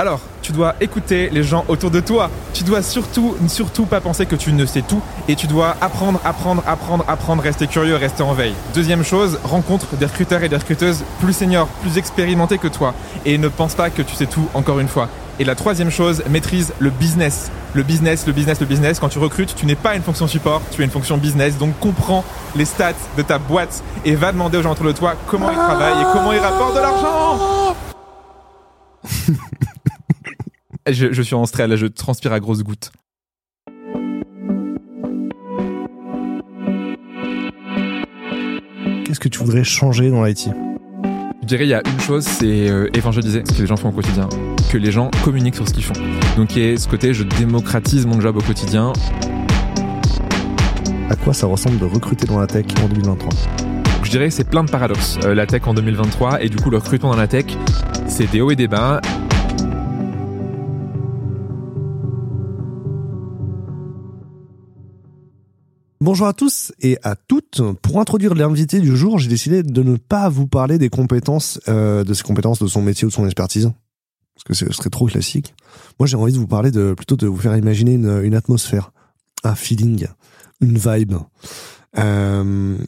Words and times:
Alors, 0.00 0.20
tu 0.42 0.52
dois 0.52 0.76
écouter 0.80 1.28
les 1.32 1.42
gens 1.42 1.64
autour 1.66 1.90
de 1.90 1.98
toi. 1.98 2.30
Tu 2.54 2.62
dois 2.62 2.82
surtout, 2.82 3.34
surtout 3.48 3.84
pas 3.84 4.00
penser 4.00 4.26
que 4.26 4.36
tu 4.36 4.52
ne 4.52 4.64
sais 4.64 4.82
tout. 4.82 5.02
Et 5.26 5.34
tu 5.34 5.48
dois 5.48 5.76
apprendre, 5.80 6.20
apprendre, 6.24 6.62
apprendre, 6.68 7.04
apprendre, 7.08 7.42
rester 7.42 7.66
curieux, 7.66 7.96
rester 7.96 8.22
en 8.22 8.32
veille. 8.32 8.54
Deuxième 8.74 9.04
chose, 9.04 9.40
rencontre 9.42 9.96
des 9.96 10.06
recruteurs 10.06 10.44
et 10.44 10.48
des 10.48 10.56
recruteuses 10.56 11.02
plus 11.20 11.32
seniors, 11.32 11.66
plus 11.82 11.98
expérimentés 11.98 12.58
que 12.58 12.68
toi. 12.68 12.94
Et 13.26 13.38
ne 13.38 13.48
pense 13.48 13.74
pas 13.74 13.90
que 13.90 14.02
tu 14.02 14.14
sais 14.14 14.26
tout, 14.26 14.46
encore 14.54 14.78
une 14.78 14.86
fois. 14.86 15.08
Et 15.40 15.44
la 15.44 15.56
troisième 15.56 15.90
chose, 15.90 16.22
maîtrise 16.30 16.72
le 16.78 16.90
business. 16.90 17.50
Le 17.74 17.82
business, 17.82 18.24
le 18.24 18.32
business, 18.32 18.60
le 18.60 18.66
business. 18.66 19.00
Quand 19.00 19.08
tu 19.08 19.18
recrutes, 19.18 19.56
tu 19.56 19.66
n'es 19.66 19.74
pas 19.74 19.96
une 19.96 20.02
fonction 20.02 20.28
support, 20.28 20.62
tu 20.70 20.82
es 20.82 20.84
une 20.84 20.92
fonction 20.92 21.18
business. 21.18 21.58
Donc 21.58 21.76
comprends 21.80 22.24
les 22.54 22.66
stats 22.66 22.92
de 23.16 23.22
ta 23.22 23.38
boîte 23.38 23.82
et 24.04 24.14
va 24.14 24.30
demander 24.30 24.58
aux 24.58 24.62
gens 24.62 24.72
autour 24.72 24.86
de 24.86 24.92
toi 24.92 25.16
comment 25.26 25.50
ils 25.50 25.56
travaillent 25.56 26.02
et 26.02 26.06
comment 26.12 26.32
ils 26.32 26.38
rapportent 26.38 26.76
de 26.76 26.80
l'argent. 26.80 27.74
je, 30.92 31.12
je 31.12 31.22
suis 31.22 31.34
en 31.34 31.46
stress, 31.46 31.68
là, 31.68 31.76
je 31.76 31.86
transpire 31.86 32.32
à 32.32 32.40
grosses 32.40 32.62
gouttes. 32.62 32.90
Qu'est-ce 39.04 39.20
que 39.20 39.28
tu 39.28 39.38
voudrais 39.38 39.64
changer 39.64 40.10
dans 40.10 40.22
l'IT 40.22 40.50
Je 41.40 41.46
dirais, 41.46 41.64
il 41.64 41.70
y 41.70 41.74
a 41.74 41.82
une 41.86 42.00
chose, 42.00 42.24
c'est 42.24 42.68
euh, 42.68 42.88
évangéliser 42.92 43.42
ce 43.42 43.54
que 43.54 43.60
les 43.62 43.66
gens 43.66 43.76
font 43.76 43.88
au 43.88 43.92
quotidien, 43.92 44.28
que 44.70 44.76
les 44.76 44.92
gens 44.92 45.10
communiquent 45.24 45.54
sur 45.54 45.66
ce 45.66 45.72
qu'ils 45.72 45.84
font. 45.84 45.94
Donc, 46.36 46.54
il 46.54 46.62
y 46.62 46.72
a 46.74 46.76
ce 46.76 46.86
côté, 46.86 47.14
je 47.14 47.22
démocratise 47.24 48.04
mon 48.04 48.20
job 48.20 48.36
au 48.36 48.42
quotidien. 48.42 48.92
À 51.08 51.16
quoi 51.16 51.32
ça 51.32 51.46
ressemble 51.46 51.78
de 51.78 51.86
recruter 51.86 52.26
dans 52.26 52.38
la 52.38 52.46
tech 52.46 52.66
en 52.84 52.88
2023 52.88 53.30
Je 54.02 54.10
dirais, 54.10 54.28
c'est 54.28 54.44
plein 54.44 54.62
de 54.62 54.70
paradoxes, 54.70 55.18
euh, 55.24 55.34
la 55.34 55.46
tech 55.46 55.62
en 55.66 55.72
2023, 55.72 56.42
et 56.42 56.50
du 56.50 56.58
coup, 56.58 56.68
le 56.68 56.76
recrutement 56.76 57.12
dans 57.12 57.16
la 57.16 57.28
tech, 57.28 57.46
c'est 58.08 58.30
des 58.30 58.42
hauts 58.42 58.50
et 58.50 58.56
des 58.56 58.68
bas. 58.68 59.00
Bonjour 66.00 66.28
à 66.28 66.32
tous 66.32 66.72
et 66.80 66.96
à 67.02 67.16
toutes. 67.16 67.60
Pour 67.82 68.00
introduire 68.00 68.36
l'invité 68.36 68.78
du 68.78 68.96
jour, 68.96 69.18
j'ai 69.18 69.28
décidé 69.28 69.64
de 69.64 69.82
ne 69.82 69.96
pas 69.96 70.28
vous 70.28 70.46
parler 70.46 70.78
des 70.78 70.90
compétences, 70.90 71.60
euh, 71.66 72.04
de 72.04 72.14
ses 72.14 72.22
compétences, 72.22 72.60
de 72.60 72.68
son 72.68 72.82
métier 72.82 73.04
ou 73.04 73.08
de 73.08 73.14
son 73.14 73.24
expertise, 73.24 73.72
parce 74.36 74.44
que 74.44 74.54
ce 74.54 74.72
serait 74.72 74.90
trop 74.90 75.06
classique. 75.06 75.54
Moi, 75.98 76.06
j'ai 76.06 76.16
envie 76.16 76.32
de 76.32 76.38
vous 76.38 76.46
parler 76.46 76.70
de 76.70 76.94
plutôt 76.94 77.16
de 77.16 77.26
vous 77.26 77.36
faire 77.36 77.56
imaginer 77.56 77.94
une, 77.94 78.22
une 78.22 78.36
atmosphère, 78.36 78.92
un 79.42 79.56
feeling, 79.56 80.06
une 80.60 80.78
vibe. 80.78 81.14
Euh, 81.98 82.78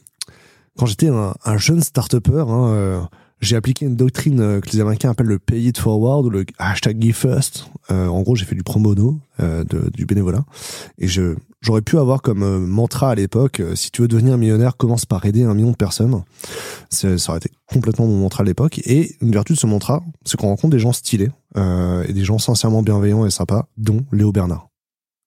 quand 0.77 0.85
j'étais 0.85 1.09
un, 1.09 1.33
un, 1.43 1.57
jeune 1.57 1.83
start-upper, 1.83 2.45
hein, 2.47 2.67
euh, 2.69 3.01
j'ai 3.41 3.55
appliqué 3.55 3.85
une 3.85 3.95
doctrine 3.95 4.39
euh, 4.39 4.61
que 4.61 4.69
les 4.71 4.79
Américains 4.79 5.09
appellent 5.09 5.27
le 5.27 5.39
pay 5.39 5.63
it 5.63 5.77
forward 5.77 6.25
ou 6.25 6.29
le 6.29 6.45
hashtag 6.59 7.01
give 7.01 7.15
first. 7.15 7.65
Euh, 7.89 8.07
en 8.07 8.21
gros, 8.21 8.35
j'ai 8.35 8.45
fait 8.45 8.55
du 8.55 8.63
pro 8.63 8.79
bono, 8.79 9.19
euh, 9.39 9.63
de, 9.63 9.89
du 9.89 10.05
bénévolat. 10.05 10.45
Et 10.99 11.07
je, 11.07 11.35
j'aurais 11.61 11.81
pu 11.81 11.97
avoir 11.97 12.21
comme 12.21 12.43
euh, 12.43 12.59
mantra 12.59 13.09
à 13.09 13.15
l'époque, 13.15 13.59
euh, 13.59 13.75
si 13.75 13.89
tu 13.89 14.03
veux 14.03 14.07
devenir 14.07 14.37
millionnaire, 14.37 14.77
commence 14.77 15.05
par 15.05 15.25
aider 15.25 15.43
un 15.43 15.55
million 15.55 15.71
de 15.71 15.75
personnes. 15.75 16.21
Ça 16.89 17.07
aurait 17.29 17.37
été 17.37 17.49
complètement 17.65 18.05
mon 18.05 18.17
mantra 18.17 18.43
à 18.43 18.45
l'époque. 18.45 18.79
Et 18.85 19.15
une 19.21 19.31
vertu 19.31 19.53
de 19.53 19.57
ce 19.57 19.65
mantra, 19.65 20.03
c'est 20.23 20.39
qu'on 20.39 20.47
rencontre 20.47 20.71
des 20.71 20.79
gens 20.79 20.93
stylés 20.93 21.29
et 21.55 22.13
des 22.13 22.23
gens 22.23 22.37
sincèrement 22.37 22.81
bienveillants 22.81 23.25
et 23.25 23.31
sympas, 23.31 23.67
dont 23.77 24.05
Léo 24.11 24.31
Bernard. 24.31 24.67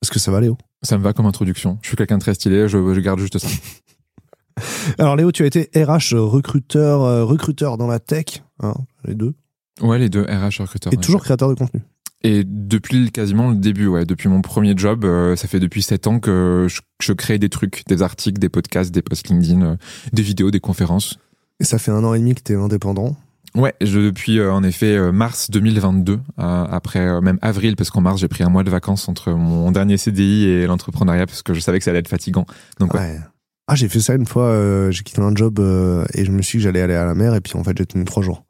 Est-ce 0.02 0.10
que 0.10 0.18
ça 0.18 0.30
va, 0.30 0.40
Léo? 0.40 0.56
Ça 0.82 0.98
me 0.98 1.02
va 1.02 1.12
comme 1.14 1.26
introduction. 1.26 1.78
Je 1.82 1.88
suis 1.88 1.96
quelqu'un 1.96 2.18
de 2.18 2.22
très 2.22 2.34
stylé, 2.34 2.68
je, 2.68 2.94
je 2.94 3.00
garde 3.00 3.18
juste 3.18 3.38
ça. 3.38 3.48
Alors 4.98 5.16
Léo, 5.16 5.32
tu 5.32 5.42
as 5.42 5.46
été 5.46 5.70
RH 5.74 6.14
recruteur, 6.14 7.02
euh, 7.02 7.24
recruteur 7.24 7.76
dans 7.76 7.86
la 7.86 7.98
tech, 7.98 8.42
hein, 8.60 8.74
les 9.04 9.14
deux. 9.14 9.34
Ouais, 9.80 9.98
les 9.98 10.08
deux 10.08 10.22
RH 10.22 10.60
recruteur. 10.60 10.92
Et 10.92 10.96
toujours 10.96 11.22
créateur 11.22 11.48
de 11.48 11.54
contenu. 11.54 11.82
Et 12.24 12.42
depuis 12.42 13.12
quasiment 13.12 13.50
le 13.50 13.56
début, 13.56 13.86
ouais, 13.86 14.06
depuis 14.06 14.30
mon 14.30 14.40
premier 14.40 14.72
job, 14.74 15.04
euh, 15.04 15.36
ça 15.36 15.46
fait 15.46 15.60
depuis 15.60 15.82
sept 15.82 16.06
ans 16.06 16.20
que 16.20 16.66
je, 16.70 16.80
je, 17.02 17.12
crée 17.12 17.38
des 17.38 17.50
trucs, 17.50 17.82
des 17.86 18.00
articles, 18.00 18.38
des 18.38 18.48
podcasts, 18.48 18.90
des 18.90 19.02
posts 19.02 19.28
LinkedIn, 19.28 19.60
euh, 19.60 19.76
des 20.14 20.22
vidéos, 20.22 20.50
des 20.50 20.58
conférences. 20.58 21.18
Et 21.60 21.64
ça 21.64 21.78
fait 21.78 21.90
un 21.90 22.02
an 22.02 22.14
et 22.14 22.18
demi 22.18 22.34
que 22.34 22.40
tu 22.42 22.54
es 22.54 22.56
indépendant. 22.56 23.14
Ouais, 23.54 23.74
je, 23.82 24.00
depuis 24.00 24.38
euh, 24.38 24.52
en 24.54 24.64
effet 24.64 25.12
mars 25.12 25.50
2022, 25.50 26.18
après 26.38 27.20
même 27.20 27.38
avril, 27.42 27.76
parce 27.76 27.90
qu'en 27.90 28.00
mars 28.00 28.18
j'ai 28.18 28.26
pris 28.26 28.42
un 28.42 28.48
mois 28.48 28.64
de 28.64 28.70
vacances 28.70 29.06
entre 29.08 29.32
mon 29.32 29.70
dernier 29.70 29.98
CDI 29.98 30.46
et 30.46 30.66
l'entrepreneuriat, 30.66 31.26
parce 31.26 31.42
que 31.42 31.52
je 31.52 31.60
savais 31.60 31.78
que 31.78 31.84
ça 31.84 31.90
allait 31.90 32.00
être 32.00 32.08
fatigant. 32.08 32.46
Donc 32.80 32.94
ouais. 32.94 33.00
ouais. 33.00 33.20
Ah, 33.66 33.74
j'ai 33.76 33.88
fait 33.88 34.00
ça 34.00 34.14
une 34.14 34.26
fois, 34.26 34.48
euh, 34.48 34.90
j'ai 34.90 35.02
quitté 35.02 35.22
un 35.22 35.34
job 35.34 35.58
euh, 35.58 36.04
et 36.12 36.24
je 36.26 36.30
me 36.32 36.42
suis 36.42 36.58
dit 36.58 36.64
que 36.64 36.68
j'allais 36.68 36.82
aller 36.82 36.94
à 36.94 37.06
la 37.06 37.14
mer 37.14 37.34
et 37.34 37.40
puis 37.40 37.56
en 37.56 37.64
fait 37.64 37.76
j'ai 37.76 37.86
tenu 37.86 38.04
trois 38.04 38.22
jours. 38.22 38.43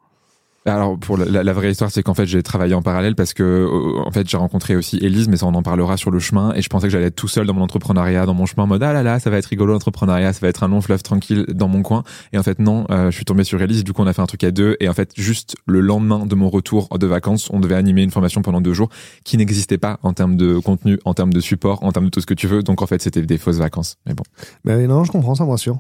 Alors 0.67 0.99
pour 0.99 1.19
la, 1.19 1.43
la, 1.43 1.53
vraie 1.53 1.71
histoire, 1.71 1.91
c'est 1.91 2.03
qu'en 2.03 2.15
fait 2.15 2.25
j'ai 2.25 2.43
travaillé 2.43 2.73
en 2.73 2.81
parallèle 2.81 3.15
parce 3.15 3.35
que 3.35 3.69
en 4.03 4.11
fait 4.11 4.27
j'ai 4.27 4.39
rencontré 4.39 4.77
aussi 4.77 4.97
Elise, 4.97 5.29
mais 5.29 5.37
ça 5.37 5.45
on 5.45 5.53
en 5.55 5.63
parlera 5.63 5.99
sur 5.99 6.11
le 6.11 6.19
chemin. 6.19 6.55
Et 6.55 6.63
je 6.63 6.71
pensais 6.71 6.87
que 6.87 6.91
j'allais 6.91 7.07
être 7.07 7.17
tout 7.17 7.29
seul 7.29 7.47
dans 7.47 7.53
mon 7.53 7.61
entrepreneuriat, 7.61 8.25
dans 8.25 8.33
mon 8.33 8.47
chemin, 8.47 8.63
en 8.63 8.67
mode 8.67 8.83
ah 8.83 8.95
là 8.95 9.03
là, 9.03 9.21
ça 9.21 9.29
va 9.29 9.37
être 9.37 9.47
rigolo 9.47 9.75
l'entrepreneuriat, 9.75 10.33
ça 10.33 10.41
va 10.41 10.49
être 10.49 10.63
un 10.63 10.69
long 10.69 10.81
fleuve 10.81 11.03
tranquille 11.03 11.45
dans 11.49 11.69
mon 11.69 11.83
coin. 11.83 12.03
Et 12.33 12.39
en 12.39 12.43
fait 12.43 12.59
non, 12.61 12.87
euh, 12.91 13.11
je 13.11 13.17
suis 13.17 13.27
tombé 13.27 13.45
sur 13.45 13.61
Elise, 13.61 13.85
du 13.85 13.93
coup 13.93 14.01
on 14.01 14.07
a 14.07 14.15
fait 14.15 14.23
un 14.23 14.27
truc 14.27 14.43
à 14.43 14.53
deux. 14.53 14.79
Et 14.81 14.89
en 14.89 14.95
fait 14.95 15.13
juste 15.17 15.55
le 15.67 15.81
lendemain 15.81 16.25
de 16.25 16.35
mon 16.35 16.49
retour 16.49 16.89
de 16.99 17.07
vacances, 17.07 17.51
on 17.53 17.61
devait 17.61 17.75
animer 17.75 18.03
une 18.03 18.11
formation 18.11 18.41
pendant 18.41 18.63
deux 18.63 18.73
jours 18.73 18.89
qui 19.25 19.37
n'existait 19.37 19.79
pas 19.79 19.99
en 20.03 20.15
termes 20.15 20.37
de 20.37 20.59
contenu, 20.59 20.99
en 21.05 21.13
termes 21.13 21.35
de 21.35 21.41
support, 21.41 21.83
en 21.83 21.93
termes 21.93 22.07
de 22.07 22.11
tout 22.11 22.23
ce 22.23 22.27
que 22.27 22.33
tu 22.33 22.47
veux. 22.47 22.63
Donc 22.63 22.81
en 22.81 22.87
fait 22.87 23.03
c'était 23.03 23.21
des 23.21 23.37
fausses 23.37 23.59
vacances. 23.59 23.99
Mais 24.07 24.15
bon. 24.15 24.25
Mais 24.65 24.87
non, 24.87 25.05
je 25.05 25.13
comprends 25.13 25.35
ça, 25.35 25.45
moi 25.45 25.59
sûr. 25.59 25.79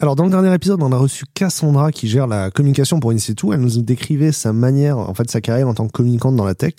Alors, 0.00 0.14
dans 0.14 0.22
le 0.22 0.30
dernier 0.30 0.54
épisode, 0.54 0.80
on 0.80 0.92
a 0.92 0.96
reçu 0.96 1.24
Cassandra 1.34 1.90
qui 1.90 2.06
gère 2.06 2.28
la 2.28 2.52
communication 2.52 3.00
pour 3.00 3.10
Insitu. 3.10 3.48
Elle 3.52 3.60
nous 3.60 3.82
décrivait 3.82 4.30
sa 4.30 4.52
manière, 4.52 4.96
en 4.96 5.12
fait, 5.12 5.28
sa 5.28 5.40
carrière 5.40 5.66
en 5.66 5.74
tant 5.74 5.88
que 5.88 5.92
communicante 5.92 6.36
dans 6.36 6.44
la 6.44 6.54
tech. 6.54 6.74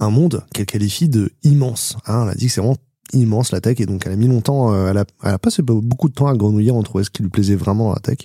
Un 0.00 0.10
monde 0.10 0.44
qu'elle 0.52 0.66
qualifie 0.66 1.08
de 1.08 1.30
immense. 1.44 1.96
Hein, 2.08 2.24
elle 2.24 2.30
a 2.30 2.34
dit 2.34 2.46
que 2.46 2.52
c'est 2.52 2.60
vraiment 2.60 2.76
immense 3.12 3.52
la 3.52 3.60
tech 3.60 3.78
et 3.78 3.86
donc 3.86 4.02
elle 4.04 4.14
a 4.14 4.16
mis 4.16 4.26
longtemps, 4.26 4.74
euh, 4.74 4.90
elle, 4.90 4.98
a, 4.98 5.04
elle 5.22 5.34
a 5.34 5.38
passé 5.38 5.62
beaucoup 5.62 6.08
de 6.08 6.14
temps 6.14 6.26
à 6.26 6.34
grenouiller 6.34 6.72
en 6.72 6.82
trouver 6.82 7.04
ce 7.04 7.10
qui 7.10 7.22
lui 7.22 7.30
plaisait 7.30 7.54
vraiment 7.54 7.84
dans 7.84 7.92
la 7.92 8.00
tech. 8.00 8.18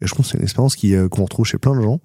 Et 0.00 0.06
je 0.06 0.14
pense 0.14 0.26
que 0.26 0.32
c'est 0.32 0.38
une 0.38 0.44
expérience 0.44 0.76
qui 0.76 0.94
euh, 0.94 1.08
qu'on 1.08 1.24
retrouve 1.24 1.44
chez 1.44 1.58
plein 1.58 1.74
de 1.74 1.82
gens. 1.82 1.98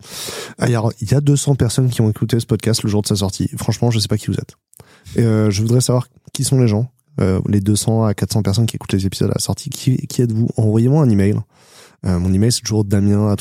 Ah, 0.57 0.67
il 0.67 0.71
y, 0.71 0.75
a, 0.75 0.81
il 0.99 1.11
y 1.11 1.13
a 1.13 1.21
200 1.21 1.53
personnes 1.53 1.91
qui 1.91 2.01
ont 2.01 2.09
écouté 2.09 2.39
ce 2.39 2.47
podcast 2.47 2.81
le 2.81 2.89
jour 2.89 3.03
de 3.03 3.07
sa 3.07 3.17
sortie. 3.17 3.51
Franchement, 3.55 3.91
je 3.91 3.99
sais 3.99 4.07
pas 4.07 4.17
qui 4.17 4.31
vous 4.31 4.37
êtes. 4.37 4.55
Et 5.15 5.21
euh, 5.21 5.51
je 5.51 5.61
voudrais 5.61 5.81
savoir 5.81 6.07
qui 6.33 6.43
sont 6.43 6.59
les 6.59 6.67
gens, 6.67 6.91
euh, 7.21 7.39
les 7.47 7.61
200 7.61 8.05
à 8.05 8.15
400 8.15 8.41
personnes 8.41 8.65
qui 8.65 8.77
écoutent 8.77 8.93
les 8.93 9.05
épisodes 9.05 9.29
à 9.29 9.35
la 9.35 9.39
sortie. 9.39 9.69
Qui, 9.69 9.97
qui 10.07 10.23
êtes-vous? 10.23 10.49
Envoyez-moi 10.57 11.03
un 11.03 11.09
email. 11.09 11.35
Euh, 12.05 12.19
mon 12.19 12.33
email, 12.33 12.51
c'est 12.51 12.61
toujours 12.61 12.83
damien 12.83 13.31
à 13.31 13.35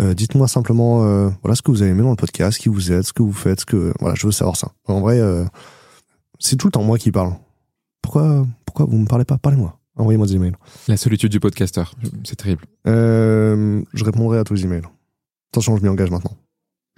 euh, 0.00 0.14
Dites-moi 0.14 0.46
simplement 0.48 1.04
euh, 1.04 1.30
voilà 1.42 1.54
ce 1.54 1.62
que 1.62 1.70
vous 1.70 1.82
avez 1.82 1.92
aimé 1.92 2.02
dans 2.02 2.10
le 2.10 2.16
podcast, 2.16 2.58
qui 2.58 2.68
vous 2.68 2.92
êtes, 2.92 3.04
ce 3.04 3.12
que 3.12 3.22
vous 3.22 3.32
faites, 3.32 3.60
ce 3.60 3.66
que 3.66 3.92
voilà, 4.00 4.14
je 4.14 4.26
veux 4.26 4.32
savoir 4.32 4.56
ça. 4.56 4.72
En 4.86 5.00
vrai, 5.00 5.18
euh, 5.20 5.44
c'est 6.38 6.56
tout 6.56 6.66
le 6.66 6.72
temps 6.72 6.82
moi 6.82 6.98
qui 6.98 7.10
parle. 7.10 7.34
Pourquoi 8.02 8.46
pourquoi 8.64 8.86
vous 8.86 8.98
me 8.98 9.06
parlez 9.06 9.24
pas? 9.24 9.38
Parlez-moi. 9.38 9.78
Envoyez-moi 9.96 10.26
des 10.26 10.34
emails. 10.34 10.52
La 10.88 10.98
solitude 10.98 11.30
du 11.30 11.40
podcasteur, 11.40 11.94
c'est 12.24 12.36
terrible. 12.36 12.64
Euh, 12.86 13.82
je 13.94 14.04
répondrai 14.04 14.38
à 14.38 14.44
tous 14.44 14.52
les 14.52 14.64
emails. 14.64 14.82
Attention, 15.52 15.76
je 15.78 15.82
m'y 15.82 15.88
engage 15.88 16.10
maintenant. 16.10 16.36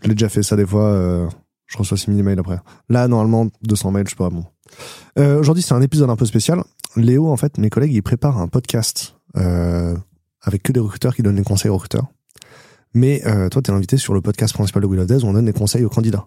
Je 0.02 0.08
l'ai 0.08 0.14
déjà 0.14 0.28
fait 0.28 0.42
ça 0.42 0.56
des 0.56 0.66
fois. 0.66 0.86
Euh, 0.86 1.28
je 1.66 1.78
reçois 1.78 1.96
6000 1.96 2.18
emails 2.18 2.38
après. 2.40 2.58
Là, 2.88 3.06
normalement, 3.06 3.48
200 3.62 3.92
mails, 3.92 4.08
je 4.08 4.16
peux 4.16 4.28
bon. 4.28 4.44
Euh, 5.18 5.38
Aujourd'hui, 5.38 5.62
c'est 5.62 5.74
un 5.74 5.82
épisode 5.82 6.10
un 6.10 6.16
peu 6.16 6.26
spécial. 6.26 6.64
Léo, 6.96 7.30
en 7.30 7.36
fait, 7.36 7.58
mes 7.58 7.70
collègues, 7.70 7.92
ils 7.92 8.02
préparent 8.02 8.38
un 8.38 8.48
podcast 8.48 9.14
euh, 9.36 9.94
avec 10.42 10.62
que 10.62 10.72
des 10.72 10.80
recruteurs 10.80 11.14
qui 11.14 11.22
donnent 11.22 11.36
des 11.36 11.44
conseils 11.44 11.70
aux 11.70 11.74
recruteurs. 11.74 12.06
Mais 12.94 13.22
euh, 13.26 13.48
toi, 13.48 13.62
tu 13.62 13.70
es 13.70 13.74
invité 13.74 13.96
sur 13.96 14.14
le 14.14 14.20
podcast 14.20 14.54
principal 14.54 14.82
de 14.82 14.86
Will 14.86 15.00
of 15.00 15.06
Days 15.06 15.22
où 15.24 15.26
on 15.26 15.32
donne 15.32 15.44
des 15.44 15.52
conseils 15.52 15.84
aux 15.84 15.88
candidats. 15.90 16.26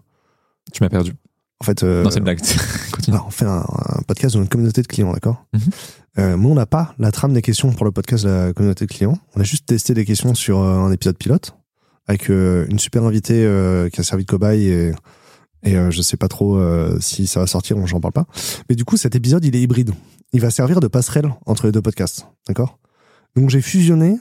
Tu 0.72 0.82
m'as 0.82 0.88
perdu. 0.88 1.12
En 1.60 1.64
fait, 1.64 1.82
euh, 1.82 2.02
non, 2.02 2.10
c'est 2.10 2.18
une 2.18 2.24
blague. 2.24 2.40
on 3.26 3.30
fait 3.30 3.44
un, 3.44 3.60
un, 3.60 4.02
podcast 4.06 4.34
dans 4.34 4.42
une 4.42 4.48
communauté 4.48 4.82
de 4.82 4.86
clients, 4.86 5.12
d'accord 5.12 5.46
mm 5.52 5.58
-hmm. 5.58 5.70
euh, 6.18 6.36
Mais 6.36 6.46
on 6.46 6.54
n'a 6.54 6.66
pas 6.66 6.94
la 6.98 7.12
trame 7.12 7.34
des 7.34 7.42
questions 7.42 7.72
pour 7.72 7.84
le 7.84 7.92
podcast 7.92 8.24
de 8.24 8.30
la 8.30 8.52
communauté 8.52 8.86
de 8.86 8.92
clients. 8.92 9.18
On 9.34 9.40
a 9.40 9.44
juste 9.44 9.66
testé 9.66 9.94
des 9.94 10.04
questions 10.04 10.34
sur 10.34 10.58
un 10.58 10.90
épisode 10.92 11.16
pilote 11.16 11.56
avec 12.08 12.28
une 12.28 12.78
super 12.80 13.04
invitée 13.04 13.40
qui 13.92 14.00
a 14.00 14.04
servi 14.04 14.24
de 14.24 14.30
cobaye 14.30 14.66
et, 14.68 14.92
et 15.62 15.74
je 15.90 16.02
sais 16.02 16.16
pas 16.16 16.26
trop 16.26 16.60
si 17.00 17.28
ça 17.28 17.38
va 17.40 17.46
sortir, 17.46 17.74
j'en 17.86 18.00
parle 18.00 18.12
pas. 18.12 18.26
Mais 18.68 18.74
du 18.74 18.84
coup, 18.84 18.96
cet 18.96 19.14
épisode, 19.14 19.44
il 19.44 19.54
est 19.54 19.62
hybride. 19.62 19.92
Il 20.32 20.40
va 20.40 20.50
servir 20.50 20.80
de 20.80 20.88
passerelle 20.88 21.30
entre 21.46 21.66
les 21.66 21.72
deux 21.72 21.82
podcasts, 21.82 22.26
d'accord 22.48 22.78
donc 23.36 23.50
j'ai 23.50 23.60
fusionné 23.60 24.18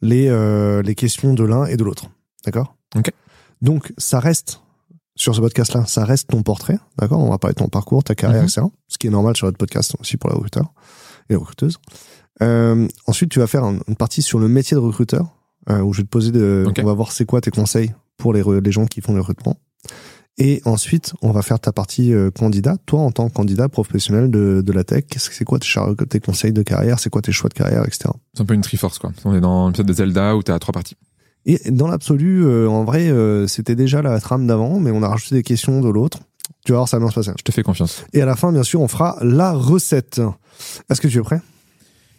les 0.00 0.28
euh, 0.28 0.82
les 0.82 0.94
questions 0.94 1.34
de 1.34 1.44
l'un 1.44 1.66
et 1.66 1.76
de 1.76 1.84
l'autre, 1.84 2.10
d'accord? 2.44 2.76
Ok. 2.96 3.10
Donc 3.62 3.92
ça 3.98 4.20
reste 4.20 4.60
sur 5.16 5.34
ce 5.34 5.40
podcast-là, 5.40 5.86
ça 5.86 6.04
reste 6.04 6.28
ton 6.30 6.42
portrait, 6.42 6.78
d'accord? 6.98 7.20
On 7.20 7.30
va 7.30 7.38
parler 7.38 7.54
de 7.54 7.58
ton 7.60 7.68
parcours, 7.68 8.02
ta 8.04 8.14
carrière, 8.14 8.42
Mhm. 8.42 8.48
etc. 8.48 8.66
Ce 8.88 8.98
qui 8.98 9.06
est 9.06 9.10
normal 9.10 9.36
sur 9.36 9.46
notre 9.46 9.58
podcast 9.58 9.94
aussi 10.00 10.16
pour 10.16 10.28
les 10.30 10.34
recruteurs 10.36 10.72
et 11.28 11.34
les 11.34 11.36
recruteuses. 11.36 11.78
Euh, 12.42 12.88
ensuite, 13.06 13.30
tu 13.30 13.38
vas 13.38 13.46
faire 13.46 13.62
un- 13.64 13.78
une 13.86 13.94
partie 13.96 14.22
sur 14.22 14.40
le 14.40 14.48
métier 14.48 14.74
de 14.74 14.80
recruteur, 14.80 15.28
euh, 15.70 15.80
où 15.82 15.92
je 15.92 15.98
vais 16.00 16.04
te 16.04 16.08
poser 16.10 16.32
de, 16.32 16.64
Ok. 16.66 16.80
on 16.82 16.86
va 16.86 16.92
voir 16.92 17.12
c'est 17.12 17.24
quoi 17.26 17.40
tes 17.40 17.52
conseils 17.52 17.94
pour 18.16 18.32
les, 18.34 18.42
les 18.60 18.72
gens 18.72 18.86
qui 18.86 19.00
font 19.00 19.14
le 19.14 19.20
recrutement. 19.20 19.56
Et 20.36 20.62
ensuite, 20.64 21.14
on 21.22 21.30
va 21.30 21.42
faire 21.42 21.60
ta 21.60 21.72
partie 21.72 22.12
euh, 22.12 22.30
candidat. 22.30 22.76
Toi, 22.86 23.00
en 23.00 23.12
tant 23.12 23.28
que 23.28 23.34
candidat 23.34 23.68
professionnel 23.68 24.30
de, 24.30 24.62
de 24.66 24.72
la 24.72 24.82
tech, 24.82 25.04
c'est 25.16 25.44
quoi 25.44 25.58
tes, 25.60 26.20
conseils 26.20 26.52
de 26.52 26.62
carrière 26.62 26.98
C'est 26.98 27.10
quoi 27.10 27.22
tes 27.22 27.30
choix 27.30 27.48
de 27.48 27.54
carrière, 27.54 27.84
etc. 27.86 28.10
C'est 28.34 28.42
un 28.42 28.44
peu 28.44 28.54
une 28.54 28.62
Triforce, 28.62 28.98
quoi. 28.98 29.12
On 29.24 29.34
est 29.34 29.40
dans 29.40 29.68
l'épisode 29.68 29.86
de 29.86 29.92
Zelda 29.92 30.34
où 30.34 30.42
t'as 30.42 30.58
trois 30.58 30.72
parties. 30.72 30.96
Et 31.46 31.70
dans 31.70 31.86
l'absolu, 31.86 32.44
euh, 32.44 32.68
en 32.68 32.84
vrai, 32.84 33.10
euh, 33.10 33.46
c'était 33.46 33.76
déjà 33.76 34.02
la 34.02 34.18
trame 34.20 34.46
d'avant, 34.46 34.80
mais 34.80 34.90
on 34.90 35.02
a 35.02 35.08
rajouté 35.08 35.36
des 35.36 35.42
questions 35.42 35.80
de 35.80 35.88
l'autre. 35.88 36.18
Tu 36.64 36.72
vas 36.72 36.78
voir, 36.78 36.88
ça 36.88 36.96
va 36.96 37.04
bien 37.04 37.10
se 37.10 37.14
passer. 37.14 37.32
Je 37.38 37.44
te 37.44 37.52
fais 37.52 37.62
confiance. 37.62 38.04
Et 38.12 38.20
à 38.20 38.26
la 38.26 38.34
fin, 38.34 38.50
bien 38.50 38.62
sûr, 38.62 38.80
on 38.80 38.88
fera 38.88 39.18
la 39.20 39.52
recette. 39.52 40.20
Est-ce 40.90 41.00
que 41.00 41.08
tu 41.08 41.18
es 41.18 41.22
prêt? 41.22 41.40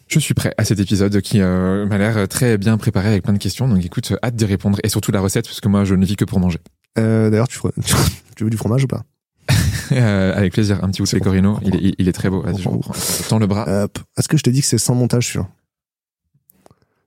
Je 0.08 0.20
suis 0.20 0.34
prêt 0.34 0.54
à 0.56 0.64
cet 0.64 0.78
épisode 0.78 1.20
qui 1.20 1.40
euh, 1.40 1.84
m'a 1.86 1.98
l'air 1.98 2.28
très 2.28 2.56
bien 2.56 2.78
préparé 2.78 3.08
avec 3.08 3.24
plein 3.24 3.32
de 3.32 3.38
questions. 3.38 3.68
Donc 3.68 3.84
écoute, 3.84 4.14
hâte 4.22 4.36
d'y 4.36 4.44
répondre 4.44 4.78
et 4.84 4.88
surtout 4.88 5.10
la 5.10 5.20
recette 5.20 5.46
parce 5.46 5.60
que 5.60 5.66
moi 5.66 5.84
je 5.84 5.96
ne 5.96 6.06
vis 6.06 6.14
que 6.14 6.24
pour 6.24 6.38
manger. 6.38 6.60
Euh, 6.98 7.30
D'ailleurs, 7.30 7.48
tu, 8.36 8.44
veux 8.44 8.50
du 8.50 8.56
fromage 8.56 8.84
ou 8.84 8.86
pas 8.88 9.02
Euh, 9.92 10.34
avec 10.36 10.52
plaisir, 10.52 10.82
un 10.82 10.88
petit 10.90 11.00
bout 11.02 11.06
de 11.06 11.18
pecorino. 11.18 11.58
Il, 11.62 11.76
est- 11.76 11.78
il- 11.80 11.94
il 11.98 12.08
est 12.08 12.12
très 12.12 12.28
beau. 12.28 12.42
Vas-y, 12.42 12.60
je 12.60 12.68
reprends. 12.68 12.92
Tends 13.28 13.38
le 13.38 13.46
bras. 13.46 13.86
Est-ce 14.18 14.26
que 14.28 14.36
je 14.36 14.42
t'ai 14.42 14.50
dit 14.50 14.60
que 14.60 14.66
c'est 14.66 14.78
sans 14.78 14.96
montage, 14.96 15.28
celui-là 15.28 15.48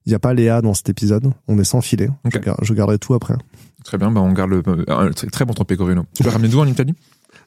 Il 0.06 0.10
n'y 0.10 0.16
a 0.16 0.20
pas 0.20 0.34
Léa 0.34 0.62
dans 0.62 0.74
cet 0.74 0.88
épisode. 0.90 1.30
On 1.50 1.60
est 1.60 1.64
sans 1.66 1.82
filet. 1.82 2.10
Je, 2.32 2.40
gar- 2.40 2.58
je 2.64 2.74
garderai 2.74 2.98
tout 2.98 3.14
après. 3.14 3.36
Très 3.84 3.98
bien, 3.98 4.12
bah 4.12 4.22
on 4.22 4.32
garde 4.32 4.52
le 4.52 4.64
euh, 4.68 5.10
très, 5.12 5.28
très 5.28 5.46
bon 5.46 5.54
ton 5.54 5.66
pecorino. 5.66 6.06
Tu 6.14 6.24
l'as 6.24 6.32
ramené 6.32 6.48
d'où 6.50 6.60
en 6.60 6.68
Italie 6.68 6.94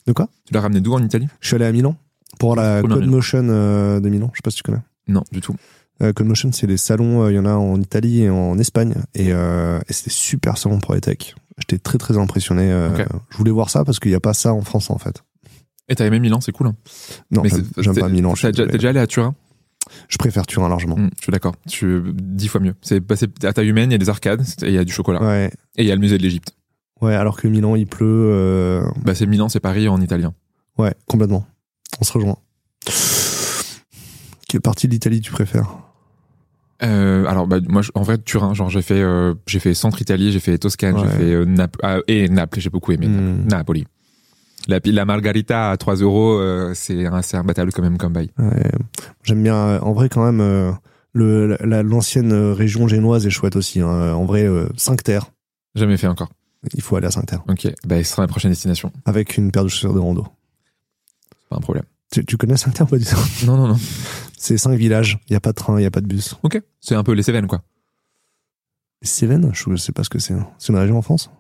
De 0.07 0.13
quoi 0.13 0.29
Tu 0.47 0.53
l'as 0.55 0.61
ramené 0.61 0.81
d'où 0.81 0.93
en 0.93 1.03
Italie 1.03 1.29
Je 1.41 1.47
suis 1.49 1.57
allé 1.57 1.65
à 1.65 1.73
Milan 1.73 1.97
pour 2.39 2.55
la 2.57 2.83
Code 2.83 2.91
Milan. 3.01 3.07
Motion 3.11 3.43
de 3.43 4.09
Milan. 4.09 4.31
Je 4.35 4.39
sais 4.39 4.43
pas 4.45 4.51
si 4.51 4.57
tu 4.59 4.63
connais. 4.65 4.83
Non, 5.09 5.25
du 5.33 5.41
tout. 5.41 5.57
Code 5.99 6.27
Motion, 6.27 6.51
c'est 6.53 6.67
des 6.67 6.77
salons. 6.77 7.29
Il 7.31 7.35
y 7.35 7.39
en 7.39 7.47
a 7.47 7.53
en 7.55 7.81
Italie 7.81 8.23
et 8.23 8.31
en 8.31 8.59
Espagne. 8.59 8.95
Et, 9.15 9.29
et 9.31 9.93
c'était 9.93 10.11
super 10.11 10.59
salon 10.59 10.79
pour 10.81 10.95
les 10.95 11.01
tech. 11.01 11.35
J'étais 11.59 11.79
très 11.79 11.99
très 11.99 12.17
impressionné. 12.19 12.71
euh. 12.71 13.05
Je 13.31 13.37
voulais 13.37 13.51
voir 13.51 13.71
ça 13.71 13.85
parce 13.85 13.99
qu'il 14.01 14.11
n'y 14.11 14.17
a 14.17 14.21
pas 14.21 14.35
ça 14.35 14.53
en 14.55 14.63
France 14.63 14.91
en 14.91 14.99
fait. 14.99 15.23
Et 15.89 15.95
t'as 15.95 16.07
aimé 16.07 16.21
Milan, 16.21 16.41
c'est 16.41 16.53
cool. 16.53 16.69
Hein. 16.69 16.77
Non, 17.31 17.43
j'aime 17.79 17.95
pas 17.95 18.09
Milan. 18.09 18.35
t'es 18.35 18.53
déjà 18.53 18.89
allé 18.91 19.01
à 19.01 19.07
Turin? 19.07 19.35
Je 20.09 20.17
préfère 20.17 20.47
Turin 20.47 20.69
largement. 20.69 20.95
Hum, 20.95 21.11
Je 21.19 21.23
suis 21.25 21.33
d'accord. 21.33 21.55
Tu 21.69 22.03
dix 22.15 22.49
fois 22.49 22.61
mieux. 22.61 22.75
C'est 22.83 23.03
c'est 23.17 23.45
à 23.45 23.53
taille 23.53 23.69
humaine, 23.69 23.91
il 23.91 23.93
y 23.93 23.97
a 23.97 23.99
des 23.99 24.09
arcades, 24.09 24.43
et 24.63 24.69
il 24.69 24.73
y 24.75 24.79
a 24.79 24.85
du 24.85 24.93
chocolat. 24.93 25.21
Ouais. 25.21 25.51
Et 25.77 25.83
il 25.83 25.89
y 25.89 25.91
a 25.91 25.95
le 25.95 26.01
musée 26.01 26.19
de 26.19 26.23
l'Égypte. 26.23 26.55
Ouais, 27.01 27.15
alors 27.17 27.37
que 27.37 27.49
Milan, 27.49 27.75
il 27.75 27.87
pleut. 27.89 28.07
euh, 28.33 28.85
Bah 29.05 29.15
c'est 29.17 29.27
Milan, 29.27 29.49
c'est 29.49 29.59
Paris 29.61 29.89
en 29.89 30.01
italien. 30.01 30.33
Ouais, 30.79 30.95
complètement. 31.09 31.45
On 32.01 32.05
se 32.05 32.13
rejoint. 32.13 32.37
Quelle 34.49 34.61
partie 34.61 34.87
de 34.87 34.93
l'Italie 34.93 35.21
tu 35.21 35.33
préfères? 35.33 35.75
Euh, 36.83 37.25
alors 37.27 37.47
bah 37.47 37.59
moi 37.69 37.83
en 37.95 38.03
vrai 38.03 38.19
Turin, 38.19 38.55
genre 38.55 38.69
j'ai 38.71 38.83
fait 38.83 39.01
euh, 39.01 39.35
j'ai 39.47 39.61
fait 39.61 39.73
centre 39.75 40.01
Italie, 40.03 40.33
j'ai 40.33 40.41
fait 40.41 40.59
Toscane, 40.59 40.99
j'ai 40.99 41.09
fait 41.09 41.33
euh, 41.33 41.45
Nap- 41.45 41.77
ah, 41.83 41.99
et 42.09 42.29
Naples, 42.29 42.59
j'ai 42.61 42.71
beaucoup 42.71 42.93
aimé. 42.93 43.07
Hmm. 43.07 43.47
Napoli. 43.47 43.87
La, 44.69 44.79
la 44.85 45.05
margarita 45.05 45.71
à 45.71 45.77
3 45.77 45.97
euros, 45.97 46.39
euh, 46.39 46.73
c'est 46.75 47.07
un- 47.07 47.23
c'est 47.23 47.37
imbattable 47.37 47.73
quand 47.73 47.83
même 47.83 47.99
comme 47.99 48.13
bail. 48.13 48.31
Ouais. 48.39 48.71
J'aime 49.25 49.43
bien. 49.43 49.55
euh, 49.57 49.81
En 49.81 49.93
vrai, 49.93 50.09
quand 50.09 50.25
même, 50.25 50.41
euh, 50.41 50.71
le 51.13 51.57
la- 51.65 51.83
l'ancienne 51.83 52.33
euh, 52.33 52.53
région 52.53 52.87
génoise 52.89 53.27
est 53.27 53.31
chouette 53.31 53.57
aussi. 53.57 53.81
hein. 53.81 54.13
En 54.15 54.25
vrai, 54.25 54.45
euh, 54.45 54.69
5 54.77 55.03
terres. 55.03 55.31
Jamais 55.75 55.97
fait 55.97 56.07
encore. 56.09 56.31
Il 56.75 56.81
faut 56.83 56.95
aller 56.97 57.07
à 57.09 57.11
5 57.11 57.27
terres 57.27 57.43
Ok, 57.49 57.67
bah 57.87 58.03
ce 58.05 58.11
sera 58.11 58.23
la 58.23 58.29
prochaine 58.29 58.51
destination. 58.53 58.93
avec 59.05 59.37
une 59.37 59.51
paire 59.51 59.65
de 59.65 59.69
chaussures 59.69 59.95
de 59.95 59.99
rando. 59.99 60.27
C'est 61.31 61.49
pas 61.51 61.57
un 61.57 61.61
problème. 61.61 61.85
Tu, 62.13 62.25
tu 62.25 62.37
connais 62.37 62.57
5 62.57 62.73
terres 62.75 62.87
pas 62.87 62.99
du 62.99 63.05
tout? 63.05 63.17
Non 63.47 63.57
non 63.57 63.69
non. 63.69 63.79
C'est 64.43 64.59
5 64.59 64.77
villages. 64.77 65.19
Il 65.29 65.35
y 65.35 65.37
a 65.37 65.41
pas 65.41 65.51
de 65.51 65.55
train, 65.55 65.79
il 65.79 65.85
y 65.85 65.87
a 65.87 65.91
pas 65.93 66.01
de 66.01 66.07
bus. 66.09 66.35
Ok, 66.43 66.61
c'est 66.81 66.97
un 66.97 67.05
peu 67.05 67.13
les 67.13 67.23
Cévennes 67.23 67.47
quoi. 67.47 67.63
Cévennes, 69.01 69.53
je 69.55 69.77
sais 69.77 69.93
pas 69.93 70.03
ce 70.03 70.09
que 70.09 70.19
c'est. 70.19 70.35
C'est 70.59 70.73
une 70.73 70.79
région 70.79 70.99
en 70.99 71.03
France? 71.03 71.31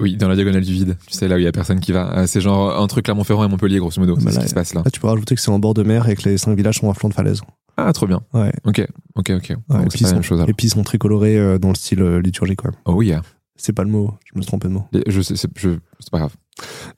Oui, 0.00 0.16
dans 0.16 0.26
la 0.28 0.34
diagonale 0.34 0.62
du 0.64 0.72
vide. 0.72 0.96
Tu 1.06 1.14
sais 1.14 1.28
là 1.28 1.36
où 1.36 1.38
il 1.38 1.44
y 1.44 1.46
a 1.46 1.52
personne 1.52 1.78
qui 1.78 1.92
va. 1.92 2.18
Euh, 2.18 2.26
C'est 2.26 2.40
genre 2.40 2.80
entre 2.80 3.00
Clermont-Ferrand 3.00 3.44
et 3.44 3.48
Montpellier 3.48 3.78
grosso 3.78 4.00
modo. 4.00 4.16
Bah 4.16 4.22
C'est 4.24 4.32
ce 4.32 4.40
qui 4.40 4.48
se 4.48 4.54
passe 4.54 4.74
là. 4.74 4.82
Là, 4.84 4.90
tu 4.90 4.98
peux 4.98 5.06
rajouter 5.06 5.34
que 5.36 5.40
c'est 5.40 5.50
en 5.50 5.58
bord 5.60 5.74
de 5.74 5.84
mer 5.84 6.08
et 6.08 6.16
que 6.16 6.28
les 6.28 6.36
5 6.38 6.56
villages 6.56 6.78
sont 6.80 6.90
à 6.90 6.94
flanc 6.94 7.08
de 7.10 7.14
falaise. 7.14 7.42
Ah 7.76 7.92
trop 7.92 8.06
bien. 8.06 8.22
Ouais. 8.34 8.52
Ok, 8.64 8.84
ok, 9.14 9.30
ok. 9.36 9.48
Ouais, 9.50 9.56
Donc 9.68 9.86
et, 9.86 9.88
puis 9.88 9.98
sont, 10.04 10.22
chose 10.22 10.38
alors. 10.38 10.48
et 10.48 10.52
puis 10.54 10.66
ils 10.66 10.70
sont 10.70 10.82
très 10.82 10.98
colorés 10.98 11.38
euh, 11.38 11.58
dans 11.58 11.68
le 11.68 11.74
style 11.74 12.02
euh, 12.02 12.20
liturgique. 12.20 12.64
Ouais. 12.64 12.70
Oh 12.86 13.02
yeah. 13.02 13.22
C'est 13.56 13.72
pas 13.72 13.84
le 13.84 13.90
mot, 13.90 14.14
je 14.24 14.36
me 14.36 14.42
suis 14.42 14.48
trompé 14.48 14.66
de 14.68 14.72
mot. 14.72 14.84
Je 15.06 15.20
sais, 15.20 15.36
c'est 15.36 15.48
pas 16.10 16.18
grave. 16.18 16.34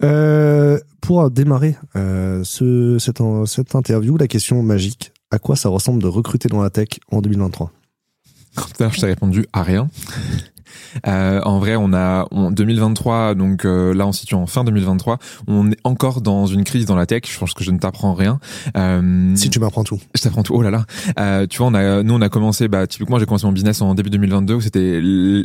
Euh, 0.02 0.78
pour 1.00 1.30
démarrer 1.30 1.76
euh, 1.96 2.42
ce, 2.44 2.98
cette, 2.98 3.20
cette 3.46 3.74
interview, 3.74 4.16
la 4.16 4.28
question 4.28 4.62
magique, 4.62 5.12
à 5.34 5.38
quoi 5.40 5.56
ça 5.56 5.68
ressemble 5.68 6.00
de 6.00 6.06
recruter 6.06 6.48
dans 6.48 6.62
la 6.62 6.70
tech 6.70 6.88
en 7.10 7.20
2023 7.20 7.72
Tout 8.54 8.62
à 8.62 8.84
l'heure, 8.84 8.92
je 8.92 9.00
t'ai 9.00 9.06
répondu 9.06 9.46
à 9.52 9.62
rien. 9.62 9.88
Euh, 11.06 11.40
en 11.42 11.58
vrai, 11.58 11.76
on 11.76 11.92
a 11.92 12.26
en 12.30 12.50
2023, 12.50 13.34
donc 13.34 13.64
euh, 13.64 13.94
là 13.94 14.06
on 14.06 14.12
se 14.12 14.20
situe 14.20 14.34
en 14.34 14.46
fin 14.46 14.64
2023, 14.64 15.18
on 15.46 15.70
est 15.70 15.78
encore 15.84 16.20
dans 16.20 16.46
une 16.46 16.64
crise 16.64 16.84
dans 16.86 16.96
la 16.96 17.06
tech. 17.06 17.22
Je 17.28 17.38
pense 17.38 17.52
que 17.52 17.62
je 17.64 17.70
ne 17.70 17.78
t'apprends 17.78 18.14
rien. 18.14 18.40
Euh, 18.76 19.34
Si 19.36 19.50
tu 19.50 19.60
m'apprends 19.60 19.84
tout. 19.84 20.00
je 20.14 20.22
t'apprends 20.22 20.42
tout. 20.42 20.54
Oh 20.54 20.62
là 20.62 20.70
là. 20.70 20.84
Euh, 21.18 21.46
tu 21.48 21.58
vois, 21.58 21.68
on 21.68 21.74
a, 21.74 22.02
nous 22.02 22.14
on 22.14 22.20
a 22.20 22.28
commencé. 22.28 22.68
Bah, 22.68 22.86
typiquement, 22.86 23.18
j'ai 23.18 23.26
commencé 23.26 23.46
mon 23.46 23.52
business 23.52 23.82
en 23.82 23.94
début 23.94 24.10
2022 24.10 24.54
où 24.54 24.60
c'était, 24.60 25.00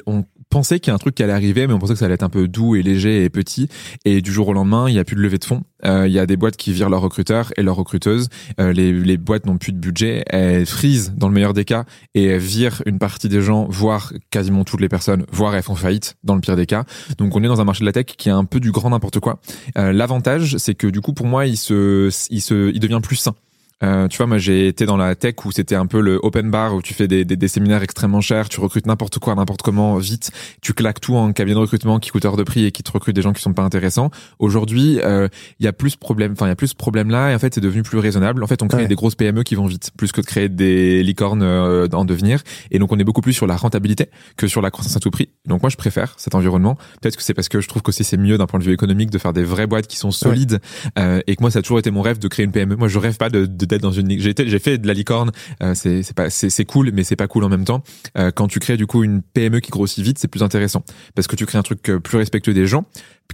on 0.08 0.24
pensait 0.50 0.80
qu'il 0.80 0.90
y 0.90 0.92
a 0.92 0.96
un 0.96 1.00
truc 1.00 1.16
qui 1.16 1.24
allait 1.24 1.34
arriver, 1.34 1.68
mais 1.68 1.74
on 1.74 1.80
pensait 1.80 1.94
que 1.94 2.00
ça 2.00 2.06
allait 2.06 2.16
être 2.16 2.24
un 2.24 2.30
peu 2.30 2.48
doux 2.48 2.76
et 2.76 2.84
léger 2.84 3.24
et 3.24 3.30
petit. 3.30 3.68
Et 4.06 4.22
du 4.22 4.32
jour 4.32 4.48
au 4.48 4.54
lendemain, 4.54 4.90
il 4.90 4.96
y 4.96 5.00
a 5.00 5.04
plus 5.04 5.16
de 5.16 5.22
levée 5.22 5.38
de 5.38 5.46
fonds. 5.46 5.62
Euh, 5.86 6.08
Il 6.08 6.14
y 6.14 6.20
a 6.20 6.26
des 6.26 6.38
boîtes 6.38 6.58
qui 6.58 6.74
virent 6.74 6.90
leurs 6.90 7.02
recruteurs 7.02 7.52
et 7.58 7.64
leurs 7.64 7.76
recruteuses. 7.76 8.28
Euh, 8.60 8.74
les, 8.74 8.92
les 8.92 9.18
boîtes 9.18 9.46
n'ont 9.46 9.58
plus 9.58 9.72
de 9.72 9.78
budget. 9.78 10.24
Elles 10.28 10.66
frisent 10.66 11.14
dans 11.16 11.28
le 11.28 11.34
meilleur 11.34 11.54
des 11.54 11.66
cas 11.66 11.86
et 12.16 12.26
elles 12.26 12.40
virent 12.40 12.82
une 12.86 13.00
partie 13.00 13.30
des 13.30 13.42
gens, 13.42 13.66
voire 13.70 14.12
quasiment 14.32 14.64
toutes 14.64 14.82
les 14.82 14.90
personnes, 14.90 15.26
voire 15.32 15.56
elles 15.56 15.64
font 15.64 15.76
faillite 15.76 16.16
dans 16.24 16.36
le 16.36 16.42
pire 16.42 16.56
des 16.56 16.66
cas. 16.66 16.84
Donc 17.18 17.36
on 17.36 17.44
est 17.44 17.48
dans 17.48 17.62
un 17.62 17.66
marché 17.66 17.82
de 17.82 17.86
la 17.86 17.92
tech 17.94 18.06
qui 18.06 18.30
est 18.30 18.34
un 18.34 18.46
peu 18.46 18.60
du 18.60 18.72
grand 18.72 18.90
n'importe 18.90 19.20
quoi. 19.20 19.40
Euh, 19.78 19.94
L'avantage, 19.94 20.58
c'est 20.58 20.76
que 20.76 20.88
du 20.88 21.02
coup 21.02 21.14
pour 21.14 21.28
moi, 21.28 21.46
il 21.46 21.58
se, 21.58 22.10
il 22.30 22.42
se, 22.42 22.72
il 22.74 22.80
devient 22.80 23.00
plus 23.02 23.16
sain. 23.16 23.36
Euh, 23.82 24.08
tu 24.10 24.18
vois, 24.18 24.28
moi 24.28 24.38
j'ai 24.38 24.68
été 24.68 24.86
dans 24.86 24.98
la 24.98 25.16
tech 25.16 25.36
où 25.46 25.52
c'était 25.52 25.76
un 25.76 25.86
peu 25.86 26.02
le 26.02 26.20
open 26.22 26.52
bar 26.52 26.76
où 26.76 26.82
tu 26.82 26.94
fais 26.94 27.08
des, 27.08 27.24
des, 27.24 27.38
des 27.38 27.48
séminaires 27.48 27.82
extrêmement 27.82 28.20
chers, 28.20 28.50
tu 28.50 28.60
recrutes 28.60 28.86
n'importe 28.86 29.20
quoi, 29.20 29.36
n'importe 29.36 29.62
comment, 29.62 29.96
vite, 29.98 30.32
tu 30.62 30.74
claques 30.74 31.00
tout 31.00 31.16
en 31.16 31.32
cabinet 31.32 31.56
de 31.56 31.60
recrutement 31.62 31.98
qui 32.00 32.10
coûte 32.10 32.26
hors 32.26 32.36
de 32.36 32.44
prix 32.44 32.66
et 32.66 32.72
qui 32.72 32.84
te 32.84 32.92
recrute 32.92 33.16
des 33.16 33.22
gens 33.22 33.32
qui 33.32 33.42
sont 33.42 33.54
pas 33.54 33.64
intéressants. 33.64 34.12
Aujourd'hui, 34.40 35.00
euh, 35.04 35.28
il 35.60 35.66
y 35.66 35.68
a 35.68 35.74
plus 35.74 35.94
de 35.94 35.98
problèmes, 35.98 36.34
enfin 36.34 36.46
il 36.46 36.50
y 36.50 36.52
a 36.52 36.56
plus 36.56 36.68
ce 36.70 36.76
problème 36.76 37.10
là 37.10 37.32
et 37.32 37.36
en 37.36 37.40
fait 37.40 37.54
c'est 37.56 37.62
devenu 37.62 37.84
plus 37.84 38.00
raisonnable. 38.00 38.44
En 38.44 38.48
fait, 38.48 38.62
on 38.62 38.68
crée 38.68 38.80
Ouais. 38.82 38.88
des 38.88 38.96
grosses 38.96 39.16
PME 39.16 39.44
qui 39.44 39.56
vont 39.56 39.66
vite, 39.66 39.92
plus 39.98 40.12
que 40.12 40.22
de 40.22 40.26
créer 40.26 40.50
des 40.50 41.04
licornes 41.04 41.42
euh, 41.44 41.88
en 41.94 42.06
devenir. 42.06 42.42
Et 42.72 42.80
donc 42.80 42.92
on 42.92 43.00
est 43.00 43.04
beaucoup 43.04 43.22
plus 43.22 43.34
sur 43.34 43.48
la 43.48 43.56
rentabilité 43.56 44.10
que 44.38 44.48
sur 44.48 44.62
la 44.62 44.72
croissance 44.72 44.96
à 44.96 45.00
tout 45.00 45.12
prix. 45.12 45.30
Donc 45.46 45.62
moi 45.62 45.70
je 45.70 45.78
préfère 45.78 46.16
cet 46.18 46.36
environnement. 46.36 46.78
Peut-être 47.02 47.16
que 47.18 47.24
c'est 47.24 47.34
parce 47.34 47.50
que 47.50 47.62
je 47.62 47.68
trouve 47.68 47.82
que 47.82 47.92
c'est 47.92 48.18
mieux 48.18 48.38
d'un 48.38 48.46
point 48.46 48.60
de 48.60 48.66
vue 48.66 48.74
économique 48.74 49.10
de 49.10 49.18
faire 49.18 49.32
des 49.34 49.44
vraies 49.44 49.68
boîtes 49.68 49.88
qui 49.88 49.98
sont 49.98 50.12
solides 50.12 50.60
euh, 50.98 51.22
et 51.28 51.36
que 51.36 51.42
moi 51.42 51.52
ça 51.52 51.60
a 51.60 51.62
toujours 51.62 51.80
été 51.80 51.92
mon 51.92 52.02
rêve 52.02 52.20
de 52.20 52.28
créer 52.28 52.46
une 52.46 52.52
PME. 52.52 52.76
Moi 52.76 52.88
je 52.90 53.00
rêve 53.00 53.16
pas 53.18 53.30
de 53.30 53.46
de- 53.46 53.69
d'être 53.70 53.82
dans 53.82 53.92
une 53.92 54.20
j'ai 54.20 54.34
j'ai 54.38 54.60
fait 54.60 54.78
de 54.78 54.88
la 54.88 54.94
licorne, 54.94 55.32
euh, 55.64 55.74
c'est 55.76 56.04
c'est 56.04 56.16
pas 56.16 56.30
c'est 56.30 56.50
c'est 56.50 56.66
cool 56.66 56.92
mais 56.94 57.04
c'est 57.04 57.16
pas 57.16 57.28
cool 57.28 57.44
en 57.44 57.50
même 57.50 57.66
temps. 57.66 57.84
Euh, 58.18 58.32
quand 58.32 58.48
tu 58.48 58.60
crées 58.60 58.78
du 58.78 58.88
coup 58.88 59.04
une 59.04 59.22
PME 59.22 59.60
qui 59.60 59.72
grossit 59.72 60.04
vite, 60.04 60.20
c'est 60.20 60.28
plus 60.28 60.44
intéressant 60.44 60.84
parce 61.16 61.28
que 61.28 61.36
tu 61.36 61.46
crées 61.46 61.58
un 61.58 61.64
truc 61.64 61.90
euh, 61.90 62.00
plus 62.00 62.18
respectueux 62.18 62.54
des 62.54 62.68
gens 62.68 62.86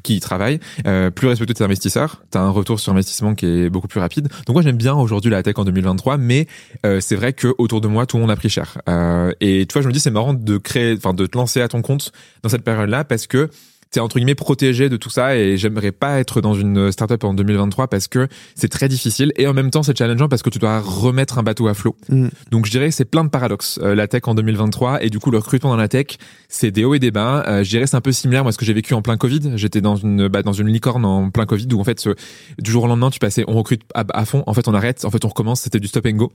qui 0.03 0.19
travaillent, 0.19 0.59
euh, 0.85 1.09
plus 1.09 1.27
respectueux 1.27 1.53
de 1.53 1.57
tes 1.57 1.63
investisseurs, 1.63 2.23
tu 2.31 2.37
as 2.37 2.41
un 2.41 2.49
retour 2.49 2.79
sur 2.79 2.91
investissement 2.91 3.35
qui 3.35 3.45
est 3.45 3.69
beaucoup 3.69 3.87
plus 3.87 3.99
rapide. 3.99 4.27
Donc 4.45 4.53
moi 4.55 4.61
j'aime 4.61 4.77
bien 4.77 4.93
aujourd'hui 4.93 5.31
la 5.31 5.41
tech 5.43 5.55
en 5.57 5.65
2023 5.65 6.17
mais 6.17 6.47
euh, 6.85 6.99
c'est 6.99 7.15
vrai 7.15 7.33
que 7.33 7.53
autour 7.57 7.81
de 7.81 7.87
moi 7.87 8.05
tout 8.05 8.17
le 8.17 8.21
monde 8.21 8.31
a 8.31 8.35
pris 8.35 8.49
cher. 8.49 8.77
Euh, 8.89 9.31
et 9.41 9.65
tu 9.65 9.73
vois 9.73 9.81
je 9.81 9.87
me 9.87 9.93
dis 9.93 9.99
c'est 9.99 10.11
marrant 10.11 10.33
de 10.33 10.57
créer 10.57 10.95
enfin 10.95 11.13
de 11.13 11.25
te 11.25 11.37
lancer 11.37 11.61
à 11.61 11.67
ton 11.67 11.81
compte 11.81 12.11
dans 12.43 12.49
cette 12.49 12.63
période-là 12.63 13.03
parce 13.03 13.27
que 13.27 13.49
t'es 13.95 14.01
entre 14.01 14.17
guillemets 14.17 14.35
protégé 14.35 14.89
de 14.89 14.97
tout 14.97 15.09
ça 15.09 15.37
et 15.37 15.55
j'aimerais 15.55 15.93
pas 15.93 16.19
être 16.19 16.41
dans 16.41 16.53
une 16.53 16.91
startup 16.91 17.23
en 17.23 17.33
2023 17.33 17.87
parce 17.87 18.09
que 18.09 18.27
c'est 18.53 18.67
très 18.67 18.89
difficile 18.89 19.31
et 19.37 19.47
en 19.47 19.53
même 19.53 19.71
temps 19.71 19.83
c'est 19.83 19.97
challengeant 19.97 20.27
parce 20.27 20.41
que 20.43 20.49
tu 20.49 20.59
dois 20.59 20.81
remettre 20.81 21.37
un 21.37 21.43
bateau 21.43 21.67
à 21.69 21.73
flot. 21.73 21.95
Mm. 22.09 22.27
Donc 22.51 22.65
je 22.65 22.71
dirais 22.71 22.89
que 22.89 22.93
c'est 22.93 23.05
plein 23.05 23.23
de 23.23 23.29
paradoxes 23.29 23.79
euh, 23.81 23.95
la 23.95 24.07
tech 24.07 24.23
en 24.25 24.35
2023 24.35 25.01
et 25.03 25.09
du 25.09 25.19
coup 25.19 25.31
le 25.31 25.37
recrutement 25.37 25.69
dans 25.69 25.77
la 25.77 25.87
tech 25.87 26.07
c'est 26.49 26.71
des 26.71 26.83
hauts 26.83 26.93
et 26.93 26.99
des 26.99 27.11
bas. 27.11 27.45
Euh, 27.47 27.63
je 27.63 27.69
dirais 27.69 27.87
c'est 27.87 27.95
un 27.95 28.01
peu 28.01 28.11
similaire 28.11 28.43
moi 28.43 28.49
à 28.49 28.51
ce 28.51 28.57
que 28.57 28.65
j'ai 28.65 28.73
vécu 28.73 28.93
en 28.93 29.01
plein 29.01 29.15
Covid. 29.15 29.53
J'étais 29.55 29.79
dans 29.79 29.95
une 29.95 30.27
bah, 30.27 30.43
dans 30.43 30.51
une 30.53 30.67
licorne 30.67 31.05
en 31.05 31.29
plein 31.29 31.45
Covid 31.45 31.67
où 31.73 31.79
en 31.79 31.85
fait 31.85 31.99
ce- 32.01 32.15
du 32.59 32.71
jour 32.71 32.83
au 32.83 32.87
lendemain 32.87 33.09
tu 33.11 33.19
passais 33.19 33.45
on 33.47 33.53
recrute 33.55 33.83
à, 33.93 34.03
à 34.13 34.25
fond 34.25 34.43
en 34.45 34.53
fait 34.53 34.67
on 34.67 34.73
arrête 34.73 35.05
en 35.05 35.09
fait 35.09 35.23
on 35.23 35.29
recommence 35.29 35.61
c'était 35.61 35.79
du 35.79 35.87
stop 35.87 36.05
and 36.05 36.17
go. 36.17 36.33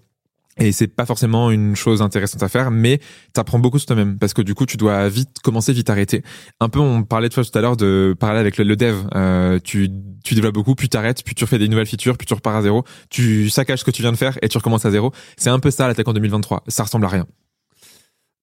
Et 0.59 0.73
c'est 0.73 0.88
pas 0.88 1.07
forcément 1.07 1.50
une 1.50 1.75
chose 1.76 2.02
intéressante 2.02 2.42
à 2.42 2.49
faire, 2.49 2.71
mais 2.71 3.00
t'apprends 3.33 3.59
beaucoup 3.59 3.78
sur 3.78 3.87
toi-même 3.87 4.19
parce 4.19 4.35
que 4.35 4.42
du 4.42 4.54
coup 4.54 4.66
tu 4.66 4.76
dois 4.76 5.09
vite 5.09 5.38
commencer, 5.42 5.73
vite 5.73 5.88
arrêter. 5.88 6.23
Un 6.59 6.69
peu, 6.69 6.80
on 6.80 7.02
parlait 7.02 7.28
de 7.28 7.35
toi 7.35 7.45
tout 7.45 7.57
à 7.57 7.62
l'heure 7.62 7.76
de 7.76 8.14
parler 8.19 8.40
avec 8.40 8.59
le, 8.59 8.76
dev. 8.76 8.97
Euh, 9.14 9.59
tu, 9.62 9.88
tu 10.25 10.35
développes 10.35 10.54
beaucoup, 10.54 10.75
puis 10.75 10.88
t'arrêtes, 10.88 11.23
puis 11.25 11.35
tu 11.35 11.45
refais 11.45 11.59
des 11.59 11.69
nouvelles 11.69 11.87
features, 11.87 12.19
puis 12.19 12.26
tu 12.26 12.35
repars 12.35 12.57
à 12.57 12.62
zéro. 12.62 12.85
Tu 13.09 13.49
saccages 13.49 13.80
ce 13.80 13.85
que 13.85 13.90
tu 13.90 14.02
viens 14.02 14.12
de 14.12 14.16
faire 14.16 14.38
et 14.42 14.49
tu 14.49 14.59
recommences 14.59 14.85
à 14.85 14.90
zéro. 14.90 15.12
C'est 15.37 15.50
un 15.50 15.61
peu 15.61 15.71
ça 15.71 15.87
l'attaque 15.87 16.09
en 16.09 16.12
2023. 16.12 16.64
Ça 16.69 16.83
ressemble 16.83 17.07
à 17.07 17.09
rien. 17.09 17.26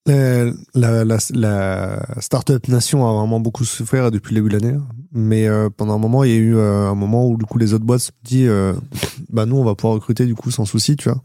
La, 0.07 0.53
la, 0.73 1.03
la, 1.03 1.17
la 1.33 2.21
startup 2.21 2.67
nation 2.69 3.05
a 3.05 3.11
vraiment 3.11 3.41
beaucoup 3.41 3.65
souffert 3.65 4.09
depuis 4.09 4.33
le 4.33 4.41
début 4.41 4.55
de 4.55 4.57
l'année. 4.57 4.79
Mais 5.11 5.47
euh, 5.47 5.69
pendant 5.69 5.95
un 5.95 5.99
moment, 5.99 6.23
il 6.23 6.31
y 6.31 6.33
a 6.33 6.37
eu 6.37 6.55
euh, 6.55 6.89
un 6.89 6.95
moment 6.95 7.27
où 7.27 7.37
du 7.37 7.45
coup 7.45 7.57
les 7.57 7.73
autres 7.73 7.83
boîtes 7.83 7.99
se 7.99 8.05
sont 8.07 8.13
dit, 8.23 8.47
euh, 8.47 8.73
bah 9.29 9.45
nous 9.45 9.57
on 9.57 9.65
va 9.65 9.75
pouvoir 9.75 9.95
recruter 9.95 10.25
du 10.25 10.35
coup 10.35 10.49
sans 10.49 10.65
souci, 10.65 10.95
tu 10.95 11.09
vois. 11.09 11.21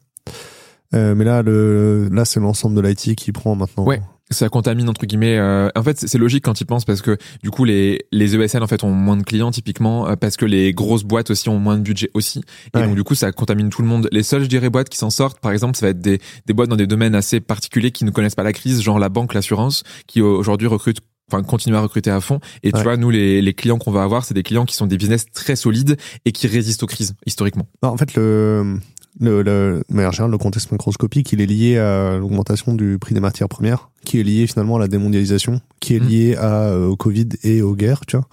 Euh, 0.94 1.14
mais 1.14 1.25
là, 1.25 1.42
le, 1.42 2.08
là 2.11 2.25
c'est 2.25 2.40
l'ensemble 2.40 2.76
de 2.76 2.87
l'IT 2.87 3.16
qui 3.16 3.32
prend 3.32 3.54
maintenant. 3.54 3.84
Ouais. 3.84 4.00
ça 4.30 4.49
contamine 4.49 4.88
entre 4.88 5.06
guillemets. 5.06 5.38
Euh, 5.38 5.68
en 5.75 5.82
fait, 5.82 5.99
c'est 5.99 6.18
logique 6.18 6.44
quand 6.44 6.61
ils 6.61 6.64
pensent 6.64 6.84
parce 6.84 7.02
que 7.02 7.16
du 7.42 7.50
coup 7.50 7.64
les 7.64 8.06
les 8.12 8.37
ESN 8.37 8.62
en 8.62 8.66
fait 8.66 8.84
ont 8.84 8.90
moins 8.90 9.16
de 9.16 9.22
clients 9.22 9.50
typiquement 9.50 10.08
euh, 10.08 10.16
parce 10.16 10.37
que 10.37 10.46
les 10.46 10.72
grosses 10.72 11.04
boîtes 11.04 11.30
aussi 11.30 11.49
ont 11.49 11.58
moins 11.58 11.76
de 11.76 11.82
budget 11.82 12.11
aussi. 12.14 12.42
Et 12.76 12.82
donc 12.82 12.94
du 12.94 13.04
coup 13.04 13.14
ça 13.14 13.32
contamine 13.32 13.70
tout 13.70 13.82
le 13.82 13.88
monde. 13.88 14.08
Les 14.12 14.22
seules 14.22 14.42
je 14.42 14.49
dirais 14.49 14.70
boîtes 14.70 14.88
qui 14.88 14.99
s'en 14.99 15.11
sortent 15.11 15.40
par 15.40 15.52
exemple 15.52 15.76
ça 15.76 15.87
va 15.87 15.90
être 15.90 16.00
des 16.00 16.20
des 16.46 16.52
boîtes 16.52 16.68
dans 16.68 16.76
des 16.76 16.87
domaines 16.87 17.14
assez 17.14 17.40
particuliers 17.40 17.90
qui 17.90 18.04
ne 18.04 18.11
connaissent 18.11 18.34
pas 18.34 18.42
la 18.42 18.52
crise, 18.52 18.82
genre 18.82 18.99
la 18.99 19.08
banque, 19.08 19.34
l'assurance, 19.34 19.82
qui 20.06 20.20
aujourd'hui 20.20 20.66
recrutent 20.66 21.00
enfin 21.30 21.42
continuer 21.42 21.76
à 21.76 21.80
recruter 21.80 22.11
à 22.11 22.20
fond 22.20 22.40
et 22.62 22.72
tu 22.72 22.82
vois 22.82 22.96
nous 22.96 23.08
les, 23.08 23.40
les 23.40 23.54
clients 23.54 23.78
qu'on 23.78 23.92
va 23.92 24.02
avoir 24.02 24.25
c'est 24.25 24.34
des 24.34 24.42
clients 24.42 24.64
qui 24.64 24.75
sont 24.75 24.87
des 24.87 24.99
business 24.99 25.25
très 25.32 25.56
solides 25.56 25.96
et 26.25 26.32
qui 26.32 26.46
résistent 26.46 26.82
aux 26.82 26.87
crises 26.87 27.14
historiquement 27.26 27.66
bah, 27.80 27.90
en 27.90 27.96
fait 27.96 28.14
le 28.16 28.78
le, 29.21 29.42
le, 29.42 29.83
le 29.88 30.37
contexte 30.38 30.73
macroscopique, 30.73 31.33
il 31.33 31.40
est 31.40 31.47
lié 31.47 31.78
à 31.78 32.16
l'augmentation 32.19 32.75
du 32.75 32.99
prix 32.99 33.14
des 33.14 33.21
matières 33.21 33.49
premières, 33.49 33.90
qui 34.04 34.19
est 34.19 34.23
lié 34.23 34.47
finalement 34.47 34.76
à 34.76 34.81
la 34.81 34.88
démondialisation, 34.88 35.61
qui 35.81 35.95
est 35.97 36.00
mmh. 36.00 36.09
lié 36.09 36.37
à, 36.37 36.69
euh, 36.69 36.87
au 36.88 36.97
Covid 36.97 37.28
et 37.42 37.62
aux 37.62 37.75
guerres, 37.75 38.07
tu 38.07 38.16
vois. 38.16 38.26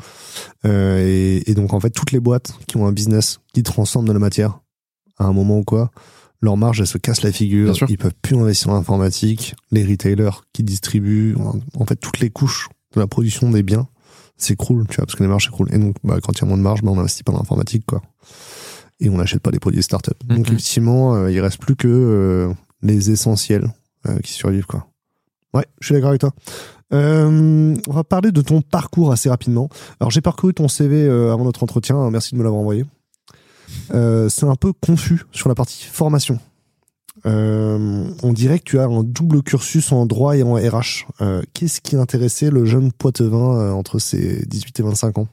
Euh, 0.65 1.03
et, 1.05 1.49
et, 1.49 1.53
donc, 1.53 1.73
en 1.73 1.79
fait, 1.79 1.89
toutes 1.89 2.11
les 2.11 2.19
boîtes 2.19 2.53
qui 2.67 2.77
ont 2.77 2.87
un 2.87 2.91
business 2.91 3.39
qui 3.53 3.63
transforme 3.63 4.07
de 4.07 4.13
la 4.13 4.19
matière, 4.19 4.59
à 5.17 5.25
un 5.25 5.33
moment 5.33 5.59
ou 5.59 5.63
quoi, 5.63 5.91
leur 6.41 6.55
marge, 6.55 6.79
elle 6.79 6.87
se 6.87 6.97
casse 6.97 7.23
la 7.23 7.33
figure, 7.33 7.75
ils 7.89 7.97
peuvent 7.97 8.13
plus 8.21 8.37
investir 8.37 8.69
en 8.69 8.75
informatique, 8.75 9.55
les 9.71 9.83
retailers 9.85 10.43
qui 10.53 10.63
distribuent, 10.63 11.35
en 11.75 11.85
fait, 11.85 11.97
toutes 11.97 12.19
les 12.19 12.29
couches 12.29 12.69
de 12.95 13.01
la 13.01 13.07
production 13.07 13.51
des 13.51 13.63
biens 13.63 13.87
s'écroulent, 14.37 14.87
tu 14.87 14.95
vois, 14.95 15.05
parce 15.05 15.15
que 15.15 15.23
les 15.23 15.29
marges 15.29 15.45
s'écroulent. 15.45 15.73
Et 15.73 15.77
donc, 15.77 15.97
bah, 16.03 16.19
quand 16.23 16.31
il 16.31 16.41
y 16.41 16.45
a 16.45 16.47
moins 16.47 16.57
de 16.57 16.63
marge, 16.63 16.81
bah, 16.81 16.91
on 16.91 16.99
investit 16.99 17.23
pas 17.23 17.33
dans 17.33 17.39
l'informatique, 17.39 17.83
quoi 17.85 18.01
et 18.99 19.09
on 19.09 19.17
n'achète 19.17 19.41
pas 19.41 19.51
les 19.51 19.59
produits 19.59 19.83
startup. 19.83 20.17
Mm 20.25 20.35
Donc 20.35 20.47
effectivement, 20.47 21.15
euh, 21.15 21.31
il 21.31 21.39
reste 21.39 21.59
plus 21.59 21.75
que 21.75 21.87
euh, 21.87 22.53
les 22.81 23.11
essentiels 23.11 23.67
euh, 24.07 24.19
qui 24.19 24.33
survivent 24.33 24.65
quoi. 24.65 24.87
Ouais, 25.53 25.65
je 25.79 25.87
suis 25.87 25.95
d'accord 25.95 26.09
avec 26.09 26.21
toi. 26.21 26.31
on 26.91 27.75
va 27.87 28.03
parler 28.03 28.31
de 28.31 28.41
ton 28.41 28.61
parcours 28.61 29.11
assez 29.11 29.29
rapidement. 29.29 29.69
Alors 29.99 30.11
j'ai 30.11 30.21
parcouru 30.21 30.53
ton 30.53 30.67
CV 30.67 31.09
avant 31.09 31.43
notre 31.43 31.63
entretien. 31.63 32.09
Merci 32.11 32.33
de 32.33 32.39
me 32.39 32.43
l'avoir 32.43 32.61
envoyé. 32.61 32.85
c'est 33.89 34.43
un 34.43 34.55
peu 34.55 34.73
confus 34.73 35.23
sur 35.31 35.49
la 35.49 35.55
partie 35.55 35.85
formation. 35.85 36.39
on 37.25 38.33
dirait 38.33 38.59
que 38.59 38.63
tu 38.63 38.77
as 38.77 38.83
un 38.83 39.03
double 39.03 39.41
cursus 39.41 39.91
en 39.91 40.05
droit 40.05 40.37
et 40.37 40.43
en 40.43 40.53
RH. 40.53 41.07
Qu'est-ce 41.55 41.81
qui 41.81 41.95
intéressait 41.95 42.51
le 42.51 42.65
jeune 42.65 42.91
Poitevin 42.91 43.71
entre 43.71 43.97
ses 43.97 44.45
18 44.45 44.79
et 44.81 44.83
25 44.83 45.17
ans? 45.17 45.27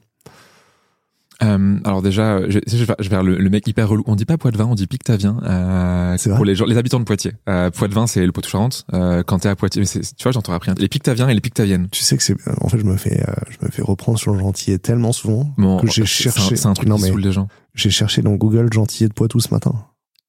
Euh, 1.43 1.79
alors 1.83 2.01
déjà, 2.01 2.49
je, 2.49 2.59
je, 2.65 2.83
vais 2.83 2.95
vers 2.99 3.23
le, 3.23 3.37
le, 3.37 3.49
mec 3.49 3.67
hyper 3.67 3.87
relou. 3.87 4.03
On 4.07 4.15
dit 4.15 4.25
pas 4.25 4.37
Poitevin, 4.37 4.65
on 4.65 4.75
dit 4.75 4.87
Pictavien. 4.87 5.37
Euh, 5.43 6.15
c'est 6.17 6.33
pour 6.35 6.45
les 6.45 6.55
gens, 6.55 6.65
les 6.65 6.77
habitants 6.77 6.99
de 6.99 7.05
Poitiers. 7.05 7.33
Euh, 7.47 7.69
Poitevin, 7.69 8.07
c'est 8.07 8.25
le 8.25 8.31
Poitou-Charentes. 8.31 8.85
Euh, 8.93 9.23
quand 9.23 9.39
t'es 9.39 9.49
à 9.49 9.55
Poitiers, 9.55 9.81
mais 9.81 9.87
tu 9.87 10.23
vois, 10.23 10.31
j'entends 10.31 10.53
appris 10.53 10.71
les 10.77 10.87
Pictaviens 10.87 11.29
et 11.29 11.33
les 11.33 11.41
Pictaviennes. 11.41 11.87
Tu 11.91 12.03
sais 12.03 12.17
que 12.17 12.23
c'est, 12.23 12.35
en 12.61 12.69
fait, 12.69 12.79
je 12.79 12.85
me 12.85 12.97
fais, 12.97 13.21
euh, 13.21 13.33
je 13.49 13.65
me 13.65 13.71
fais 13.71 13.81
reprendre 13.83 14.17
sur 14.17 14.33
le 14.33 14.39
gentillet 14.39 14.79
tellement 14.79 15.11
souvent 15.11 15.53
bon, 15.57 15.79
que 15.79 15.87
j'ai 15.87 16.05
cherché. 16.05 16.55
C'est 16.55 16.65
un, 16.65 16.73
truc 16.73 16.89
non, 16.89 16.97
qui 16.97 17.03
saoule 17.03 17.21
les 17.21 17.31
gens. 17.31 17.47
J'ai 17.75 17.91
cherché 17.91 18.21
dans 18.21 18.33
Google 18.33 18.71
gentillet 18.73 19.07
de 19.07 19.13
Poitou 19.13 19.39
ce 19.39 19.53
matin. 19.53 19.73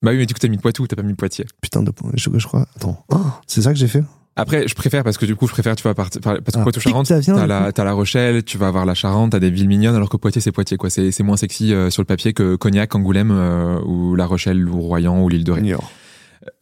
Bah 0.03 0.13
oui, 0.13 0.19
mais 0.19 0.27
du 0.27 0.35
coup 0.35 0.41
t'as 0.41 0.49
mis 0.49 0.59
Poitou, 0.59 0.87
t'as 0.87 0.95
pas 0.95 1.03
mis 1.03 1.15
Poitiers? 1.15 1.47
Putain 1.61 1.83
de, 1.83 1.91
je, 2.15 2.31
je 2.33 2.47
crois. 2.47 2.67
Attends, 2.77 3.05
oh, 3.11 3.17
c'est 3.47 3.63
ça 3.63 3.73
que 3.73 3.79
j'ai 3.79 3.89
fait? 3.89 4.05
Après, 4.39 4.69
je 4.69 4.75
préfère 4.75 5.03
parce 5.03 5.19
que 5.19 5.27
du 5.27 5.35
coup, 5.35 5.49
je 5.49 5.53
préfère, 5.53 5.75
tu 5.75 5.83
vois, 5.83 5.95
parce 5.95 6.11
que 6.11 6.19
ah, 6.25 6.63
Poitou-Charentes, 6.63 7.09
t'as 7.09 7.47
la, 7.47 7.73
t'as 7.73 7.85
la 7.85 7.93
Rochelle, 7.93 8.45
tu 8.45 8.57
vas 8.57 8.69
avoir 8.69 8.87
la 8.87 8.95
Charente, 8.95 9.33
t'as 9.33 9.41
des 9.41 9.51
villes 9.51 9.67
mignonnes, 9.67 9.97
alors 9.97 10.09
que 10.09 10.17
Poitiers, 10.17 10.41
c'est 10.41 10.53
Poitiers, 10.53 10.77
quoi. 10.77 10.91
C'est, 10.91 11.11
c'est 11.11 11.25
moins 11.25 11.37
sexy 11.37 11.75
euh, 11.75 11.91
sur 11.91 12.03
le 12.03 12.07
papier 12.07 12.33
que 12.33 12.55
Cognac, 12.55 12.95
Angoulême, 12.95 13.33
euh, 13.33 13.81
ou 13.85 14.15
La 14.15 14.27
Rochelle, 14.27 14.69
ou 14.69 14.81
Royan, 14.81 15.21
ou 15.21 15.29
l'île 15.29 15.43
de 15.43 15.51
Ré. 15.51 15.63
Niort. 15.63 15.91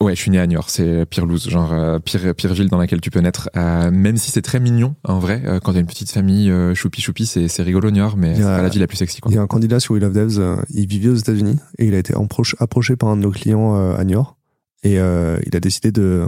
Ouais, 0.00 0.16
je 0.16 0.20
suis 0.20 0.30
né 0.30 0.38
à 0.38 0.46
Niort, 0.46 0.70
c'est 0.70 1.04
pire 1.04 1.26
loose, 1.26 1.50
genre 1.50 1.72
euh, 1.72 1.98
pire 1.98 2.34
pire 2.34 2.54
ville 2.54 2.68
dans 2.68 2.78
laquelle 2.78 3.02
tu 3.02 3.10
peux 3.10 3.20
naître. 3.20 3.50
même 3.54 4.16
si 4.16 4.30
c'est 4.30 4.42
très 4.42 4.58
mignon 4.58 4.96
en 5.04 5.18
vrai, 5.18 5.42
quand 5.62 5.74
t'as 5.74 5.80
une 5.80 5.86
petite 5.86 6.10
famille 6.10 6.50
choupi 6.74 7.02
choupi, 7.02 7.26
c'est 7.26 7.46
c'est 7.46 7.62
rigolo 7.62 7.90
Niort, 7.90 8.16
mais 8.16 8.34
c'est 8.34 8.42
pas 8.42 8.62
la 8.62 8.68
ville 8.70 8.80
la 8.80 8.86
plus 8.86 8.96
sexy. 8.96 9.20
Il 9.28 9.34
y 9.34 9.38
a 9.38 9.42
un 9.42 9.46
candidat 9.46 9.78
sur 9.78 9.92
We 9.92 10.02
Love 10.02 10.14
Devs, 10.14 10.64
il 10.70 10.88
vivait 10.88 11.10
aux 11.10 11.16
États-Unis 11.16 11.58
et 11.78 11.86
il 11.86 11.94
a 11.94 11.98
été 11.98 12.14
approché 12.58 12.96
par 12.96 13.10
un 13.10 13.16
de 13.16 13.22
nos 13.22 13.30
clients 13.30 13.94
à 13.94 14.02
Niort 14.02 14.38
et 14.82 14.94
il 14.94 15.56
a 15.56 15.60
décidé 15.60 15.92
de 15.92 16.26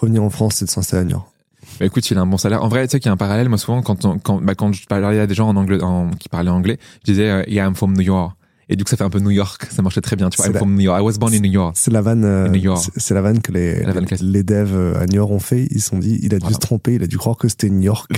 revenir 0.00 0.22
en 0.22 0.30
France 0.30 0.62
et 0.62 0.64
de 0.64 0.70
s'installer 0.70 1.02
à 1.02 1.04
Niort. 1.04 1.32
Bah 1.78 1.86
écoute, 1.86 2.10
il 2.10 2.18
a 2.18 2.20
un 2.20 2.26
bon 2.26 2.38
salaire. 2.38 2.62
En 2.62 2.68
vrai, 2.68 2.86
tu 2.86 2.92
sais 2.92 3.00
qu'il 3.00 3.08
y 3.08 3.10
a 3.10 3.12
un 3.12 3.16
parallèle. 3.16 3.48
Moi, 3.48 3.58
souvent, 3.58 3.82
quand 3.82 4.06
quand 4.22 4.40
bah, 4.40 4.54
quand 4.54 4.72
je 4.72 4.86
parlais 4.86 5.20
à 5.20 5.26
des 5.26 5.34
gens 5.34 5.48
en 5.48 5.56
anglais, 5.56 5.82
en, 5.82 6.10
qui 6.10 6.28
parlaient 6.28 6.50
anglais, 6.50 6.78
je 7.04 7.12
disais 7.12 7.30
euh, 7.30 7.42
"Yeah, 7.46 7.66
I'm 7.66 7.74
from 7.74 7.94
New 7.94 8.02
York." 8.02 8.37
Et 8.68 8.76
du 8.76 8.84
coup, 8.84 8.90
ça 8.90 8.96
fait 8.96 9.04
un 9.04 9.10
peu 9.10 9.20
New 9.20 9.30
York. 9.30 9.66
Ça 9.70 9.82
marchait 9.82 10.00
très 10.00 10.16
bien. 10.16 10.28
Tu 10.30 10.36
vois, 10.36 10.46
I'm 10.46 10.54
from 10.54 10.74
New 10.74 10.80
York. 10.80 11.00
I 11.00 11.02
was 11.02 11.18
born 11.18 11.32
in 11.34 11.40
New 11.40 11.50
York. 11.50 11.74
C'est 11.78 11.90
la 11.90 12.02
vanne. 12.02 12.24
Euh, 12.24 12.76
c'est 12.96 13.14
la 13.14 13.22
vanne 13.22 13.40
que 13.40 13.52
les 13.52 13.82
les, 14.20 14.42
devs 14.42 14.74
euh, 14.74 15.00
à 15.00 15.06
New 15.06 15.16
York 15.16 15.30
ont 15.30 15.38
fait. 15.38 15.66
Ils 15.70 15.80
se 15.80 15.90
sont 15.90 15.98
dit, 15.98 16.18
il 16.22 16.34
a 16.34 16.38
dû 16.38 16.52
se 16.52 16.58
tromper. 16.58 16.94
Il 16.94 17.02
a 17.02 17.06
dû 17.06 17.18
croire 17.18 17.36
que 17.36 17.48
c'était 17.48 17.70
New 17.70 17.82
York. 17.82 18.10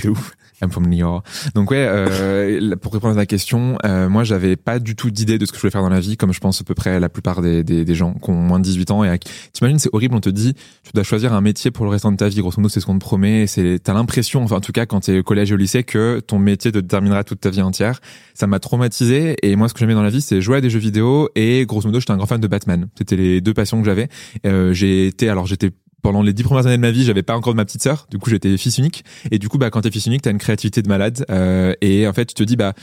I'm 0.61 0.71
from 0.71 0.87
New 0.87 0.97
York. 0.97 1.25
Donc 1.55 1.71
ouais, 1.71 1.85
euh, 1.89 2.75
pour 2.81 2.93
répondre 2.93 3.13
à 3.13 3.21
ta 3.21 3.25
question, 3.25 3.77
euh, 3.85 4.09
moi 4.09 4.23
j'avais 4.23 4.55
pas 4.55 4.79
du 4.79 4.95
tout 4.95 5.09
d'idée 5.09 5.37
de 5.37 5.45
ce 5.45 5.51
que 5.51 5.57
je 5.57 5.61
voulais 5.61 5.71
faire 5.71 5.81
dans 5.81 5.89
la 5.89 5.99
vie, 5.99 6.17
comme 6.17 6.33
je 6.33 6.39
pense 6.39 6.61
à 6.61 6.63
peu 6.63 6.75
près 6.75 6.99
la 6.99 7.09
plupart 7.09 7.41
des, 7.41 7.63
des, 7.63 7.83
des 7.83 7.95
gens 7.95 8.13
qui 8.13 8.29
ont 8.29 8.35
moins 8.35 8.59
de 8.59 8.63
18 8.63 8.91
ans. 8.91 9.03
Et 9.03 9.19
t'imagines, 9.53 9.79
c'est 9.79 9.89
horrible, 9.93 10.15
on 10.15 10.19
te 10.19 10.29
dit, 10.29 10.53
tu 10.83 10.91
dois 10.93 11.03
choisir 11.03 11.33
un 11.33 11.41
métier 11.41 11.71
pour 11.71 11.85
le 11.85 11.91
restant 11.91 12.11
de 12.11 12.17
ta 12.17 12.27
vie. 12.27 12.39
Grosso 12.41 12.61
modo, 12.61 12.69
c'est 12.69 12.79
ce 12.79 12.85
qu'on 12.85 12.95
te 12.95 12.99
promet. 12.99 13.47
C'est, 13.47 13.79
t'as 13.83 13.93
l'impression, 13.93 14.43
enfin 14.43 14.57
en 14.57 14.61
tout 14.61 14.71
cas 14.71 14.85
quand 14.85 15.01
t'es 15.01 15.19
au 15.19 15.23
collège 15.23 15.51
et 15.51 15.55
au 15.55 15.57
lycée, 15.57 15.83
que 15.83 16.19
ton 16.19 16.37
métier 16.37 16.71
te 16.71 16.79
déterminera 16.79 17.23
toute 17.23 17.41
ta 17.41 17.49
vie 17.49 17.61
entière. 17.61 17.99
Ça 18.35 18.47
m'a 18.47 18.59
traumatisé. 18.59 19.37
Et 19.43 19.55
moi, 19.55 19.67
ce 19.67 19.73
que 19.73 19.79
j'aimais 19.79 19.93
dans 19.93 20.03
la 20.03 20.09
vie, 20.09 20.21
c'est 20.21 20.40
jouer 20.41 20.57
à 20.57 20.61
des 20.61 20.69
jeux 20.69 20.79
vidéo. 20.79 21.29
Et 21.35 21.65
grosso 21.65 21.87
modo, 21.87 21.99
j'étais 21.99 22.11
un 22.11 22.17
grand 22.17 22.25
fan 22.25 22.41
de 22.41 22.47
Batman. 22.47 22.87
C'était 22.97 23.15
les 23.15 23.41
deux 23.41 23.53
passions 23.53 23.79
que 23.79 23.85
j'avais. 23.85 24.09
Euh, 24.45 24.73
j'ai 24.73 25.07
été, 25.07 25.29
alors 25.29 25.45
j'étais 25.45 25.71
pendant 26.01 26.21
les 26.21 26.33
dix 26.33 26.43
premières 26.43 26.65
années 26.65 26.77
de 26.77 26.81
ma 26.81 26.91
vie, 26.91 27.03
j'avais 27.03 27.23
pas 27.23 27.35
encore 27.35 27.53
de 27.53 27.57
ma 27.57 27.65
petite 27.65 27.83
sœur. 27.83 28.07
Du 28.09 28.17
coup, 28.17 28.29
j'étais 28.29 28.57
fils 28.57 28.77
unique. 28.77 29.05
Et 29.29 29.39
du 29.39 29.49
coup, 29.49 29.57
bah, 29.57 29.69
quand 29.69 29.81
t'es 29.81 29.91
fils 29.91 30.07
unique, 30.07 30.23
t'as 30.23 30.31
une 30.31 30.39
créativité 30.39 30.81
de 30.81 30.87
malade. 30.87 31.25
Euh, 31.29 31.73
et 31.81 32.07
en 32.07 32.13
fait, 32.13 32.25
tu 32.25 32.33
te 32.33 32.43
dis, 32.43 32.55
bah, 32.55 32.73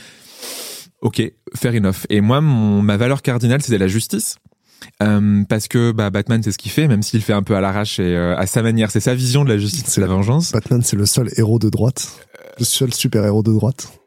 ok, 1.01 1.21
fair 1.55 1.75
enough. 1.75 2.05
Et 2.09 2.21
moi, 2.21 2.41
mon, 2.41 2.81
ma 2.81 2.97
valeur 2.97 3.21
cardinale, 3.21 3.61
c'était 3.61 3.77
la 3.77 3.87
justice. 3.87 4.37
Euh, 5.03 5.43
parce 5.47 5.67
que 5.67 5.91
bah, 5.91 6.09
Batman 6.09 6.41
c'est 6.41 6.53
ce 6.53 6.57
qu'il 6.57 6.71
fait, 6.71 6.87
même 6.87 7.03
s'il 7.03 7.21
fait 7.21 7.33
un 7.33 7.43
peu 7.43 7.53
à 7.55 7.59
l'arrache 7.59 7.99
et 7.99 8.15
euh, 8.15 8.37
à 8.37 8.45
sa 8.45 8.61
manière, 8.61 8.91
c'est 8.91 9.01
sa 9.01 9.13
vision 9.13 9.43
de 9.43 9.49
la 9.49 9.57
justice, 9.57 9.83
c'est 9.87 9.99
la 9.99 10.07
vengeance. 10.07 10.53
Batman 10.53 10.81
c'est 10.81 10.95
le 10.95 11.05
seul 11.05 11.29
héros 11.35 11.59
de 11.59 11.69
droite, 11.69 12.25
le 12.57 12.63
seul 12.63 12.93
super 12.93 13.25
héros 13.25 13.43
de 13.43 13.51
droite. 13.51 13.98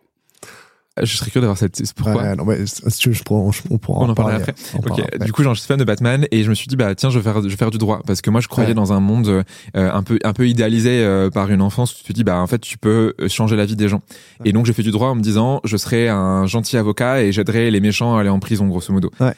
Je 1.00 1.16
serais 1.16 1.30
curieux 1.30 1.40
d'avoir 1.40 1.56
cette. 1.56 1.80
Pourquoi 1.94 2.22
ouais, 2.22 2.36
non, 2.36 2.44
mais, 2.44 2.66
si 2.66 2.98
tu 2.98 3.08
veux, 3.08 3.14
je 3.14 3.22
pourrais, 3.22 3.50
on, 3.70 3.78
pourra 3.78 4.00
on 4.04 4.10
en, 4.10 4.14
parler 4.14 4.36
après. 4.36 4.54
ok. 4.74 5.24
Du 5.24 5.32
coup, 5.32 5.42
genre, 5.42 5.54
je 5.54 5.60
suis 5.60 5.66
fan 5.66 5.78
de 5.78 5.84
Batman 5.84 6.26
et 6.30 6.42
je 6.42 6.50
me 6.50 6.54
suis 6.54 6.66
dit, 6.66 6.76
bah 6.76 6.94
tiens, 6.94 7.08
je 7.08 7.18
vais 7.18 7.22
faire, 7.22 7.42
je 7.42 7.48
vais 7.48 7.56
faire 7.56 7.70
du 7.70 7.78
droit 7.78 8.02
parce 8.06 8.20
que 8.20 8.28
moi, 8.28 8.42
je 8.42 8.48
croyais 8.48 8.74
dans 8.74 8.92
un 8.92 9.00
monde 9.00 9.28
euh, 9.28 9.42
un 9.74 10.02
peu, 10.02 10.18
un 10.22 10.32
peu 10.34 10.46
idéalisé 10.48 11.02
euh, 11.02 11.30
par 11.30 11.50
une 11.50 11.62
enfance. 11.62 11.92
Où 11.94 11.98
tu 11.98 12.04
te 12.04 12.12
dis, 12.12 12.24
bah 12.24 12.38
en 12.38 12.46
fait, 12.46 12.58
tu 12.58 12.76
peux 12.76 13.14
euh, 13.20 13.28
changer 13.28 13.56
la 13.56 13.64
vie 13.64 13.76
des 13.76 13.88
gens. 13.88 14.02
Et 14.44 14.52
donc, 14.52 14.66
j'ai 14.66 14.74
fait 14.74 14.82
du 14.82 14.90
droit 14.90 15.08
en 15.08 15.14
me 15.14 15.22
disant, 15.22 15.60
je 15.64 15.76
serai 15.78 16.08
un 16.08 16.46
gentil 16.46 16.76
avocat 16.76 17.22
et 17.22 17.32
j'aiderai 17.32 17.70
les 17.70 17.80
méchants 17.80 18.16
à 18.16 18.20
aller 18.20 18.28
en 18.28 18.40
prison, 18.40 18.66
grosso 18.66 18.92
modo. 18.92 19.10
Ouais 19.18 19.34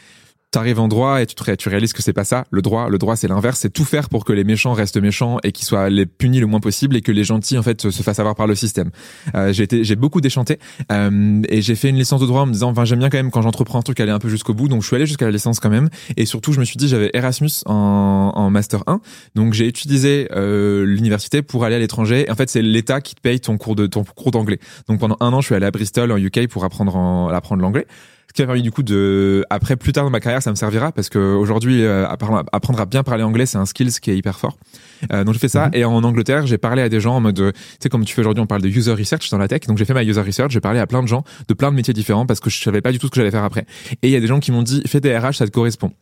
t'arrives 0.55 0.79
en 0.79 0.87
droit 0.87 1.21
et 1.21 1.27
tu, 1.27 1.35
te, 1.35 1.55
tu 1.57 1.69
réalises 1.69 1.93
que 1.93 2.03
c'est 2.03 2.13
pas 2.13 2.25
ça. 2.25 2.45
Le 2.51 2.63
droit, 2.63 2.89
le 2.89 2.97
droit, 2.99 3.17
c'est 3.17 3.27
l'inverse. 3.27 3.59
C'est 3.59 3.73
tout 3.73 3.85
faire 3.85 4.09
pour 4.09 4.25
que 4.25 4.33
les 4.33 4.45
méchants 4.45 4.73
restent 4.73 5.01
méchants 5.01 5.39
et 5.43 5.51
qu'ils 5.51 5.67
soient 5.67 5.91
les 5.91 6.07
punis 6.07 6.39
le 6.39 6.47
moins 6.47 6.61
possible 6.61 6.97
et 6.97 7.01
que 7.01 7.11
les 7.11 7.25
gentils, 7.25 7.59
en 7.59 7.63
fait, 7.63 7.91
se, 7.91 8.03
fassent 8.03 8.21
avoir 8.21 8.37
par 8.37 8.47
le 8.47 8.55
système. 8.55 8.91
Euh, 9.35 9.53
j'ai 9.53 9.65
été, 9.65 9.83
j'ai 9.83 9.97
beaucoup 9.97 10.21
déchanté 10.21 10.61
euh, 10.93 11.43
et 11.49 11.61
j'ai 11.61 11.75
fait 11.75 11.89
une 11.89 11.97
licence 11.97 12.21
de 12.21 12.27
droit 12.27 12.43
en 12.43 12.47
me 12.47 12.53
disant, 12.53 12.71
enfin, 12.71 12.85
j'aime 12.85 13.01
bien 13.01 13.11
quand 13.11 13.17
même 13.17 13.33
quand 13.33 13.43
j'entreprends 13.43 13.81
un 13.81 13.83
truc 13.83 13.99
aller 13.99 14.13
un 14.13 14.21
peu 14.21 14.29
jusqu'au 14.29 14.55
bout. 14.55 14.69
Donc, 14.69 14.83
je 14.83 14.87
suis 14.87 14.95
allé 14.97 15.07
jusqu'à 15.07 15.25
la 15.25 15.33
licence 15.33 15.59
quand 15.59 15.71
même. 15.71 15.89
Et 16.17 16.25
surtout, 16.25 16.53
je 16.53 16.61
me 16.61 16.65
suis 16.65 16.77
dit, 16.77 16.87
j'avais 16.87 17.11
Erasmus 17.15 17.51
en, 17.67 18.33
en 18.35 18.51
master 18.51 18.85
1. 18.87 19.01
Donc, 19.35 19.55
j'ai 19.55 19.67
utilisé 19.67 20.29
euh, 20.33 20.85
l'université 20.85 21.43
pour 21.43 21.65
aller 21.65 21.75
à 21.75 21.81
l'étranger. 21.81 22.27
En 22.31 22.37
fait, 22.37 22.49
c'est 22.49 22.63
l'État 22.63 23.01
qui 23.01 23.17
te 23.17 23.21
paye 23.21 23.41
ton 23.41 23.59
cours 23.59 23.75
de 23.75 23.89
ton 23.89 24.05
cours 24.05 24.31
d'anglais. 24.31 24.61
Donc, 24.89 25.01
pendant 25.01 25.17
un 25.19 25.33
an, 25.33 25.41
je 25.41 25.47
suis 25.47 25.55
allé 25.57 25.67
à 25.67 25.73
Bristol 25.73 26.13
en 26.13 26.17
UK 26.17 26.47
pour 26.47 26.65
apprendre 26.65 26.95
en, 26.95 27.29
apprendre 27.31 27.61
l'anglais 27.61 27.87
qui 28.35 28.43
m'a 28.43 28.47
permis 28.47 28.63
du 28.63 28.73
coup 28.73 28.83
de 28.83 29.47
après 29.49 29.77
plus 29.77 29.93
tard 29.93 30.05
dans 30.05 30.11
ma 30.11 30.21
carrière 30.21 30.43
ça 30.43 30.51
me 30.51 30.57
servira 30.57 30.93
parce 30.93 31.09
que 31.09 31.19
aujourd'hui 31.19 31.85
euh, 31.85 32.07
apprendre 32.09 32.81
à 32.81 32.87
bien 32.87 33.03
parler 33.03 33.23
anglais 33.23 33.47
c'est 33.47 33.59
un 33.59 33.65
skill 33.65 33.91
qui 33.91 34.11
est 34.11 34.17
hyper 34.17 34.39
fort 34.39 34.59
euh, 35.13 35.23
donc 35.23 35.35
j'ai 35.35 35.41
fait 35.41 35.49
ça 35.49 35.67
mhm. 35.67 35.75
et 35.75 35.85
en 35.85 36.03
Angleterre 36.03 36.47
j'ai 36.47 36.59
parlé 36.59 36.83
à 36.83 36.89
des 36.89 37.01
gens 37.01 37.17
en 37.17 37.21
mode 37.21 37.37
tu 37.37 37.61
sais 37.81 37.89
comme 37.89 38.05
tu 38.05 38.13
fais 38.13 38.21
aujourd'hui 38.21 38.43
on 38.43 38.47
parle 38.47 38.63
de 38.63 38.69
user 38.69 38.93
research 38.93 39.31
dans 39.31 39.39
la 39.39 39.49
tech 39.49 39.61
donc 39.69 39.79
j'ai 39.79 39.85
fait 39.85 39.95
ma 39.95 40.03
user 40.03 40.21
research 40.21 40.51
j'ai 40.51 40.61
parlé 40.61 40.81
à 40.81 40.87
plein 40.87 41.03
de 41.03 41.09
gens 41.09 41.25
de 41.47 41.55
plein 41.55 41.71
de 41.71 41.77
métiers 41.77 41.95
différents 41.95 42.27
parce 42.27 42.41
que 42.41 42.51
je 42.51 42.61
savais 42.61 42.81
pas 42.81 42.91
du 42.91 42.99
tout 42.99 43.07
ce 43.07 43.13
que 43.13 43.17
j'allais 43.17 43.31
faire 43.31 43.45
après 43.45 43.67
et 44.03 44.09
il 44.09 44.11
y 44.11 44.17
a 44.17 44.21
des 44.21 44.27
gens 44.27 44.41
qui 44.41 44.51
m'ont 44.51 44.63
dit 44.63 44.83
fais 44.87 45.01
des 45.01 45.17
RH 45.17 45.35
ça 45.35 45.47
te 45.47 45.53
correspond 45.53 45.93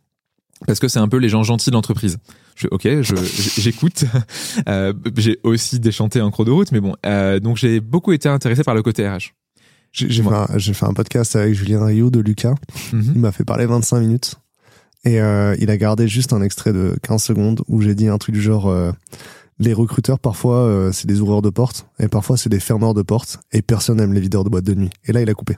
parce 0.65 0.79
que 0.79 0.87
c'est 0.87 0.99
un 0.99 1.07
peu 1.07 1.17
les 1.17 1.29
gens 1.29 1.43
gentils 1.43 1.69
de 1.69 1.75
l'entreprise. 1.75 2.19
Je, 2.55 2.67
ok, 2.69 3.01
je, 3.01 3.15
j'écoute. 3.59 4.05
Euh, 4.69 4.93
j'ai 5.17 5.39
aussi 5.43 5.79
déchanté 5.79 6.21
en 6.21 6.31
cours 6.31 6.45
de 6.45 6.51
route, 6.51 6.71
mais 6.71 6.79
bon. 6.79 6.95
Euh, 7.05 7.39
donc 7.39 7.57
j'ai 7.57 7.79
beaucoup 7.79 8.13
été 8.13 8.29
intéressé 8.29 8.63
par 8.63 8.75
le 8.75 8.81
côté 8.81 9.07
RH. 9.07 9.33
J'ai 9.93 10.23
fait, 10.23 10.73
fait, 10.73 10.85
un 10.85 10.93
podcast 10.93 11.35
avec 11.35 11.53
Julien 11.53 11.85
Rio 11.85 12.09
de 12.09 12.19
Lucas. 12.19 12.55
Mhm. 12.91 13.11
Il 13.15 13.21
m'a 13.21 13.31
fait 13.31 13.45
parler 13.45 13.65
25 13.67 13.99
minutes. 13.99 14.35
Et 15.05 15.21
euh, 15.21 15.55
il 15.59 15.69
a 15.69 15.77
gardé 15.77 16.07
juste 16.07 16.33
un 16.33 16.41
extrait 16.41 16.73
de 16.73 16.95
15 17.03 17.21
secondes 17.21 17.61
où 17.67 17.81
j'ai 17.81 17.93
dit 17.93 18.07
un 18.07 18.17
truc 18.17 18.33
du 18.33 18.41
genre 18.41 18.69
euh, 18.69 18.91
les 19.59 19.73
recruteurs 19.73 20.17
parfois 20.17 20.59
euh, 20.59 20.91
c'est 20.93 21.07
des 21.07 21.19
ouvreurs 21.19 21.41
de 21.41 21.49
portes 21.49 21.87
et 21.99 22.07
parfois 22.07 22.37
c'est 22.37 22.49
des 22.49 22.61
fermeurs 22.61 22.93
de 22.93 23.01
portes 23.01 23.39
et 23.51 23.61
personne 23.61 23.97
n'aime 23.97 24.13
les 24.13 24.21
videurs 24.21 24.43
de 24.45 24.49
boîtes 24.49 24.63
de 24.63 24.73
nuit. 24.73 24.89
Et 25.05 25.11
là 25.11 25.21
il 25.21 25.29
a 25.29 25.33
coupé. 25.33 25.57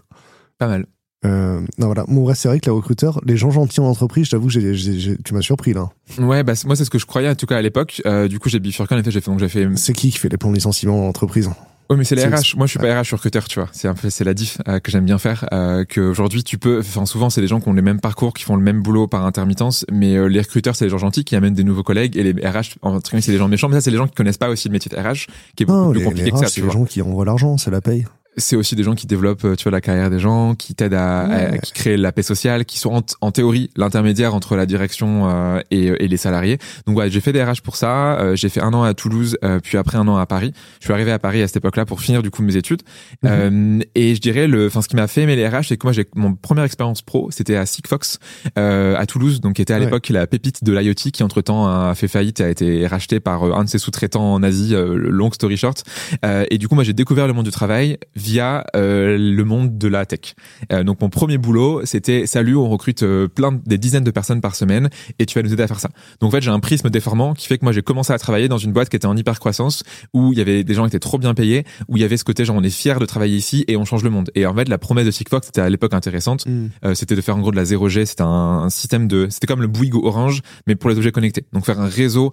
Pas 0.57 0.67
mal. 0.67 0.85
Euh, 1.25 1.61
non 1.77 1.85
voilà, 1.85 2.05
bon 2.07 2.23
vrai 2.23 2.33
c'est 2.35 2.47
vrai 2.47 2.59
que 2.59 2.65
les 2.65 2.71
recruteurs, 2.71 3.21
les 3.23 3.37
gens 3.37 3.51
gentils 3.51 3.79
en 3.79 3.85
entreprise, 3.85 4.25
je 4.25 4.31
t'avoue, 4.31 4.49
j'ai- 4.49 5.17
tu 5.23 5.33
m'as 5.33 5.41
surpris 5.41 5.73
là. 5.73 5.89
Ouais, 6.19 6.43
bah 6.43 6.53
moi 6.65 6.75
c'est 6.75 6.85
ce 6.85 6.89
que 6.89 6.99
je 6.99 7.05
croyais 7.05 7.29
en 7.29 7.35
tout 7.35 7.45
cas 7.45 7.57
à 7.57 7.61
l'époque. 7.61 8.01
Euh, 8.07 8.27
du 8.27 8.39
coup 8.39 8.49
j'ai 8.49 8.59
bifurqué 8.59 8.95
en 8.95 8.97
effet, 8.97 9.11
j'ai 9.11 9.21
fait 9.21 9.29
donc 9.31 9.39
j'ai 9.39 9.49
fait. 9.49 9.67
C'est 9.75 9.93
qui 9.93 10.09
qui 10.11 10.17
fait 10.17 10.29
les 10.29 10.37
plans 10.37 10.49
de 10.49 10.55
licenciement 10.55 11.05
en 11.05 11.07
entreprise 11.07 11.49
Oui, 11.89 11.97
mais 11.97 12.03
c'est 12.03 12.15
les 12.15 12.21
C'est- 12.21 12.27
RH. 12.29 12.55
Moi, 12.57 12.65
je 12.65 12.71
suis 12.71 12.79
pas 12.79 12.87
RH, 12.93 13.03
je 13.03 13.07
suis 13.07 13.15
recruteur, 13.15 13.47
tu 13.47 13.59
vois. 13.59 13.69
C'est 13.71 13.87
un 13.87 13.93
peu, 13.93 14.09
c'est 14.09 14.23
la 14.23 14.33
diff 14.33 14.57
euh, 14.67 14.79
que 14.79 14.89
j'aime 14.91 15.05
bien 15.05 15.19
faire. 15.19 15.45
Euh, 15.53 15.85
que 15.85 16.01
aujourd'hui, 16.01 16.43
tu 16.43 16.57
peux. 16.57 16.79
Enfin, 16.79 17.05
souvent, 17.05 17.29
c'est 17.29 17.41
des 17.41 17.47
gens 17.47 17.59
qui 17.61 17.67
ont 17.69 17.73
les 17.73 17.83
mêmes 17.83 17.99
parcours, 17.99 18.33
qui 18.33 18.43
font 18.43 18.55
le 18.55 18.63
même 18.63 18.81
boulot 18.81 19.07
par 19.07 19.23
intermittence. 19.25 19.85
Mais 19.91 20.15
euh, 20.15 20.25
les 20.25 20.39
recruteurs, 20.41 20.75
c'est 20.75 20.85
les 20.85 20.89
gens 20.89 20.97
gentils 20.97 21.23
qui 21.23 21.35
amènent 21.35 21.53
des 21.53 21.63
nouveaux 21.63 21.83
collègues. 21.83 22.17
Et 22.17 22.23
les 22.23 22.47
RH, 22.47 22.77
en 22.81 22.99
tout 23.01 23.11
cas, 23.11 23.21
c'est 23.21 23.31
les 23.31 23.37
gens 23.37 23.47
méchants. 23.47 23.69
Mais 23.69 23.75
ça, 23.75 23.81
c'est 23.81 23.91
les 23.91 23.97
gens 23.97 24.07
qui 24.07 24.15
connaissent 24.15 24.37
pas 24.39 24.49
aussi 24.49 24.67
le 24.67 24.71
métier 24.73 24.89
de 24.89 24.97
RH, 24.97 25.27
qui 25.55 25.63
est 25.63 25.65
beaucoup 25.67 25.77
Non, 25.79 25.91
plus 25.91 25.99
les, 25.99 26.05
compliqué 26.05 26.25
les 26.25 26.31
que 26.31 26.37
ça. 26.39 26.45
RH, 26.45 26.49
c'est 26.49 26.61
les 26.61 26.71
gens 26.71 26.85
qui 26.85 27.01
envoient 27.03 27.25
l'argent, 27.25 27.57
c'est 27.57 27.69
la 27.71 27.81
paye. 27.81 28.05
C'est 28.37 28.55
aussi 28.55 28.75
des 28.75 28.83
gens 28.83 28.95
qui 28.95 29.07
développent, 29.07 29.45
euh, 29.45 29.55
tu 29.55 29.63
vois, 29.63 29.71
la 29.71 29.81
carrière 29.81 30.09
des 30.09 30.19
gens, 30.19 30.55
qui 30.55 30.75
t'aident 30.75 30.93
à, 30.95 31.21
à- 31.21 31.27
Ouais. 31.51 31.59
qui 31.63 31.71
créent 31.73 31.97
la 31.97 32.11
paix 32.11 32.21
sociale, 32.23 32.65
qui 32.65 32.79
sont 32.79 32.93
en, 32.93 33.01
en 33.21 33.31
théorie 33.31 33.69
l'intermédiaire 33.75 34.35
entre 34.35 34.55
la 34.55 34.65
direction 34.65 35.29
euh, 35.29 35.61
et, 35.71 35.85
et 35.87 36.07
les 36.07 36.17
salariés. 36.17 36.57
Donc 36.85 36.97
ouais, 36.97 37.09
j'ai 37.09 37.21
fait 37.21 37.31
des 37.33 37.43
RH 37.43 37.61
pour 37.63 37.75
ça. 37.75 38.19
Euh, 38.19 38.35
j'ai 38.35 38.49
fait 38.49 38.61
un 38.61 38.73
an 38.73 38.83
à 38.83 38.93
Toulouse, 38.93 39.37
euh, 39.43 39.59
puis 39.63 39.77
après 39.77 39.97
un 39.97 40.07
an 40.07 40.17
à 40.17 40.25
Paris. 40.25 40.53
Je 40.79 40.85
suis 40.85 40.93
arrivé 40.93 41.11
à 41.11 41.19
Paris 41.19 41.41
à 41.41 41.47
cette 41.47 41.57
époque-là 41.57 41.85
pour 41.85 42.01
finir 42.01 42.21
du 42.23 42.31
coup 42.31 42.41
mes 42.41 42.55
études. 42.57 42.81
Euh, 43.25 43.79
et 43.95 44.15
je 44.15 44.21
dirais 44.21 44.47
le, 44.47 44.67
enfin 44.67 44.81
ce 44.81 44.87
qui 44.87 44.95
m'a 44.95 45.07
fait 45.07 45.21
aimer 45.21 45.35
les 45.35 45.47
RH, 45.47 45.63
c'est 45.69 45.77
que 45.77 45.85
moi 45.85 45.93
j'ai 45.93 46.05
mon 46.15 46.33
première 46.35 46.63
expérience 46.65 47.01
pro, 47.01 47.29
c'était 47.31 47.55
à 47.55 47.65
Sigfox 47.65 48.19
euh, 48.57 48.95
à 48.97 49.05
Toulouse, 49.05 49.41
donc 49.41 49.53
qui 49.55 49.61
était 49.61 49.73
à 49.73 49.77
Ouais. 49.77 49.85
l'époque 49.85 50.09
la 50.09 50.27
pépite 50.27 50.63
de 50.63 50.71
l'IoT, 50.77 50.93
qui 51.13 51.23
entre 51.23 51.41
temps 51.41 51.67
a 51.67 51.93
fait 51.95 52.07
faillite, 52.07 52.39
et 52.39 52.43
a 52.43 52.49
été 52.49 52.87
racheté 52.87 53.19
par 53.19 53.43
euh, 53.43 53.53
un 53.53 53.63
de 53.63 53.69
ses 53.69 53.77
sous-traitants 53.77 54.33
en 54.33 54.43
Asie. 54.43 54.73
euh, 54.75 54.95
long 54.95 55.31
story 55.31 55.57
short. 55.57 55.83
Euh, 56.23 56.45
et 56.49 56.57
du 56.57 56.67
coup, 56.67 56.75
moi, 56.75 56.83
j'ai 56.83 56.93
découvert 56.93 57.27
le 57.27 57.33
monde 57.33 57.45
du 57.45 57.51
travail 57.51 57.97
via 58.25 58.65
euh, 58.75 59.17
le 59.19 59.43
monde 59.45 59.77
de 59.77 59.87
la 59.87 60.05
tech. 60.05 60.33
Euh, 60.71 60.83
donc, 60.83 60.99
mon 61.01 61.09
premier 61.09 61.37
boulot, 61.37 61.81
c'était 61.85 62.25
salut, 62.25 62.55
on 62.55 62.69
recrute 62.69 63.03
euh, 63.03 63.27
plein 63.27 63.51
de- 63.51 63.61
des 63.65 63.77
dizaines 63.77 64.03
de 64.03 64.11
personnes 64.11 64.41
par 64.41 64.55
semaine, 64.55 64.89
et 65.19 65.25
tu 65.25 65.37
vas 65.37 65.43
nous 65.43 65.53
aider 65.53 65.63
à 65.63 65.67
faire 65.67 65.79
ça. 65.79 65.89
Donc, 66.19 66.29
en 66.29 66.31
fait, 66.31 66.41
j'ai 66.41 66.49
un 66.51 66.59
prisme 66.59 66.89
déformant 66.89 67.33
qui 67.33 67.47
fait 67.47 67.57
que 67.57 67.65
moi, 67.65 67.71
j'ai 67.71 67.81
commencé 67.83 68.11
à 68.13 68.17
travailler 68.17 68.47
dans 68.47 68.57
une 68.57 68.73
boîte 68.73 68.89
qui 68.89 68.95
était 68.95 69.05
en 69.05 69.15
hyper 69.15 69.39
croissance, 69.39 69.83
où 70.13 70.33
il 70.33 70.39
y 70.39 70.41
avait 70.41 70.63
des 70.63 70.73
gens 70.73 70.83
qui 70.83 70.87
étaient 70.87 70.99
trop 70.99 71.17
bien 71.19 71.33
payés, 71.33 71.63
où 71.87 71.97
il 71.97 72.01
y 72.01 72.03
avait 72.03 72.17
ce 72.17 72.23
côté 72.23 72.45
genre 72.45 72.55
on 72.55 72.63
est 72.63 72.69
fier 72.69 72.99
de 72.99 73.05
travailler 73.05 73.35
ici 73.37 73.63
et 73.67 73.77
on 73.77 73.85
change 73.85 74.03
le 74.03 74.09
monde. 74.09 74.31
Et 74.35 74.45
en 74.45 74.55
fait, 74.55 74.67
la 74.69 74.77
promesse 74.77 75.05
de 75.05 75.11
Sigfox, 75.11 75.45
c'était 75.47 75.61
à 75.61 75.69
l'époque 75.69 75.93
intéressante. 75.93 76.45
Euh, 76.83 76.95
c'était 76.95 77.15
de 77.15 77.21
faire 77.21 77.35
en 77.37 77.41
gros 77.41 77.51
de 77.51 77.55
la 77.55 77.63
0G, 77.65 78.05
c'était 78.05 78.23
un, 78.23 78.27
un 78.65 78.69
système 78.69 79.07
de, 79.07 79.27
c'était 79.29 79.47
comme 79.47 79.61
le 79.61 79.67
Bouygues 79.67 79.95
Orange, 79.95 80.41
mais 80.67 80.75
pour 80.75 80.89
les 80.89 80.97
objets 80.97 81.11
connectés. 81.11 81.45
Donc 81.53 81.65
faire 81.65 81.79
un 81.79 81.87
réseau 81.87 82.31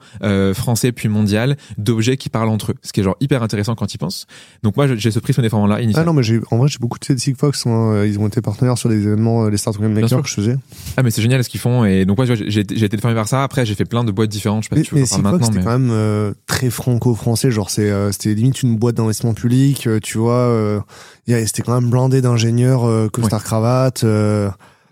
français 0.55 0.93
puis 0.93 1.09
mondial 1.09 1.57
d'objets 1.79 2.17
qui 2.17 2.29
parlent 2.29 2.49
entre 2.49 2.73
eux, 2.73 2.75
ce 2.83 2.93
qui 2.93 3.01
est 3.01 3.03
genre 3.05 3.17
hyper 3.21 3.43
intéressant 3.43 3.75
quand 3.75 3.87
tu 3.87 3.97
y 3.97 3.99
penses. 3.99 4.27
Donc 4.63 4.77
moi 4.77 4.87
j'ai 4.97 5.11
ce 5.11 5.19
prisme 5.19 5.43
déformant 5.43 5.67
là 5.67 5.81
Ah 5.97 6.05
non, 6.05 6.13
mais 6.13 6.23
j'ai, 6.23 6.41
en 6.51 6.57
vrai, 6.59 6.69
j'ai 6.69 6.79
beaucoup 6.79 6.99
de 6.99 7.19
Sigfox. 7.19 7.67
Hein. 7.67 8.05
Ils 8.05 8.19
ont 8.19 8.27
été 8.27 8.41
partenaires 8.41 8.79
sur 8.79 8.89
des 8.89 9.03
événements, 9.03 9.45
euh, 9.45 9.51
les 9.51 9.57
Startup 9.57 9.81
Game 9.81 9.93
sûr. 9.95 10.03
Makers 10.03 10.23
que 10.23 10.29
je 10.29 10.35
faisais. 10.35 10.57
Ah 10.97 11.03
mais 11.03 11.11
c'est 11.11 11.23
génial 11.23 11.43
ce 11.43 11.49
qu'ils 11.49 11.61
font 11.61 11.85
et 11.85 12.05
donc 12.05 12.17
vois, 12.17 12.27
j'ai 12.27 12.45
j'ai 12.49 12.61
été 12.85 12.97
formé 12.99 13.15
par 13.15 13.29
ça. 13.29 13.43
Après 13.43 13.65
j'ai 13.67 13.75
fait 13.75 13.85
plein 13.85 14.05
de 14.05 14.13
boîtes 14.13 14.31
différentes. 14.31 14.65
Je 14.65 14.69
sais 14.69 14.71
pas 14.71 14.77
Mais, 14.77 14.83
si 14.85 14.89
tu 14.89 14.95
veux 14.95 15.01
mais 15.01 15.07
en 15.07 15.23
parler 15.23 15.23
Sigfox, 15.23 15.33
maintenant, 15.33 15.47
c'était 15.47 15.59
mais 15.59 15.65
quand 15.65 15.79
même 15.79 15.91
euh, 15.91 16.33
très 16.47 16.71
franco-français. 16.71 17.51
Genre, 17.51 17.71
c'est, 17.71 17.91
euh, 17.91 18.13
c'était 18.13 18.35
limite 18.35 18.63
une 18.63 18.77
boîte 18.77 18.97
d'investissement 18.97 19.35
public. 19.35 19.87
euh, 19.87 19.99
tu 20.03 20.19
vois, 20.19 20.35
euh, 20.35 20.81
il 21.27 21.33
y 21.33 21.35
a- 21.35 21.47
c'était 21.47 21.63
quand 21.63 21.81
même 21.81 21.91
blindé 21.91 22.21
d'ingénieurs, 22.21 22.85
euh, 22.85 23.09
costard 23.09 23.43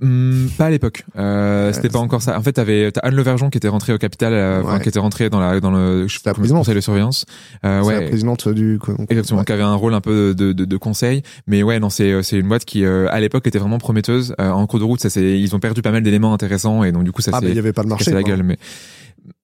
euh, 0.03 0.07
Hmm, 0.07 0.49
pas 0.57 0.67
à 0.67 0.71
l'époque. 0.71 1.05
Euh, 1.19 1.73
c'était 1.73 1.89
pas 1.89 1.99
encore 1.99 2.23
ça. 2.23 2.39
En 2.39 2.43
fait, 2.43 2.53
t'avais 2.53 2.91
t'as 2.93 3.01
Anne 3.03 3.15
Levergeon 3.15 3.51
qui 3.51 3.59
était 3.59 3.69
rentrée 3.69 3.93
au 3.93 3.99
capital, 3.99 4.33
euh, 4.33 4.63
enfin, 4.63 4.75
Ouais. 4.75 4.81
qui 4.81 4.89
était 4.89 4.99
rentrée 4.99 5.31
dans 5.31 5.41
la 5.41 5.61
dans 5.61 5.71
le 5.71 6.07
la 6.25 6.35
présidente. 6.35 6.59
conseil 6.61 6.75
de 6.75 6.81
surveillance. 6.81 7.27
Euh, 7.65 7.83
ouais. 7.83 8.01
la 8.03 8.09
présidente 8.09 8.49
du. 8.49 8.79
Exactement, 9.09 9.41
Ouais. 9.41 9.45
qui 9.45 9.53
avait 9.53 9.63
un 9.63 9.75
rôle 9.75 9.95
un 9.95 10.01
peu 10.01 10.35
de, 10.35 10.53
de, 10.53 10.65
de 10.65 10.77
conseil, 10.77 11.23
mais 11.47 11.63
ouais, 11.63 11.79
non, 11.81 11.91
c'est 11.91 12.23
c'est 12.23 12.39
une 12.39 12.49
boîte 12.49 12.65
qui 12.65 12.85
euh, 12.85 13.09
à 13.11 13.21
l'époque 13.21 13.47
était 13.47 13.59
vraiment 13.59 13.79
prometteuse. 13.79 14.35
Euh, 14.41 14.51
en 14.51 14.67
cours 14.67 14.79
de 14.79 14.85
route, 14.85 15.01
ça 15.01 15.11
c'est 15.11 15.39
ils 15.39 15.55
ont 15.55 15.61
perdu 15.61 15.83
pas 15.83 15.91
mal 15.93 16.03
d'éléments 16.03 16.33
intéressants 16.35 16.85
et 16.85 16.93
donc 16.93 17.05
du 17.05 17.13
coup 17.13 17.23
ça 17.23 17.31
Ah, 17.35 17.41
mais 17.43 17.51
il 17.51 17.57
y 17.57 17.59
avait 17.59 17.73
pas 17.73 17.83
de 17.83 17.89
marché. 17.89 18.11
la 18.11 18.23
gueule. 18.23 18.43
Mais 18.43 18.59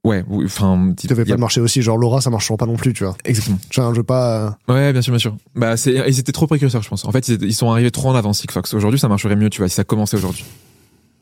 ouais, 0.07 0.25
enfin, 0.45 0.95
y 1.03 1.07
pas 1.09 1.21
a- 1.21 1.25
de 1.25 1.37
marché 1.37 1.61
aussi. 1.61 1.83
Genre, 1.83 1.97
Laura, 1.99 2.21
ça 2.21 2.31
marchera 2.31 2.57
pas 2.57 2.67
non 2.67 2.77
plus, 2.77 2.93
tu 2.93 3.05
vois. 3.05 3.17
exactement. 3.25 3.59
Genre, 3.71 3.93
je 3.95 4.01
veux 4.01 4.05
pas. 4.05 4.57
euh, 4.69 4.73
Ouais, 4.73 4.93
bien 4.93 5.03
sûr, 5.03 5.13
bien 5.13 5.19
sûr. 5.19 5.37
Bah 5.55 5.77
c'est 5.77 5.95
ils 6.09 6.19
étaient 6.19 6.33
trop 6.33 6.47
précurseurs, 6.47 6.83
je 6.83 6.89
pense. 6.89 7.05
En 7.05 7.13
fait, 7.13 7.29
ils, 7.29 7.35
étaient- 7.35 7.47
ils 7.47 7.55
sont 7.55 7.71
arrivés 7.71 7.91
trop 7.91 8.09
en 8.11 8.15
avance 8.15 8.41
Sigfox. 8.41 8.73
Aujourd'hui, 8.75 8.99
ça 9.01 9.09
marcherait 9.09 9.37
mieux, 9.37 9.51
tu 9.51 9.61
vois, 9.61 9.69
si 9.69 9.75
ça 9.75 9.85
commençait 9.85 10.17
aujourd'hui. 10.17 10.45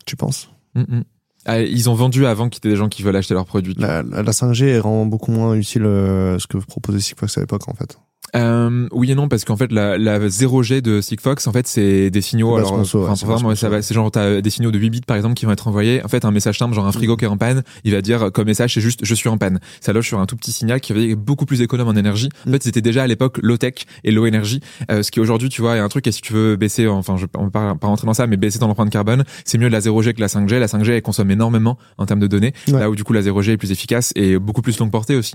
Tu 0.07 0.17
penses? 0.17 0.51
Mm, 0.75 0.81
mm. 0.83 1.05
Ah, 1.47 1.61
ils 1.61 1.91
ont 1.91 1.95
vendu 1.95 2.25
avant 2.27 2.49
qu'il 2.49 2.65
y 2.65 2.69
ait 2.69 2.71
des 2.71 2.77
gens 2.79 2.89
qui 2.89 3.03
veulent 3.03 3.17
acheter 3.17 3.35
leurs 3.35 3.45
produits. 3.45 3.75
la, 3.77 4.03
la, 4.03 4.23
la 4.23 4.33
5G 4.33 4.65
elle 4.67 4.81
rend 4.81 5.05
beaucoup 5.05 5.31
moins 5.31 5.55
utile 5.55 5.85
euh, 5.85 6.39
ce 6.39 6.47
que 6.47 6.57
proposait 6.57 7.01
Sigfox 7.01 7.37
à 7.37 7.41
l'époque, 7.43 7.69
en 7.69 7.75
fait. 7.75 7.99
Euh, 8.37 8.89
oui 8.93 9.11
et 9.11 9.15
non 9.15 9.29
parce 9.29 9.45
qu'en 9.45 9.57
fait 9.57 9.71
la, 9.71 9.97
la 9.97 10.19
0G 10.19 10.81
de 10.81 11.01
Sigfox 11.01 11.47
en 11.47 11.53
fait 11.53 11.67
c'est 11.69 12.11
des 12.11 12.21
signaux 12.21 12.57
alors 12.57 12.73
conso, 12.73 12.99
ouais, 12.99 13.05
enfin, 13.05 13.15
c'est 13.15 13.27
vraiment 13.27 13.51
basse 13.51 13.61
ça 13.61 13.69
va 13.69 13.81
c'est 13.81 13.95
genre 13.95 14.11
t'as 14.11 14.41
des 14.41 14.51
signaux 14.51 14.73
de 14.73 14.79
8 14.79 14.91
bits 14.91 15.01
par 15.03 15.17
exemple 15.17 15.35
qui 15.35 15.47
vont 15.47 15.53
être 15.53 15.69
envoyés. 15.69 16.05
En 16.05 16.09
fait 16.09 16.25
un 16.25 16.31
message 16.33 16.59
simple 16.59 16.75
genre 16.75 16.87
un 16.87 16.93
frigo 16.93 17.17
qui 17.17 17.25
est 17.27 17.29
en 17.29 17.37
panne 17.37 17.63
il 17.85 17.93
va 17.93 18.01
dire 18.03 18.33
comme 18.33 18.47
message 18.47 18.75
c'est 18.75 18.81
juste 18.81 19.01
je 19.05 19.15
suis 19.15 19.29
en 19.29 19.39
panne. 19.39 19.61
Ça 19.81 19.93
loge 19.93 20.09
sur 20.09 20.19
un 20.19 20.27
tout 20.27 20.37
petit 20.37 20.53
signal 20.53 20.81
qui 20.81 20.93
être 20.93 21.15
beaucoup 21.19 21.47
plus 21.47 21.63
économe 21.63 21.89
en 21.89 21.95
énergie. 21.95 22.29
En 22.49 22.51
fait 22.51 22.63
c'était 22.63 22.83
déjà 22.83 23.05
à 23.05 23.07
l'époque 23.07 23.39
low 23.43 23.57
tech 23.57 23.75
et 24.03 24.11
low 24.11 24.27
énergie 24.27 24.61
euh, 24.91 25.03
ce 25.03 25.11
qui 25.11 25.21
aujourd'hui 25.21 25.49
tu 25.49 25.61
vois 25.63 25.77
est 25.77 25.81
un 25.81 25.89
truc 25.89 26.07
et 26.07 26.13
si 26.13 26.21
tu 26.21 26.33
veux 26.33 26.57
baisser 26.57 26.89
enfin 26.89 27.17
je 27.17 27.27
on 27.37 27.45
va 27.45 27.51
pas, 27.51 27.75
pas 27.77 27.87
rentrer 27.87 28.07
dans 28.07 28.15
ça 28.15 28.27
mais 28.27 28.37
baisser 28.37 28.59
ton 28.59 28.69
empreinte 28.69 28.91
carbone 28.91 29.25
c'est 29.45 29.59
mieux 29.59 29.69
de 29.69 29.73
la 29.73 29.81
0G 29.81 30.13
que 30.13 30.21
la 30.21 30.27
5G 30.27 30.59
la 30.59 30.67
5G 30.67 30.91
elle 30.91 31.03
consomme 31.03 31.31
énormément 31.31 31.79
en 31.99 32.07
termes 32.07 32.21
de 32.21 32.27
données 32.27 32.53
Ouais. 32.69 32.81
là 32.81 32.91
où 32.91 32.97
du 32.97 33.05
coup 33.05 33.13
la 33.13 33.23
0G 33.23 33.51
est 33.53 33.57
plus 33.57 33.71
efficace 33.71 34.13
et 34.17 34.39
beaucoup 34.39 34.63
plus 34.63 34.79
longue 34.79 34.91
portée 34.91 35.15
aussi. 35.15 35.35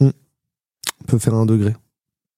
On 0.00 0.10
peut 1.06 1.18
faire 1.18 1.34
un 1.34 1.46
degré 1.46 1.74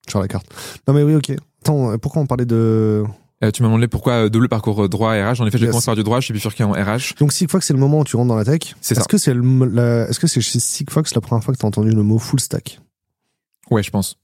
sur 0.08 0.20
la 0.20 0.28
carte. 0.28 0.46
Non, 0.88 0.94
mais 0.94 1.02
oui, 1.02 1.14
ok. 1.14 1.32
Attends, 1.62 1.92
euh, 1.92 1.98
pourquoi 1.98 2.22
on 2.22 2.26
parlait 2.26 2.44
de. 2.46 3.04
Euh, 3.44 3.50
tu 3.50 3.62
m'as 3.62 3.68
demandé 3.68 3.88
pourquoi 3.88 4.12
euh, 4.12 4.28
double 4.28 4.48
parcours 4.48 4.88
droit 4.88 5.16
et 5.16 5.22
RH. 5.24 5.40
En 5.40 5.46
effet, 5.46 5.58
j'ai 5.58 5.64
Yes. 5.64 5.70
commencé 5.72 5.86
par 5.86 5.96
du 5.96 6.04
droit, 6.04 6.20
je 6.20 6.26
suis 6.26 6.34
bifurqué 6.34 6.62
en 6.64 6.72
RH. 6.72 7.14
Donc 7.18 7.32
Sigfox, 7.32 7.66
c'est 7.66 7.72
le 7.72 7.78
moment 7.80 8.00
où 8.00 8.04
tu 8.04 8.14
rentres 8.16 8.28
dans 8.28 8.36
la 8.36 8.44
tech. 8.44 8.74
C'est 8.80 8.92
Est-ce 8.94 9.00
ça. 9.02 9.06
que 9.08 9.18
c'est 9.18 9.34
le, 9.34 9.64
la- 9.66 10.08
est-ce 10.08 10.20
que 10.20 10.26
c'est 10.28 10.40
chez 10.40 10.60
Sigfox 10.60 11.14
la 11.14 11.20
première 11.20 11.42
fois 11.42 11.52
que 11.52 11.58
t'as 11.58 11.66
entendu 11.66 11.90
le 11.90 12.02
mot 12.02 12.18
full 12.18 12.38
stack? 12.40 12.80
Ouais, 13.70 13.82
je 13.82 13.90
pense. 13.90 14.16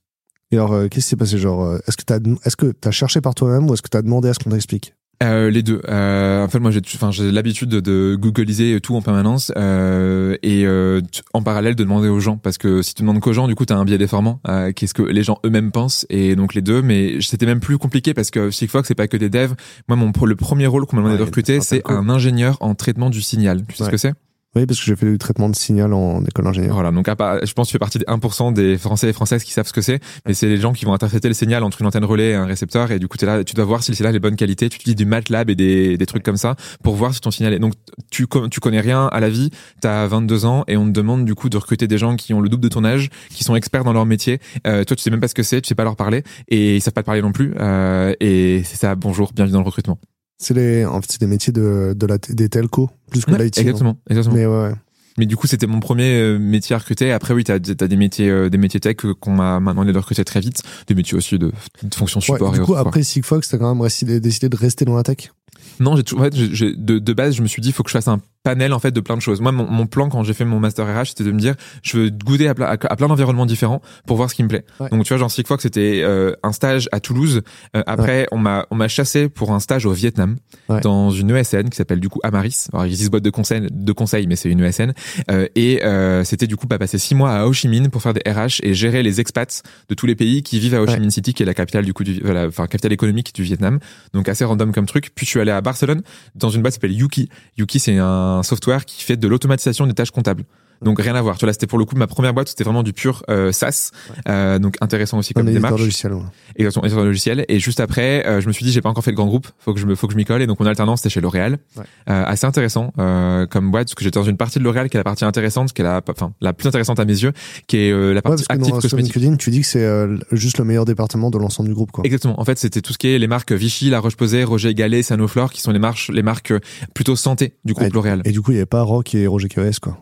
Et 0.50 0.56
alors, 0.56 0.72
euh, 0.72 0.88
qu'est-ce 0.88 1.06
qui 1.06 1.10
s'est 1.10 1.16
passé? 1.16 1.36
Genre, 1.38 1.62
euh, 1.64 1.78
est-ce 1.88 1.96
que 1.96 2.04
t'as, 2.04 2.18
est-ce 2.44 2.56
que 2.56 2.66
t'as 2.66 2.90
cherché 2.90 3.20
par 3.20 3.34
toi-même 3.34 3.68
ou 3.68 3.74
est-ce 3.74 3.82
que 3.82 3.88
t'as 3.88 4.02
demandé 4.02 4.28
à 4.28 4.34
ce 4.34 4.38
qu'on 4.38 4.50
t'explique? 4.50 4.94
Euh, 5.22 5.50
les 5.50 5.62
deux. 5.62 5.80
Euh, 5.88 6.44
en 6.44 6.48
fait, 6.48 6.60
moi, 6.60 6.70
j'ai, 6.70 6.80
enfin, 6.94 7.10
j'ai 7.10 7.32
l'habitude 7.32 7.68
de, 7.68 7.80
de 7.80 8.16
googliser 8.16 8.80
tout 8.80 8.94
en 8.94 9.02
permanence 9.02 9.50
euh, 9.56 10.36
et 10.42 10.64
euh, 10.64 11.00
en 11.34 11.42
parallèle 11.42 11.74
de 11.74 11.82
demander 11.82 12.08
aux 12.08 12.20
gens, 12.20 12.36
parce 12.36 12.56
que 12.56 12.82
si 12.82 12.94
tu 12.94 13.02
demandes 13.02 13.18
qu'aux 13.20 13.32
gens, 13.32 13.48
du 13.48 13.56
coup, 13.56 13.64
t'as 13.64 13.76
un 13.76 13.84
biais 13.84 13.98
déformant. 13.98 14.40
Euh, 14.48 14.72
qu'est-ce 14.72 14.94
que 14.94 15.02
les 15.02 15.24
gens 15.24 15.38
eux-mêmes 15.44 15.72
pensent 15.72 16.06
et 16.08 16.36
donc 16.36 16.54
les 16.54 16.62
deux. 16.62 16.82
Mais 16.82 17.20
c'était 17.20 17.46
même 17.46 17.60
plus 17.60 17.78
compliqué 17.78 18.14
parce 18.14 18.30
que 18.30 18.50
Sigfox, 18.50 18.86
c'est 18.86 18.94
pas 18.94 19.08
que 19.08 19.16
des 19.16 19.28
devs. 19.28 19.54
Moi, 19.88 19.96
mon 19.96 20.12
le 20.24 20.36
premier 20.36 20.66
rôle 20.66 20.86
qu'on 20.86 20.96
m'a 20.96 21.02
demandé 21.02 21.14
Ouais, 21.14 21.20
de 21.20 21.24
recruter, 21.24 21.60
c'est 21.60 21.82
un 21.88 22.08
ingénieur 22.08 22.56
en 22.60 22.74
traitement 22.74 23.10
du 23.10 23.20
signal. 23.20 23.64
Tu 23.68 23.76
sais 23.76 23.84
ce 23.84 23.90
que 23.90 23.96
c'est? 23.96 24.14
Oui, 24.56 24.64
parce 24.64 24.80
que 24.80 24.86
j'ai 24.86 24.96
fait 24.96 25.04
du 25.10 25.18
traitement 25.18 25.50
de 25.50 25.54
signal 25.54 25.92
en 25.92 26.24
école 26.24 26.46
d'ingénieur. 26.46 26.72
Voilà, 26.72 26.90
donc 26.90 27.06
à 27.06 27.14
part- 27.14 27.44
je 27.44 27.52
pense 27.52 27.66
que 27.66 27.70
tu 27.70 27.72
fais 27.74 27.78
partie 27.78 27.98
des 27.98 28.06
1% 28.06 28.50
des 28.50 28.78
Français 28.78 29.10
et 29.10 29.12
Françaises 29.12 29.44
qui 29.44 29.52
savent 29.52 29.66
ce 29.66 29.74
que 29.74 29.82
c'est, 29.82 30.00
mais 30.26 30.32
c'est 30.32 30.48
les 30.48 30.56
gens 30.56 30.72
qui 30.72 30.86
vont 30.86 30.94
interpréter 30.94 31.28
le 31.28 31.34
signal 31.34 31.62
entre 31.62 31.82
une 31.82 31.86
antenne 31.86 32.04
relais 32.04 32.30
et 32.30 32.34
un 32.34 32.46
récepteur, 32.46 32.90
et 32.90 32.98
du 32.98 33.08
coup, 33.08 33.18
t'es 33.18 33.26
là, 33.26 33.44
tu 33.44 33.54
dois 33.54 33.66
voir 33.66 33.82
si 33.82 33.90
le 33.92 33.96
signal 33.96 34.14
est 34.14 34.18
de 34.18 34.22
bonne 34.22 34.36
qualité, 34.36 34.70
tu 34.70 34.76
utilises 34.76 34.96
du 34.96 35.04
MATLAB 35.04 35.50
et 35.50 35.54
des, 35.54 35.98
des 35.98 36.06
trucs 36.06 36.22
comme 36.22 36.38
ça 36.38 36.56
pour 36.82 36.96
voir 36.96 37.14
si 37.14 37.20
ton 37.20 37.30
signal 37.30 37.52
est... 37.52 37.58
Donc, 37.58 37.74
tu, 38.10 38.26
tu 38.50 38.60
connais 38.60 38.80
rien 38.80 39.06
à 39.08 39.20
la 39.20 39.28
vie, 39.28 39.50
t'as 39.82 40.06
22 40.06 40.46
ans, 40.46 40.64
et 40.66 40.78
on 40.78 40.86
te 40.86 40.92
demande 40.92 41.26
du 41.26 41.34
coup 41.34 41.50
de 41.50 41.56
recruter 41.58 41.86
des 41.86 41.98
gens 41.98 42.16
qui 42.16 42.32
ont 42.32 42.40
le 42.40 42.48
double 42.48 42.62
de 42.62 42.68
ton 42.68 42.84
âge, 42.86 43.10
qui 43.30 43.44
sont 43.44 43.54
experts 43.54 43.84
dans 43.84 43.92
leur 43.92 44.06
métier, 44.06 44.40
euh, 44.66 44.82
toi 44.84 44.96
tu 44.96 45.02
sais 45.02 45.10
même 45.10 45.20
pas 45.20 45.28
ce 45.28 45.34
que 45.34 45.42
c'est, 45.42 45.60
tu 45.60 45.68
sais 45.68 45.74
pas 45.74 45.84
leur 45.84 45.94
parler, 45.96 46.22
et 46.48 46.76
ils 46.76 46.80
savent 46.80 46.94
pas 46.94 47.02
te 47.02 47.06
parler 47.06 47.20
non 47.22 47.32
plus, 47.32 47.52
euh, 47.60 48.14
et 48.18 48.62
c'est 48.64 48.76
ça, 48.76 48.94
bonjour, 48.94 49.30
bienvenue 49.34 49.52
dans 49.52 49.60
le 49.60 49.66
recrutement. 49.66 49.98
C'est 50.38 50.54
les, 50.54 50.84
en 50.84 51.00
fait, 51.00 51.08
c'est 51.12 51.20
des 51.20 51.26
métiers 51.26 51.52
de, 51.52 51.94
de 51.96 52.06
la, 52.06 52.16
des 52.18 52.48
telcos, 52.48 52.88
plus 53.10 53.24
que 53.24 53.32
Ouais, 53.32 53.38
l'IT. 53.44 53.58
exactement, 53.58 53.98
exactement. 54.08 54.36
Mais 54.36 54.46
ouais, 54.46 54.62
ouais. 54.68 54.74
Mais 55.18 55.26
du 55.26 55.36
coup, 55.36 55.48
c'était 55.48 55.66
mon 55.66 55.80
premier 55.80 56.14
euh, 56.20 56.38
métier 56.38 56.76
à 56.76 56.78
recruter. 56.78 57.10
Après, 57.10 57.34
oui, 57.34 57.42
t'as 57.42 57.54
as 57.54 57.58
des 57.58 57.96
métiers, 57.96 58.30
euh, 58.30 58.48
des 58.48 58.56
métiers 58.58 58.78
tech 58.78 58.94
qu'on 59.20 59.32
m'a 59.32 59.58
m'a 59.58 59.72
demandé 59.72 59.92
de 59.92 59.98
recruter 59.98 60.24
très 60.24 60.38
vite, 60.38 60.62
des 60.86 60.94
métiers 60.94 61.16
aussi 61.18 61.40
de, 61.40 61.50
de 61.82 61.94
fonction 61.94 62.20
Ouais, 62.20 62.24
support 62.26 62.52
du 62.52 62.60
et 62.60 62.62
coup, 62.62 62.76
après 62.76 63.02
Sigfox, 63.02 63.48
t'as 63.48 63.58
quand 63.58 63.74
même 63.74 63.84
décidé, 64.20 64.48
de 64.48 64.56
rester 64.56 64.84
dans 64.84 64.94
la 64.96 65.02
tech? 65.02 65.32
Non, 65.80 65.96
j'ai 65.96 66.04
toujours, 66.04 66.20
en 66.20 66.24
fait, 66.24 66.36
j'ai- 66.36 66.54
j'ai- 66.54 66.76
de, 66.76 67.00
de 67.00 67.12
base, 67.12 67.34
je 67.34 67.42
me 67.42 67.48
suis 67.48 67.60
dit, 67.60 67.72
faut 67.72 67.82
que 67.82 67.90
je 67.90 67.94
fasse 67.94 68.06
un 68.06 68.20
panel 68.44 68.72
en 68.72 68.78
fait 68.78 68.92
de 68.92 69.00
plein 69.00 69.16
de 69.16 69.20
choses. 69.22 69.40
Moi, 69.40 69.52
mon, 69.52 69.68
mon 69.68 69.86
plan 69.86 70.08
quand 70.08 70.22
j'ai 70.22 70.32
fait 70.32 70.44
mon 70.44 70.58
master 70.60 70.86
RH, 70.86 71.06
c'était 71.08 71.24
de 71.24 71.32
me 71.32 71.38
dire, 71.38 71.54
je 71.82 71.98
veux 71.98 72.10
goûter 72.10 72.48
à, 72.48 72.54
plein- 72.54 72.66
à, 72.66 72.72
à 72.72 72.96
plein 72.96 73.08
d'environnements 73.08 73.46
différents 73.46 73.82
pour 74.06 74.16
voir 74.16 74.30
ce 74.30 74.34
qui 74.34 74.42
me 74.42 74.48
plaît. 74.48 74.64
Ouais. 74.80 74.88
Donc, 74.90 75.04
tu 75.04 75.08
vois, 75.08 75.18
genre 75.18 75.30
Sigfox, 75.30 75.62
c'était 75.62 76.00
euh, 76.02 76.32
un 76.42 76.52
stage 76.52 76.88
à 76.92 77.00
Toulouse. 77.00 77.42
Euh, 77.76 77.82
après, 77.86 78.26
on 78.32 78.38
m'a 78.38 78.66
on 78.70 78.76
m'a 78.76 78.88
chassé 78.88 79.28
pour 79.28 79.52
un 79.52 79.60
stage 79.60 79.86
au 79.86 79.92
Vietnam 79.92 80.36
Ouais. 80.68 80.80
dans 80.80 81.10
une 81.10 81.30
ESN 81.30 81.68
qui 81.70 81.76
s'appelle 81.76 82.00
du 82.00 82.08
coup 82.08 82.20
Amaris. 82.22 82.66
Alors, 82.72 82.86
ils 82.86 82.94
disent 82.94 83.10
boîte 83.10 83.22
de 83.22 83.30
conseil, 83.30 83.66
de 83.70 83.92
conseil, 83.92 84.26
mais 84.26 84.36
c'est 84.36 84.50
une 84.50 84.60
ESN. 84.60 84.92
Euh, 85.30 85.46
et 85.54 85.84
euh, 85.84 86.24
c'était 86.24 86.46
du 86.46 86.56
coup 86.56 86.66
pas 86.66 86.78
passer 86.78 86.98
six 86.98 87.14
mois 87.14 87.32
à 87.32 87.46
Ho 87.46 87.52
Chi 87.52 87.68
Minh 87.68 87.88
pour 87.90 88.02
faire 88.02 88.14
des 88.14 88.22
RH 88.30 88.60
et 88.62 88.74
gérer 88.74 89.02
les 89.02 89.20
expats 89.20 89.62
de 89.88 89.94
tous 89.94 90.06
les 90.06 90.14
pays 90.14 90.42
qui 90.42 90.58
vivent 90.58 90.74
à 90.74 90.82
Ho 90.82 90.86
Chi. 90.86 90.98
Minh 91.00 91.10
City, 91.10 91.32
qui 91.34 91.42
est 91.42 91.46
la 91.46 91.54
capitale 91.54 91.84
du 91.84 91.92
coup 91.94 92.04
du, 92.04 92.20
enfin 92.46 92.66
capitale 92.66 92.92
économique 92.92 93.34
du 93.34 93.42
Vietnam. 93.42 93.78
Donc 94.14 94.28
assez 94.28 94.44
random 94.44 94.72
comme 94.72 94.86
truc. 94.86 95.10
Puis 95.14 95.24
je 95.26 95.30
suis 95.30 95.40
allé 95.40 95.50
à 95.50 95.60
Barcelone 95.60 96.02
dans 96.34 96.50
une 96.50 96.62
boîte 96.62 96.72
qui 96.74 96.76
s'appelle 96.76 96.92
Yuki. 96.96 97.28
Yuki 97.56 97.78
c'est 97.78 97.96
un 97.98 98.27
software 98.42 98.84
qui 98.84 99.02
fait 99.02 99.16
de 99.16 99.28
l'automatisation 99.28 99.86
des 99.86 99.94
tâches 99.94 100.10
comptables. 100.10 100.44
Donc 100.82 101.00
rien 101.00 101.14
à 101.14 101.22
voir. 101.22 101.36
Tu 101.36 101.40
vois, 101.40 101.48
là, 101.48 101.52
c'était 101.52 101.66
pour 101.66 101.78
le 101.78 101.84
coup 101.84 101.96
ma 101.96 102.06
première 102.06 102.34
boîte, 102.34 102.48
c'était 102.48 102.64
vraiment 102.64 102.82
du 102.82 102.92
pur 102.92 103.22
euh, 103.30 103.52
SaaS. 103.52 103.90
Euh, 104.28 104.58
donc 104.58 104.76
intéressant 104.80 105.18
aussi 105.18 105.34
comme 105.34 105.48
éditeur 105.48 105.62
démarche. 105.62 105.80
logiciel. 105.80 106.12
ouais. 106.14 106.22
Exactement, 106.56 106.84
éditeur 106.84 107.04
logiciel. 107.04 107.44
Et 107.48 107.58
juste 107.58 107.80
après, 107.80 108.26
euh, 108.26 108.40
je 108.40 108.46
me 108.48 108.52
suis 108.52 108.64
dit, 108.64 108.72
j'ai 108.72 108.80
pas 108.80 108.88
encore 108.88 109.04
fait 109.04 109.10
le 109.10 109.16
grand 109.16 109.26
groupe, 109.26 109.48
faut 109.58 109.74
que 109.74 109.80
je 109.80 109.86
me, 109.86 109.94
faut 109.94 110.06
que 110.06 110.12
je 110.12 110.16
m'y 110.18 110.24
colle. 110.24 110.42
Et 110.42 110.46
donc 110.46 110.60
mon 110.60 110.66
alternance, 110.66 111.00
c'était 111.00 111.10
chez 111.14 111.20
L'Oréal. 111.20 111.58
Ouais. 111.76 111.84
Euh, 112.10 112.24
assez 112.26 112.46
intéressant 112.46 112.92
euh, 112.98 113.46
comme 113.46 113.70
boîte, 113.70 113.88
parce 113.88 113.94
que 113.94 114.04
j'étais 114.04 114.18
dans 114.18 114.24
une 114.26 114.36
partie 114.36 114.58
de 114.58 114.64
L'Oréal 114.64 114.88
qui 114.88 114.96
est 114.96 115.00
la 115.00 115.04
partie 115.04 115.24
intéressante, 115.24 115.72
qui 115.72 115.82
est 115.82 115.84
la, 115.84 116.00
enfin 116.08 116.32
la 116.40 116.52
plus 116.52 116.68
intéressante 116.68 117.00
à 117.00 117.04
mes 117.04 117.12
yeux, 117.22 117.32
qui 117.66 117.78
est 117.78 117.90
euh, 117.90 118.12
la 118.12 118.18
Ouais, 118.18 118.22
partie 118.22 118.44
parce 118.44 118.58
que 118.58 118.62
active 118.62 118.74
dans, 118.74 118.80
cosmétique. 118.80 119.14
LinkedIn, 119.14 119.36
tu 119.36 119.50
dis 119.50 119.60
que 119.60 119.66
c'est 119.66 119.84
euh, 119.84 120.16
juste 120.32 120.58
le 120.58 120.64
meilleur 120.64 120.84
département 120.84 121.30
de 121.30 121.38
l'ensemble 121.38 121.68
du 121.68 121.74
groupe, 121.74 121.90
quoi. 121.92 122.04
Exactement. 122.04 122.40
En 122.40 122.44
fait, 122.44 122.58
c'était 122.58 122.80
tout 122.82 122.92
ce 122.92 122.98
qui 122.98 123.08
est 123.08 123.18
les 123.18 123.26
marques 123.26 123.52
Vichy, 123.52 123.90
La 123.90 124.00
Roche-Posay, 124.00 124.44
Roger 124.44 124.74
Gallet, 124.74 125.02
Sanoflore, 125.02 125.52
qui 125.52 125.60
sont 125.60 125.72
les 125.72 125.78
marques, 125.78 126.08
les 126.12 126.22
marques 126.22 126.52
plutôt 126.94 127.16
santé 127.16 127.54
du 127.64 127.72
groupe 127.72 127.84
Ouais. 127.84 127.90
L'Oréal. 127.94 128.22
Et 128.24 128.32
du 128.32 128.40
coup, 128.42 128.50
il 128.50 128.54
y 128.54 128.58
avait 128.58 128.66
pas 128.66 128.82
Rock 128.82 129.14
et 129.14 129.26
Roger 129.26 129.48
KES, 129.48 129.78
quoi. 129.80 129.98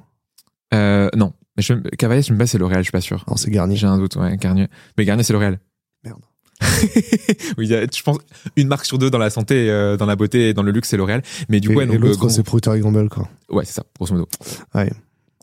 Euh, 0.74 1.08
non, 1.16 1.32
mais 1.56 1.62
je, 1.62 1.74
Cavalier, 1.96 2.22
je 2.22 2.32
me 2.32 2.38
pas, 2.38 2.46
c'est 2.46 2.58
L'Oréal, 2.58 2.80
je 2.80 2.84
suis 2.84 2.92
pas 2.92 3.00
sûr. 3.00 3.24
Non, 3.28 3.36
c'est 3.36 3.50
Garnier. 3.50 3.76
J'ai 3.76 3.86
un 3.86 3.98
doute, 3.98 4.16
ouais, 4.16 4.36
Garnier. 4.36 4.68
Mais 4.98 5.04
Garnier, 5.04 5.22
c'est 5.22 5.32
L'Oréal. 5.32 5.58
Merde. 6.04 6.20
oui, 7.58 7.66
je 7.66 8.02
pense 8.02 8.18
une 8.56 8.68
marque 8.68 8.86
sur 8.86 8.96
deux 8.96 9.10
dans 9.10 9.18
la 9.18 9.28
santé, 9.28 9.68
euh, 9.70 9.98
dans 9.98 10.06
la 10.06 10.16
beauté 10.16 10.48
et 10.48 10.54
dans 10.54 10.62
le 10.62 10.72
luxe, 10.72 10.88
c'est 10.88 10.96
L'Oréal. 10.96 11.22
Mais 11.48 11.60
du 11.60 11.68
et 11.68 11.72
coup, 11.72 11.78
ouais, 11.78 11.84
et 11.84 11.88
donc, 11.88 12.00
l'autre, 12.00 12.26
euh, 12.26 12.28
c'est 12.28 12.42
Procter 12.42 12.78
Gamble, 12.78 13.08
quoi. 13.08 13.28
Ouais, 13.50 13.64
c'est 13.64 13.74
ça, 13.74 13.84
grosso 13.96 14.14
modo. 14.14 14.28
Ouais. 14.74 14.90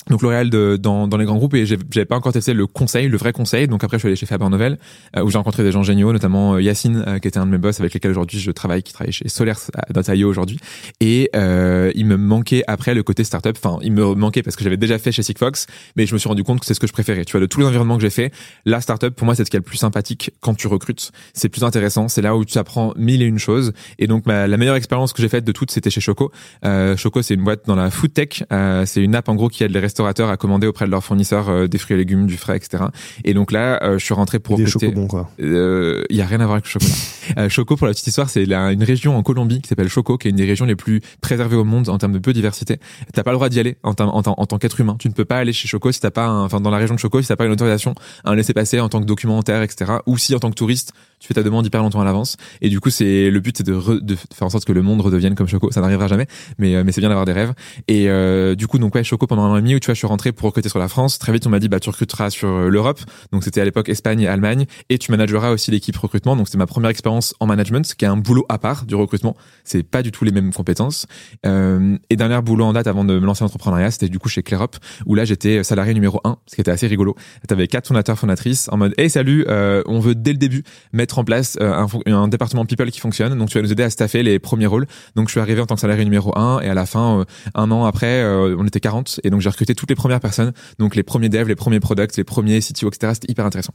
Donc 0.10 0.22
L'Oréal 0.22 0.50
dans, 0.50 1.08
dans 1.08 1.18
les 1.18 1.26
grands 1.26 1.38
groupes 1.38 1.54
et 1.56 1.66
j'avais 1.66 2.06
pas 2.06 2.16
encore 2.16 2.34
testé 2.34 2.54
le 2.54 2.68
conseil, 2.68 3.08
le 3.08 3.18
vrai 3.18 3.34
conseil. 3.34 3.68
Donc 3.68 3.84
après 3.84 3.98
je 3.98 4.02
suis 4.02 4.08
allé 4.08 4.16
chez 4.16 4.26
Faber 4.26 4.50
Novel 4.50 4.78
euh, 5.16 5.24
où 5.24 5.30
j'ai 5.30 5.38
rencontré 5.38 5.64
des 5.64 5.72
gens 5.72 5.84
géniaux, 5.84 6.12
notamment 6.12 6.56
euh, 6.56 6.62
Yacine 6.62 7.04
euh, 7.08 7.20
qui 7.20 7.28
était 7.28 7.38
un 7.38 7.46
de 7.46 7.52
mes 7.52 7.58
boss 7.58 7.80
avec 7.80 7.94
lesquels 7.94 8.12
aujourd'hui 8.12 8.40
je 8.40 8.52
travaille, 8.52 8.84
qui 8.84 8.94
travaille 8.94 9.14
chez 9.14 9.28
Solers.io 9.30 10.30
aujourd'hui. 10.30 10.60
Et 11.00 11.30
euh, 11.36 11.92
il 11.96 12.06
me 12.06 12.18
manquait 12.18 12.64
après 12.68 12.94
le 12.94 13.04
côté 13.04 13.24
startup. 13.24 13.58
Enfin, 13.62 13.80
il 13.82 13.92
me 13.92 14.16
manquait 14.16 14.44
parce 14.44 14.56
que 14.56 14.64
j'avais 14.64 14.78
déjà 14.78 14.98
fait 14.98 15.12
chez 15.12 15.24
Sigfox, 15.24 15.68
mais 15.96 16.06
je 16.06 16.14
me 16.14 16.20
suis 16.20 16.28
rendu 16.28 16.44
compte 16.44 16.60
que 16.60 16.66
c'est 16.66 16.74
ce 16.74 16.80
que 16.80 16.88
je 16.88 16.94
préférais. 16.94 17.26
Tu 17.26 17.32
vois, 17.32 17.42
de 17.42 17.46
tous 17.46 17.60
les 17.60 17.66
environnements 17.66 17.98
que 17.98 18.04
j'ai 18.04 18.10
fait, 18.10 18.32
la 18.66 18.82
startup 18.82 19.16
pour 19.16 19.26
moi 19.26 19.36
c'est 19.36 19.46
ce 19.46 19.50
qui 19.50 19.58
est 19.58 19.60
le 19.60 19.64
plus 19.64 19.78
sympathique 19.78 20.32
quand 20.42 20.56
tu 20.56 20.68
recrutes. 20.68 21.12
C'est 21.34 21.50
plus 21.50 21.64
intéressant. 21.64 22.08
C'est 22.08 22.22
là 22.22 22.36
où 22.36 22.46
tu 22.46 22.58
apprends 22.58 22.94
mille 22.98 23.22
et 23.22 23.26
une 23.26 23.40
choses. 23.40 23.74
Et 24.00 24.08
donc 24.08 24.26
ma, 24.26 24.48
la 24.48 24.58
meilleure 24.58 24.76
expérience 24.76 25.14
que 25.14 25.22
j'ai 25.22 25.30
faite 25.30 25.46
de 25.46 25.52
toutes 25.52 25.72
c'était 25.72 25.90
chez 25.90 26.02
Choco. 26.02 26.32
Euh, 26.66 26.96
Choco, 26.98 27.22
c'est 27.22 27.34
une 27.34 27.44
boîte 27.44 27.66
dans 27.66 27.76
la 27.76 27.90
food 27.90 28.14
tech. 28.14 28.44
Euh, 28.52 28.86
c'est 28.86 29.02
une 29.02 29.16
app 29.16 29.30
en 29.30 29.36
gros 29.36 29.50
qui 29.50 29.64
les 29.68 29.80
restaurateurs 29.94 30.30
à 30.30 30.38
commander 30.38 30.66
auprès 30.66 30.86
de 30.86 30.92
leurs 30.92 31.04
fournisseurs 31.04 31.50
euh, 31.50 31.68
des 31.68 31.78
fruits 31.78 31.94
et 31.94 31.98
légumes, 31.98 32.26
du 32.26 32.36
frais, 32.38 32.58
etc. 32.58 32.86
Et 33.24 33.34
donc 33.36 33.52
là, 33.52 33.80
euh, 33.84 34.00
je 34.00 34.04
suis 34.06 34.14
rentré 34.16 34.40
pour 34.40 34.58
Des 34.58 34.66
chocobons, 34.66 35.08
quoi. 35.08 35.30
euh, 35.40 36.04
Il 36.10 36.16
y 36.18 36.22
a 36.22 36.26
rien 36.26 36.40
à 36.40 36.46
voir 36.46 36.54
avec 36.54 36.66
le 36.66 36.70
chocolat. 36.72 36.92
Euh, 37.38 37.48
Choco, 37.48 37.78
pour 37.78 37.88
la 37.88 37.94
petite 37.94 38.08
histoire, 38.08 38.30
c'est 38.30 38.44
une 38.44 38.84
région 38.84 39.16
en 39.16 39.24
Colombie 39.24 39.62
qui 39.62 39.70
s'appelle 39.70 39.88
Choco, 39.88 40.18
qui 40.18 40.28
est 40.28 40.32
une 40.32 40.36
des 40.36 40.44
régions 40.46 40.66
les 40.66 40.76
plus 40.76 41.00
préservées 41.22 41.56
au 41.56 41.64
monde 41.64 41.88
en 41.88 41.98
termes 41.98 42.12
de 42.12 42.20
biodiversité. 42.20 42.80
T'as 43.14 43.24
pas 43.24 43.32
le 43.32 43.38
droit 43.38 43.48
d'y 43.48 43.62
aller 43.62 43.78
en, 43.82 43.94
tant- 43.94 44.14
en 44.14 44.46
tant 44.46 44.58
qu'être 44.58 44.82
humain. 44.82 44.98
Tu 45.00 45.08
ne 45.08 45.14
peux 45.14 45.24
pas 45.24 45.38
aller 45.38 45.54
chez 45.54 45.70
Choco 45.70 45.90
si 45.94 46.02
t'as 46.02 46.12
pas, 46.12 46.26
un- 46.26 46.44
enfin 46.44 46.60
dans 46.60 46.70
la 46.70 46.78
région 46.80 46.96
de 46.96 47.00
Choco 47.00 47.22
si 47.22 47.30
t'as 47.30 47.38
pas 47.38 47.46
une 47.46 47.54
autorisation, 47.54 47.96
un 48.26 48.36
laisser-passer 48.36 48.82
en 48.82 48.90
tant 48.90 49.00
que 49.00 49.06
documentaire, 49.06 49.62
etc. 49.62 49.94
Ou 50.06 50.18
si 50.18 50.36
en 50.36 50.40
tant 50.40 50.50
que 50.50 50.56
touriste, 50.56 50.92
tu 51.24 51.30
fais 51.30 51.36
ta 51.36 51.44
demande 51.44 51.66
hyper 51.66 51.82
longtemps 51.82 52.02
à 52.02 52.04
l'avance. 52.04 52.36
Et 52.62 52.68
du 52.68 52.82
coup, 52.82 52.90
c'est 52.90 53.30
le 53.30 53.40
but, 53.40 53.58
c'est 53.58 53.66
de, 53.66 54.00
de 54.02 54.16
faire 54.16 54.46
en 54.46 54.50
sorte 54.50 54.66
que 54.66 54.74
le 54.74 54.82
monde 54.82 55.00
redevienne 55.00 55.36
comme 55.36 55.48
Choco. 55.48 55.72
Ça 55.72 55.80
n'arrivera 55.80 56.10
jamais, 56.10 56.28
mais 56.58 56.76
euh, 56.76 56.84
mais 56.86 56.92
c'est 56.92 57.00
bien 57.00 57.08
d'avoir 57.08 57.26
des 57.26 57.32
rêves. 57.32 57.54
Et 57.88 58.10
euh, 58.10 58.56
du 58.56 58.68
coup, 58.68 58.78
donc 58.78 58.94
ouais, 58.94 59.06
Choco 59.06 59.26
pendant 59.26 59.44
un 59.44 59.52
an 59.52 59.56
et 59.56 59.62
demi 59.62 59.74
où 59.76 59.80
tu 59.80 59.86
vois, 59.86 59.94
je 59.94 60.00
suis 60.00 60.08
rentré 60.08 60.34
pour 60.34 60.48
recruter 60.48 60.68
sur 60.68 60.80
la 60.80 60.90
France. 60.90 61.20
Très 61.20 61.32
vite, 61.32 61.48
on 61.48 61.50
m'a 61.50 61.60
dit 61.60 61.70
bah 61.70 61.80
tu 61.80 61.90
recruteras 61.90 62.30
sur 62.30 62.50
euh, 62.50 62.70
l'Europe. 62.70 63.00
Donc 63.32 63.46
c'était 63.46 63.62
à 63.62 63.64
l'époque 63.64 63.88
Espagne 63.88 64.20
et 64.20 64.28
Allemagne, 64.28 64.66
et 64.90 64.98
tu 64.98 65.12
manageras 65.12 65.52
aussi 65.52 65.72
l'équipe 65.72 65.96
recrutement. 65.96 66.36
Donc 66.36 66.48
c'était 66.48 66.58
ma 66.58 66.68
première 66.68 66.90
expérience 66.90 67.34
en 67.40 67.46
management, 67.46 67.94
qui 67.96 68.04
est 68.04 68.10
un 68.10 68.18
boulot 68.18 68.46
à 68.50 68.58
part 68.58 68.86
du 68.86 68.96
recrutement. 68.96 69.38
C'est 69.64 69.84
pas 69.84 70.04
du 70.04 70.12
tout 70.12 70.26
les 70.26 70.32
mêmes 70.32 70.52
compétences. 70.52 71.06
Euh, 71.46 71.98
et 72.10 72.18
dernier 72.18 72.42
boulot 72.42 72.66
en 72.66 72.74
date 72.74 72.88
avant 72.88 73.06
de 73.06 73.18
me 73.18 73.26
lancer 73.26 73.44
en 73.44 73.46
entrepreneuriat, 73.46 73.92
c'était 73.92 74.10
du 74.10 74.20
coup 74.20 74.28
chez 74.28 74.44
Clerop, 74.44 74.72
où 75.06 75.16
là 75.16 75.24
j'étais 75.24 75.64
salarié 75.64 75.94
numéro 75.94 76.20
un, 76.26 76.36
ce 76.48 76.56
qui 76.56 76.62
était 76.62 76.72
assez 76.72 76.88
rigolo. 76.88 77.16
T'avais 77.48 77.70
quatre 77.70 77.88
fondateurs 77.88 78.20
fondatrices 78.20 78.68
en 78.74 78.78
mode 78.78 78.94
hey 78.98 79.10
salut, 79.10 79.46
euh, 79.48 79.84
on 79.86 80.02
veut 80.02 80.16
dès 80.16 80.34
le 80.34 80.38
début 80.38 80.64
mettre 80.92 81.13
en 81.20 81.24
place 81.24 81.58
euh, 81.62 81.86
un, 82.06 82.28
département 82.28 82.66
people 82.66 82.90
qui 82.92 83.00
fonctionne. 83.00 83.38
Donc 83.38 83.50
tu 83.50 83.58
vas 83.58 83.62
nous 83.62 83.72
aider 83.72 83.84
à 83.84 83.90
staffer 83.90 84.24
les 84.24 84.40
premiers 84.40 84.66
rôles. 84.66 84.88
Donc 85.16 85.28
je 85.28 85.32
suis 85.32 85.40
arrivé 85.40 85.62
en 85.62 85.66
tant 85.66 85.76
que 85.76 85.82
salarié 85.82 86.04
numéro 86.04 86.38
un, 86.38 86.60
et 86.62 86.70
à 86.70 86.74
la 86.74 86.86
fin, 86.86 87.20
euh, 87.20 87.26
un 87.56 87.72
an 87.72 87.86
après, 87.86 88.22
euh, 88.22 88.56
on 88.58 88.66
était 88.66 88.80
40 88.80 89.20
et 89.24 89.30
donc 89.30 89.42
j'ai 89.42 89.50
recruté 89.50 89.76
toutes 89.76 89.90
les 89.90 89.96
premières 89.96 90.20
personnes, 90.20 90.54
donc 90.80 90.96
les 90.96 91.04
premiers 91.04 91.30
devs, 91.30 91.48
les 91.48 91.56
premiers 91.56 91.80
products, 91.80 92.18
les 92.18 92.24
premiers 92.24 92.60
CTO, 92.60 92.90
etc. 92.90 93.14
C'était 93.16 93.32
hyper 93.32 93.46
intéressant. 93.46 93.74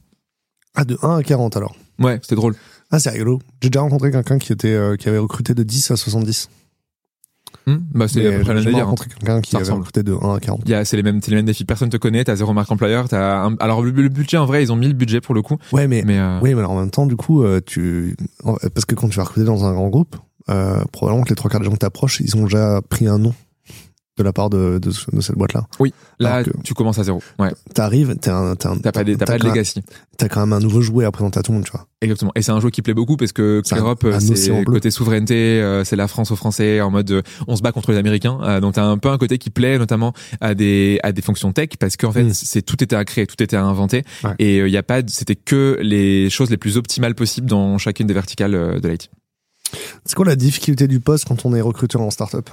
Ah, 0.75 0.85
de 0.85 0.97
1 1.01 1.17
à 1.17 1.23
40, 1.23 1.57
alors? 1.57 1.75
Ouais, 1.99 2.19
c'était 2.21 2.35
drôle. 2.35 2.55
Ah, 2.91 2.99
c'est 2.99 3.09
rigolo. 3.09 3.39
J'ai 3.61 3.69
déjà 3.69 3.81
rencontré 3.81 4.11
quelqu'un 4.11 4.37
qui 4.37 4.53
était, 4.53 4.73
euh, 4.73 4.95
qui 4.95 5.09
avait 5.09 5.17
recruté 5.17 5.53
de 5.53 5.63
10 5.63 5.91
à 5.91 5.97
70. 5.97 6.49
Hmm 7.67 7.77
bah 7.93 8.07
c'est 8.07 8.25
à 8.25 8.31
peu 8.37 8.43
près 8.43 8.53
rencontré 8.83 9.09
quelqu'un 9.09 9.41
qui 9.41 9.55
avait 9.55 9.71
recruté 9.71 10.03
de 10.03 10.13
1 10.13 10.35
à 10.35 10.39
40. 10.39 10.61
Il 10.65 10.71
y 10.71 10.73
a, 10.73 10.85
c'est 10.85 10.97
les 10.97 11.03
mêmes, 11.03 11.19
les 11.27 11.35
mêmes 11.35 11.45
défis. 11.45 11.65
Personne 11.65 11.89
te 11.89 11.97
connaît, 11.97 12.23
t'as 12.23 12.35
zéro 12.35 12.53
marque 12.53 12.71
employeur, 12.71 13.07
t'as 13.09 13.43
un- 13.45 13.55
alors 13.59 13.81
le, 13.81 13.91
le 13.91 14.09
budget 14.09 14.37
en 14.37 14.45
vrai, 14.45 14.63
ils 14.63 14.71
ont 14.71 14.75
mis 14.75 14.87
le 14.87 14.93
budget 14.93 15.21
pour 15.21 15.35
le 15.35 15.41
coup, 15.41 15.57
Ouais, 15.71 15.87
mais, 15.87 16.03
mais 16.05 16.17
euh, 16.19 16.39
oui, 16.41 16.53
mais 16.53 16.59
alors 16.59 16.71
en 16.71 16.79
même 16.79 16.89
temps, 16.91 17.05
du 17.05 17.15
coup, 17.15 17.43
euh, 17.43 17.59
tu, 17.65 18.15
parce 18.43 18.85
que 18.85 18.95
quand 18.95 19.09
tu 19.09 19.17
vas 19.17 19.23
recruter 19.23 19.45
dans 19.45 19.65
un 19.65 19.73
grand 19.73 19.89
groupe, 19.89 20.15
euh, 20.49 20.83
probablement 20.91 21.23
que 21.23 21.29
les 21.29 21.35
trois 21.35 21.51
quarts 21.51 21.59
des 21.59 21.65
gens 21.67 21.73
que 21.73 21.77
t'approches, 21.77 22.21
ils 22.21 22.35
ont 22.37 22.43
déjà 22.45 22.81
pris 22.89 23.07
un 23.07 23.19
nom 23.19 23.33
de 24.19 24.23
la 24.23 24.33
part 24.33 24.49
de, 24.49 24.79
de, 24.81 24.91
de 25.13 25.21
cette 25.21 25.37
boîte-là. 25.37 25.65
là 26.19 26.33
alors 26.35 26.45
que- 26.45 26.61
tu 26.63 26.73
commences 26.73 26.99
à 26.99 27.03
zéro. 27.03 27.21
Ouais, 27.39 27.51
T'arrives, 27.73 28.15
t'as 28.19 28.35
un, 28.35 28.55
t'as 28.55 28.91
pas, 28.91 29.03
des- 29.03 29.15
t'as 29.17 29.25
pas 29.25 29.37
de 29.39 29.45
legacy. 29.45 29.81
T'as 30.17 30.27
quand 30.27 30.41
même 30.41 30.51
un 30.53 30.59
nouveau 30.59 30.81
jouet 30.81 31.05
à 31.05 31.11
présenter 31.11 31.39
à 31.39 31.43
tout 31.43 31.51
le 31.51 31.57
monde, 31.57 31.65
tu 31.65 31.71
vois. 31.71 31.87
Exactement. 32.01 32.31
Et 32.35 32.41
c'est 32.41 32.51
un 32.51 32.59
jeu 32.59 32.69
qui 32.69 32.81
plaît 32.81 32.93
beaucoup 32.93 33.15
parce 33.17 33.31
que 33.31 33.61
l'Europe, 33.73 34.05
c'est 34.19 34.63
côté 34.65 34.91
souveraineté, 34.91 35.33
euh, 35.61 35.83
c'est 35.85 35.95
la 35.95 36.07
France 36.09 36.31
aux 36.31 36.35
Français 36.35 36.81
en 36.81 36.91
mode 36.91 37.09
euh, 37.11 37.21
on 37.47 37.55
se 37.55 37.61
bat 37.61 37.71
contre 37.71 37.91
les 37.91 37.97
Américains. 37.97 38.37
Euh, 38.43 38.59
donc 38.59 38.73
t'as 38.75 38.83
un 38.83 38.97
peu 38.97 39.09
un 39.09 39.17
côté 39.17 39.37
qui 39.37 39.49
plaît 39.49 39.77
notamment 39.77 40.13
à 40.41 40.53
des 40.55 40.99
à 41.03 41.11
des 41.13 41.21
fonctions 41.21 41.53
tech 41.53 41.69
parce 41.79 41.95
qu'en 41.97 42.11
fait 42.11 42.23
Mm. 42.23 42.33
c'est 42.33 42.61
tout 42.61 42.83
était 42.83 42.95
à 42.97 43.05
créer, 43.05 43.25
tout 43.27 43.41
était 43.41 43.55
à 43.55 43.63
inventer 43.63 44.03
Ouais. 44.25 44.31
et 44.39 44.57
il 44.59 44.69
y 44.69 44.77
a 44.77 44.83
pas, 44.83 45.01
c'était 45.07 45.35
que 45.35 45.77
les 45.81 46.29
choses 46.29 46.49
les 46.49 46.57
plus 46.57 46.75
optimales 46.77 47.15
possibles 47.15 47.47
dans 47.47 47.77
chacune 47.77 48.07
des 48.07 48.13
verticales 48.13 48.55
euh, 48.55 48.79
de 48.79 48.87
l'IT. 48.89 49.09
C'est 50.05 50.15
quoi 50.15 50.25
la 50.25 50.35
difficulté 50.35 50.87
du 50.87 50.99
poste 50.99 51.25
quand 51.27 51.45
on 51.45 51.53
est 51.53 51.61
recruteur 51.61 52.01
en 52.01 52.09
startup? 52.09 52.49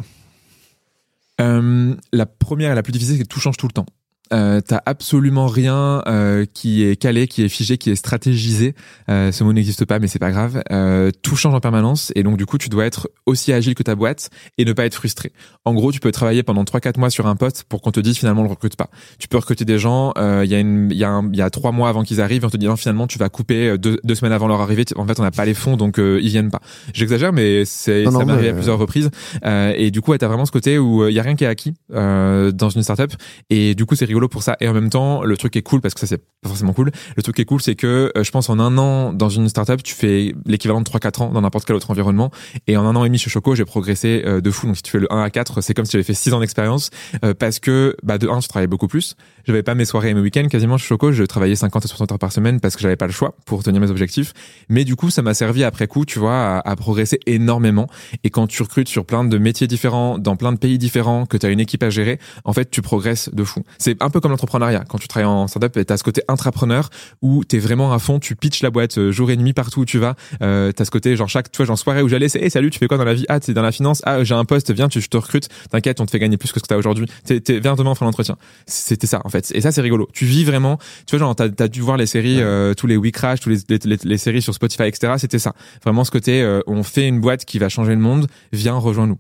Euh, 1.40 1.94
la 2.12 2.26
première 2.26 2.72
et 2.72 2.74
la 2.74 2.82
plus 2.82 2.92
difficile, 2.92 3.16
c'est 3.16 3.24
que 3.24 3.28
tout 3.28 3.40
change 3.40 3.56
tout 3.56 3.66
le 3.66 3.72
temps. 3.72 3.86
Euh, 4.32 4.60
t'as 4.60 4.80
absolument 4.86 5.46
rien 5.46 6.02
euh, 6.06 6.44
qui 6.52 6.82
est 6.84 6.96
calé, 6.96 7.28
qui 7.28 7.42
est 7.44 7.48
figé, 7.48 7.78
qui 7.78 7.90
est 7.90 7.94
stratégisé. 7.96 8.74
Euh, 9.08 9.30
ce 9.32 9.44
mot 9.44 9.52
n'existe 9.52 9.84
pas, 9.84 9.98
mais 9.98 10.08
c'est 10.08 10.18
pas 10.18 10.30
grave. 10.30 10.62
Euh, 10.72 11.10
tout 11.22 11.36
change 11.36 11.54
en 11.54 11.60
permanence 11.60 12.12
et 12.16 12.22
donc 12.22 12.36
du 12.36 12.46
coup, 12.46 12.58
tu 12.58 12.68
dois 12.68 12.86
être 12.86 13.08
aussi 13.26 13.52
agile 13.52 13.74
que 13.74 13.82
ta 13.82 13.94
boîte 13.94 14.30
et 14.58 14.64
ne 14.64 14.72
pas 14.72 14.84
être 14.84 14.94
frustré. 14.94 15.32
En 15.64 15.74
gros, 15.74 15.92
tu 15.92 16.00
peux 16.00 16.10
travailler 16.12 16.42
pendant 16.42 16.64
3-4 16.64 16.98
mois 16.98 17.10
sur 17.10 17.26
un 17.26 17.36
poste 17.36 17.64
pour 17.68 17.82
qu'on 17.82 17.92
te 17.92 18.00
dise 18.00 18.16
finalement 18.18 18.40
on 18.40 18.44
le 18.44 18.50
recrute 18.50 18.76
pas. 18.76 18.90
Tu 19.18 19.28
peux 19.28 19.36
recruter 19.38 19.64
des 19.64 19.78
gens. 19.78 20.12
euh, 20.18 20.42
Il 20.44 20.50
y 20.50 20.54
a 20.54 20.58
une, 20.58 20.88
il 20.90 20.96
y 20.96 21.04
a 21.04 21.10
un, 21.10 21.28
il 21.32 21.38
y 21.38 21.42
a 21.42 21.50
trois 21.50 21.72
mois 21.72 21.88
avant 21.88 22.02
qu'ils 22.02 22.20
arrivent, 22.20 22.44
on 22.44 22.50
te 22.50 22.56
dit 22.56 22.66
non 22.66 22.76
finalement 22.76 23.06
tu 23.06 23.18
vas 23.18 23.28
couper 23.28 23.68
euh, 23.68 23.78
deux, 23.78 24.00
deux 24.02 24.14
semaines 24.14 24.32
avant 24.32 24.48
leur 24.48 24.60
arrivée. 24.60 24.84
En 24.96 25.06
fait, 25.06 25.18
on 25.20 25.22
n'a 25.22 25.30
pas 25.30 25.44
les 25.44 25.54
fonds, 25.54 25.76
donc 25.76 25.98
euh, 25.98 26.18
ils 26.22 26.30
viennent 26.30 26.50
pas. 26.50 26.60
J'exagère, 26.92 27.32
mais 27.32 27.64
c'est 27.64 28.04
ça 28.04 28.24
m'est 28.24 28.32
arrivé 28.32 28.48
à 28.48 28.54
plusieurs 28.54 28.78
reprises. 28.78 29.10
Euh, 29.44 29.72
et 29.76 29.90
du 29.90 30.00
coup, 30.00 30.10
ouais, 30.12 30.18
t'as 30.18 30.28
vraiment 30.28 30.46
ce 30.46 30.52
côté 30.52 30.78
où 30.78 31.06
il 31.06 31.14
y 31.14 31.18
a 31.20 31.22
rien 31.22 31.36
qui 31.36 31.44
est 31.44 31.48
acquis 31.48 31.74
euh, 31.94 32.50
dans 32.50 32.70
une 32.70 32.82
startup. 32.82 33.12
Et 33.50 33.74
du 33.74 33.86
coup, 33.86 33.94
c'est 33.94 34.04
rigolo 34.04 34.15
pour 34.28 34.42
ça. 34.42 34.56
Et 34.60 34.68
en 34.68 34.72
même 34.72 34.90
temps, 34.90 35.22
le 35.22 35.36
truc 35.36 35.56
est 35.56 35.62
cool, 35.62 35.80
parce 35.80 35.94
que 35.94 36.00
ça, 36.00 36.06
c'est 36.06 36.18
pas 36.42 36.48
forcément 36.48 36.72
cool. 36.72 36.90
Le 37.16 37.22
truc 37.22 37.36
qui 37.36 37.42
est 37.42 37.46
cool, 37.46 37.60
c'est 37.60 37.74
que 37.74 38.12
euh, 38.16 38.24
je 38.24 38.30
pense 38.30 38.48
en 38.50 38.58
un 38.58 38.76
an 38.78 39.12
dans 39.12 39.28
une 39.28 39.48
startup, 39.48 39.82
tu 39.82 39.94
fais 39.94 40.34
l'équivalent 40.46 40.80
de 40.80 40.88
3-4 40.88 41.22
ans 41.22 41.30
dans 41.30 41.40
n'importe 41.40 41.64
quel 41.66 41.76
autre 41.76 41.90
environnement. 41.90 42.30
Et 42.66 42.76
en 42.76 42.84
un 42.86 42.96
an 42.96 43.04
et 43.04 43.08
demi 43.08 43.18
chez 43.18 43.30
Choco, 43.30 43.54
j'ai 43.54 43.64
progressé 43.64 44.22
euh, 44.26 44.40
de 44.40 44.50
fou. 44.50 44.66
Donc 44.66 44.76
si 44.76 44.82
tu 44.82 44.90
fais 44.90 44.98
le 44.98 45.12
1 45.12 45.22
à 45.22 45.30
4, 45.30 45.60
c'est 45.60 45.74
comme 45.74 45.84
si 45.84 45.92
j'avais 45.92 46.04
fait 46.04 46.14
6 46.14 46.32
ans 46.32 46.40
d'expérience. 46.40 46.90
euh, 47.24 47.34
parce 47.34 47.58
que, 47.58 47.96
bah, 48.02 48.18
de 48.18 48.28
1, 48.28 48.40
je 48.40 48.48
travaillais 48.48 48.66
beaucoup 48.66 48.88
plus. 48.88 49.16
J'avais 49.46 49.62
pas 49.62 49.74
mes 49.74 49.84
soirées 49.84 50.10
et 50.10 50.14
mes 50.14 50.20
week-ends. 50.20 50.48
Quasiment 50.48 50.76
Choco, 50.76 51.12
je 51.12 51.22
travaillais 51.22 51.54
50 51.54 51.84
à 51.84 51.88
60 51.88 52.12
heures 52.12 52.18
par 52.18 52.32
semaine 52.32 52.58
parce 52.60 52.74
que 52.74 52.82
j'avais 52.82 52.96
pas 52.96 53.06
le 53.06 53.12
choix 53.12 53.36
pour 53.46 53.62
tenir 53.62 53.80
mes 53.80 53.90
objectifs. 53.90 54.32
Mais 54.68 54.84
du 54.84 54.96
coup, 54.96 55.08
ça 55.10 55.22
m'a 55.22 55.34
servi 55.34 55.62
après 55.62 55.86
coup, 55.86 56.04
tu 56.04 56.18
vois, 56.18 56.34
à, 56.58 56.68
à 56.68 56.76
progresser 56.76 57.20
énormément. 57.26 57.86
Et 58.24 58.30
quand 58.30 58.46
tu 58.48 58.62
recrutes 58.62 58.88
sur 58.88 59.04
plein 59.06 59.24
de 59.24 59.38
métiers 59.38 59.66
différents, 59.68 60.18
dans 60.18 60.34
plein 60.36 60.52
de 60.52 60.58
pays 60.58 60.78
différents, 60.78 61.26
que 61.26 61.36
tu 61.36 61.46
as 61.46 61.50
une 61.50 61.60
équipe 61.60 61.82
à 61.84 61.90
gérer, 61.90 62.18
en 62.44 62.52
fait, 62.52 62.70
tu 62.70 62.82
progresses 62.82 63.30
de 63.32 63.44
fou. 63.44 63.62
C'est 63.78 64.02
un 64.02 64.10
peu 64.10 64.20
comme 64.20 64.32
l'entrepreneuriat. 64.32 64.84
Quand 64.88 64.98
tu 64.98 65.06
travailles 65.06 65.26
en 65.28 65.46
startup, 65.46 65.72
tu 65.86 65.92
as 65.92 65.96
ce 65.96 66.02
côté 66.02 66.22
intrapreneur 66.28 66.90
où 67.22 67.44
tu 67.44 67.56
es 67.56 67.58
vraiment 67.60 67.92
à 67.92 67.98
fond, 68.00 68.18
tu 68.18 68.34
pitches 68.34 68.62
la 68.62 68.70
boîte 68.70 68.98
euh, 68.98 69.12
jour 69.12 69.30
et 69.30 69.36
nuit 69.36 69.52
partout 69.52 69.80
où 69.80 69.84
tu 69.84 69.98
vas. 69.98 70.16
Euh, 70.42 70.72
tu 70.74 70.82
as 70.82 70.84
ce 70.84 70.90
côté, 70.90 71.14
genre 71.14 71.28
chaque, 71.28 71.52
tu 71.52 71.58
vois, 71.58 71.66
genre 71.66 71.78
soirée 71.78 72.02
où 72.02 72.08
j'allais, 72.08 72.28
c'est 72.28 72.42
hey, 72.42 72.50
salut, 72.50 72.70
tu 72.70 72.78
fais 72.80 72.88
quoi 72.88 72.98
dans 72.98 73.04
la 73.04 73.14
vie? 73.14 73.26
Ah, 73.28 73.38
tu 73.38 73.52
es 73.52 73.54
dans 73.54 73.62
la 73.62 73.70
finance. 73.72 74.02
Ah, 74.04 74.24
j'ai 74.24 74.34
un 74.34 74.44
poste, 74.44 74.72
viens, 74.72 74.88
tu, 74.88 75.00
je 75.00 75.08
te 75.08 75.16
recrute. 75.16 75.48
T'inquiète, 75.70 76.00
on 76.00 76.06
te 76.06 76.10
fait 76.10 76.18
gagner 76.18 76.36
plus 76.36 76.50
que 76.50 76.58
ce 76.58 76.64
que 76.64 76.68
tu 76.68 76.74
aujourd'hui. 76.74 77.06
T'es- 77.24 77.40
t'es- 77.40 77.60
Viens 77.60 77.74
demain, 77.76 77.92
on 78.00 78.04
l'entretien. 78.04 78.36
C'était 78.66 79.06
ça. 79.06 79.22
Et 79.54 79.60
ça, 79.60 79.72
c'est 79.72 79.80
rigolo. 79.80 80.08
Tu 80.12 80.24
vis 80.24 80.44
vraiment, 80.44 80.78
tu 81.06 81.16
vois, 81.16 81.18
genre, 81.26 81.36
t'as 81.36 81.48
as 81.58 81.68
dû 81.68 81.80
voir 81.80 81.96
les 81.96 82.06
séries, 82.06 82.40
euh, 82.40 82.74
tous 82.74 82.86
les 82.86 82.96
We 82.96 83.12
Crash, 83.12 83.40
tous 83.40 83.48
les, 83.50 83.58
les, 83.68 83.78
les- 83.84 83.98
les 84.04 84.18
séries 84.18 84.42
sur 84.42 84.54
Spotify, 84.54 84.84
etc. 84.84 85.14
C'était 85.18 85.38
ça. 85.38 85.52
Vraiment 85.84 86.04
ce 86.04 86.10
côté, 86.10 86.42
euh, 86.42 86.60
on 86.66 86.82
fait 86.82 87.06
une 87.08 87.20
boîte 87.20 87.44
qui 87.44 87.58
va 87.58 87.68
changer 87.68 87.92
le 87.94 88.00
monde, 88.00 88.26
viens, 88.52 88.74
rejoins-nous. 88.76 89.18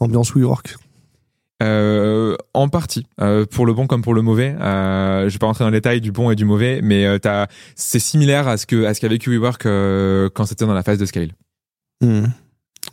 Ambiance 0.00 0.32
WeWork. 0.34 0.76
Euh, 1.60 2.36
en 2.54 2.68
partie, 2.68 3.04
euh, 3.20 3.44
pour 3.44 3.66
le 3.66 3.74
bon 3.74 3.88
comme 3.88 4.00
pour 4.02 4.14
le 4.14 4.22
mauvais. 4.22 4.54
Euh, 4.60 5.28
je 5.28 5.32
vais 5.32 5.38
pas 5.38 5.46
rentrer 5.46 5.64
dans 5.64 5.70
les 5.70 5.78
détails 5.78 6.00
du 6.00 6.12
bon 6.12 6.30
et 6.30 6.36
du 6.36 6.44
mauvais, 6.44 6.80
mais 6.84 7.18
t'as- 7.18 7.48
c'est 7.74 7.98
similaire 7.98 8.46
à 8.46 8.56
ce 8.56 8.64
que 8.66 8.84
à 8.84 8.94
ce 8.94 9.00
qu'a 9.00 9.08
vécu 9.08 9.30
WeWork 9.30 9.62
quand 10.34 10.46
c'était 10.46 10.66
dans 10.66 10.74
la 10.74 10.84
phase 10.84 10.98
de 10.98 11.06
scale. 11.06 11.30
Hmm. 12.00 12.26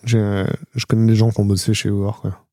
Je 0.03 0.45
connais 0.88 1.05
des 1.05 1.15
gens 1.15 1.29
qui 1.29 1.39
ont 1.39 1.45
bossé 1.45 1.73
chez 1.75 1.89
WeWork. 1.89 2.21
quoi. 2.21 2.44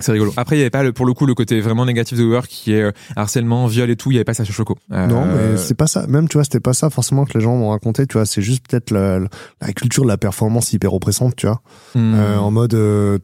C'est 0.00 0.12
rigolo. 0.12 0.32
Après, 0.36 0.56
il 0.56 0.58
y 0.58 0.62
avait 0.62 0.70
pas 0.70 0.82
le, 0.82 0.92
pour 0.92 1.06
le 1.06 1.12
coup 1.12 1.26
le 1.26 1.34
côté 1.34 1.60
vraiment 1.60 1.84
négatif 1.84 2.16
de 2.18 2.22
WeWork 2.24 2.46
qui 2.46 2.72
est 2.72 2.82
euh, 2.82 2.92
harcèlement, 3.16 3.66
viol 3.66 3.90
et 3.90 3.96
tout. 3.96 4.10
Il 4.10 4.14
y 4.14 4.16
avait 4.18 4.24
pas 4.24 4.34
ça 4.34 4.44
sur 4.44 4.54
Choco. 4.54 4.76
Euh, 4.92 5.06
Non, 5.06 5.24
mais 5.24 5.56
c'est 5.56 5.74
pas 5.74 5.86
ça. 5.86 6.06
Même, 6.06 6.28
tu 6.28 6.36
vois, 6.36 6.44
c'était 6.44 6.60
pas 6.60 6.72
ça 6.72 6.88
forcément 6.90 7.24
que 7.24 7.36
les 7.36 7.40
gens 7.42 7.56
m'ont 7.56 7.70
raconté. 7.70 8.06
Tu 8.06 8.14
vois, 8.14 8.24
c'est 8.26 8.42
juste 8.42 8.64
peut-être 8.68 8.90
la, 8.90 9.18
la 9.18 9.72
culture 9.72 10.04
de 10.04 10.08
la 10.08 10.16
performance 10.16 10.72
hyper 10.72 10.94
oppressante, 10.94 11.34
tu 11.36 11.46
vois. 11.46 11.60
hmm. 11.94 12.14
Euh, 12.14 12.38
en 12.38 12.50
mode, 12.50 12.74
euh, 12.74 13.18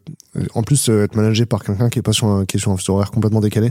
en 0.55 0.63
plus, 0.63 0.89
être 0.89 1.15
managé 1.17 1.47
par 1.47 1.63
quelqu'un 1.63 1.89
qui 1.89 1.99
est 2.01 2.03
pas 2.03 2.13
sur 2.13 2.27
un, 2.27 2.45
qui 2.45 2.57
est 2.57 2.61
sur 2.61 2.73
un 2.73 2.77
fuseau 2.77 2.95
horaire 2.95 3.11
complètement 3.11 3.41
décalé. 3.41 3.71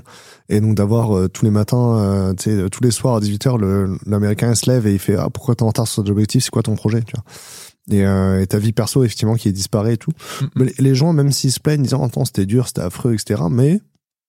Et 0.49 0.59
donc 0.61 0.75
d'avoir 0.75 1.29
tous 1.29 1.45
les 1.45 1.51
matins, 1.51 1.97
euh, 1.97 2.33
tu 2.33 2.51
sais, 2.51 2.69
tous 2.69 2.83
les 2.83 2.91
soirs 2.91 3.15
à 3.15 3.19
18h, 3.19 3.57
le, 3.59 3.97
l'américain 4.05 4.53
se 4.55 4.69
lève 4.69 4.87
et 4.87 4.93
il 4.93 4.99
fait, 4.99 5.15
ah, 5.17 5.29
pourquoi 5.33 5.55
t'es 5.55 5.63
en 5.63 5.67
retard 5.67 5.87
sur 5.87 6.03
ton 6.03 6.11
objectif? 6.11 6.43
C'est 6.43 6.51
quoi 6.51 6.63
ton 6.63 6.75
projet, 6.75 7.01
tu 7.01 7.13
vois? 7.15 7.23
Et, 7.91 8.06
euh, 8.06 8.41
et 8.41 8.48
ta 8.48 8.60
vie 8.60 8.72
perso, 8.72 9.04
effectivement, 9.04 9.36
qui 9.36 9.50
est 9.50 9.52
disparaît 9.52 9.96
et 9.96 9.98
tout. 9.98 10.12
Mm, 10.41 10.46
Mais 10.56 10.65
les- 10.65 10.74
les 10.80 10.96
gens, 10.96 11.12
même 11.13 11.32
s'ils 11.32 11.52
se 11.52 11.60
plaignent, 11.60 11.84
disant, 11.84 12.04
attends, 12.06 12.24
c'était 12.26 12.46
dur, 12.46 12.67
c'était 12.67 12.82
affreux, 12.82 13.13
etc. 13.13 13.43
Mais, 13.52 13.82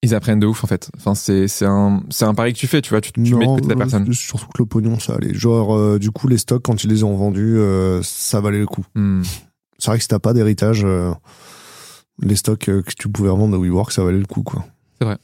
Ils 0.03 0.14
apprennent 0.14 0.40
de 0.40 0.47
ouf 0.47 0.64
en 0.64 0.67
fait. 0.67 0.90
Enfin, 0.99 1.14
c'est 1.14 1.49
c'est 1.49 1.64
un 1.64 2.03
c'est 2.11 2.25
un 2.27 2.35
pari 2.35 2.53
que 2.53 2.59
tu 2.59 2.67
fais. 2.67 2.83
Tu 2.83 2.90
vois, 2.90 3.01
tu, 3.01 3.11
tu 3.12 3.21
mets 3.21 3.27
de 3.27 3.35
non, 3.45 3.55
côté 3.57 3.69
ta 3.69 3.75
euh, 3.75 3.77
personne. 3.79 4.12
surtout 4.12 4.47
que 4.49 4.59
le 4.62 4.67
pognon, 4.67 4.99
ça 4.99 5.14
allait. 5.14 5.33
Genre, 5.33 5.75
euh, 5.75 5.99
du 5.99 6.11
coup, 6.11 6.29
les 6.29 6.37
stocks, 6.38 6.62
quand 6.62 6.85
ils 6.85 6.90
les 6.90 7.05
ont 7.05 7.17
vendus, 7.17 7.57
euh, 7.59 8.03
ça 8.03 8.40
valait 8.40 8.59
le 8.59 8.67
coup. 8.67 8.85
Hmm. 8.95 9.23
C'est 9.79 9.87
vrai 9.90 9.97
que 9.99 10.03
si 10.03 10.09
t'as 10.09 10.19
pas 10.19 10.33
d'héritage, 10.35 10.83
euh, 10.85 11.11
les 12.21 12.37
stocks 12.37 12.69
euh, 12.69 12.83
que 12.83 12.93
tu 12.97 13.09
pouvais 13.09 13.29
revendre 13.31 13.53
de 13.57 13.62
WeWork, 13.62 13.93
ça 13.93 14.05
valait 14.05 14.19
le 14.19 14.27
coup, 14.27 14.43
quoi. 14.43 14.64
C'est 14.99 15.05
vrai. 15.07 15.19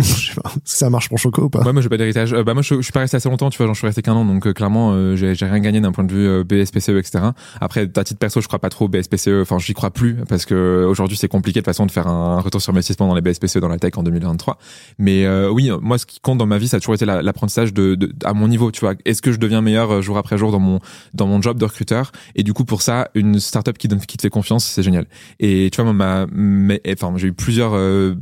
Je 0.04 0.30
sais 0.30 0.40
pas. 0.40 0.50
Ça 0.64 0.88
marche 0.90 1.08
pour 1.08 1.18
Choco 1.18 1.42
ou 1.44 1.50
pas 1.50 1.60
Ouais, 1.62 1.72
moi 1.72 1.82
j'ai 1.82 1.88
pas 1.88 1.96
d'héritage. 1.96 2.32
Euh, 2.32 2.42
bah 2.42 2.54
moi 2.54 2.62
je, 2.62 2.76
je 2.76 2.80
suis 2.82 2.92
pas 2.92 3.00
resté 3.00 3.16
assez 3.16 3.28
longtemps, 3.28 3.50
tu 3.50 3.58
vois, 3.58 3.66
j'en 3.66 3.74
suis 3.74 3.86
resté 3.86 4.02
qu'un 4.02 4.14
an, 4.14 4.24
donc 4.24 4.46
euh, 4.46 4.52
clairement 4.52 4.92
euh, 4.94 5.16
j'ai 5.16 5.32
rien 5.32 5.58
gagné 5.60 5.80
d'un 5.80 5.92
point 5.92 6.04
de 6.04 6.12
vue 6.12 6.26
euh, 6.26 6.44
BSPCE, 6.44 6.90
etc. 6.90 7.24
Après, 7.60 7.88
à 7.96 8.04
titre 8.04 8.18
perso, 8.18 8.40
je 8.40 8.46
crois 8.46 8.58
pas 8.58 8.68
trop 8.70 8.86
au 8.86 8.88
BSPCE. 8.88 9.40
Enfin, 9.42 9.58
j'y 9.58 9.74
crois 9.74 9.90
plus 9.90 10.16
parce 10.28 10.46
que 10.46 10.54
euh, 10.54 10.86
aujourd'hui 10.88 11.16
c'est 11.16 11.28
compliqué 11.28 11.60
de 11.60 11.64
façon 11.66 11.86
de 11.86 11.90
faire 11.90 12.06
un 12.06 12.40
retour 12.40 12.60
sur 12.62 12.72
investissement 12.72 13.08
dans 13.08 13.14
les 13.14 13.20
BSPCE 13.20 13.58
dans 13.58 13.68
la 13.68 13.78
tech 13.78 13.92
en 13.96 14.02
2023. 14.02 14.58
Mais 14.98 15.26
oui, 15.48 15.70
moi 15.82 15.98
ce 15.98 16.06
qui 16.06 16.20
compte 16.20 16.38
dans 16.38 16.46
ma 16.46 16.58
vie, 16.58 16.68
ça 16.68 16.78
a 16.78 16.80
toujours 16.80 16.94
été 16.94 17.04
la- 17.04 17.22
l'apprentissage 17.22 17.72
de, 17.74 17.94
de 17.94 18.12
à 18.24 18.32
mon 18.32 18.48
niveau, 18.48 18.70
tu 18.70 18.80
vois. 18.80 18.94
Est-ce 19.04 19.22
que 19.22 19.32
je 19.32 19.38
deviens 19.38 19.60
meilleur 19.60 20.00
jour 20.02 20.16
après 20.18 20.38
jour 20.38 20.50
dans 20.52 20.58
mon 20.60 20.80
dans 21.14 21.26
mon 21.26 21.40
job 21.42 21.58
de 21.58 21.64
recruteur? 21.64 22.12
Et 22.34 22.42
du 22.42 22.52
coup 22.52 22.64
pour 22.64 22.82
ça, 22.82 23.08
une 23.14 23.38
startup 23.40 23.76
qui 23.78 23.88
donne 23.88 24.00
qui 24.00 24.16
te 24.16 24.22
fait 24.22 24.30
confiance, 24.30 24.64
c'est 24.64 24.82
génial. 24.82 25.06
Et 25.40 25.68
tu 25.72 25.82
vois, 25.82 25.92
moi, 25.92 26.26
j'ai 27.16 27.28
eu 27.28 27.32
plusieurs, 27.32 27.72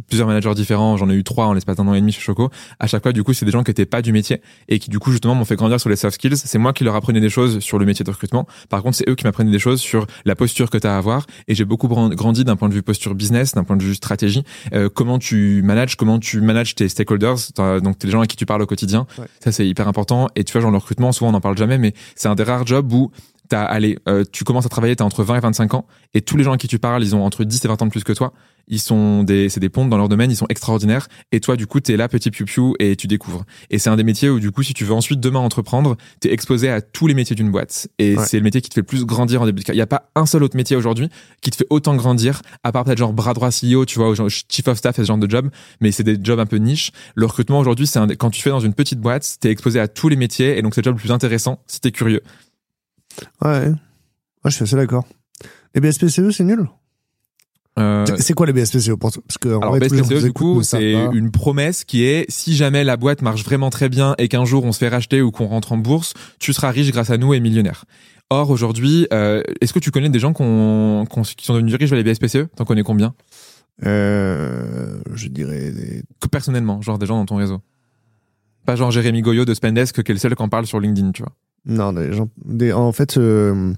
plusieurs 0.08 0.26
managers 0.28 0.54
différents. 0.54 0.96
J'en 0.96 1.08
ai 1.10 1.14
eu 1.14 1.24
trois 1.24 1.46
en 1.46 1.52
l'espace 1.52 1.67
d'un 1.74 1.86
an 1.88 1.94
et 1.94 2.00
demi 2.00 2.12
chez 2.12 2.20
Choco. 2.20 2.50
À 2.78 2.86
chaque 2.86 3.02
fois, 3.02 3.12
du 3.12 3.22
coup, 3.22 3.32
c'est 3.32 3.44
des 3.44 3.52
gens 3.52 3.62
qui 3.62 3.70
étaient 3.70 3.86
pas 3.86 4.02
du 4.02 4.12
métier 4.12 4.40
et 4.68 4.78
qui, 4.78 4.90
du 4.90 4.98
coup, 4.98 5.10
justement, 5.10 5.34
m'ont 5.34 5.44
fait 5.44 5.56
grandir 5.56 5.80
sur 5.80 5.88
les 5.88 5.96
soft 5.96 6.14
skills. 6.14 6.36
C'est 6.36 6.58
moi 6.58 6.72
qui 6.72 6.84
leur 6.84 6.94
apprenais 6.94 7.20
des 7.20 7.30
choses 7.30 7.60
sur 7.60 7.78
le 7.78 7.86
métier 7.86 8.04
de 8.04 8.10
recrutement. 8.10 8.46
Par 8.68 8.82
contre, 8.82 8.96
c'est 8.96 9.08
eux 9.08 9.14
qui 9.14 9.24
m'apprenaient 9.24 9.50
des 9.50 9.58
choses 9.58 9.80
sur 9.80 10.06
la 10.24 10.34
posture 10.34 10.70
que 10.70 10.78
tu 10.78 10.86
as 10.86 10.94
à 10.94 10.98
avoir. 10.98 11.26
Et 11.48 11.54
j'ai 11.54 11.64
beaucoup 11.64 11.88
grandi 11.88 12.44
d'un 12.44 12.56
point 12.56 12.68
de 12.68 12.74
vue 12.74 12.82
posture 12.82 13.14
business, 13.14 13.54
d'un 13.54 13.64
point 13.64 13.76
de 13.76 13.82
vue 13.82 13.94
stratégie. 13.94 14.44
Euh, 14.72 14.88
comment 14.92 15.18
tu 15.18 15.62
manages, 15.62 15.96
comment 15.96 16.18
tu 16.18 16.40
manages 16.40 16.74
tes 16.74 16.88
stakeholders, 16.88 17.36
donc 17.82 17.96
les 18.02 18.10
gens 18.10 18.20
à 18.20 18.26
qui 18.26 18.36
tu 18.36 18.46
parles 18.46 18.62
au 18.62 18.66
quotidien. 18.66 19.06
Ouais. 19.18 19.26
Ça, 19.40 19.52
c'est 19.52 19.66
hyper 19.66 19.88
important. 19.88 20.28
Et 20.36 20.44
tu 20.44 20.52
vois, 20.52 20.60
genre 20.60 20.70
le 20.70 20.78
recrutement, 20.78 21.12
souvent 21.12 21.30
on 21.30 21.32
n'en 21.32 21.40
parle 21.40 21.56
jamais, 21.56 21.78
mais 21.78 21.94
c'est 22.14 22.28
un 22.28 22.34
des 22.34 22.42
rares 22.42 22.66
jobs 22.66 22.92
où 22.92 23.10
t'as, 23.48 23.62
allez, 23.64 23.98
euh, 24.08 24.24
tu 24.30 24.44
commences 24.44 24.66
à 24.66 24.68
travailler, 24.68 24.94
t'as 24.96 25.04
entre 25.04 25.22
20 25.24 25.36
et 25.36 25.40
25 25.40 25.74
ans, 25.74 25.86
et 26.14 26.20
tous 26.20 26.36
les 26.36 26.44
gens 26.44 26.52
à 26.52 26.56
qui 26.58 26.68
tu 26.68 26.78
parles, 26.78 27.02
ils 27.02 27.14
ont 27.16 27.24
entre 27.24 27.44
10 27.44 27.64
et 27.64 27.68
20 27.68 27.82
ans 27.82 27.86
de 27.86 27.90
plus 27.90 28.04
que 28.04 28.12
toi. 28.12 28.32
Ils 28.70 28.80
sont 28.80 29.22
des, 29.22 29.48
c'est 29.48 29.60
des 29.60 29.70
pontes 29.70 29.88
dans 29.88 29.96
leur 29.96 30.10
domaine, 30.10 30.30
ils 30.30 30.36
sont 30.36 30.46
extraordinaires. 30.50 31.08
Et 31.32 31.40
toi, 31.40 31.56
du 31.56 31.66
coup, 31.66 31.80
t'es 31.80 31.96
là, 31.96 32.06
petit 32.06 32.30
piou-piou, 32.30 32.74
et 32.78 32.96
tu 32.96 33.06
découvres. 33.06 33.44
Et 33.70 33.78
c'est 33.78 33.88
un 33.88 33.96
des 33.96 34.04
métiers 34.04 34.28
où, 34.28 34.40
du 34.40 34.50
coup, 34.50 34.62
si 34.62 34.74
tu 34.74 34.84
veux 34.84 34.92
ensuite 34.92 35.20
demain 35.20 35.38
entreprendre, 35.38 35.96
t'es 36.20 36.30
exposé 36.30 36.68
à 36.68 36.82
tous 36.82 37.06
les 37.06 37.14
métiers 37.14 37.34
d'une 37.34 37.50
boîte. 37.50 37.88
Et 37.98 38.14
Ouais. 38.16 38.24
c'est 38.26 38.36
le 38.36 38.42
métier 38.42 38.60
qui 38.60 38.68
te 38.68 38.74
fait 38.74 38.82
le 38.82 38.86
plus 38.86 39.06
grandir 39.06 39.40
en 39.40 39.46
début 39.46 39.60
de 39.60 39.64
carrière. 39.64 39.76
Il 39.78 39.78
y 39.78 39.82
a 39.82 39.86
pas 39.86 40.10
un 40.14 40.26
seul 40.26 40.42
autre 40.42 40.54
métier 40.54 40.76
aujourd'hui 40.76 41.08
qui 41.40 41.50
te 41.50 41.56
fait 41.56 41.66
autant 41.70 41.96
grandir, 41.96 42.42
à 42.62 42.70
part 42.70 42.84
peut-être 42.84 42.98
genre 42.98 43.14
bras 43.14 43.32
droit 43.32 43.48
CEO, 43.48 43.86
tu 43.86 43.98
vois, 43.98 44.12
genre 44.14 44.28
chief 44.28 44.68
of 44.68 44.76
staff 44.76 44.98
et 44.98 45.02
ce 45.02 45.06
genre 45.06 45.16
de 45.16 45.30
job. 45.30 45.48
Mais 45.80 45.90
c'est 45.90 46.02
des 46.04 46.18
jobs 46.22 46.38
un 46.38 46.44
peu 46.46 46.56
niche. 46.58 46.90
Le 47.14 47.24
recrutement 47.24 47.60
aujourd'hui, 47.60 47.86
c'est 47.86 47.98
un 47.98 48.06
quand 48.08 48.28
tu 48.28 48.42
fais 48.42 48.50
dans 48.50 48.60
une 48.60 48.74
petite 48.74 49.00
boîte, 49.00 49.36
t'es 49.40 49.50
exposé 49.50 49.80
à 49.80 49.88
tous 49.88 50.10
les 50.10 50.16
métiers, 50.16 50.58
et 50.58 50.62
donc 50.62 50.74
c'est 50.74 50.82
le 50.82 50.90
job 50.90 50.96
le 50.96 51.00
plus 51.00 51.10
intéressant 51.12 51.60
si 51.68 51.80
t'es 51.80 51.90
curieux. 51.90 52.20
Ouais. 53.44 53.72
Je 54.44 54.50
suis 54.50 54.62
assez 54.64 54.76
d'accord. 54.76 55.04
Les 55.74 55.80
BSPCE, 55.80 56.30
c'est 56.30 56.44
nul 56.44 56.68
Euh, 57.78 58.04
C'est 58.18 58.32
quoi 58.34 58.46
les 58.46 58.52
BSPCE 58.52 58.94
pour 58.98 59.12
Parce 59.12 59.38
que, 59.38 59.48
en 59.50 59.60
Alors 59.60 59.76
vrai, 59.76 59.80
BSPCE 59.80 60.24
du 60.24 60.32
coup 60.32 60.62
c'est 60.62 60.92
une 61.12 61.30
promesse 61.30 61.84
qui 61.84 62.02
est 62.04 62.26
si 62.28 62.56
jamais 62.56 62.82
la 62.82 62.96
boîte 62.96 63.22
marche 63.22 63.44
vraiment 63.44 63.70
très 63.70 63.88
bien 63.88 64.14
et 64.18 64.26
qu'un 64.28 64.44
jour 64.44 64.64
on 64.64 64.72
se 64.72 64.78
fait 64.78 64.88
racheter 64.88 65.22
ou 65.22 65.30
qu'on 65.30 65.46
rentre 65.46 65.72
en 65.72 65.76
bourse, 65.78 66.14
tu 66.40 66.52
seras 66.52 66.70
riche 66.70 66.90
grâce 66.90 67.10
à 67.10 67.18
nous 67.18 67.34
et 67.34 67.40
millionnaire. 67.40 67.84
Or 68.30 68.50
aujourd'hui, 68.50 69.06
euh, 69.12 69.42
est-ce 69.60 69.72
que 69.72 69.78
tu 69.78 69.90
connais 69.90 70.08
des 70.10 70.18
gens 70.18 70.32
qu'on- 70.32 71.06
qu'on- 71.08 71.22
qui 71.22 71.44
sont 71.46 71.54
devenus 71.54 71.74
riches 71.76 71.90
via 71.90 71.96
les 71.96 72.04
BSPCE 72.04 72.48
T'en 72.56 72.64
connais 72.64 72.82
combien? 72.82 73.14
Euh, 73.86 74.98
je 75.14 75.28
dirais 75.28 75.70
des... 75.70 76.02
Personnellement, 76.30 76.82
genre 76.82 76.98
des 76.98 77.06
gens 77.06 77.16
dans 77.18 77.26
ton 77.26 77.36
réseau. 77.36 77.60
Pas 78.66 78.76
genre 78.76 78.90
Jérémy 78.90 79.22
Goyot 79.22 79.44
de 79.44 79.54
Spendesk 79.54 80.02
qui 80.02 80.10
est 80.10 80.14
le 80.14 80.18
seul 80.20 80.34
qui 80.34 80.42
en 80.42 80.48
parle 80.48 80.66
sur 80.66 80.80
LinkedIn, 80.80 81.12
tu 81.12 81.22
vois. 81.22 81.32
Non, 81.68 81.92
des 81.92 82.12
gens... 82.12 82.28
Des... 82.44 82.72
En 82.72 82.92
fait, 82.92 83.16
euh, 83.18 83.72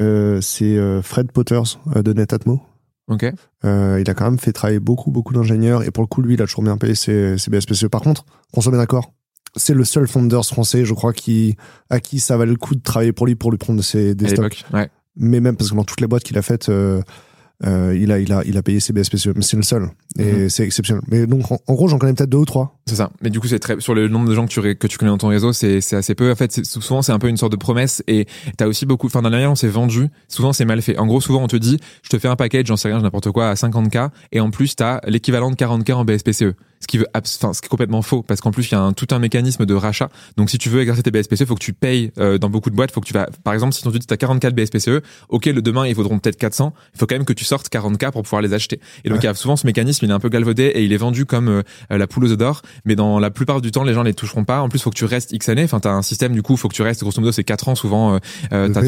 euh, 0.00 0.40
c'est 0.40 0.76
euh, 0.76 1.02
Fred 1.02 1.30
Potters 1.30 1.78
de 1.94 2.12
Netatmo. 2.12 2.60
Ok. 3.08 3.24
Euh, 3.64 3.98
il 4.00 4.10
a 4.10 4.14
quand 4.14 4.24
même 4.24 4.38
fait 4.38 4.52
travailler 4.52 4.80
beaucoup, 4.80 5.10
beaucoup 5.10 5.32
d'ingénieurs. 5.32 5.82
Et 5.82 5.90
pour 5.90 6.02
le 6.02 6.08
coup, 6.08 6.20
lui, 6.22 6.34
il 6.34 6.42
a 6.42 6.46
toujours 6.46 6.64
bien 6.64 6.76
payé 6.76 6.94
ses, 6.94 7.38
ses 7.38 7.50
BSPCE. 7.50 7.86
Par 7.86 8.00
contre, 8.02 8.24
qu'on 8.52 8.60
soit 8.60 8.72
bien 8.72 8.80
d'accord, 8.80 9.12
c'est 9.56 9.74
le 9.74 9.84
seul 9.84 10.06
founders 10.06 10.44
français, 10.44 10.84
je 10.84 10.94
crois, 10.94 11.12
qui, 11.12 11.56
à 11.90 12.00
qui 12.00 12.20
ça 12.20 12.36
valait 12.36 12.52
le 12.52 12.58
coup 12.58 12.74
de 12.74 12.82
travailler 12.82 13.12
pour 13.12 13.26
lui 13.26 13.34
pour 13.34 13.50
lui 13.50 13.58
prendre 13.58 13.82
ses, 13.82 14.14
des 14.14 14.26
À 14.26 14.28
stocks. 14.28 14.64
ouais. 14.72 14.90
Mais 15.16 15.40
même 15.40 15.56
parce 15.56 15.70
que 15.70 15.74
dans 15.76 15.84
toutes 15.84 16.00
les 16.00 16.06
boîtes 16.06 16.22
qu'il 16.22 16.38
a 16.38 16.42
faites, 16.42 16.70
euh, 17.66 17.96
il, 17.98 18.12
a, 18.12 18.18
il, 18.20 18.32
a, 18.32 18.42
il 18.46 18.56
a 18.56 18.62
payé 18.62 18.78
ses 18.80 18.92
BSPCE. 18.92 19.28
Mais 19.34 19.42
c'est 19.42 19.56
le 19.56 19.62
seul. 19.62 19.90
Et 20.18 20.24
Mhm. 20.32 20.48
c'est 20.48 20.64
exceptionnel. 20.64 21.02
Mais 21.10 21.26
donc, 21.26 21.50
en, 21.50 21.58
en 21.66 21.74
gros, 21.74 21.88
j'en 21.88 21.98
connais 21.98 22.12
peut-être 22.14 22.30
deux 22.30 22.38
ou 22.38 22.44
trois. 22.44 22.78
C'est 22.86 22.94
ça. 22.96 23.10
Mais 23.20 23.30
du 23.30 23.40
coup, 23.40 23.46
c'est 23.48 23.58
très 23.58 23.80
sur 23.80 23.94
le 23.94 24.08
nombre 24.08 24.28
de 24.28 24.34
gens 24.34 24.46
que 24.46 24.50
tu 24.52 24.60
ré- 24.60 24.76
que 24.76 24.86
tu 24.86 24.96
connais 24.98 25.10
dans 25.10 25.18
ton 25.18 25.28
réseau, 25.28 25.52
c'est 25.52 25.80
c'est 25.80 25.96
assez 25.96 26.14
peu. 26.14 26.30
En 26.30 26.34
fait, 26.36 26.64
souvent 26.64 27.02
c'est 27.02 27.12
un 27.12 27.18
peu 27.18 27.28
une 27.28 27.36
sorte 27.36 27.52
de 27.52 27.56
promesse 27.58 28.02
et 28.06 28.26
t'as 28.56 28.66
aussi 28.66 28.86
beaucoup. 28.86 29.06
Enfin, 29.08 29.22
dans 29.22 29.30
manière 29.30 29.48
dont 29.50 29.54
c'est 29.54 29.68
vendu, 29.68 30.08
souvent 30.28 30.52
c'est 30.52 30.64
mal 30.64 30.80
fait. 30.82 30.96
En 30.98 31.06
gros, 31.06 31.20
souvent 31.20 31.42
on 31.42 31.48
te 31.48 31.56
dit, 31.56 31.78
je 32.02 32.08
te 32.10 32.18
fais 32.18 32.28
un 32.28 32.36
package, 32.36 32.66
j'en 32.66 32.76
sais 32.76 32.88
rien, 32.88 33.00
n'importe 33.00 33.30
quoi, 33.32 33.50
à 33.50 33.54
50k 33.54 34.10
et 34.32 34.40
en 34.40 34.50
plus 34.50 34.74
t'as 34.76 35.00
l'équivalent 35.06 35.50
de 35.50 35.56
40k 35.56 35.92
en 35.94 36.04
BSPCE. 36.04 36.54
Ce 36.80 36.86
qui 36.86 36.98
veut, 36.98 37.06
enfin, 37.14 37.52
ce 37.52 37.60
qui 37.60 37.66
est 37.66 37.68
complètement 37.68 38.02
faux 38.02 38.22
parce 38.22 38.40
qu'en 38.40 38.50
plus 38.50 38.70
il 38.70 38.72
y 38.72 38.74
a 38.74 38.80
un, 38.80 38.92
tout 38.92 39.08
un 39.10 39.18
mécanisme 39.18 39.66
de 39.66 39.74
rachat. 39.74 40.08
Donc 40.36 40.50
si 40.50 40.58
tu 40.58 40.68
veux 40.68 40.80
exercer 40.80 41.02
tes 41.02 41.10
BSPCE, 41.10 41.44
faut 41.44 41.54
que 41.54 41.64
tu 41.64 41.72
payes 41.72 42.12
euh, 42.18 42.38
dans 42.38 42.50
beaucoup 42.50 42.70
de 42.70 42.76
boîtes. 42.76 42.92
Faut 42.92 43.00
que 43.00 43.06
tu 43.06 43.14
vas, 43.14 43.28
par 43.44 43.54
exemple, 43.54 43.74
si 43.74 43.86
on 43.86 43.90
te 43.90 43.98
dit 43.98 44.06
t'as 44.06 44.16
44 44.16 44.54
BSPCE, 44.54 45.02
ok, 45.28 45.46
le 45.46 45.62
demain 45.62 45.86
ils 45.86 45.94
vaudront 45.94 46.18
peut-être 46.18 46.36
400. 46.36 46.72
Il 46.94 46.98
faut 46.98 47.06
quand 47.06 47.16
même 47.16 47.24
que 47.24 47.32
tu 47.32 47.44
sortes 47.44 47.68
40k 47.68 48.12
pour 48.12 48.22
pouvoir 48.22 48.42
les 48.42 48.54
acheter. 48.54 48.80
Et 49.04 49.08
donc 49.08 49.18
il 49.22 49.24
y 49.24 49.28
a 49.28 49.34
souvent 49.34 49.56
ce 49.56 49.66
mécanisme, 49.66 50.04
il 50.04 50.10
est 50.10 50.14
un 50.14 50.20
peu 50.20 50.28
galvaudé 50.28 50.64
et 50.64 50.84
il 50.84 50.92
est 50.92 50.98
vendu 50.98 51.26
comme 51.26 51.48
euh, 51.48 51.62
la 51.90 52.06
poule 52.06 52.24
aux 52.24 52.36
d'or. 52.36 52.62
Mais 52.84 52.96
dans 52.96 53.18
la 53.18 53.30
plupart 53.30 53.60
du 53.60 53.70
temps, 53.70 53.84
les 53.84 53.94
gens 53.94 54.02
les 54.02 54.14
toucheront 54.14 54.44
pas. 54.44 54.60
En 54.60 54.68
plus, 54.68 54.80
faut 54.80 54.90
que 54.90 54.96
tu 54.96 55.04
restes 55.04 55.32
X 55.32 55.48
années. 55.48 55.64
Enfin, 55.64 55.80
t'as 55.80 55.92
un 55.92 56.02
système 56.02 56.32
du 56.32 56.42
coup, 56.42 56.56
faut 56.56 56.68
que 56.68 56.74
tu 56.74 56.82
restes. 56.82 57.02
Grosso 57.02 57.20
modo, 57.20 57.32
c'est 57.32 57.44
4 57.44 57.68
ans 57.68 57.74
souvent. 57.74 58.14
Euh, 58.14 58.18
euh, 58.52 58.68
t'as 58.68 58.82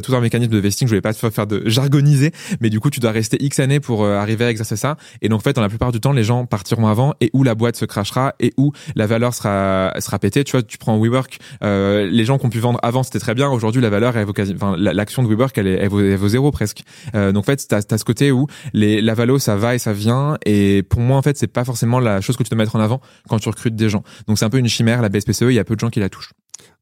tout 0.00 0.08
tout 0.08 0.14
un 0.14 0.20
mécanisme 0.20 0.52
de 0.52 0.58
vesting. 0.58 0.86
Je 0.88 0.90
voulais 0.90 1.00
pas 1.00 1.12
te 1.12 1.30
faire 1.30 1.46
de 1.46 1.62
jargoniser, 1.66 2.32
mais 2.60 2.70
du 2.70 2.80
coup, 2.80 2.90
tu 2.90 3.00
dois 3.00 3.10
rester 3.10 3.42
X 3.42 3.60
années 3.60 3.80
pour 3.80 4.04
euh, 4.04 4.16
arriver 4.16 4.44
à 4.44 4.50
exercer 4.50 4.76
ça. 4.76 4.96
Et 5.22 5.28
donc, 5.28 5.40
en 5.40 5.42
fait, 5.42 5.54
dans 5.54 5.62
la 5.62 5.68
plupart 5.68 5.92
du 5.92 6.00
temps, 6.00 6.12
les 6.12 6.24
gens 6.24 6.46
partiront 6.46 6.86
avant 6.86 7.07
et 7.20 7.30
où 7.32 7.42
la 7.42 7.54
boîte 7.54 7.76
se 7.76 7.84
crachera 7.84 8.34
et 8.40 8.52
où 8.56 8.72
la 8.96 9.06
valeur 9.06 9.34
sera 9.34 9.92
sera 10.00 10.18
pétée. 10.18 10.44
Tu 10.44 10.52
vois, 10.52 10.62
tu 10.62 10.78
prends 10.78 10.98
WeWork, 10.98 11.38
euh, 11.62 12.06
les 12.10 12.24
gens 12.24 12.38
qui 12.38 12.46
ont 12.46 12.50
pu 12.50 12.60
vendre 12.60 12.78
avant, 12.82 13.02
c'était 13.02 13.18
très 13.20 13.34
bien. 13.34 13.48
Aujourd'hui, 13.50 13.80
la 13.82 13.90
valeur, 13.90 14.16
elle 14.16 14.26
vaut 14.26 14.32
quasi, 14.32 14.54
enfin, 14.54 14.74
la- 14.78 14.92
l'action 14.92 15.22
de 15.22 15.28
WeWork, 15.28 15.56
elle, 15.58 15.66
est, 15.66 15.74
elle, 15.80 15.88
vaut, 15.88 16.00
elle 16.00 16.16
vaut 16.16 16.28
zéro 16.28 16.50
presque. 16.50 16.82
Euh, 17.14 17.32
donc, 17.32 17.42
en 17.42 17.46
fait, 17.46 17.66
t'as 17.68 17.78
as 17.90 17.98
ce 17.98 18.04
côté 18.04 18.30
où 18.32 18.46
les 18.72 19.00
la 19.00 19.14
valo, 19.14 19.38
ça 19.38 19.56
va 19.56 19.74
et 19.74 19.78
ça 19.78 19.92
vient. 19.92 20.36
Et 20.46 20.82
pour 20.82 21.00
moi, 21.00 21.16
en 21.16 21.22
fait, 21.22 21.36
c'est 21.38 21.46
pas 21.46 21.64
forcément 21.64 22.00
la 22.00 22.20
chose 22.20 22.36
que 22.36 22.42
tu 22.42 22.50
dois 22.50 22.58
mettre 22.58 22.76
en 22.76 22.80
avant 22.80 23.00
quand 23.28 23.38
tu 23.38 23.48
recrutes 23.48 23.76
des 23.76 23.88
gens. 23.88 24.02
Donc, 24.26 24.38
c'est 24.38 24.44
un 24.44 24.50
peu 24.50 24.58
une 24.58 24.68
chimère, 24.68 25.02
la 25.02 25.08
BSPCE. 25.08 25.42
Il 25.42 25.54
y 25.54 25.58
a 25.58 25.64
peu 25.64 25.74
de 25.74 25.80
gens 25.80 25.90
qui 25.90 26.00
la 26.00 26.08
touchent. 26.08 26.32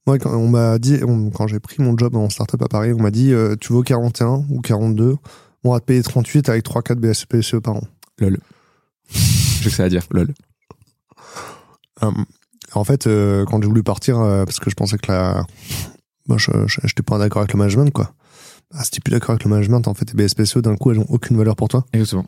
Moi, 0.06 0.18
quand 0.18 0.32
on 0.36 0.48
m'a 0.48 0.78
dit, 0.78 1.00
on- 1.06 1.30
quand 1.30 1.48
j'ai 1.48 1.58
pris 1.58 1.82
mon 1.82 1.96
job 1.98 2.14
en 2.14 2.30
startup 2.30 2.62
à 2.62 2.68
Paris, 2.68 2.92
on 2.92 3.02
m'a 3.02 3.10
dit, 3.10 3.32
euh, 3.32 3.56
tu 3.60 3.72
vaux 3.72 3.82
41 3.82 4.44
ou 4.50 4.60
42, 4.60 5.16
on 5.64 5.72
va 5.72 5.80
te 5.80 5.84
payer 5.84 6.02
38 6.02 6.48
avec 6.48 6.62
3-4 6.64 6.98
BSPCE 7.00 7.56
par 7.60 7.74
an. 7.76 7.82
Lol. 8.20 8.38
Que 9.70 9.74
ça 9.74 9.84
à 9.84 9.88
dire. 9.88 10.04
Lol. 10.10 10.32
Euh, 12.04 12.10
en 12.72 12.84
fait, 12.84 13.06
euh, 13.06 13.44
quand 13.46 13.60
j'ai 13.60 13.66
voulu 13.66 13.82
partir, 13.82 14.20
euh, 14.20 14.44
parce 14.44 14.60
que 14.60 14.70
je 14.70 14.76
pensais 14.76 14.96
que 14.96 15.10
la, 15.10 15.44
moi, 16.28 16.38
je, 16.38 16.50
j'étais 16.84 17.02
pas 17.02 17.18
d'accord 17.18 17.40
avec 17.40 17.52
le 17.52 17.58
management, 17.58 17.90
quoi. 17.90 18.12
Ah, 18.74 18.84
si 18.84 18.92
t'es 18.92 19.00
plus 19.00 19.10
d'accord 19.10 19.30
avec 19.30 19.44
le 19.44 19.50
management, 19.50 19.88
en 19.88 19.94
fait, 19.94 20.04
tes 20.04 20.14
BSPCE, 20.14 20.58
d'un 20.58 20.76
coup, 20.76 20.92
elles 20.92 21.00
ont 21.00 21.06
aucune 21.08 21.36
valeur 21.36 21.56
pour 21.56 21.68
toi. 21.68 21.84
Exactement. 21.92 22.26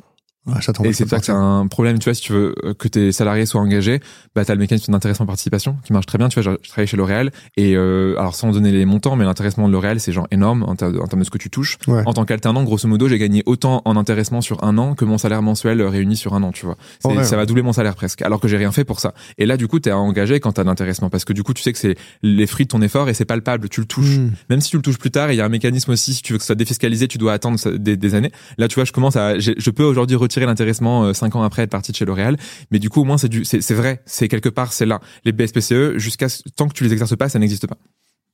Et 0.84 0.92
c'est 0.92 1.08
ça 1.08 1.18
que 1.20 1.26
c'est 1.26 1.32
un 1.32 1.66
problème, 1.66 1.98
tu 1.98 2.04
vois, 2.04 2.14
si 2.14 2.22
tu 2.22 2.32
veux 2.32 2.54
euh, 2.64 2.74
que 2.74 2.88
tes 2.88 3.12
salariés 3.12 3.46
soient 3.46 3.61
engagés, 3.61 4.00
bah 4.34 4.44
t'as 4.44 4.54
le 4.54 4.61
mécanisme 4.61 4.92
d'intéressement 4.92 5.26
participation 5.26 5.76
qui 5.84 5.92
marche 5.92 6.06
très 6.06 6.18
bien. 6.18 6.28
Tu 6.28 6.40
vois, 6.40 6.52
je, 6.52 6.58
je 6.62 6.68
travaille 6.68 6.87
chez 6.87 6.96
L'Oréal 6.96 7.30
et 7.56 7.74
euh, 7.76 8.14
alors 8.18 8.34
sans 8.34 8.50
donner 8.52 8.72
les 8.72 8.84
montants, 8.84 9.16
mais 9.16 9.24
l'intéressement 9.24 9.68
de 9.68 9.72
L'Oréal 9.72 10.00
c'est 10.00 10.12
genre 10.12 10.26
énorme 10.30 10.62
en, 10.64 10.74
ter- 10.76 10.88
en 11.00 11.06
termes 11.06 11.20
de 11.20 11.24
ce 11.24 11.30
que 11.30 11.38
tu 11.38 11.50
touches. 11.50 11.78
Ouais. 11.87 12.02
En 12.06 12.12
tant 12.12 12.24
qu'alternant, 12.24 12.62
grosso 12.64 12.88
modo, 12.88 13.08
j'ai 13.08 13.18
gagné 13.18 13.42
autant 13.46 13.82
en 13.84 13.96
intéressement 13.96 14.40
sur 14.40 14.64
un 14.64 14.78
an 14.78 14.94
que 14.94 15.04
mon 15.04 15.18
salaire 15.18 15.42
mensuel 15.42 15.80
euh, 15.80 15.88
réuni 15.88 16.16
sur 16.16 16.34
un 16.34 16.42
an. 16.42 16.52
Tu 16.52 16.64
vois, 16.66 16.76
Ouais. 17.04 17.24
ça 17.24 17.37
va 17.37 17.46
doubler 17.46 17.62
mon 17.62 17.72
salaire 17.72 17.94
presque, 17.94 18.22
alors 18.22 18.40
que 18.40 18.48
j'ai 18.48 18.56
rien 18.56 18.72
fait 18.72 18.84
pour 18.84 19.00
ça. 19.00 19.14
Et 19.38 19.46
là, 19.46 19.56
du 19.56 19.68
coup, 19.68 19.78
t'es 19.80 19.92
engagé 19.92 20.40
quand 20.40 20.52
t'as 20.52 20.64
d'intéressement 20.64 21.11
parce 21.11 21.24
que 21.24 21.32
du 21.32 21.42
coup, 21.42 21.52
tu 21.54 21.62
sais 21.62 21.72
que 21.72 21.78
c'est 21.78 21.96
les 22.22 22.46
fruits 22.46 22.66
de 22.66 22.70
ton 22.70 22.82
effort 22.82 23.08
et 23.08 23.14
c'est 23.14 23.24
palpable. 23.24 23.68
Tu 23.68 23.80
le 23.80 23.87
touches 23.87 24.18
Hmm. 24.18 24.30
même 24.48 24.61
si 24.61 24.70
tu 24.70 24.76
le 24.76 24.82
touches 24.82 24.98
plus 24.98 25.11
tard, 25.11 25.30
il 25.32 25.37
y 25.37 25.40
a 25.40 25.44
un 25.44 25.48
mécanisme 25.50 25.90
aussi, 25.90 26.14
si 26.14 26.22
tu 26.22 26.32
veux 26.32 26.38
que 26.38 26.42
ça 26.42 26.48
soit 26.48 26.54
défiscalisé, 26.54 27.08
tu 27.08 27.18
dois 27.18 27.32
attendre 27.34 27.58
des, 27.76 27.96
des 27.96 28.14
années. 28.14 28.30
Là, 28.56 28.68
tu 28.68 28.76
vois, 28.76 28.84
je 28.84 28.92
commence 28.92 29.16
à, 29.16 29.38
je 29.38 29.70
peux 29.70 29.84
aujourd'hui 29.84 30.16
retirer 30.16 30.38
retiré 30.38 30.46
l'intéressement 30.46 31.12
5 31.12 31.37
ans 31.37 31.42
après 31.42 31.62
être 31.62 31.70
parti 31.70 31.92
de 31.92 31.96
chez 31.96 32.05
L'Oréal. 32.05 32.37
Mais 32.70 32.79
du 32.79 32.90
coup, 32.90 33.01
au 33.01 33.05
moins, 33.05 33.18
c'est 33.18 33.29
du, 33.29 33.44
c'est 33.44 33.74
vrai, 33.74 34.03
c'est 34.07 34.29
quelque 34.29 34.48
part, 34.48 34.72
c'est 34.72 34.87
là. 34.87 35.01
Les 35.24 35.33
BSPCE, 35.33 35.96
jusqu'à 35.96 36.27
tant 36.57 36.68
que 36.68 36.74
tu 36.74 36.85
les 36.85 36.92
exerces 36.92 37.16
pas, 37.16 37.29
ça 37.29 37.38
n'existe 37.38 37.66
pas. 37.66 37.77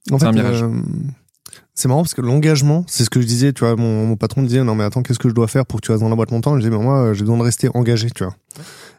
C'est 0.06 0.24
un 0.24 0.32
mirage. 0.32 0.64
C'est 1.76 1.88
marrant 1.88 2.02
parce 2.02 2.14
que 2.14 2.20
l'engagement, 2.20 2.84
c'est 2.86 3.04
ce 3.04 3.10
que 3.10 3.20
je 3.20 3.26
disais, 3.26 3.52
tu 3.52 3.60
vois, 3.60 3.74
mon, 3.74 4.06
mon 4.06 4.16
patron 4.16 4.42
me 4.42 4.46
disait, 4.46 4.62
non 4.62 4.74
mais 4.76 4.84
attends, 4.84 5.02
qu'est-ce 5.02 5.18
que 5.18 5.28
je 5.28 5.34
dois 5.34 5.48
faire 5.48 5.66
pour 5.66 5.80
que 5.80 5.86
tu 5.86 5.90
restes 5.90 6.02
dans 6.02 6.08
la 6.08 6.14
boîte 6.14 6.30
longtemps? 6.30 6.54
Je 6.54 6.60
disais, 6.60 6.70
mais 6.70 6.82
moi, 6.82 7.14
j'ai 7.14 7.22
besoin 7.22 7.38
de 7.38 7.42
rester 7.42 7.68
engagé, 7.74 8.10
tu 8.10 8.24
vois. 8.24 8.34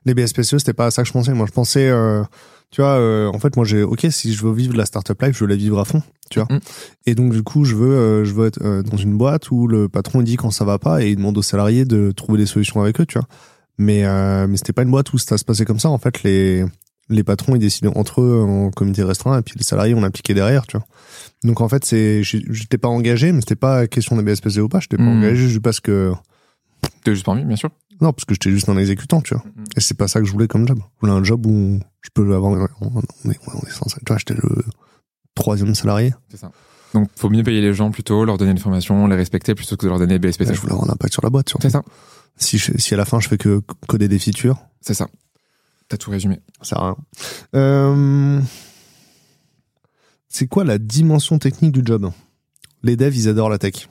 Les 0.05 0.13
BSPCE, 0.13 0.57
c'était 0.57 0.73
pas 0.73 0.87
à 0.87 0.91
ça 0.91 1.01
que 1.03 1.07
je 1.07 1.13
pensais. 1.13 1.33
Moi, 1.33 1.45
je 1.47 1.53
pensais, 1.53 1.87
euh, 1.87 2.23
tu 2.71 2.81
vois, 2.81 2.97
euh, 2.97 3.27
en 3.27 3.39
fait, 3.39 3.55
moi, 3.55 3.65
j'ai, 3.65 3.83
ok, 3.83 4.07
si 4.09 4.33
je 4.33 4.45
veux 4.45 4.53
vivre 4.53 4.75
la 4.75 4.85
startup 4.85 5.21
life, 5.21 5.35
je 5.35 5.43
veux 5.43 5.49
la 5.49 5.55
vivre 5.55 5.79
à 5.79 5.85
fond, 5.85 6.01
tu 6.29 6.39
vois. 6.39 6.47
Mm. 6.53 6.59
Et 7.05 7.15
donc, 7.15 7.31
du 7.31 7.43
coup, 7.43 7.65
je 7.65 7.75
veux, 7.75 7.95
euh, 7.95 8.25
je 8.25 8.33
veux 8.33 8.47
être 8.47 8.81
dans 8.83 8.97
une 8.97 9.17
boîte 9.17 9.51
où 9.51 9.67
le 9.67 9.89
patron 9.89 10.21
il 10.21 10.25
dit 10.25 10.37
quand 10.37 10.51
ça 10.51 10.65
va 10.65 10.79
pas 10.79 11.03
et 11.03 11.11
il 11.11 11.15
demande 11.15 11.37
aux 11.37 11.43
salariés 11.43 11.85
de 11.85 12.11
trouver 12.11 12.37
des 12.37 12.45
solutions 12.45 12.81
avec 12.81 12.99
eux, 12.99 13.05
tu 13.05 13.17
vois. 13.17 13.27
Mais, 13.77 14.03
mais 14.47 14.57
c'était 14.57 14.73
pas 14.73 14.83
une 14.83 14.91
boîte 14.91 15.11
où 15.13 15.17
ça 15.17 15.37
se 15.37 15.43
passait 15.43 15.65
comme 15.65 15.79
ça. 15.79 15.89
En 15.89 15.97
fait, 15.97 16.23
les, 16.23 16.65
les 17.09 17.23
patrons 17.23 17.55
ils 17.55 17.59
décidaient 17.59 17.95
entre 17.95 18.21
eux 18.21 18.41
en 18.41 18.71
comité 18.71 19.03
restreint 19.03 19.37
et 19.39 19.41
puis 19.41 19.55
les 19.57 19.63
salariés 19.63 19.93
on 19.93 20.03
appliqué 20.03 20.33
derrière 20.33 20.65
tu 20.65 20.77
vois 20.77 20.85
donc 21.43 21.61
en 21.61 21.69
fait 21.69 21.85
c'est 21.85 22.23
j'étais 22.23 22.77
pas 22.77 22.87
engagé 22.87 23.31
mais 23.31 23.41
c'était 23.41 23.55
pas 23.55 23.87
question 23.87 24.15
de 24.15 24.21
BSPC 24.21 24.59
ou 24.61 24.69
pas 24.69 24.79
j'étais 24.79 24.97
pas 24.97 25.03
mmh. 25.03 25.17
engagé 25.17 25.47
juste 25.47 25.61
parce 25.61 25.79
que 25.79 26.13
t'es 27.03 27.13
juste 27.13 27.25
parmi 27.25 27.43
bien 27.43 27.55
sûr 27.55 27.69
non 28.01 28.11
parce 28.13 28.25
que 28.25 28.33
j'étais 28.33 28.51
juste 28.51 28.69
un 28.69 28.77
exécutant 28.77 29.21
tu 29.21 29.33
vois. 29.33 29.43
Mmh. 29.43 29.63
et 29.77 29.81
c'est 29.81 29.97
pas 29.97 30.07
ça 30.07 30.19
que 30.19 30.25
je 30.25 30.31
voulais 30.31 30.47
comme 30.47 30.67
job. 30.67 30.79
Je 30.79 30.99
voulais 31.01 31.13
un 31.13 31.23
job 31.23 31.45
où 31.45 31.79
je 32.01 32.09
peux 32.13 32.33
avoir 32.33 32.51
on, 32.81 32.99
est, 32.99 33.05
on 33.21 33.31
est 33.31 33.71
censé 33.71 33.97
tu 34.05 34.11
vois 34.11 34.17
j'étais 34.17 34.35
le 34.35 34.63
troisième 35.33 35.75
salarié. 35.75 36.13
C'est 36.29 36.37
ça. 36.37 36.51
Donc 36.93 37.09
faut 37.15 37.29
mieux 37.29 37.43
payer 37.43 37.61
les 37.61 37.73
gens 37.73 37.91
plutôt 37.91 38.25
leur 38.25 38.37
donner 38.37 38.51
une 38.51 38.57
formation 38.57 39.07
les 39.07 39.15
respecter 39.15 39.55
plutôt 39.55 39.77
que 39.77 39.85
de 39.85 39.89
leur 39.89 39.99
donner 39.99 40.19
BSPC 40.19 40.53
je 40.53 40.61
voulais 40.61 40.73
avoir 40.73 40.89
un 40.89 40.93
impact 40.93 41.13
sur 41.13 41.23
la 41.23 41.29
boîte 41.29 41.53
c'est 41.61 41.69
ça. 41.69 41.83
Si 42.37 42.59
si 42.59 42.93
à 42.93 42.97
la 42.97 43.05
fin 43.05 43.19
je 43.19 43.27
fais 43.27 43.37
que 43.37 43.61
coder 43.87 44.07
des 44.07 44.19
features. 44.19 44.57
C'est 44.81 44.93
ça. 44.93 45.07
T'as 45.87 45.97
tout 45.97 46.11
résumé. 46.11 46.39
Ça 46.61 46.79
rien. 46.79 46.95
Euh... 47.55 48.41
C'est 50.27 50.47
quoi 50.47 50.63
la 50.63 50.77
dimension 50.77 51.39
technique 51.39 51.71
du 51.71 51.81
job? 51.83 52.11
Les 52.83 52.97
devs, 52.97 53.15
ils 53.15 53.29
adorent 53.29 53.49
la 53.49 53.57
tech. 53.57 53.87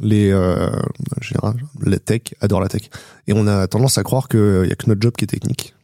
Les, 0.00 0.30
euh, 0.30 0.70
général, 1.20 1.56
la 1.80 1.98
tech 1.98 2.34
adore 2.40 2.60
la 2.60 2.68
tech. 2.68 2.90
Et 3.26 3.32
on 3.32 3.46
a 3.46 3.66
tendance 3.66 3.98
à 3.98 4.02
croire 4.02 4.28
qu'il 4.28 4.66
y 4.66 4.72
a 4.72 4.76
que 4.76 4.86
notre 4.86 5.00
job 5.00 5.14
qui 5.16 5.24
est 5.24 5.28
technique. 5.28 5.74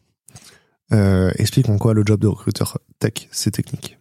Euh, 0.93 1.31
explique 1.37 1.69
en 1.69 1.79
quoi 1.79 1.95
le 1.95 2.03
job 2.05 2.21
de 2.21 2.27
recruteur 2.27 2.79
tech, 2.99 3.29
c'est 3.31 3.53
technique. 3.53 4.00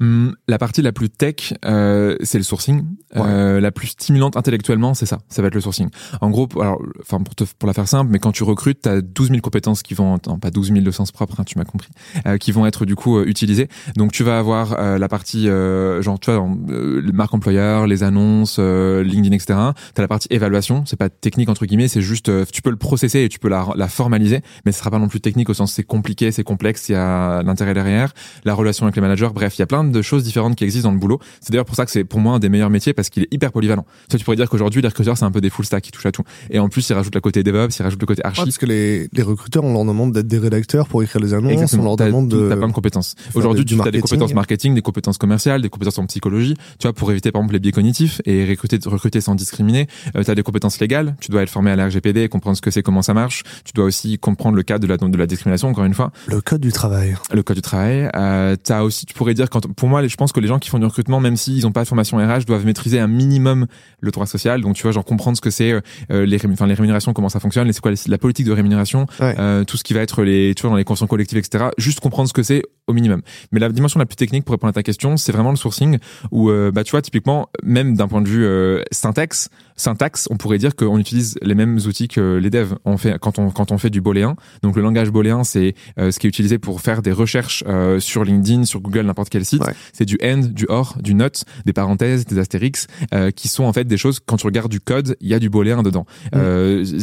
Hum, 0.00 0.36
la 0.46 0.58
partie 0.58 0.80
la 0.80 0.92
plus 0.92 1.10
tech, 1.10 1.54
euh, 1.64 2.14
c'est 2.22 2.38
le 2.38 2.44
sourcing. 2.44 2.84
Euh, 3.16 3.58
la 3.58 3.72
plus 3.72 3.88
stimulante 3.88 4.36
intellectuellement, 4.36 4.94
c'est 4.94 5.06
ça. 5.06 5.18
Ça 5.28 5.42
va 5.42 5.48
être 5.48 5.56
le 5.56 5.60
sourcing. 5.60 5.88
En 6.20 6.30
gros, 6.30 6.46
alors, 6.60 6.80
enfin 7.00 7.18
pour 7.20 7.34
te, 7.34 7.42
pour 7.58 7.66
la 7.66 7.72
faire 7.72 7.88
simple, 7.88 8.08
mais 8.12 8.20
quand 8.20 8.30
tu 8.30 8.44
recrutes, 8.44 8.82
t'as 8.82 9.00
12 9.00 9.28
000 9.28 9.40
compétences 9.40 9.82
qui 9.82 9.94
vont, 9.94 10.18
non, 10.28 10.38
pas 10.38 10.52
12 10.52 10.68
000 10.68 10.80
de 10.82 10.90
sens 10.92 11.10
propre, 11.10 11.40
hein, 11.40 11.44
tu 11.44 11.58
m'as 11.58 11.64
compris, 11.64 11.88
euh, 12.26 12.38
qui 12.38 12.52
vont 12.52 12.64
être 12.64 12.84
du 12.84 12.94
coup 12.94 13.18
euh, 13.18 13.24
utilisées. 13.26 13.68
Donc 13.96 14.12
tu 14.12 14.22
vas 14.22 14.38
avoir 14.38 14.78
euh, 14.78 14.98
la 14.98 15.08
partie 15.08 15.48
euh, 15.48 16.00
genre 16.00 16.20
tu 16.20 16.30
vois, 16.30 16.48
les 16.68 17.12
marques 17.12 17.34
employeurs, 17.34 17.88
les 17.88 18.04
annonces, 18.04 18.60
LinkedIn, 18.60 19.34
etc. 19.34 19.58
T'as 19.94 20.02
la 20.02 20.08
partie 20.08 20.28
évaluation. 20.30 20.84
C'est 20.86 20.96
pas 20.96 21.08
technique 21.08 21.48
entre 21.48 21.66
guillemets, 21.66 21.88
c'est 21.88 22.02
juste 22.02 22.30
tu 22.52 22.62
peux 22.62 22.70
le 22.70 22.76
processer 22.76 23.24
et 23.24 23.28
tu 23.28 23.40
peux 23.40 23.48
la, 23.48 23.66
la 23.74 23.88
formaliser, 23.88 24.42
mais 24.64 24.70
ce 24.70 24.78
sera 24.78 24.92
pas 24.92 25.00
non 25.00 25.08
plus 25.08 25.20
technique 25.20 25.50
au 25.50 25.54
sens 25.54 25.72
c'est 25.72 25.82
compliqué, 25.82 26.30
c'est 26.30 26.44
complexe, 26.44 26.88
il 26.88 26.92
y 26.92 26.94
a 26.94 27.42
l'intérêt 27.42 27.74
derrière, 27.74 28.12
la 28.44 28.54
relation 28.54 28.86
avec 28.86 28.94
les 28.94 29.02
managers. 29.02 29.30
Bref, 29.34 29.56
il 29.56 29.60
y 29.60 29.62
a 29.62 29.66
plein 29.66 29.82
de 29.82 29.87
choses 30.02 30.24
différentes 30.24 30.56
qui 30.56 30.64
existent 30.64 30.88
dans 30.88 30.94
le 30.94 31.00
boulot. 31.00 31.18
C'est 31.40 31.52
d'ailleurs 31.52 31.64
pour 31.64 31.76
ça 31.76 31.84
que 31.84 31.90
c'est 31.90 32.04
pour 32.04 32.20
moi 32.20 32.34
un 32.34 32.38
des 32.38 32.48
meilleurs 32.48 32.70
métiers 32.70 32.92
parce 32.92 33.10
qu'il 33.10 33.24
est 33.24 33.32
hyper 33.32 33.52
polyvalent. 33.52 33.84
Tu, 34.10 34.16
tu 34.16 34.24
pourrais 34.24 34.36
dire 34.36 34.48
qu'aujourd'hui 34.48 34.82
les 34.82 34.88
recruteurs 34.88 35.16
c'est 35.16 35.24
un 35.24 35.30
peu 35.30 35.40
des 35.40 35.50
full 35.50 35.64
stack 35.64 35.82
qui 35.84 35.90
touchent 35.90 36.06
à 36.06 36.12
tout. 36.12 36.22
Et 36.50 36.58
en 36.58 36.68
plus 36.68 36.88
ils 36.88 36.94
rajoutent 36.94 37.14
le 37.14 37.20
côté 37.20 37.42
DevOps, 37.42 37.78
ils 37.78 37.82
rajoutent 37.82 38.00
le 38.00 38.06
côté 38.06 38.24
archi. 38.24 38.42
parce 38.42 38.58
que 38.58 38.66
les, 38.66 39.08
les 39.12 39.22
recruteurs 39.22 39.64
on 39.64 39.72
leur 39.72 39.84
demande 39.84 40.12
d'être 40.12 40.26
des 40.28 40.38
rédacteurs 40.38 40.88
pour 40.88 41.02
écrire 41.02 41.20
les 41.22 41.34
annonces, 41.34 41.52
Exactement. 41.52 41.82
on 41.82 41.86
leur 41.86 41.96
demande 41.96 42.28
de. 42.28 42.48
T'as 42.48 42.56
plein 42.56 42.68
de 42.68 42.72
compétences. 42.72 43.14
Aujourd'hui 43.34 43.64
tu 43.64 43.80
as 43.80 43.90
des 43.90 44.00
compétences 44.00 44.34
marketing, 44.34 44.74
des 44.74 44.82
compétences 44.82 45.18
commerciales, 45.18 45.62
des 45.62 45.68
compétences 45.68 45.98
en 45.98 46.06
psychologie. 46.06 46.54
Tu 46.78 46.86
vois 46.86 46.92
pour 46.92 47.10
éviter 47.10 47.32
par 47.32 47.40
exemple 47.40 47.54
les 47.54 47.60
biais 47.60 47.72
cognitifs 47.72 48.20
et 48.24 48.44
recruter 48.46 48.78
recruter 48.86 49.20
sans 49.20 49.34
discriminer. 49.34 49.86
Euh, 50.16 50.22
tu 50.22 50.30
as 50.30 50.34
des 50.34 50.42
compétences 50.42 50.80
légales. 50.80 51.16
Tu 51.20 51.30
dois 51.30 51.42
être 51.42 51.50
formé 51.50 51.70
à 51.70 51.76
la 51.76 51.86
RGPD, 51.86 52.28
comprendre 52.28 52.56
ce 52.56 52.62
que 52.62 52.70
c'est, 52.70 52.82
comment 52.82 53.02
ça 53.02 53.14
marche. 53.14 53.42
Tu 53.64 53.72
dois 53.74 53.84
aussi 53.84 54.18
comprendre 54.18 54.56
le 54.56 54.62
cadre 54.62 54.86
de 54.86 54.86
la 54.86 54.96
de 54.96 55.16
la 55.16 55.26
discrimination 55.26 55.68
encore 55.68 55.84
une 55.84 55.94
fois. 55.94 56.10
Le 56.26 56.40
code 56.40 56.60
du 56.60 56.72
travail. 56.72 57.16
Le 57.32 57.42
code 57.42 57.56
du 57.56 57.62
travail. 57.62 58.10
Euh, 58.14 58.56
as 58.68 58.84
aussi 58.84 59.06
tu 59.06 59.14
pourrais 59.14 59.34
dire 59.34 59.48
quand 59.50 59.72
pour 59.78 59.88
moi 59.88 60.06
je 60.06 60.16
pense 60.16 60.32
que 60.32 60.40
les 60.40 60.48
gens 60.48 60.58
qui 60.58 60.68
font 60.68 60.78
du 60.78 60.84
recrutement 60.84 61.20
même 61.20 61.36
s'ils 61.36 61.62
n'ont 61.62 61.72
pas 61.72 61.82
de 61.82 61.88
formation 61.88 62.18
RH 62.18 62.44
doivent 62.46 62.66
maîtriser 62.66 62.98
un 62.98 63.06
minimum 63.06 63.66
le 64.00 64.10
droit 64.10 64.26
social. 64.26 64.60
Donc 64.60 64.74
tu 64.74 64.82
vois 64.82 64.92
genre 64.92 65.04
comprendre 65.04 65.36
ce 65.36 65.40
que 65.40 65.50
c'est 65.50 65.72
euh, 65.72 66.26
les 66.26 66.38
enfin 66.46 66.66
les 66.66 66.74
rémunérations 66.74 67.12
comment 67.12 67.28
ça 67.28 67.40
fonctionne, 67.40 67.72
c'est 67.72 67.80
quoi 67.80 67.92
la 68.06 68.18
politique 68.18 68.46
de 68.46 68.52
rémunération, 68.52 69.06
euh, 69.20 69.64
tout 69.64 69.76
ce 69.76 69.84
qui 69.84 69.94
va 69.94 70.00
être 70.00 70.22
les 70.22 70.54
tu 70.54 70.62
vois 70.62 70.70
dans 70.70 70.76
les 70.76 70.84
conventions 70.84 71.06
collectives 71.06 71.38
etc. 71.38 71.66
Juste 71.78 72.00
comprendre 72.00 72.28
ce 72.28 72.34
que 72.34 72.42
c'est 72.42 72.62
au 72.88 72.92
minimum. 72.92 73.22
Mais 73.52 73.60
la 73.60 73.68
dimension 73.68 74.00
la 74.00 74.06
plus 74.06 74.16
technique 74.16 74.44
pour 74.44 74.52
répondre 74.52 74.70
à 74.70 74.72
ta 74.72 74.82
question, 74.82 75.16
c'est 75.16 75.32
vraiment 75.32 75.50
le 75.50 75.56
sourcing 75.56 75.98
où 76.32 76.50
euh, 76.50 76.72
bah 76.72 76.82
tu 76.82 76.90
vois 76.90 77.02
typiquement 77.02 77.48
même 77.62 77.94
d'un 77.94 78.08
point 78.08 78.22
de 78.22 78.28
vue 78.28 78.44
euh, 78.44 78.82
syntaxe, 78.90 79.50
syntaxe, 79.78 80.28
on 80.30 80.36
pourrait 80.36 80.58
dire 80.58 80.76
qu'on 80.76 80.98
utilise 80.98 81.38
les 81.40 81.54
mêmes 81.54 81.78
outils 81.86 82.08
que 82.08 82.36
les 82.36 82.50
devs. 82.50 82.74
On 82.84 82.98
fait 82.98 83.18
quand 83.18 83.38
on 83.38 83.50
quand 83.50 83.72
on 83.72 83.78
fait 83.78 83.90
du 83.90 84.00
booléen. 84.00 84.36
Donc 84.62 84.76
le 84.76 84.82
langage 84.82 85.10
booléen, 85.10 85.44
c'est 85.44 85.74
euh, 85.98 86.10
ce 86.10 86.18
qui 86.18 86.26
est 86.26 86.28
utilisé 86.28 86.58
pour 86.58 86.80
faire 86.80 87.00
des 87.00 87.12
recherches 87.12 87.64
sur 88.00 88.24
LinkedIn, 88.24 88.64
sur 88.64 88.80
Google, 88.80 89.02
n'importe 89.02 89.30
quel 89.30 89.44
site. 89.44 89.62
C'est 89.92 90.04
du 90.04 90.18
end, 90.22 90.38
du 90.38 90.66
or, 90.68 90.98
du 91.00 91.14
not, 91.14 91.28
des 91.64 91.72
parenthèses, 91.72 92.26
des 92.26 92.38
astérix, 92.38 92.86
qui 93.34 93.48
sont 93.48 93.64
en 93.64 93.72
fait 93.72 93.84
des 93.84 93.96
choses. 93.96 94.20
Quand 94.24 94.36
tu 94.36 94.46
regardes 94.46 94.70
du 94.70 94.80
code, 94.80 95.16
il 95.20 95.28
y 95.28 95.34
a 95.34 95.38
du 95.38 95.48
booléen 95.48 95.82
dedans. 95.82 96.06
Mm. 96.34 96.38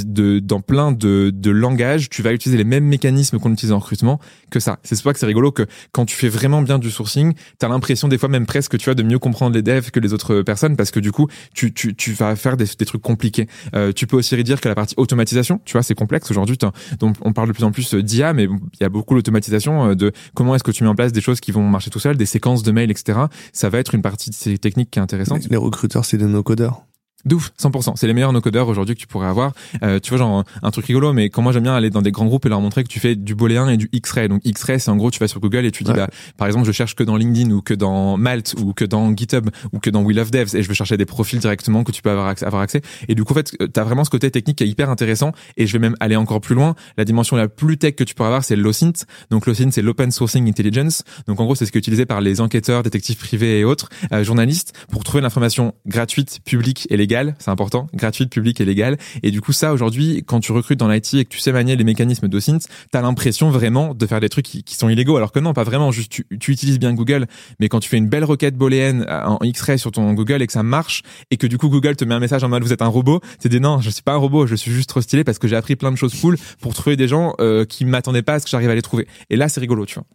de 0.06 0.40
dans 0.40 0.62
plein 0.62 0.92
de 0.92 1.32
de 1.34 1.52
langages, 1.52 2.10
tu 2.10 2.22
vas 2.22 2.34
utiliser 2.34 2.58
les 2.58 2.64
mêmes 2.64 2.86
mécanismes 2.86 3.40
qu'on 3.40 3.54
utilise 3.54 3.72
en 3.72 3.80
recrutement 3.80 4.20
que 4.50 4.60
ça. 4.60 4.80
C'est 4.84 4.96
pour 4.96 5.10
ça 5.10 5.14
que 5.14 5.20
c'est 5.20 5.26
rigolo 5.26 5.52
que 5.52 5.66
quand 5.92 6.06
tu 6.06 6.16
fais 6.16 6.30
vraiment 6.30 6.62
bien 6.62 6.80
du 6.80 6.92
sourcing, 6.92 7.34
tu 7.34 7.66
as 7.66 7.70
l'impression 7.70 8.08
des 8.08 8.18
fois 8.18 8.30
même 8.30 8.46
presque 8.46 8.78
tu 8.78 8.86
vois 8.86 8.96
de 8.96 9.04
mieux 9.04 9.20
comprendre 9.20 9.56
les 9.56 9.62
devs 9.62 9.92
que 9.92 10.00
les 10.00 10.14
autres 10.14 10.42
personnes 10.42 10.76
parce 10.76 10.92
que 10.92 11.00
du 11.00 11.12
coup, 11.12 11.28
tu 11.54 11.74
tu 11.74 11.96
tu 11.96 12.14
vas 12.14 12.36
faire 12.36 12.58
des, 12.58 12.65
des 12.78 12.86
trucs 12.86 13.02
compliqués. 13.02 13.48
Euh, 13.76 13.92
tu 13.92 14.08
peux 14.08 14.18
aussi 14.18 14.36
dire 14.44 14.62
que 14.62 14.68
la 14.68 14.76
partie 14.76 14.96
automatisation, 14.98 15.62
tu 15.66 15.74
vois, 15.74 15.84
c'est 15.84 15.96
complexe 15.96 16.30
aujourd'hui. 16.32 16.58
Donc 17.00 17.16
on 17.22 17.34
parle 17.34 17.48
de 17.48 17.54
plus 17.54 17.64
en 17.64 17.72
plus 17.72 17.94
d'IA, 17.94 18.34
mais 18.34 18.44
il 18.46 18.82
y 18.82 18.84
a 18.84 18.90
beaucoup 18.90 19.16
l'automatisation 19.16 19.90
euh, 19.90 19.96
de 19.96 20.12
comment 20.34 20.56
est-ce 20.56 20.64
que 20.64 20.72
tu 20.72 20.84
mets 20.84 20.90
en 20.90 20.96
place 20.96 21.12
des 21.12 21.22
choses 21.22 21.40
qui 21.40 21.52
vont 21.52 21.68
marcher 21.68 21.90
tout 21.90 22.00
seul, 22.00 22.18
des 22.18 22.26
séquences 22.26 22.64
de 22.64 22.72
mails, 22.72 22.92
etc. 22.92 23.20
Ça 23.54 23.70
va 23.70 23.80
être 23.80 23.96
une 23.96 24.02
partie 24.02 24.30
de 24.30 24.36
ces 24.36 24.58
techniques 24.58 24.92
qui 24.92 25.00
est 25.00 25.02
intéressante. 25.02 25.48
Les 25.50 25.58
recruteurs, 25.58 26.06
c'est 26.06 26.18
des 26.18 26.26
no-codeurs. 26.26 26.84
D'ouf, 27.26 27.52
100%. 27.60 27.94
C'est 27.96 28.08
les 28.08 28.14
meilleurs 28.14 28.34
no-codeurs 28.34 28.68
aujourd'hui 28.68 28.96
que 28.96 29.00
tu 29.00 29.08
pourrais 29.08 29.28
avoir. 29.28 29.54
Euh, 29.84 30.00
tu 30.00 30.10
vois, 30.10 30.20
genre 30.20 30.44
un 30.62 30.72
truc 30.72 30.86
rigolo, 30.86 31.12
mais 31.12 31.30
quand 31.30 31.42
moi 31.42 31.52
j'aime 31.52 31.64
bien 31.64 31.76
aller 31.76 31.90
dans 31.90 32.02
des 32.02 32.12
grands 32.12 32.26
groupes 32.26 32.46
et 32.46 32.50
leur 32.50 32.62
montrer 32.62 32.84
que 32.84 32.88
tu 32.88 33.00
fais 33.00 33.16
du 33.16 33.34
booléen 33.34 33.68
et 33.68 33.78
du 33.78 33.90
X-ray. 33.92 34.30
Donc 34.30 34.42
X-ray, 34.46 34.80
c'est 34.80 34.92
en 34.92 34.96
gros, 34.96 35.10
tu 35.10 35.20
vas 35.20 35.28
sur 35.28 35.40
Google 35.40 35.66
et 35.66 35.72
tu 35.72 35.84
dis, 35.84 35.92
bah, 35.92 36.08
par 36.38 36.48
exemple, 36.48 36.66
je 36.68 36.72
cherche 36.72 36.96
que 36.96 37.04
dans 37.04 37.16
LinkedIn 37.16 37.52
ou 37.52 37.62
que 37.62 37.74
dans 37.74 38.18
Malt 38.18 38.56
ou 38.62 38.74
que 38.74 38.86
dans 38.86 39.16
GitHub 39.16 39.50
ou 39.72 39.80
que 39.80 39.90
dans 39.90 40.04
We 40.04 40.16
Love 40.16 40.30
Devs 40.30 40.56
et 40.56 40.62
je 40.62 40.68
veux 40.68 40.74
chercher 40.76 40.98
des 40.98 41.06
profils 41.06 41.40
directement 41.40 41.84
que 41.84 41.92
tu 41.92 42.02
peux 42.02 42.12
avoir 42.12 42.28
accès. 42.28 42.46
Avoir 42.46 42.62
accès. 42.62 42.82
Et 43.08 43.16
du 43.16 43.24
coup, 43.24 43.34
en 43.34 43.38
fait, 43.38 43.56
tu 43.58 43.80
as 43.80 43.84
vraiment 43.84 44.04
ce 44.04 44.12
côté 44.12 44.30
technique 44.30 44.60
qui 44.60 44.64
est 44.64 44.68
hyper 44.68 44.92
intéressant 44.92 45.32
et 45.58 45.66
je 45.66 45.74
vais 45.74 45.80
même 45.80 45.96
aller 46.00 46.16
encore 46.16 46.42
plus 46.42 46.54
loin. 46.54 46.76
La 46.98 47.06
dimension 47.06 47.36
la 47.36 47.48
plus 47.48 47.78
tech 47.78 47.96
que 47.96 48.04
tu 48.04 48.14
pourrais 48.14 48.28
avoir, 48.28 48.44
c'est 48.44 48.56
l'OSINT. 48.56 49.06
Donc 49.32 49.48
l'OSINT, 49.48 49.72
c'est 49.72 49.82
l'Open 49.82 50.12
Sourcing 50.12 50.48
Intelligence. 50.48 51.04
Donc 51.28 51.40
en 51.40 51.46
gros, 51.46 51.56
c'est 51.56 51.66
ce 51.66 51.72
qui 51.72 51.78
est 51.78 51.80
utilisé 51.80 52.06
par 52.06 52.22
les 52.22 52.40
enquêteurs, 52.40 52.84
détectives 52.84 53.18
privés 53.18 53.60
et 53.60 53.64
autres, 53.64 53.90
euh, 54.12 54.24
journalistes 54.24 54.74
pour 54.92 55.04
trouver 55.04 55.22
l'information 55.22 55.74
gratuite, 55.88 56.40
publique 56.46 56.88
et 56.92 56.98
légale. 56.98 57.15
C'est 57.40 57.52
important 57.52 57.88
gratuite, 57.94 58.30
publique 58.30 58.62
et 58.62 58.66
légale. 58.66 58.98
Et 59.24 59.32
du 59.32 59.42
coup, 59.42 59.54
ça, 59.54 59.74
aujourd'hui, 59.74 60.24
quand 60.26 60.40
tu 60.40 60.52
recrutes 60.52 60.80
dans 60.80 60.88
l'IT 60.88 61.14
et 61.14 61.26
que 61.26 61.30
tu 61.30 61.40
sais 61.40 61.52
manier 61.52 61.76
les 61.76 61.84
mécanismes 61.84 62.28
d'OSINT, 62.28 62.60
t'as 62.92 63.02
l'impression 63.02 63.50
vraiment 63.50 63.94
de 63.94 64.06
faire 64.06 64.20
des 64.20 64.30
trucs 64.30 64.46
qui, 64.46 64.64
sont 64.76 64.90
illégaux. 64.90 65.18
Alors 65.18 65.32
que 65.32 65.40
non, 65.40 65.54
pas 65.54 65.64
vraiment. 65.64 65.92
Juste, 65.92 66.12
tu, 66.12 66.52
utilises 66.52 66.80
bien 66.80 66.94
Google, 66.94 67.28
mais 67.60 67.70
quand 67.70 67.80
tu 67.80 67.90
fais 67.90 67.98
une 67.98 68.08
belle 68.08 68.24
requête 68.26 68.56
booléenne 68.56 69.06
euh, 69.08 69.24
en 69.26 69.40
X-ray 69.42 69.80
sur 69.80 69.92
ton 69.92 70.14
Google 70.14 70.42
et 70.42 70.48
que 70.48 70.54
ça 70.54 70.64
marche, 70.64 71.02
et 71.32 71.38
que 71.38 71.48
du 71.48 71.58
coup, 71.58 71.70
Google 71.70 71.96
te 71.96 72.06
met 72.06 72.14
un 72.14 72.20
message 72.20 72.44
en 72.44 72.50
mode 72.50 72.64
vous 72.64 72.74
êtes 72.74 72.82
un 72.82 72.88
robot, 72.88 73.22
tu 73.40 73.50
dis 73.50 73.60
non, 73.60 73.80
je 73.80 73.90
suis 73.90 74.04
pas 74.04 74.14
un 74.14 74.18
robot, 74.18 74.48
je 74.48 74.56
suis 74.56 74.72
juste 74.72 74.90
trop 74.90 75.02
stylé 75.02 75.24
parce 75.24 75.40
que 75.40 75.48
j'ai 75.48 75.56
appris 75.56 75.76
plein 75.76 75.92
de 75.92 75.96
choses 75.96 76.20
cool 76.20 76.38
pour 76.60 76.74
trouver 76.74 76.96
des 76.96 77.08
gens 77.08 77.34
euh, 77.40 77.66
qui 77.66 77.86
m'attendaient 77.86 78.22
pas 78.22 78.36
à 78.36 78.40
ce 78.40 78.46
que 78.46 78.50
j'arrive 78.52 78.70
à 78.70 78.76
les 78.76 78.82
trouver. 78.82 79.08
Et 79.30 79.36
là, 79.36 79.50
c'est 79.50 79.60
rigolo, 79.60 79.86
tu 79.86 79.96
vois. 79.96 80.06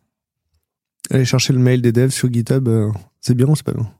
Aller 1.11 1.25
chercher 1.25 1.53
le 1.53 1.59
mail 1.59 1.83
des 1.83 1.93
devs 1.93 2.11
sur 2.11 2.33
GitHub, 2.33 2.69
euh, 2.69 2.91
c'est 3.21 3.35
bien 3.35 3.47
ou 3.47 3.57
c'est 3.57 3.65
pas 3.65 3.73
bien? 3.73 3.91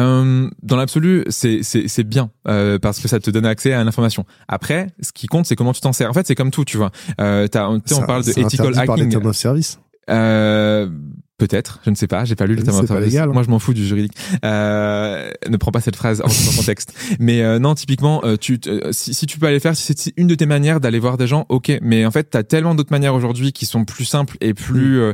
Euh, 0.00 0.48
dans 0.62 0.76
l'absolu, 0.76 1.24
c'est 1.28 1.62
c'est 1.62 2.04
bien 2.04 2.30
euh, 2.48 2.78
parce 2.78 3.00
que 3.00 3.08
ça 3.08 3.20
te 3.20 3.30
donne 3.30 3.46
accès 3.46 3.72
à 3.72 3.84
l'information. 3.84 4.24
Après, 4.48 4.88
ce 5.00 5.12
qui 5.12 5.26
compte, 5.26 5.46
c'est 5.46 5.56
comment 5.56 5.72
tu 5.72 5.80
t'en 5.80 5.92
sers. 5.92 6.10
En 6.10 6.12
fait, 6.12 6.26
c'est 6.26 6.34
comme 6.34 6.50
tout, 6.50 6.64
tu 6.64 6.76
vois. 6.76 6.90
Euh, 7.20 7.46
as, 7.54 7.68
on 7.68 7.80
parle 8.06 8.24
de 8.24 8.30
ethical 8.30 8.78
hacking. 8.78 9.20
Par 9.20 9.34
service. 9.34 9.78
Euh, 10.10 10.88
Peut-être, 11.36 11.80
je 11.84 11.90
ne 11.90 11.96
sais 11.96 12.06
pas, 12.06 12.24
j'ai 12.24 12.36
pas 12.36 12.46
lu 12.46 12.54
le 12.54 12.62
terme 12.62 12.76
hein. 12.88 13.26
Moi, 13.26 13.42
je 13.42 13.50
m'en 13.50 13.58
fous 13.58 13.74
du 13.74 13.84
juridique. 13.84 14.12
Euh, 14.44 15.32
ne 15.50 15.56
prends 15.56 15.72
pas 15.72 15.80
cette 15.80 15.96
phrase 15.96 16.20
en 16.20 16.28
contexte. 16.56 16.94
Mais 17.18 17.42
euh, 17.42 17.58
non, 17.58 17.74
typiquement, 17.74 18.20
euh, 18.24 18.36
tu, 18.36 18.60
euh, 18.68 18.92
si, 18.92 19.14
si 19.14 19.26
tu 19.26 19.40
peux 19.40 19.46
aller 19.46 19.58
faire, 19.58 19.74
si 19.74 19.92
c'est 19.96 20.12
une 20.16 20.28
de 20.28 20.36
tes 20.36 20.46
manières 20.46 20.78
d'aller 20.78 21.00
voir 21.00 21.16
des 21.16 21.26
gens, 21.26 21.44
ok. 21.48 21.72
Mais 21.82 22.06
en 22.06 22.12
fait, 22.12 22.30
t'as 22.30 22.44
tellement 22.44 22.76
d'autres 22.76 22.92
manières 22.92 23.16
aujourd'hui 23.16 23.52
qui 23.52 23.66
sont 23.66 23.84
plus 23.84 24.04
simples 24.04 24.36
et 24.40 24.54
plus 24.54 25.00
euh, 25.00 25.12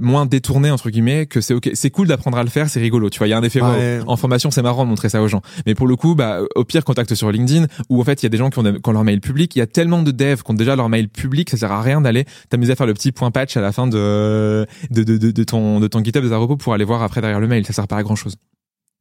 moins 0.00 0.26
détournées 0.26 0.70
entre 0.70 0.90
guillemets 0.90 1.26
que 1.26 1.40
c'est 1.40 1.54
ok. 1.54 1.70
C'est 1.74 1.90
cool 1.90 2.08
d'apprendre 2.08 2.36
à 2.38 2.42
le 2.44 2.50
faire, 2.50 2.68
c'est 2.68 2.80
rigolo. 2.80 3.10
Tu 3.10 3.18
vois, 3.18 3.26
il 3.26 3.30
y 3.30 3.32
a 3.32 3.38
un 3.38 3.42
effet. 3.42 3.60
Ouais. 3.62 4.00
wow. 4.00 4.04
En 4.10 4.16
formation, 4.16 4.50
c'est 4.50 4.62
marrant 4.62 4.84
de 4.84 4.88
montrer 4.90 5.08
ça 5.08 5.22
aux 5.22 5.28
gens. 5.28 5.40
Mais 5.66 5.74
pour 5.74 5.86
le 5.86 5.96
coup, 5.96 6.14
bah, 6.14 6.40
au 6.54 6.64
pire, 6.64 6.84
contacte 6.84 7.14
sur 7.14 7.30
LinkedIn 7.32 7.66
où 7.88 8.00
en 8.00 8.04
fait, 8.04 8.22
il 8.22 8.24
y 8.24 8.28
a 8.28 8.30
des 8.30 8.36
gens 8.36 8.50
qui 8.50 8.58
ont, 8.58 8.62
des- 8.62 8.74
qui 8.80 8.88
ont 8.88 8.92
leur 8.92 9.04
mail 9.04 9.20
public. 9.20 9.54
Il 9.56 9.60
y 9.60 9.62
a 9.62 9.66
tellement 9.66 10.02
de 10.02 10.10
devs 10.10 10.42
qui 10.42 10.50
ont 10.50 10.54
déjà 10.54 10.76
leur 10.76 10.88
mail 10.88 11.08
public, 11.08 11.48
ça 11.50 11.56
sert 11.56 11.72
à 11.72 11.80
rien 11.82 12.00
d'aller 12.00 12.24
t'amuser 12.50 12.72
à 12.72 12.76
faire 12.76 12.86
le 12.86 12.94
petit 12.94 13.12
point 13.12 13.30
patch 13.30 13.56
à 13.56 13.60
la 13.60 13.72
fin 13.72 13.86
de 13.86 14.66
de, 14.90 15.02
de, 15.02 15.16
de, 15.16 15.30
de 15.30 15.44
ton 15.44 15.80
de 15.80 15.86
ton 15.88 16.02
GitHub 16.04 16.22
de 16.24 16.28
ta 16.28 16.36
repo 16.36 16.56
pour 16.56 16.74
aller 16.74 16.84
voir 16.84 17.02
après 17.02 17.20
derrière 17.20 17.40
le 17.40 17.46
mail. 17.48 17.64
Ça 17.66 17.72
sert 17.72 17.88
pas 17.88 17.96
à 17.96 18.02
grand 18.02 18.16
chose. 18.16 18.36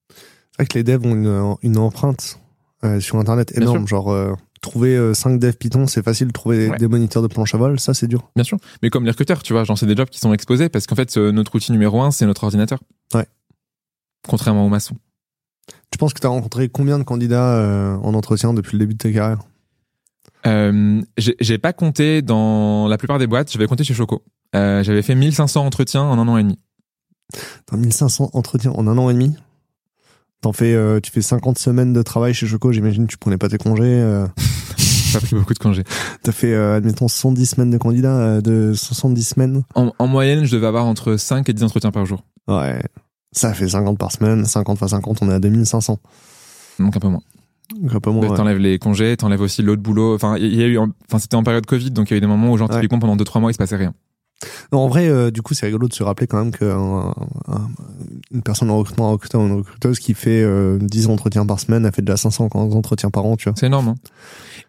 C'est 0.10 0.64
vrai 0.64 0.66
que 0.68 0.78
les 0.78 0.84
devs 0.84 1.06
ont 1.06 1.14
une, 1.14 1.56
une 1.62 1.78
empreinte 1.78 2.40
euh, 2.84 3.00
sur 3.00 3.18
Internet 3.18 3.56
énorme. 3.58 3.88
Genre, 3.88 4.12
euh, 4.12 4.34
trouver 4.62 5.14
5 5.14 5.40
devs 5.40 5.56
Python, 5.58 5.88
c'est 5.88 6.04
facile. 6.04 6.32
Trouver 6.32 6.70
Ouais. 6.70 6.78
des 6.78 6.88
moniteurs 6.88 7.22
de 7.22 7.28
planche 7.28 7.54
à 7.56 7.58
voile, 7.58 7.80
ça, 7.80 7.94
c'est 7.94 8.08
dur. 8.08 8.30
Bien 8.36 8.44
sûr. 8.44 8.58
Mais 8.82 8.90
comme 8.90 9.04
les 9.06 9.12
recruteurs, 9.12 9.44
tu 9.44 9.54
vois, 9.54 9.64
j'en 9.64 9.76
sais 9.76 9.86
des 9.86 9.96
jobs 9.96 10.10
qui 10.10 10.20
sont 10.20 10.34
exposés 10.34 10.70
parce 10.70 10.88
qu'en 10.88 10.96
fait, 10.96 11.16
euh, 11.18 11.32
notre 11.32 11.56
outil 11.56 11.72
numéro 11.72 12.02
un, 12.02 12.12
c'est 12.12 12.26
notre 12.26 12.44
ordinateur. 12.44 12.80
Ouais. 13.14 13.26
Contrairement 14.28 14.66
aux 14.66 14.70
maçons. 14.70 14.96
Tu 15.92 15.98
penses 15.98 16.14
que 16.14 16.20
tu 16.20 16.28
as 16.28 16.30
rencontré 16.30 16.70
combien 16.70 16.98
de 17.00 17.04
candidats 17.04 17.56
euh, 17.56 17.96
en 17.98 18.14
entretien 18.14 18.54
depuis 18.54 18.74
le 18.78 18.80
début 18.80 18.94
de 18.94 18.98
ta 19.00 19.12
carrière? 19.12 19.40
Euh, 20.46 21.02
j'ai 21.18 21.58
pas 21.58 21.74
compté 21.74 22.22
dans 22.22 22.88
la 22.88 22.98
plupart 22.98 23.20
des 23.20 23.28
boîtes, 23.28 23.52
j'avais 23.52 23.68
compté 23.68 23.84
chez 23.84 23.94
Choco. 23.94 24.24
Euh, 24.56 24.84
j'avais 24.84 25.02
fait 25.02 25.16
1500 25.16 25.66
entretiens 25.66 26.04
en 26.04 26.18
un 26.20 26.28
an 26.28 26.38
et 26.38 26.44
demi. 26.44 26.58
T'as 27.66 27.76
1500 27.76 28.30
entretiens 28.34 28.72
en 28.72 28.88
un 28.88 28.98
an 28.98 29.10
et 29.10 29.14
demi? 29.14 29.36
T'en 30.42 30.54
fais, 30.54 30.74
euh, 30.74 31.00
tu 31.00 31.12
fais 31.12 31.22
50 31.22 31.58
semaines 31.58 31.94
de 31.94 32.02
travail 32.04 32.34
chez 32.34 32.46
Choco, 32.46 32.72
j'imagine 32.72 33.08
tu 33.08 33.18
prenais 33.18 33.38
pas 33.38 33.50
tes 33.50 33.58
congés. 33.58 33.84
euh. 33.86 34.28
Pas 35.14 35.20
pris 35.22 35.36
beaucoup 35.36 35.54
de 35.54 35.60
congés. 35.60 35.84
T'as 36.22 36.34
fait, 36.34 36.54
euh, 36.54 36.76
admettons, 36.76 37.08
110 37.08 37.46
semaines 37.46 37.72
de 37.72 37.78
candidats, 37.78 38.18
euh, 38.18 38.42
de 38.42 38.74
70 38.76 39.24
semaines. 39.24 39.64
En, 39.74 39.94
en 39.98 40.06
moyenne, 40.08 40.44
je 40.44 40.52
devais 40.54 40.68
avoir 40.68 40.86
entre 40.86 41.16
5 41.16 41.48
et 41.48 41.54
10 41.54 41.64
entretiens 41.64 41.92
par 41.92 42.06
jour. 42.06 42.24
Ouais. 42.50 42.82
Ça 43.32 43.54
fait 43.54 43.70
50 43.70 43.98
par 43.98 44.12
semaine, 44.12 44.44
50 44.46 44.78
fois 44.78 44.90
50, 44.90 45.20
on 45.22 45.30
est 45.32 45.34
à 45.34 45.40
2500. 45.40 45.98
Donc 46.80 46.96
un 46.96 47.00
peu 47.00 47.08
moins. 47.08 47.22
Donc 47.82 47.96
un 47.96 48.00
peu 48.02 48.12
moins. 48.12 48.28
ouais. 48.28 48.36
T'enlèves 48.36 48.58
les 48.58 48.80
congés, 48.80 49.16
t'enlèves 49.16 49.42
aussi 49.42 49.62
l'autre 49.64 49.82
boulot. 49.82 50.14
Enfin, 50.16 50.36
il 50.38 50.54
y 50.54 50.62
a 50.62 50.68
eu, 50.68 50.78
enfin, 50.78 51.20
c'était 51.20 51.36
en 51.36 51.44
période 51.44 51.66
Covid, 51.66 51.92
donc 51.92 52.10
il 52.10 52.14
y 52.14 52.16
a 52.16 52.18
eu 52.18 52.22
des 52.22 52.28
moments 52.28 52.52
où, 52.52 52.58
genre, 52.58 52.70
Ouais. 52.70 52.76
typiquement, 52.76 53.00
pendant 53.00 53.16
2-3 53.16 53.40
mois, 53.40 53.50
il 53.52 53.54
se 53.54 53.58
passait 53.60 53.78
rien. 53.78 53.94
Non, 54.72 54.80
en 54.80 54.88
vrai, 54.88 55.08
euh, 55.08 55.32
du 55.32 55.42
coup, 55.42 55.54
c'est 55.54 55.66
rigolo 55.66 55.88
de 55.88 55.94
se 55.94 56.04
rappeler 56.04 56.28
quand 56.28 56.38
même 56.38 56.52
qu'une 56.52 58.42
personne 58.44 58.70
en 58.70 58.78
recrutement, 58.78 59.08
un 59.08 59.12
recruteur 59.12 59.42
une 59.42 59.58
recruteuse 59.58 60.00
qui 60.00 60.14
fait 60.14 60.44
euh, 60.44 60.78
10 60.80 61.08
entretiens 61.08 61.46
par 61.46 61.60
semaine, 61.60 61.86
elle 61.86 61.92
fait 61.92 62.04
déjà 62.04 62.18
500 62.18 62.50
entretiens 62.54 63.10
par 63.10 63.26
an, 63.26 63.36
tu 63.36 63.50
vois. 63.50 63.54
C'est 63.58 63.66
énorme. 63.66 63.90
Hein. 63.90 63.96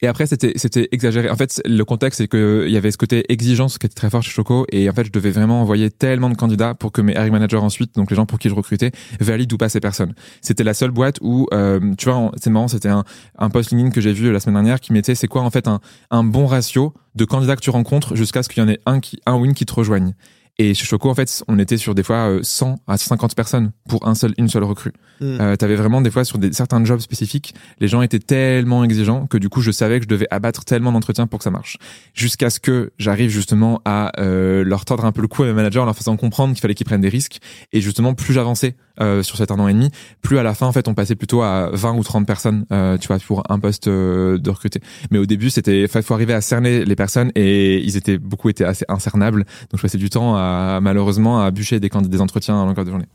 Et 0.00 0.06
après, 0.06 0.26
c'était 0.26 0.52
c'était 0.56 0.88
exagéré. 0.92 1.28
En 1.28 1.36
fait, 1.36 1.60
le 1.64 1.84
contexte, 1.84 2.18
c'est 2.18 2.28
que 2.28 2.64
il 2.66 2.72
y 2.72 2.76
avait 2.76 2.90
ce 2.90 2.96
côté 2.96 3.24
exigence 3.32 3.78
qui 3.78 3.86
était 3.86 3.94
très 3.94 4.10
fort 4.10 4.22
chez 4.22 4.30
Choco, 4.30 4.64
et 4.70 4.88
en 4.88 4.92
fait, 4.92 5.04
je 5.04 5.10
devais 5.10 5.30
vraiment 5.30 5.60
envoyer 5.60 5.90
tellement 5.90 6.30
de 6.30 6.36
candidats 6.36 6.74
pour 6.74 6.92
que 6.92 7.02
mes 7.02 7.12
hiring 7.12 7.32
managers 7.32 7.56
ensuite, 7.56 7.94
donc 7.96 8.10
les 8.10 8.16
gens 8.16 8.26
pour 8.26 8.38
qui 8.38 8.48
je 8.48 8.54
recrutais, 8.54 8.92
valident 9.20 9.52
ou 9.54 9.58
pas 9.58 9.68
ces 9.68 9.80
personnes. 9.80 10.14
C'était 10.40 10.64
la 10.64 10.74
seule 10.74 10.92
boîte 10.92 11.18
où, 11.20 11.46
euh, 11.52 11.94
tu 11.98 12.08
vois, 12.08 12.30
c'est 12.40 12.50
marrant, 12.50 12.68
c'était 12.68 12.88
un, 12.88 13.04
un 13.38 13.50
post 13.50 13.70
LinkedIn 13.70 13.90
que 13.90 14.00
j'ai 14.00 14.12
vu 14.12 14.32
la 14.32 14.40
semaine 14.40 14.54
dernière 14.54 14.80
qui 14.80 14.92
mettait, 14.92 15.14
c'est 15.14 15.28
quoi 15.28 15.42
en 15.42 15.50
fait 15.50 15.68
un, 15.68 15.80
un 16.10 16.24
bon 16.24 16.46
ratio 16.46 16.94
de 17.14 17.24
candidats 17.24 17.56
que 17.56 17.60
tu 17.60 17.70
rencontres 17.70 18.16
jusqu'à 18.16 18.42
ce 18.42 18.48
qu'il 18.48 18.62
y 18.62 18.66
en 18.66 18.68
ait 18.68 18.80
un 18.86 19.00
qui, 19.00 19.20
un 19.26 19.36
win 19.36 19.54
qui 19.54 19.66
te 19.66 19.74
rejoigne. 19.74 20.14
Et 20.60 20.74
chez 20.74 20.86
Choco, 20.86 21.08
en 21.08 21.14
fait, 21.14 21.44
on 21.46 21.56
était 21.60 21.76
sur 21.76 21.94
des 21.94 22.02
fois 22.02 22.30
euh, 22.30 22.40
100 22.42 22.80
à 22.88 22.96
50 22.96 23.36
personnes 23.36 23.70
pour 23.88 24.08
un 24.08 24.16
seul, 24.16 24.34
une 24.38 24.48
seule 24.48 24.64
recrue. 24.64 24.92
Mm. 25.20 25.24
Euh, 25.40 25.56
T'avais 25.56 25.76
vraiment 25.76 26.00
des 26.00 26.10
fois 26.10 26.24
sur 26.24 26.38
des, 26.38 26.52
certains 26.52 26.84
jobs 26.84 26.98
spécifiques, 26.98 27.54
les 27.78 27.86
gens 27.86 28.02
étaient 28.02 28.18
tellement 28.18 28.82
exigeants 28.82 29.28
que 29.28 29.38
du 29.38 29.48
coup, 29.48 29.60
je 29.60 29.70
savais 29.70 30.00
que 30.00 30.04
je 30.04 30.08
devais 30.08 30.26
abattre 30.32 30.64
tellement 30.64 30.90
d'entretiens 30.90 31.28
pour 31.28 31.38
que 31.38 31.44
ça 31.44 31.52
marche. 31.52 31.78
Jusqu'à 32.12 32.50
ce 32.50 32.58
que 32.58 32.92
j'arrive 32.98 33.30
justement 33.30 33.80
à 33.84 34.10
euh, 34.20 34.64
leur 34.64 34.84
tordre 34.84 35.04
un 35.04 35.12
peu 35.12 35.22
le 35.22 35.28
cou 35.28 35.44
à 35.44 35.46
mes 35.46 35.52
managers 35.52 35.78
en 35.78 35.84
leur 35.84 35.96
faisant 35.96 36.16
comprendre 36.16 36.54
qu'il 36.54 36.60
fallait 36.60 36.74
qu'ils 36.74 36.86
prennent 36.86 37.00
des 37.00 37.08
risques. 37.08 37.38
Et 37.72 37.80
justement, 37.80 38.14
plus 38.14 38.34
j'avançais 38.34 38.74
euh, 39.00 39.22
sur 39.22 39.36
cet 39.36 39.50
un 39.50 39.58
an 39.58 39.68
et 39.68 39.74
demi, 39.74 39.90
plus 40.22 40.38
à 40.38 40.42
la 40.42 40.54
fin, 40.54 40.66
en 40.66 40.72
fait, 40.72 40.88
on 40.88 40.94
passait 40.94 41.14
plutôt 41.14 41.42
à 41.42 41.70
20 41.72 41.96
ou 41.96 42.02
30 42.02 42.26
personnes, 42.26 42.64
euh, 42.72 42.98
tu 42.98 43.08
vois, 43.08 43.18
pour 43.18 43.42
un 43.48 43.58
poste 43.58 43.88
euh, 43.88 44.38
de 44.38 44.50
recruter. 44.50 44.80
Mais 45.10 45.18
au 45.18 45.26
début, 45.26 45.50
c'était, 45.50 45.82
il 45.82 45.88
faut 45.88 46.14
arriver 46.14 46.34
à 46.34 46.40
cerner 46.40 46.84
les 46.84 46.96
personnes 46.96 47.30
et 47.34 47.78
ils 47.78 47.96
étaient 47.96 48.18
beaucoup 48.18 48.48
étaient 48.48 48.64
assez 48.64 48.84
incernables. 48.88 49.44
Donc, 49.70 49.76
je 49.76 49.82
passais 49.82 49.98
du 49.98 50.10
temps 50.10 50.36
à 50.36 50.80
malheureusement 50.82 51.40
à 51.40 51.50
bûcher 51.50 51.80
des 51.80 51.88
candidats 51.88 52.08
des 52.08 52.20
entretiens 52.22 52.60
à 52.60 52.64
longueur 52.64 52.84
de 52.84 52.90
journée. 52.90 53.06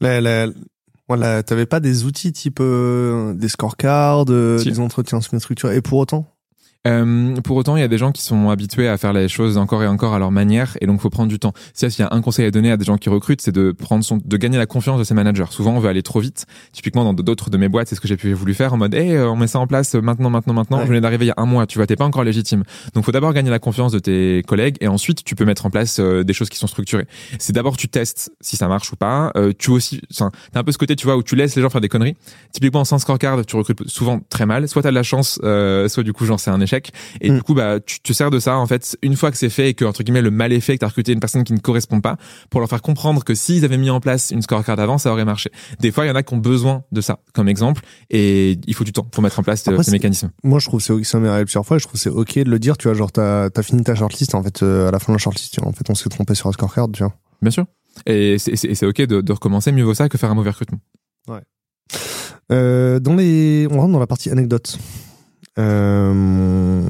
La, 0.00 0.20
la, 0.20 0.46
voilà, 1.10 1.42
t'avais 1.42 1.66
pas 1.66 1.80
des 1.80 2.04
outils 2.04 2.32
type 2.32 2.58
euh, 2.60 3.34
des 3.34 3.48
scorecards, 3.48 4.26
Si. 4.60 4.70
des 4.70 4.78
entretiens 4.78 5.20
semi-structurés, 5.20 5.76
et 5.76 5.80
pour 5.80 5.98
autant 5.98 6.24
Euh, 6.86 7.34
pour 7.42 7.56
autant, 7.56 7.76
il 7.76 7.80
y 7.80 7.82
a 7.82 7.88
des 7.88 7.98
gens 7.98 8.10
qui 8.10 8.22
sont 8.22 8.48
habitués 8.48 8.88
à 8.88 8.96
faire 8.96 9.12
les 9.12 9.28
choses 9.28 9.58
encore 9.58 9.82
et 9.82 9.86
encore 9.86 10.14
à 10.14 10.18
leur 10.18 10.30
manière, 10.30 10.78
et 10.80 10.86
donc 10.86 11.00
faut 11.00 11.10
prendre 11.10 11.28
du 11.28 11.38
temps. 11.38 11.52
Si 11.74 11.90
s'il 11.90 12.04
y 12.04 12.08
a 12.08 12.14
un 12.14 12.22
conseil 12.22 12.46
à 12.46 12.50
donner 12.50 12.70
à 12.70 12.76
des 12.76 12.84
gens 12.84 12.96
qui 12.96 13.10
recrutent, 13.10 13.42
c'est 13.42 13.52
de 13.52 13.72
prendre 13.72 14.02
son, 14.02 14.18
de 14.24 14.36
gagner 14.36 14.56
la 14.56 14.66
confiance 14.66 14.98
de 14.98 15.04
ses 15.04 15.14
managers. 15.14 15.44
Souvent, 15.50 15.72
on 15.72 15.80
veut 15.80 15.88
aller 15.88 16.02
trop 16.02 16.20
vite. 16.20 16.46
Typiquement, 16.72 17.04
dans 17.04 17.12
d'autres 17.12 17.50
de 17.50 17.58
mes 17.58 17.68
boîtes, 17.68 17.88
c'est 17.88 17.94
ce 17.96 18.00
que 18.00 18.08
j'ai 18.08 18.16
pu 18.16 18.32
voulu 18.32 18.54
faire 18.54 18.72
en 18.72 18.78
mode, 18.78 18.94
hey, 18.94 19.14
euh, 19.14 19.30
on 19.30 19.36
met 19.36 19.46
ça 19.46 19.58
en 19.58 19.66
place 19.66 19.94
maintenant, 19.94 20.30
maintenant, 20.30 20.54
maintenant. 20.54 20.78
Ouais. 20.78 20.84
Je 20.84 20.88
venais 20.88 21.00
d'arriver 21.00 21.26
il 21.26 21.28
y 21.28 21.32
a 21.32 21.34
un 21.36 21.46
mois. 21.46 21.66
Tu 21.66 21.78
vois, 21.78 21.86
t'es 21.86 21.96
pas 21.96 22.06
encore 22.06 22.24
légitime. 22.24 22.64
Donc, 22.94 23.04
faut 23.04 23.12
d'abord 23.12 23.34
gagner 23.34 23.50
la 23.50 23.58
confiance 23.58 23.92
de 23.92 23.98
tes 23.98 24.42
collègues, 24.46 24.76
et 24.80 24.88
ensuite, 24.88 25.22
tu 25.24 25.34
peux 25.34 25.44
mettre 25.44 25.66
en 25.66 25.70
place 25.70 25.98
euh, 26.00 26.24
des 26.24 26.32
choses 26.32 26.48
qui 26.48 26.58
sont 26.58 26.66
structurées. 26.66 27.06
C'est 27.38 27.52
d'abord 27.52 27.76
tu 27.76 27.88
testes 27.88 28.32
si 28.40 28.56
ça 28.56 28.68
marche 28.68 28.90
ou 28.92 28.96
pas. 28.96 29.32
Euh, 29.36 29.52
tu 29.58 29.70
aussi, 29.70 30.00
enfin, 30.12 30.30
t'as 30.52 30.60
un 30.60 30.64
peu 30.64 30.72
ce 30.72 30.78
côté, 30.78 30.96
tu 30.96 31.06
vois, 31.06 31.16
où 31.16 31.22
tu 31.22 31.36
laisses 31.36 31.56
les 31.56 31.62
gens 31.62 31.70
faire 31.70 31.80
des 31.82 31.88
conneries. 31.88 32.16
Typiquement, 32.52 32.84
sans 32.84 32.98
scorecard, 32.98 33.44
tu 33.44 33.56
recrutes 33.56 33.86
souvent 33.88 34.20
très 34.30 34.46
mal. 34.46 34.66
Soit 34.66 34.82
t'as 34.82 34.90
de 34.90 34.94
la 34.94 35.02
chance, 35.02 35.38
euh, 35.44 35.88
soit 35.88 36.02
du 36.02 36.12
coup, 36.12 36.24
genre 36.24 36.40
c'est 36.40 36.50
un 36.50 36.60
échec. 36.60 36.69
Et 37.20 37.30
Mm. 37.30 37.36
du 37.36 37.42
coup, 37.42 37.54
bah, 37.54 37.78
tu 37.80 38.00
te 38.00 38.12
sers 38.12 38.30
de 38.30 38.38
ça, 38.38 38.56
en 38.56 38.66
fait, 38.66 38.96
une 39.02 39.16
fois 39.16 39.30
que 39.30 39.36
c'est 39.36 39.50
fait 39.50 39.70
et 39.70 39.74
que, 39.74 39.84
entre 39.84 40.02
guillemets, 40.02 40.22
le 40.22 40.30
mal 40.30 40.52
est 40.52 40.60
fait, 40.60 40.74
que 40.74 40.78
t'as 40.80 40.86
recruté 40.88 41.12
une 41.12 41.20
personne 41.20 41.44
qui 41.44 41.52
ne 41.52 41.58
correspond 41.58 42.00
pas, 42.00 42.16
pour 42.50 42.60
leur 42.60 42.68
faire 42.68 42.82
comprendre 42.82 43.24
que 43.24 43.34
s'ils 43.34 43.64
avaient 43.64 43.76
mis 43.78 43.90
en 43.90 44.00
place 44.00 44.30
une 44.30 44.42
scorecard 44.42 44.78
avant, 44.80 44.98
ça 44.98 45.12
aurait 45.12 45.24
marché. 45.24 45.50
Des 45.80 45.90
fois, 45.92 46.04
il 46.04 46.08
y 46.08 46.10
en 46.10 46.14
a 46.14 46.22
qui 46.22 46.34
ont 46.34 46.38
besoin 46.38 46.84
de 46.92 47.00
ça, 47.00 47.20
comme 47.34 47.48
exemple, 47.48 47.82
et 48.10 48.58
il 48.66 48.74
faut 48.74 48.84
du 48.84 48.92
temps 48.92 49.04
pour 49.04 49.22
mettre 49.22 49.38
en 49.38 49.42
place 49.42 49.66
euh, 49.68 49.72
Après, 49.72 49.84
ces 49.84 49.90
mécanismes. 49.90 50.30
Moi, 50.42 50.58
je 50.58 50.66
trouve 50.66 50.80
que 50.80 50.86
c'est 51.02 51.04
ça 51.10 51.18
m'est 51.18 51.28
arrivé 51.28 51.44
plusieurs 51.44 51.66
fois. 51.66 51.78
Je 51.78 51.86
trouve 51.86 51.98
c'est 52.00 52.10
ok 52.10 52.34
de 52.38 52.50
le 52.50 52.58
dire. 52.58 52.76
Tu 52.76 52.88
vois, 52.88 52.94
genre 52.96 53.10
t'as 53.12 53.48
as 53.54 53.62
fini 53.62 53.82
ta 53.82 53.94
shortlist. 53.94 54.34
En 54.34 54.42
fait, 54.42 54.62
euh, 54.62 54.88
à 54.88 54.90
la 54.90 54.98
fin 54.98 55.12
de 55.12 55.14
la 55.14 55.18
shortlist, 55.18 55.52
tu 55.54 55.60
vois, 55.60 55.68
en 55.68 55.72
fait, 55.72 55.88
on 55.90 55.94
s'est 55.94 56.08
trompé 56.08 56.34
sur 56.34 56.48
un 56.48 56.52
scorecard. 56.52 56.88
Tu 56.92 57.02
vois. 57.02 57.14
Bien 57.42 57.50
sûr. 57.50 57.64
Et 58.06 58.38
c'est- 58.38 58.56
c'est 58.56 58.74
c'est 58.74 58.86
ok 58.86 59.02
de, 59.02 59.20
de 59.20 59.32
recommencer, 59.32 59.72
mieux 59.72 59.82
vaut 59.84 59.94
ça 59.94 60.08
que 60.08 60.16
faire 60.18 60.30
un 60.30 60.34
mauvais 60.34 60.50
recrutement. 60.50 60.78
Euh, 62.52 62.98
dans 62.98 63.14
les, 63.14 63.68
on 63.70 63.78
rentre 63.80 63.92
dans 63.92 63.98
la 64.00 64.06
partie 64.06 64.30
anecdote. 64.30 64.78
Euh... 65.58 66.88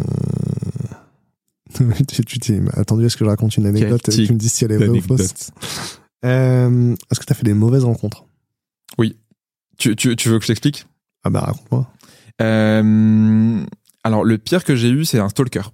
tu 2.08 2.24
tu 2.24 2.38
t'es 2.38 2.60
attendu 2.74 3.06
à 3.06 3.08
ce 3.08 3.16
que 3.16 3.24
je 3.24 3.30
raconte 3.30 3.56
une 3.56 3.66
anecdote 3.66 4.08
et 4.08 4.26
tu 4.26 4.32
me 4.32 4.38
dis 4.38 4.48
si 4.48 4.64
elle 4.64 4.72
est 4.72 4.76
vraie 4.76 4.88
ou 4.88 5.00
fausse. 5.00 5.50
Euh, 6.24 6.94
Est-ce 7.10 7.20
que 7.20 7.24
t'as 7.24 7.34
fait 7.34 7.44
des 7.44 7.54
mauvaises 7.54 7.84
rencontres? 7.84 8.26
Tu, 9.78 9.96
tu, 9.96 10.14
tu 10.14 10.28
veux 10.28 10.36
que 10.38 10.42
je 10.42 10.48
t'explique? 10.48 10.86
Ah 11.24 11.30
bah 11.30 11.40
raconte-moi. 11.40 11.90
Euh, 12.42 13.64
alors 14.04 14.24
le 14.24 14.36
pire 14.36 14.62
que 14.62 14.76
j'ai 14.76 14.90
eu, 14.90 15.06
c'est 15.06 15.18
un 15.18 15.30
stalker. 15.30 15.72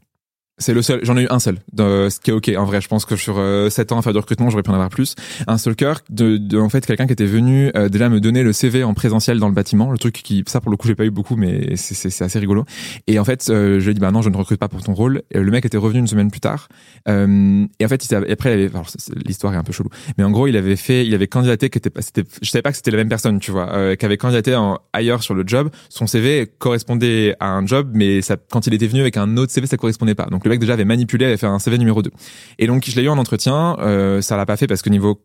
C'est 0.59 0.73
le 0.73 0.81
seul, 0.81 1.01
j'en 1.03 1.19
ai 1.19 1.25
eu 1.25 1.27
un 1.29 1.39
seul, 1.39 1.59
de, 1.75 2.09
ce 2.09 2.19
qui 2.19 2.31
est 2.31 2.33
ok. 2.33 2.51
En 2.57 2.65
vrai, 2.65 2.81
je 2.81 2.89
pense 2.89 3.05
que 3.05 3.15
sur 3.15 3.37
euh, 3.37 3.69
7 3.69 3.93
ans 3.93 3.99
à 3.99 4.03
faire 4.03 4.15
du 4.15 4.19
recrutement, 4.19 4.49
j'aurais 4.49 4.63
pu 4.63 4.71
en 4.71 4.75
avoir 4.75 4.89
plus. 4.89 5.15
Un 5.47 5.59
stalker, 5.59 5.93
de, 6.09 6.39
de 6.39 6.59
en 6.59 6.71
fait 6.71 6.87
quelqu'un 6.87 7.07
qui 7.07 7.13
était 7.13 7.27
venu 7.27 7.71
euh, 7.77 7.91
déjà 7.91 8.09
me 8.09 8.21
donner 8.21 8.43
le 8.43 8.55
CV 8.55 8.83
en 8.83 8.95
présentiel 8.95 9.39
dans 9.39 9.49
le 9.49 9.55
bâtiment, 9.55 9.93
le 9.93 9.99
truc 9.99 10.15
qui, 10.15 10.45
ça 10.47 10.63
pour 10.63 10.71
le 10.71 10.79
coup, 10.79 10.89
j'ai 10.89 10.95
pas 10.95 11.05
eu 11.05 11.11
beaucoup, 11.11 11.37
mais 11.37 11.77
c'est- 11.77 12.23
assez 12.23 12.39
rigolo. 12.39 12.65
Et 13.07 13.19
en 13.19 13.25
fait, 13.25 13.51
euh, 13.51 13.81
je 13.81 13.85
lui 13.85 13.91
ai 13.91 13.95
dit 13.95 14.01
bah 14.01 14.11
non, 14.13 14.23
je 14.23 14.31
ne 14.31 14.37
recrute 14.37 14.59
pas 14.59 14.69
pour 14.69 14.83
ton 14.83 14.95
rôle. 14.95 15.23
Le 15.35 15.51
mec 15.51 15.67
était 15.67 15.77
revenu 15.77 15.99
une 15.99 16.07
semaine 16.07 16.31
plus 16.31 16.41
tard. 16.41 16.69
Euh, 17.07 17.67
et 17.79 17.85
en 17.85 17.89
fait, 17.89 18.07
il 18.07 18.15
après, 18.15 18.51
il 18.51 18.53
avait, 18.55 18.69
alors 18.71 18.87
l'histoire 19.27 19.53
est 19.53 19.59
un 19.59 19.63
peu 19.63 19.73
chelou, 19.75 19.91
mais 20.17 20.25
en 20.25 20.31
gros, 20.31 20.47
il 20.47 20.57
avait 20.57 20.77
fait, 20.77 21.07
il 21.07 21.15
avait 21.15 21.27
candidaté, 21.29 21.69
qui 21.69 21.77
était, 21.77 21.91
c'était, 22.01 22.25
je 22.41 22.49
savais 22.49 22.63
pas 22.63 22.71
que 22.71 22.77
c'était 22.79 22.93
la 22.93 22.97
même 22.97 23.11
personne, 23.11 23.41
tu 23.41 23.51
vois, 23.51 23.75
euh, 23.75 23.95
qui 23.95 24.07
avait 24.07 24.17
candidaté 24.17 24.55
en, 24.57 24.79
ailleurs 24.95 25.23
sur 25.23 25.35
le 25.35 25.45
job. 25.47 25.69
Son 25.91 26.07
CV 26.07 26.47
correspondait 26.59 27.35
à 27.41 27.51
un 27.51 27.67
job, 27.67 27.91
mais 27.93 28.23
ça, 28.23 28.39
quand 28.51 28.67
il 28.67 28.73
était 28.73 28.87
venu 28.87 29.03
avec 29.03 29.19
un 29.19 29.37
autre 29.37 29.53
CV, 29.53 29.67
ça 29.67 29.77
correspondait 29.77 30.15
pas. 30.15 30.25
Donc 30.31 30.46
le 30.47 30.51
mec 30.51 30.61
déjà 30.61 30.73
avait 30.75 30.85
manipulé, 30.85 31.27
avait 31.27 31.37
fait 31.37 31.47
un 31.47 31.59
CV 31.59 31.79
numéro 31.79 32.03
2. 32.03 32.11
Et 32.59 32.67
donc 32.67 32.85
je 32.89 32.97
l'ai 32.97 33.03
eu 33.03 33.09
en 33.09 33.19
entretien, 33.19 33.77
euh, 33.81 34.21
ça 34.23 34.37
l'a 34.37 34.47
pas 34.47 34.57
fait 34.57 34.67
parce 34.67 34.83
que 34.83 34.91
niveau 34.91 35.21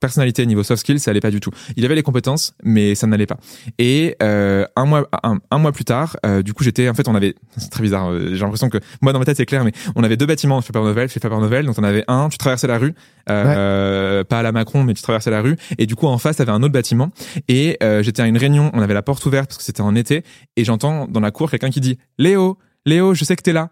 personnalité, 0.00 0.44
niveau 0.46 0.64
soft 0.64 0.80
skills, 0.80 0.98
ça 0.98 1.12
allait 1.12 1.20
pas 1.20 1.30
du 1.30 1.38
tout. 1.38 1.52
Il 1.76 1.84
avait 1.84 1.94
les 1.94 2.02
compétences, 2.02 2.54
mais 2.64 2.96
ça 2.96 3.06
n'allait 3.06 3.26
pas. 3.26 3.36
Et 3.78 4.16
euh, 4.20 4.66
un 4.74 4.84
mois, 4.84 5.08
un, 5.22 5.38
un 5.52 5.58
mois 5.58 5.70
plus 5.70 5.84
tard, 5.84 6.16
euh, 6.26 6.42
du 6.42 6.54
coup, 6.54 6.64
j'étais, 6.64 6.88
en 6.88 6.94
fait, 6.94 7.06
on 7.06 7.14
avait, 7.14 7.36
c'est 7.56 7.70
très 7.70 7.82
bizarre. 7.84 8.08
euh, 8.10 8.30
J'ai 8.34 8.40
l'impression 8.40 8.68
que 8.68 8.78
moi 9.00 9.12
dans 9.12 9.20
ma 9.20 9.24
tête 9.24 9.36
c'est 9.36 9.46
clair, 9.46 9.62
mais 9.64 9.70
on 9.94 10.02
avait 10.02 10.16
deux 10.16 10.26
bâtiments 10.26 10.60
Faber 10.60 10.80
Novel, 10.80 11.08
Faber 11.08 11.36
Novel. 11.36 11.66
Donc 11.66 11.76
on 11.78 11.84
avait 11.84 12.02
un, 12.08 12.28
tu 12.30 12.36
traversais 12.36 12.66
la 12.66 12.78
rue, 12.78 12.94
euh, 13.30 14.24
pas 14.24 14.40
à 14.40 14.42
la 14.42 14.50
Macron, 14.52 14.82
mais 14.82 14.94
tu 14.94 15.02
traversais 15.02 15.30
la 15.30 15.40
rue. 15.40 15.56
Et 15.78 15.86
du 15.86 15.94
coup, 15.94 16.08
en 16.08 16.18
face, 16.18 16.36
t'avais 16.36 16.50
un 16.52 16.62
autre 16.64 16.72
bâtiment. 16.72 17.10
Et 17.48 17.76
euh, 17.82 18.02
j'étais 18.02 18.22
à 18.22 18.26
une 18.26 18.38
réunion, 18.38 18.70
on 18.74 18.80
avait 18.82 18.94
la 18.94 19.02
porte 19.02 19.24
ouverte 19.26 19.50
parce 19.50 19.58
que 19.58 19.64
c'était 19.64 19.82
en 19.82 19.94
été, 19.94 20.24
et 20.56 20.64
j'entends 20.64 21.06
dans 21.06 21.20
la 21.20 21.30
cour 21.30 21.48
quelqu'un 21.50 21.70
qui 21.70 21.80
dit 21.80 21.98
Léo, 22.18 22.58
Léo, 22.86 23.14
je 23.14 23.24
sais 23.24 23.36
que 23.36 23.42
t'es 23.42 23.52
là. 23.52 23.70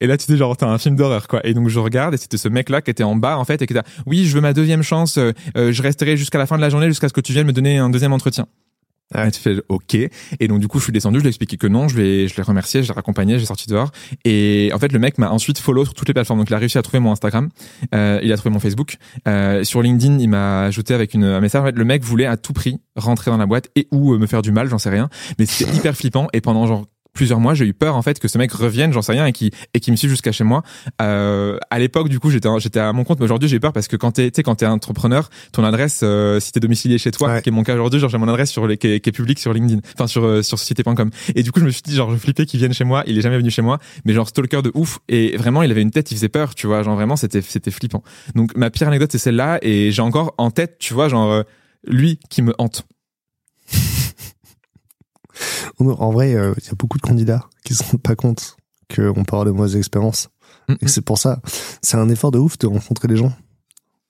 Et 0.00 0.06
là, 0.06 0.16
tu 0.16 0.24
sais, 0.24 0.36
genre, 0.36 0.56
t'as 0.56 0.66
un 0.66 0.78
film 0.78 0.96
d'horreur, 0.96 1.28
quoi. 1.28 1.46
Et 1.46 1.54
donc, 1.54 1.68
je 1.68 1.78
regarde, 1.78 2.14
et 2.14 2.16
c'était 2.16 2.36
ce 2.36 2.48
mec-là 2.48 2.82
qui 2.82 2.90
était 2.90 3.04
en 3.04 3.16
bas, 3.16 3.38
en 3.38 3.44
fait, 3.44 3.62
et 3.62 3.66
qui 3.66 3.72
était, 3.72 3.82
oui, 4.06 4.26
je 4.26 4.34
veux 4.34 4.40
ma 4.40 4.52
deuxième 4.52 4.82
chance, 4.82 5.18
euh, 5.18 5.32
euh, 5.56 5.72
je 5.72 5.82
resterai 5.82 6.16
jusqu'à 6.16 6.38
la 6.38 6.46
fin 6.46 6.56
de 6.56 6.60
la 6.60 6.68
journée, 6.68 6.86
jusqu'à 6.88 7.08
ce 7.08 7.12
que 7.12 7.20
tu 7.20 7.32
viennes 7.32 7.46
me 7.46 7.52
donner 7.52 7.78
un 7.78 7.90
deuxième 7.90 8.12
entretien. 8.12 8.46
Ah, 9.12 9.30
tu 9.30 9.40
fais 9.40 9.56
OK. 9.68 9.94
Et 9.94 10.48
donc 10.48 10.60
du 10.60 10.66
coup, 10.66 10.78
je 10.78 10.84
suis 10.84 10.92
descendu, 10.92 11.18
je 11.18 11.22
lui 11.22 11.28
ai 11.28 11.30
expliqué 11.30 11.56
que 11.56 11.66
non, 11.66 11.88
je 11.88 11.98
l'ai, 11.98 12.26
je 12.26 12.36
l'ai 12.36 12.42
remercié, 12.42 12.82
je 12.82 12.88
l'ai 12.88 12.94
raccompagné, 12.94 13.38
j'ai 13.38 13.44
sorti 13.44 13.68
dehors. 13.68 13.90
Et 14.24 14.70
en 14.74 14.78
fait, 14.78 14.92
le 14.92 14.98
mec 14.98 15.18
m'a 15.18 15.30
ensuite 15.30 15.58
follow 15.58 15.84
sur 15.84 15.94
toutes 15.94 16.08
les 16.08 16.14
plateformes. 16.14 16.40
Donc 16.40 16.48
il 16.50 16.54
a 16.54 16.58
réussi 16.58 16.78
à 16.78 16.82
trouver 16.82 17.00
mon 17.00 17.12
Instagram, 17.12 17.48
euh, 17.94 18.18
il 18.22 18.32
a 18.32 18.36
trouvé 18.36 18.52
mon 18.52 18.60
Facebook. 18.60 18.96
Euh, 19.28 19.62
sur 19.62 19.82
LinkedIn, 19.82 20.18
il 20.18 20.28
m'a 20.28 20.62
ajouté 20.64 20.94
avec 20.94 21.14
une, 21.14 21.24
un 21.24 21.40
message. 21.40 21.62
En 21.62 21.66
fait, 21.66 21.76
le 21.76 21.84
mec 21.84 22.02
voulait 22.02 22.26
à 22.26 22.36
tout 22.36 22.54
prix 22.54 22.80
rentrer 22.96 23.30
dans 23.30 23.36
la 23.36 23.46
boîte 23.46 23.68
et 23.76 23.88
ou 23.92 24.16
me 24.16 24.26
faire 24.26 24.42
du 24.42 24.52
mal, 24.52 24.68
j'en 24.68 24.78
sais 24.78 24.90
rien. 24.90 25.08
Mais 25.38 25.46
c'était 25.46 25.70
hyper 25.76 25.96
flippant. 25.96 26.28
Et 26.32 26.40
pendant 26.40 26.66
genre 26.66 26.86
plusieurs 27.14 27.40
mois, 27.40 27.54
j'ai 27.54 27.64
eu 27.64 27.72
peur 27.72 27.96
en 27.96 28.02
fait 28.02 28.18
que 28.18 28.28
ce 28.28 28.36
mec 28.36 28.52
revienne, 28.52 28.92
j'en 28.92 29.00
sais 29.00 29.12
rien, 29.12 29.24
et 29.26 29.32
qui 29.32 29.50
et 29.72 29.80
qui 29.80 29.90
me 29.90 29.96
suive 29.96 30.10
jusqu'à 30.10 30.32
chez 30.32 30.44
moi. 30.44 30.62
Euh, 31.00 31.58
à 31.70 31.78
l'époque, 31.78 32.08
du 32.08 32.20
coup, 32.20 32.30
j'étais 32.30 32.48
j'étais 32.58 32.80
à 32.80 32.92
mon 32.92 33.04
compte, 33.04 33.20
mais 33.20 33.24
aujourd'hui, 33.24 33.48
j'ai 33.48 33.60
peur 33.60 33.72
parce 33.72 33.88
que 33.88 33.96
quand 33.96 34.12
t'es 34.12 34.30
tu 34.30 34.36
sais 34.36 34.42
quand 34.42 34.56
t'es 34.56 34.66
entrepreneur, 34.66 35.30
ton 35.52 35.64
adresse, 35.64 36.00
euh, 36.02 36.40
si 36.40 36.52
t'es 36.52 36.60
domicilié 36.60 36.98
chez 36.98 37.12
toi, 37.12 37.40
qui 37.40 37.48
est 37.48 37.52
mon 37.52 37.62
cas 37.62 37.74
aujourd'hui, 37.74 38.00
genre 38.00 38.10
j'ai 38.10 38.18
mon 38.18 38.28
adresse 38.28 38.50
sur 38.50 38.66
les 38.66 38.76
qui 38.76 38.88
est, 38.88 39.00
qui 39.00 39.08
est 39.08 39.12
publique 39.12 39.38
sur 39.38 39.52
LinkedIn, 39.52 39.80
enfin 39.94 40.06
sur 40.06 40.24
euh, 40.24 40.42
sur 40.42 40.58
société.com. 40.58 41.10
Et 41.34 41.42
du 41.42 41.52
coup, 41.52 41.60
je 41.60 41.64
me 41.64 41.70
suis 41.70 41.82
dit 41.82 41.94
genre 41.94 42.10
je 42.10 42.16
flippais 42.16 42.46
qu'il 42.46 42.58
vienne 42.58 42.74
chez 42.74 42.84
moi. 42.84 43.04
Il 43.06 43.16
est 43.16 43.22
jamais 43.22 43.38
venu 43.38 43.50
chez 43.50 43.62
moi, 43.62 43.78
mais 44.04 44.12
genre 44.12 44.28
stalker 44.28 44.62
de 44.62 44.72
ouf. 44.74 44.98
Et 45.08 45.36
vraiment, 45.36 45.62
il 45.62 45.70
avait 45.70 45.82
une 45.82 45.92
tête, 45.92 46.10
il 46.10 46.16
faisait 46.16 46.28
peur, 46.28 46.54
tu 46.54 46.66
vois. 46.66 46.82
Genre 46.82 46.96
vraiment, 46.96 47.16
c'était 47.16 47.42
c'était 47.42 47.70
flippant. 47.70 48.02
Donc 48.34 48.56
ma 48.56 48.70
pire 48.70 48.88
anecdote, 48.88 49.12
c'est 49.12 49.18
celle-là, 49.18 49.58
et 49.62 49.92
j'ai 49.92 50.02
encore 50.02 50.34
en 50.38 50.50
tête, 50.50 50.76
tu 50.78 50.94
vois, 50.94 51.08
genre 51.08 51.30
euh, 51.30 51.42
lui 51.86 52.18
qui 52.28 52.42
me 52.42 52.54
hante. 52.58 52.86
En 55.78 56.10
vrai, 56.10 56.30
il 56.30 56.34
y 56.34 56.70
a 56.70 56.74
beaucoup 56.78 56.98
de 56.98 57.02
candidats 57.02 57.48
qui 57.64 57.74
se 57.74 57.82
rendent 57.82 58.02
pas 58.02 58.16
compte 58.16 58.56
qu'on 58.94 59.24
peut 59.24 59.36
avoir 59.36 59.44
de 59.44 59.50
mauvaises 59.50 59.76
expériences. 59.76 60.28
Et 60.80 60.88
c'est 60.88 61.02
pour 61.02 61.18
ça, 61.18 61.40
c'est 61.82 61.96
un 61.96 62.08
effort 62.08 62.30
de 62.30 62.38
ouf 62.38 62.58
de 62.58 62.66
rencontrer 62.66 63.08
des 63.08 63.16
gens. 63.16 63.32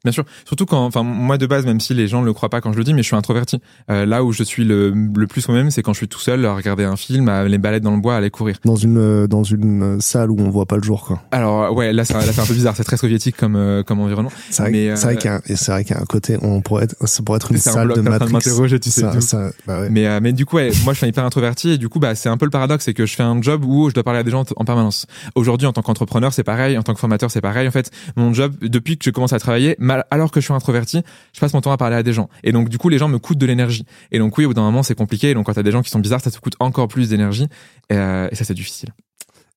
Bien 0.04 0.12
sûr, 0.12 0.24
surtout 0.44 0.66
quand, 0.66 0.84
enfin 0.84 1.02
moi 1.02 1.38
de 1.38 1.46
base, 1.46 1.64
même 1.64 1.80
si 1.80 1.94
les 1.94 2.08
gens 2.08 2.20
ne 2.20 2.26
le 2.26 2.34
croient 2.34 2.50
pas 2.50 2.60
quand 2.60 2.72
je 2.72 2.78
le 2.78 2.84
dis, 2.84 2.92
mais 2.92 3.02
je 3.02 3.06
suis 3.06 3.16
introverti. 3.16 3.60
Euh, 3.90 4.04
là 4.04 4.22
où 4.22 4.32
je 4.32 4.42
suis 4.42 4.64
le, 4.64 4.90
le 4.90 5.26
plus 5.26 5.48
moi-même, 5.48 5.70
c'est 5.70 5.82
quand 5.82 5.94
je 5.94 5.98
suis 5.98 6.08
tout 6.08 6.18
seul 6.20 6.44
à 6.44 6.54
regarder 6.54 6.84
un 6.84 6.96
film, 6.96 7.28
à 7.28 7.38
aller 7.38 7.56
balader 7.56 7.84
dans 7.84 7.94
le 7.94 8.00
bois, 8.00 8.14
à 8.14 8.18
aller 8.18 8.30
courir. 8.30 8.56
Dans 8.64 8.76
une 8.76 8.98
euh, 8.98 9.26
dans 9.26 9.44
une 9.44 10.00
salle 10.00 10.30
où 10.30 10.36
on 10.38 10.50
voit 10.50 10.66
pas 10.66 10.76
le 10.76 10.82
jour, 10.82 11.04
quoi. 11.06 11.22
Alors 11.30 11.74
ouais, 11.74 11.92
là, 11.92 12.04
ça, 12.04 12.18
là 12.18 12.32
c'est 12.32 12.40
un 12.40 12.44
peu 12.46 12.54
bizarre, 12.54 12.74
c'est 12.76 12.84
très 12.84 12.98
soviétique 12.98 13.36
comme 13.36 13.56
euh, 13.56 13.82
comme 13.82 14.00
environnement. 14.00 14.32
C'est 14.50 14.62
vrai, 14.62 14.96
c'est 14.96 15.04
vrai 15.04 15.16
qu'il 15.16 15.30
y 15.30 15.34
a, 15.34 15.80
y 15.80 15.92
un 15.94 16.04
côté, 16.04 16.36
on 16.42 16.60
pourrait 16.60 16.84
être, 16.84 17.08
ça 17.08 17.22
pourrait 17.22 17.36
être 17.36 17.52
une 17.52 17.58
salle 17.58 17.94
de 17.94 18.00
Matrix. 18.02 18.34
tu 18.80 18.90
sais. 18.90 19.20
Ça, 19.20 19.50
bah 19.66 19.80
ouais. 19.80 19.88
Mais 19.90 20.20
mais 20.20 20.32
du 20.32 20.44
coup, 20.44 20.56
ouais, 20.56 20.70
moi 20.84 20.92
je 20.92 20.98
suis 20.98 21.06
hyper 21.06 21.24
introverti 21.24 21.70
et 21.70 21.78
du 21.78 21.88
coup, 21.88 21.98
bah 21.98 22.14
c'est 22.14 22.28
un 22.28 22.36
peu 22.36 22.44
le 22.44 22.50
paradoxe, 22.50 22.84
c'est 22.84 22.94
que 22.94 23.06
je 23.06 23.14
fais 23.14 23.22
un 23.22 23.40
job 23.40 23.64
où 23.64 23.88
je 23.88 23.94
dois 23.94 24.02
parler 24.02 24.20
à 24.20 24.22
des 24.22 24.30
gens 24.30 24.44
en 24.56 24.64
permanence. 24.64 25.06
Aujourd'hui, 25.34 25.66
en 25.66 25.72
tant 25.72 25.82
qu'entrepreneur, 25.82 26.32
c'est 26.34 26.44
pareil, 26.44 26.76
en 26.76 26.82
tant 26.82 26.92
que 26.92 27.00
formateur, 27.00 27.30
c'est 27.30 27.40
pareil. 27.40 27.66
En 27.66 27.70
fait, 27.70 27.90
mon 28.16 28.34
job 28.34 28.52
depuis 28.60 28.98
que 28.98 29.04
je 29.04 29.10
commence 29.10 29.32
à 29.32 29.38
travailler, 29.38 29.76
alors 30.10 30.30
que 30.30 30.40
je 30.40 30.44
suis 30.44 30.54
introverti 30.54 31.02
je 31.32 31.40
passe 31.40 31.52
mon 31.54 31.60
temps 31.60 31.72
à 31.72 31.76
parler 31.76 31.96
à 31.96 32.02
des 32.02 32.12
gens. 32.12 32.28
Et 32.42 32.52
donc, 32.52 32.68
du 32.68 32.78
coup, 32.78 32.88
les 32.88 32.98
gens 32.98 33.08
me 33.08 33.18
coûtent 33.18 33.38
de 33.38 33.46
l'énergie. 33.46 33.84
Et 34.12 34.18
donc, 34.18 34.36
oui, 34.38 34.44
au 34.44 34.48
bout 34.48 34.54
d'un 34.54 34.62
moment, 34.62 34.82
c'est 34.82 34.94
compliqué. 34.94 35.30
Et 35.30 35.34
donc, 35.34 35.46
quand 35.46 35.54
t'as 35.54 35.62
des 35.62 35.70
gens 35.70 35.82
qui 35.82 35.90
sont 35.90 35.98
bizarres, 35.98 36.20
ça 36.20 36.30
te 36.30 36.38
coûte 36.38 36.56
encore 36.60 36.88
plus 36.88 37.08
d'énergie. 37.08 37.48
Et, 37.90 37.96
euh, 37.96 38.28
et 38.30 38.34
ça, 38.34 38.44
c'est 38.44 38.54
difficile. 38.54 38.90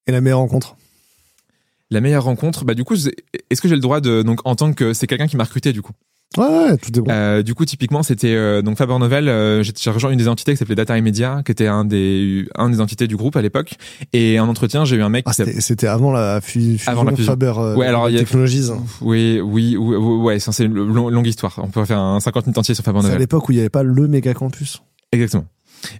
Et 0.07 0.11
la 0.11 0.21
meilleure 0.21 0.39
rencontre? 0.39 0.75
La 1.89 2.01
meilleure 2.01 2.23
rencontre, 2.23 2.65
bah, 2.65 2.73
du 2.73 2.83
coup, 2.83 2.95
est-ce 2.95 3.61
que 3.61 3.67
j'ai 3.67 3.75
le 3.75 3.81
droit 3.81 4.01
de, 4.01 4.21
donc, 4.21 4.39
en 4.45 4.55
tant 4.55 4.73
que, 4.73 4.93
c'est 4.93 5.07
quelqu'un 5.07 5.27
qui 5.27 5.37
m'a 5.37 5.43
recruté, 5.43 5.71
du 5.73 5.81
coup? 5.81 5.93
Ouais, 6.35 6.77
tout 6.77 6.95
est 6.95 7.01
bon. 7.01 7.09
Euh, 7.09 7.41
du 7.41 7.55
coup, 7.55 7.65
typiquement, 7.65 8.03
c'était 8.03 8.35
euh, 8.35 8.61
donc 8.61 8.77
Faber 8.77 8.97
Novel. 8.99 9.29
Euh, 9.29 9.63
j'ai 9.63 9.89
rejoint 9.89 10.11
une 10.11 10.17
des 10.17 10.27
entités 10.27 10.51
qui 10.51 10.57
s'appelait 10.57 10.75
Data 10.75 10.97
et 10.97 11.01
Media, 11.01 11.41
qui 11.45 11.51
était 11.51 11.67
un 11.67 11.85
des 11.85 12.47
un 12.55 12.69
des 12.69 12.81
entités 12.81 13.07
du 13.07 13.15
groupe 13.15 13.35
à 13.37 13.41
l'époque. 13.41 13.75
Et 14.13 14.39
en 14.39 14.47
entretien, 14.47 14.85
j'ai 14.85 14.97
eu 14.97 15.01
un 15.01 15.09
mec. 15.09 15.25
Ah, 15.27 15.33
c'était 15.33 15.87
avant 15.87 16.11
la 16.11 16.41
fusion. 16.41 16.91
Avant 16.91 17.03
la 17.03 17.15
fusion. 17.15 17.31
Faber 17.31 17.53
euh, 17.57 17.75
ouais, 17.75 17.87
alors, 17.87 18.09
Technologies. 18.09 18.69
Oui, 19.01 19.39
oui, 19.43 19.77
oui, 19.77 19.95
ouais. 19.95 20.39
C'est 20.39 20.65
une 20.65 20.73
longue 20.73 21.27
histoire. 21.27 21.57
On 21.63 21.69
pourrait 21.69 21.85
faire 21.85 21.99
un 21.99 22.19
50 22.19 22.47
minutes 22.47 22.57
entier 22.57 22.75
sur 22.75 22.83
Faber 22.83 22.97
Novel. 22.97 23.11
C'est 23.11 23.15
à 23.15 23.19
l'époque 23.19 23.47
où 23.49 23.51
il 23.51 23.55
n'y 23.55 23.61
avait 23.61 23.69
pas 23.69 23.83
le 23.83 24.07
méga 24.07 24.33
campus. 24.33 24.81
Exactement. 25.11 25.45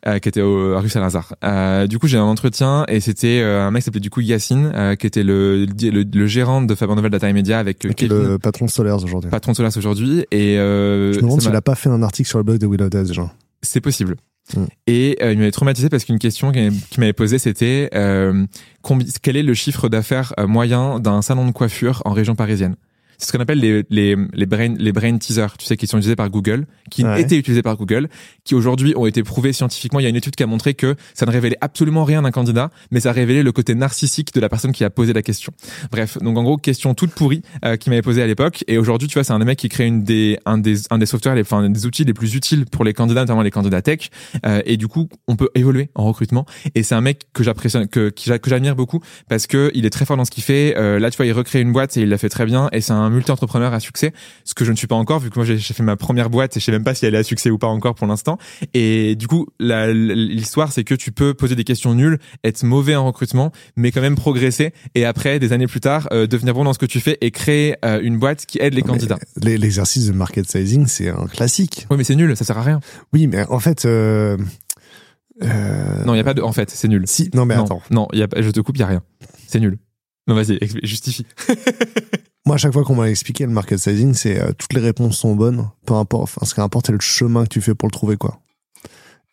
Euh, 0.07 0.19
qui 0.19 0.29
était 0.29 0.41
au 0.41 0.73
à 0.73 0.79
rue 0.79 0.89
Saint-Lazare. 0.89 1.35
Euh, 1.43 1.87
du 1.87 1.99
coup, 1.99 2.07
j'ai 2.07 2.17
un 2.17 2.23
entretien 2.23 2.85
et 2.87 2.99
c'était 2.99 3.41
euh, 3.41 3.61
un 3.61 3.71
mec 3.71 3.81
qui 3.81 3.85
s'appelait 3.85 3.99
du 3.99 4.09
coup 4.09 4.21
Yacine, 4.21 4.71
euh, 4.73 4.95
qui 4.95 5.07
était 5.07 5.23
le, 5.23 5.65
le, 5.65 6.03
le, 6.03 6.27
gérant 6.27 6.61
de 6.61 6.75
Faber 6.75 6.95
Novel 6.95 7.11
Data 7.11 7.31
Media 7.31 7.59
avec 7.59 7.79
qui 7.79 8.07
le 8.07 8.37
patron 8.37 8.65
de 8.65 8.71
Solars 8.71 9.03
aujourd'hui. 9.03 9.29
Patron 9.29 9.51
de 9.51 9.57
Solars 9.57 9.77
aujourd'hui 9.77 10.25
et 10.31 10.57
euh, 10.57 11.13
je 11.13 11.17
me 11.17 11.23
demande 11.23 11.41
s'il 11.41 11.55
a 11.55 11.61
pas 11.61 11.75
fait 11.75 11.89
un 11.89 12.03
article 12.03 12.27
sur 12.29 12.37
le 12.37 12.43
blog 12.43 12.57
de 12.59 12.65
Will 12.65 12.81
of 12.81 12.89
Death, 12.89 13.13
genre. 13.13 13.29
C'est 13.61 13.81
possible. 13.81 14.15
Mm. 14.55 14.63
Et 14.87 15.17
il 15.31 15.37
m'avait 15.37 15.51
traumatisé 15.51 15.89
parce 15.89 16.05
qu'une 16.05 16.19
question 16.19 16.51
qu'il 16.51 16.71
m'avait 16.97 17.13
posée, 17.13 17.39
c'était 17.39 17.89
quel 17.91 19.37
est 19.37 19.43
le 19.43 19.53
chiffre 19.53 19.89
d'affaires 19.89 20.33
moyen 20.47 20.99
d'un 20.99 21.21
salon 21.21 21.45
de 21.45 21.51
coiffure 21.51 22.01
en 22.05 22.11
région 22.11 22.35
parisienne? 22.35 22.75
C'est 23.17 23.27
ce 23.27 23.31
qu'on 23.31 23.41
appelle 23.41 23.59
les, 23.59 23.83
les, 23.89 24.15
les, 24.33 24.45
brain, 24.45 24.75
les 24.77 24.91
brain 24.91 25.17
teasers, 25.17 25.57
tu 25.57 25.65
sais, 25.65 25.77
qui 25.77 25.87
sont 25.87 25.97
utilisés 25.97 26.15
par 26.15 26.29
Google, 26.29 26.67
qui 26.89 27.03
étaient 27.17 27.37
utilisés 27.37 27.61
par 27.61 27.77
Google, 27.77 28.09
qui 28.43 28.55
aujourd'hui 28.55 28.93
ont 28.95 29.05
été 29.05 29.23
prouvés 29.23 29.53
scientifiquement. 29.53 29.99
Il 29.99 30.03
y 30.03 30.05
a 30.05 30.09
une 30.09 30.15
étude 30.15 30.35
qui 30.35 30.43
a 30.43 30.47
montré 30.47 30.73
que 30.73 30.95
ça 31.13 31.25
ne 31.25 31.31
révélait 31.31 31.57
absolument 31.61 32.03
rien 32.03 32.21
d'un 32.21 32.31
candidat, 32.31 32.71
mais 32.91 32.99
ça 32.99 33.11
révélait 33.11 33.43
le 33.43 33.51
côté 33.51 33.75
narcissique 33.75 34.33
de 34.33 34.39
la 34.39 34.49
personne 34.49 34.71
qui 34.71 34.83
a 34.83 34.89
posé 34.89 35.13
la 35.13 35.21
question. 35.21 35.51
Bref, 35.91 36.17
donc 36.19 36.37
en 36.37 36.43
gros, 36.43 36.57
question 36.57 36.93
toute 36.93 37.11
pourrie 37.11 37.41
euh, 37.65 37.75
qui 37.77 37.89
m'avait 37.89 38.01
posée 38.01 38.21
à 38.21 38.27
l'époque. 38.27 38.63
Et 38.67 38.77
aujourd'hui, 38.77 39.07
tu 39.07 39.15
vois, 39.15 39.23
c'est 39.23 39.33
un 39.33 39.39
des 39.39 39.45
mecs 39.45 39.59
qui 39.59 39.69
crée 39.69 39.85
une 39.85 40.03
des, 40.03 40.37
un 40.45 40.57
des, 40.57 40.75
un 40.89 40.97
des 40.97 41.05
softwares, 41.05 41.35
les, 41.35 41.41
enfin, 41.41 41.69
des 41.69 41.85
outils 41.85 42.03
les 42.03 42.13
plus 42.13 42.35
utiles 42.35 42.65
pour 42.65 42.83
les 42.83 42.93
candidats, 42.93 43.21
notamment 43.21 43.41
les 43.41 43.51
candidats 43.51 43.81
tech. 43.81 44.09
Euh, 44.45 44.61
et 44.65 44.77
du 44.77 44.87
coup, 44.87 45.09
on 45.27 45.35
peut 45.35 45.49
évoluer 45.55 45.89
en 45.95 46.05
recrutement. 46.05 46.45
Et 46.75 46.83
c'est 46.83 46.95
un 46.95 47.01
mec 47.01 47.27
que 47.33 47.43
j'apprécie, 47.43 47.87
que, 47.89 48.09
que 48.09 48.49
j'admire 48.49 48.75
beaucoup 48.75 49.01
parce 49.27 49.47
que 49.47 49.71
il 49.73 49.85
est 49.85 49.89
très 49.89 50.05
fort 50.05 50.17
dans 50.17 50.25
ce 50.25 50.31
qu'il 50.31 50.43
fait. 50.43 50.75
Euh, 50.77 50.99
là, 50.99 51.09
tu 51.11 51.17
vois, 51.17 51.25
il 51.25 51.31
recrée 51.31 51.61
une 51.61 51.71
boîte 51.71 51.97
et 51.97 52.01
il 52.01 52.09
l'a 52.09 52.17
fait 52.17 52.29
très 52.29 52.45
bien. 52.45 52.69
Et 52.71 52.81
c'est 52.81 52.93
un 52.93 53.06
multi-entrepreneur 53.09 53.73
à 53.73 53.79
succès, 53.79 54.13
ce 54.43 54.53
que 54.53 54.65
je 54.65 54.71
ne 54.71 54.75
suis 54.75 54.87
pas 54.87 54.95
encore 54.95 55.19
vu 55.19 55.29
que 55.29 55.35
moi 55.39 55.45
j'ai 55.45 55.59
fait 55.59 55.83
ma 55.83 55.95
première 55.95 56.29
boîte 56.29 56.57
et 56.57 56.59
je 56.59 56.65
sais 56.65 56.71
même 56.71 56.83
pas 56.83 56.95
si 56.95 57.05
elle 57.05 57.15
est 57.15 57.19
à 57.19 57.23
succès 57.23 57.49
ou 57.49 57.57
pas 57.57 57.67
encore 57.67 57.95
pour 57.95 58.07
l'instant. 58.07 58.37
Et 58.73 59.15
du 59.15 59.27
coup, 59.27 59.47
l'histoire 59.59 60.71
c'est 60.71 60.83
que 60.83 60.95
tu 60.95 61.11
peux 61.11 61.33
poser 61.33 61.55
des 61.55 61.63
questions 61.63 61.93
nulles, 61.93 62.19
être 62.43 62.63
mauvais 62.63 62.95
en 62.95 63.05
recrutement, 63.05 63.51
mais 63.75 63.91
quand 63.91 64.01
même 64.01 64.15
progresser 64.15 64.73
et 64.95 65.05
après 65.05 65.39
des 65.39 65.53
années 65.53 65.67
plus 65.67 65.79
tard 65.79 66.07
euh, 66.11 66.27
devenir 66.27 66.53
bon 66.53 66.63
dans 66.63 66.73
ce 66.73 66.79
que 66.79 66.85
tu 66.85 66.99
fais 66.99 67.17
et 67.21 67.31
créer 67.31 67.75
euh, 67.85 67.99
une 68.01 68.17
boîte 68.17 68.45
qui 68.45 68.59
aide 68.61 68.73
les 68.73 68.81
candidats. 68.81 69.17
L'exercice 69.41 70.07
de 70.07 70.13
market 70.13 70.49
sizing 70.49 70.87
c'est 70.87 71.09
un 71.09 71.27
classique. 71.27 71.87
Oui, 71.89 71.97
mais 71.97 72.03
c'est 72.03 72.15
nul, 72.15 72.35
ça 72.35 72.45
sert 72.45 72.57
à 72.57 72.63
rien. 72.63 72.79
Oui, 73.13 73.27
mais 73.27 73.45
en 73.45 73.59
fait. 73.59 73.85
Euh... 73.85 74.37
Non, 76.05 76.15
il 76.15 76.17
y 76.17 76.19
a 76.19 76.23
pas 76.23 76.33
de. 76.33 76.41
En 76.41 76.51
fait, 76.51 76.69
c'est 76.71 76.87
nul. 76.87 77.03
Si, 77.05 77.29
non, 77.33 77.45
mais 77.45 77.53
attends. 77.53 77.81
Non, 77.91 78.07
y 78.13 78.23
a, 78.23 78.27
je 78.39 78.49
te 78.49 78.59
coupe, 78.59 78.77
il 78.77 78.79
y 78.79 78.83
a 78.83 78.87
rien. 78.87 79.03
C'est 79.47 79.59
nul. 79.59 79.77
Non, 80.27 80.35
vas-y, 80.35 80.59
justifie. 80.83 81.25
Moi, 82.47 82.55
à 82.55 82.57
chaque 82.57 82.71
fois 82.71 82.85
qu'on 82.85 82.95
m'a 82.95 83.09
expliqué 83.09 83.45
le 83.45 83.51
market 83.51 83.77
sizing, 83.77 84.13
c'est 84.13 84.39
euh, 84.39 84.53
toutes 84.57 84.71
les 84.71 84.79
réponses 84.79 85.17
sont 85.17 85.35
bonnes, 85.35 85.67
peu 85.85 85.95
importe. 85.95 86.31
Enfin, 86.37 86.45
ce 86.45 86.55
qui 86.55 86.61
importe, 86.61 86.85
c'est 86.85 86.93
le 86.93 87.01
chemin 87.01 87.43
que 87.43 87.49
tu 87.49 87.59
fais 87.59 87.75
pour 87.75 87.89
le 87.89 87.91
trouver, 87.91 88.15
quoi. 88.15 88.39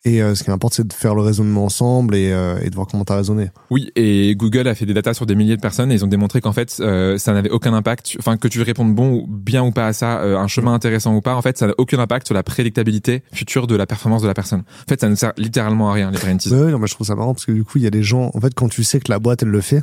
Et 0.03 0.21
euh, 0.21 0.35
ce 0.35 0.43
qui 0.43 0.51
importe, 0.51 0.73
c'est 0.73 0.85
de 0.85 0.91
faire 0.91 1.15
le 1.15 1.21
raisonnement 1.21 1.63
ensemble 1.63 2.13
et, 2.13 2.33
euh, 2.33 2.59
et 2.61 2.69
de 2.69 2.75
voir 2.75 2.87
comment 2.87 3.05
t'as 3.05 3.15
raisonné. 3.15 3.51
Oui, 3.69 3.89
et 3.95 4.35
Google 4.35 4.67
a 4.67 4.75
fait 4.75 4.85
des 4.85 4.93
datas 4.93 5.13
sur 5.13 5.25
des 5.25 5.35
milliers 5.35 5.55
de 5.55 5.61
personnes 5.61 5.93
et 5.93 5.95
ils 5.95 6.03
ont 6.03 6.09
démontré 6.09 6.41
qu'en 6.41 6.51
fait, 6.51 6.71
ça 6.71 7.33
n'avait 7.33 7.51
aucun 7.51 7.73
impact. 7.73 8.17
Enfin, 8.19 8.35
que 8.35 8.49
tu 8.49 8.61
répondes 8.61 8.93
bon 8.93 9.13
ou 9.13 9.27
bien 9.27 9.63
ou 9.63 9.71
pas 9.71 9.87
à 9.87 9.93
ça, 9.93 10.21
un 10.21 10.47
chemin 10.47 10.73
intéressant 10.73 11.15
ou 11.15 11.21
pas, 11.21 11.35
en 11.35 11.41
fait, 11.41 11.57
ça 11.57 11.67
n'a 11.67 11.73
aucun 11.77 11.99
impact 11.99 12.27
sur 12.27 12.35
la 12.35 12.43
prédictabilité 12.43 13.23
future 13.31 13.65
de 13.65 13.77
la 13.77 13.87
performance 13.87 14.23
de 14.23 14.27
la 14.27 14.33
personne. 14.33 14.63
En 14.81 14.89
fait, 14.89 14.99
ça 14.99 15.07
ne 15.07 15.15
sert 15.15 15.31
littéralement 15.37 15.89
à 15.89 15.93
rien 15.93 16.11
les 16.11 16.17
brain 16.17 16.35
Oui, 16.51 16.71
non, 16.71 16.79
mais 16.79 16.87
je 16.87 16.93
trouve 16.95 17.07
ça 17.07 17.15
marrant 17.15 17.33
parce 17.33 17.45
que 17.45 17.53
du 17.53 17.63
coup, 17.63 17.77
il 17.77 17.85
y 17.85 17.87
a 17.87 17.91
des 17.91 18.03
gens. 18.03 18.29
En 18.33 18.41
fait, 18.41 18.53
quand 18.53 18.67
tu 18.67 18.83
sais 18.83 18.99
que 18.99 19.09
la 19.09 19.19
boîte 19.19 19.43
elle 19.43 19.49
le 19.49 19.61
fait, 19.61 19.81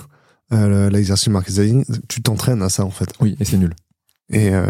l'exercice 0.51 1.29
marketing, 1.29 1.85
tu 2.09 2.23
t'entraînes 2.23 2.63
à 2.63 2.69
ça 2.69 2.85
en 2.85 2.91
fait. 2.91 3.13
Oui, 3.21 3.37
et 3.41 3.45
c'est 3.45 3.57
nul 3.57 3.75
et 4.33 4.51
euh, 4.55 4.67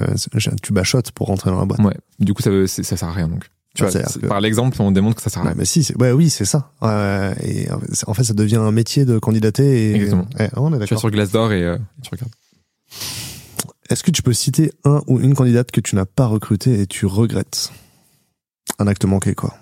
tu 0.63 0.73
bachotes 0.73 1.13
pour 1.13 1.29
rentrer 1.29 1.51
dans 1.51 1.61
la 1.61 1.65
boîte. 1.65 1.81
Ouais. 1.81 1.97
Du 2.19 2.35
coup, 2.35 2.43
ça, 2.43 2.51
ça 2.67 2.97
sert 2.97 3.09
à 3.09 3.13
rien 3.13 3.29
donc. 3.29 3.45
Tu 3.75 3.85
vois, 3.85 4.03
par 4.29 4.43
l'exemple, 4.43 4.83
on 4.83 4.91
démontre 4.91 5.17
que 5.17 5.23
ça 5.23 5.31
sert 5.31 5.41
à 5.41 5.45
rien. 5.45 5.53
Ouais, 5.53 5.59
mais 5.59 5.65
si, 5.65 5.95
ouais, 5.99 6.13
oui, 6.13 6.29
c'est 6.29 6.45
ça. 6.45 6.73
Ouais, 6.83 7.35
et 7.43 7.69
en 8.07 8.13
fait, 8.13 8.25
ça 8.25 8.35
devient 8.35 8.57
un 8.57 8.73
métier 8.73 9.07
de 9.07 9.19
candidater. 9.19 9.93
Et, 9.93 9.95
Exactement. 9.95 10.27
Ouais, 10.39 10.51
on 10.57 10.75
est 10.75 10.87
tu 10.87 10.93
vas 10.93 11.01
sur 11.01 11.11
Glassdoor 11.11 11.53
et, 11.53 11.63
euh, 11.63 11.79
tu 12.03 12.11
regardes. 12.11 12.33
Est-ce 13.89 14.05
que 14.05 14.11
tu 14.11 14.23
peux 14.23 14.35
citer 14.35 14.73
un 14.85 15.01
ou 15.07 15.21
une 15.21 15.35
candidate 15.35 15.71
que 15.71 15.81
tu 15.81 15.97
n'as 15.97 16.05
pas 16.05 16.27
recruté 16.27 16.81
et 16.81 16.87
tu 16.87 17.07
regrettes? 17.07 17.73
Un 18.79 18.87
acte 18.89 19.07
manqué, 19.07 19.35
quoi. 19.35 19.55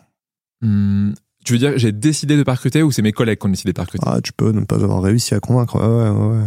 Mmh, 0.62 1.12
tu 1.44 1.54
veux 1.54 1.58
dire, 1.58 1.72
j'ai 1.76 1.92
décidé 1.92 2.36
de 2.36 2.42
pas 2.42 2.54
recruter 2.54 2.82
ou 2.82 2.90
c'est 2.92 3.02
mes 3.02 3.12
collègues 3.12 3.38
qui 3.38 3.46
ont 3.46 3.50
décidé 3.50 3.72
de 3.72 3.80
recruter 3.80 4.04
Ah, 4.06 4.20
tu 4.22 4.32
peux 4.32 4.52
ne 4.52 4.64
pas 4.64 4.76
avoir 4.76 5.02
réussi 5.02 5.34
à 5.34 5.40
convaincre. 5.40 5.76
Ouais, 5.76 6.10
ouais, 6.10 6.38
ouais. 6.38 6.46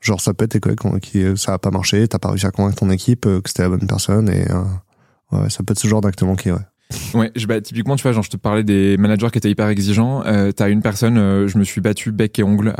Genre, 0.00 0.20
ça 0.20 0.34
peut 0.34 0.44
être 0.44 0.52
tes 0.52 0.60
collègues 0.60 1.00
qui, 1.00 1.24
ça 1.36 1.54
a 1.54 1.58
pas 1.58 1.70
marché, 1.70 2.06
t'as 2.08 2.18
pas 2.18 2.30
réussi 2.30 2.46
à 2.46 2.50
convaincre 2.50 2.76
ton 2.76 2.90
équipe 2.90 3.26
euh, 3.26 3.40
que 3.40 3.48
c'était 3.48 3.62
la 3.62 3.68
bonne 3.70 3.86
personne 3.86 4.28
et, 4.30 4.50
euh, 4.50 4.64
ouais, 5.32 5.50
ça 5.50 5.62
peut 5.62 5.72
être 5.72 5.78
ce 5.78 5.88
genre 5.88 6.00
d'acte 6.00 6.22
manqué, 6.22 6.52
ouais. 6.52 6.58
Ouais, 7.14 7.30
je, 7.36 7.46
bah, 7.46 7.60
typiquement, 7.60 7.96
tu 7.96 8.02
vois, 8.02 8.12
genre, 8.12 8.22
je 8.22 8.30
te 8.30 8.36
parlais 8.36 8.62
des 8.62 8.96
managers 8.96 9.28
qui 9.30 9.38
étaient 9.38 9.50
hyper 9.50 9.68
exigeants. 9.68 10.24
Euh, 10.26 10.52
T'as 10.52 10.68
une 10.68 10.82
personne, 10.82 11.18
euh, 11.18 11.48
je 11.48 11.58
me 11.58 11.64
suis 11.64 11.80
battu 11.80 12.12
bec 12.12 12.38
et 12.38 12.42
ongle. 12.42 12.74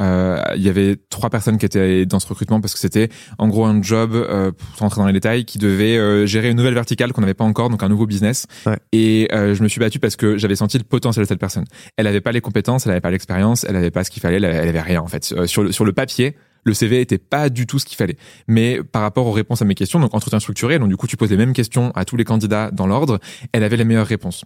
Il 0.56 0.62
y 0.62 0.68
avait 0.68 0.96
trois 1.10 1.30
personnes 1.30 1.58
qui 1.58 1.66
étaient 1.66 2.06
dans 2.06 2.20
ce 2.20 2.26
recrutement 2.26 2.60
parce 2.60 2.74
que 2.74 2.80
c'était 2.80 3.08
en 3.38 3.48
gros 3.48 3.64
un 3.64 3.82
job, 3.82 4.14
euh, 4.14 4.52
pour 4.52 4.78
rentrer 4.78 5.00
dans 5.00 5.06
les 5.06 5.12
détails, 5.12 5.44
qui 5.44 5.58
devait 5.58 6.26
gérer 6.26 6.50
une 6.50 6.56
nouvelle 6.56 6.74
verticale 6.74 7.12
qu'on 7.12 7.20
n'avait 7.20 7.34
pas 7.34 7.44
encore, 7.44 7.70
donc 7.70 7.82
un 7.82 7.88
nouveau 7.88 8.06
business. 8.06 8.46
Ouais. 8.66 8.78
Et 8.92 9.28
je 9.30 9.62
me 9.62 9.68
suis 9.68 9.80
battu 9.80 9.98
parce 9.98 10.16
que 10.16 10.36
j'avais 10.36 10.56
senti 10.56 10.78
le 10.78 10.84
potentiel 10.84 11.24
de 11.24 11.28
cette 11.28 11.40
personne. 11.40 11.64
Elle 11.96 12.06
avait 12.06 12.20
pas 12.20 12.32
les 12.32 12.40
compétences, 12.40 12.86
elle 12.86 12.92
avait 12.92 13.00
pas 13.00 13.10
l'expérience, 13.10 13.64
elle 13.68 13.76
avait 13.76 13.90
pas 13.90 14.04
ce 14.04 14.10
qu'il 14.10 14.22
fallait, 14.22 14.36
elle 14.36 14.44
avait, 14.44 14.80
rien 14.80 15.00
en 15.00 15.08
fait. 15.08 15.34
sur 15.46 15.62
le 15.62 15.72
sur 15.72 15.84
le 15.84 15.92
papier, 15.92 16.36
Le 16.64 16.74
CV 16.74 17.00
était 17.00 17.18
pas 17.18 17.48
du 17.48 17.66
tout 17.66 17.78
ce 17.78 17.86
qu'il 17.86 17.96
fallait. 17.96 18.16
Mais 18.48 18.82
par 18.82 19.02
rapport 19.02 19.26
aux 19.26 19.32
réponses 19.32 19.62
à 19.62 19.64
mes 19.64 19.74
questions, 19.74 20.00
donc 20.00 20.14
entretien 20.14 20.40
structuré, 20.40 20.78
donc 20.78 20.88
du 20.88 20.96
coup 20.96 21.06
tu 21.06 21.16
poses 21.16 21.30
les 21.30 21.36
mêmes 21.36 21.52
questions 21.52 21.92
à 21.94 22.04
tous 22.04 22.16
les 22.16 22.24
candidats 22.24 22.70
dans 22.70 22.86
l'ordre, 22.86 23.18
elle 23.52 23.64
avait 23.64 23.76
les 23.76 23.84
meilleures 23.84 24.06
réponses. 24.06 24.44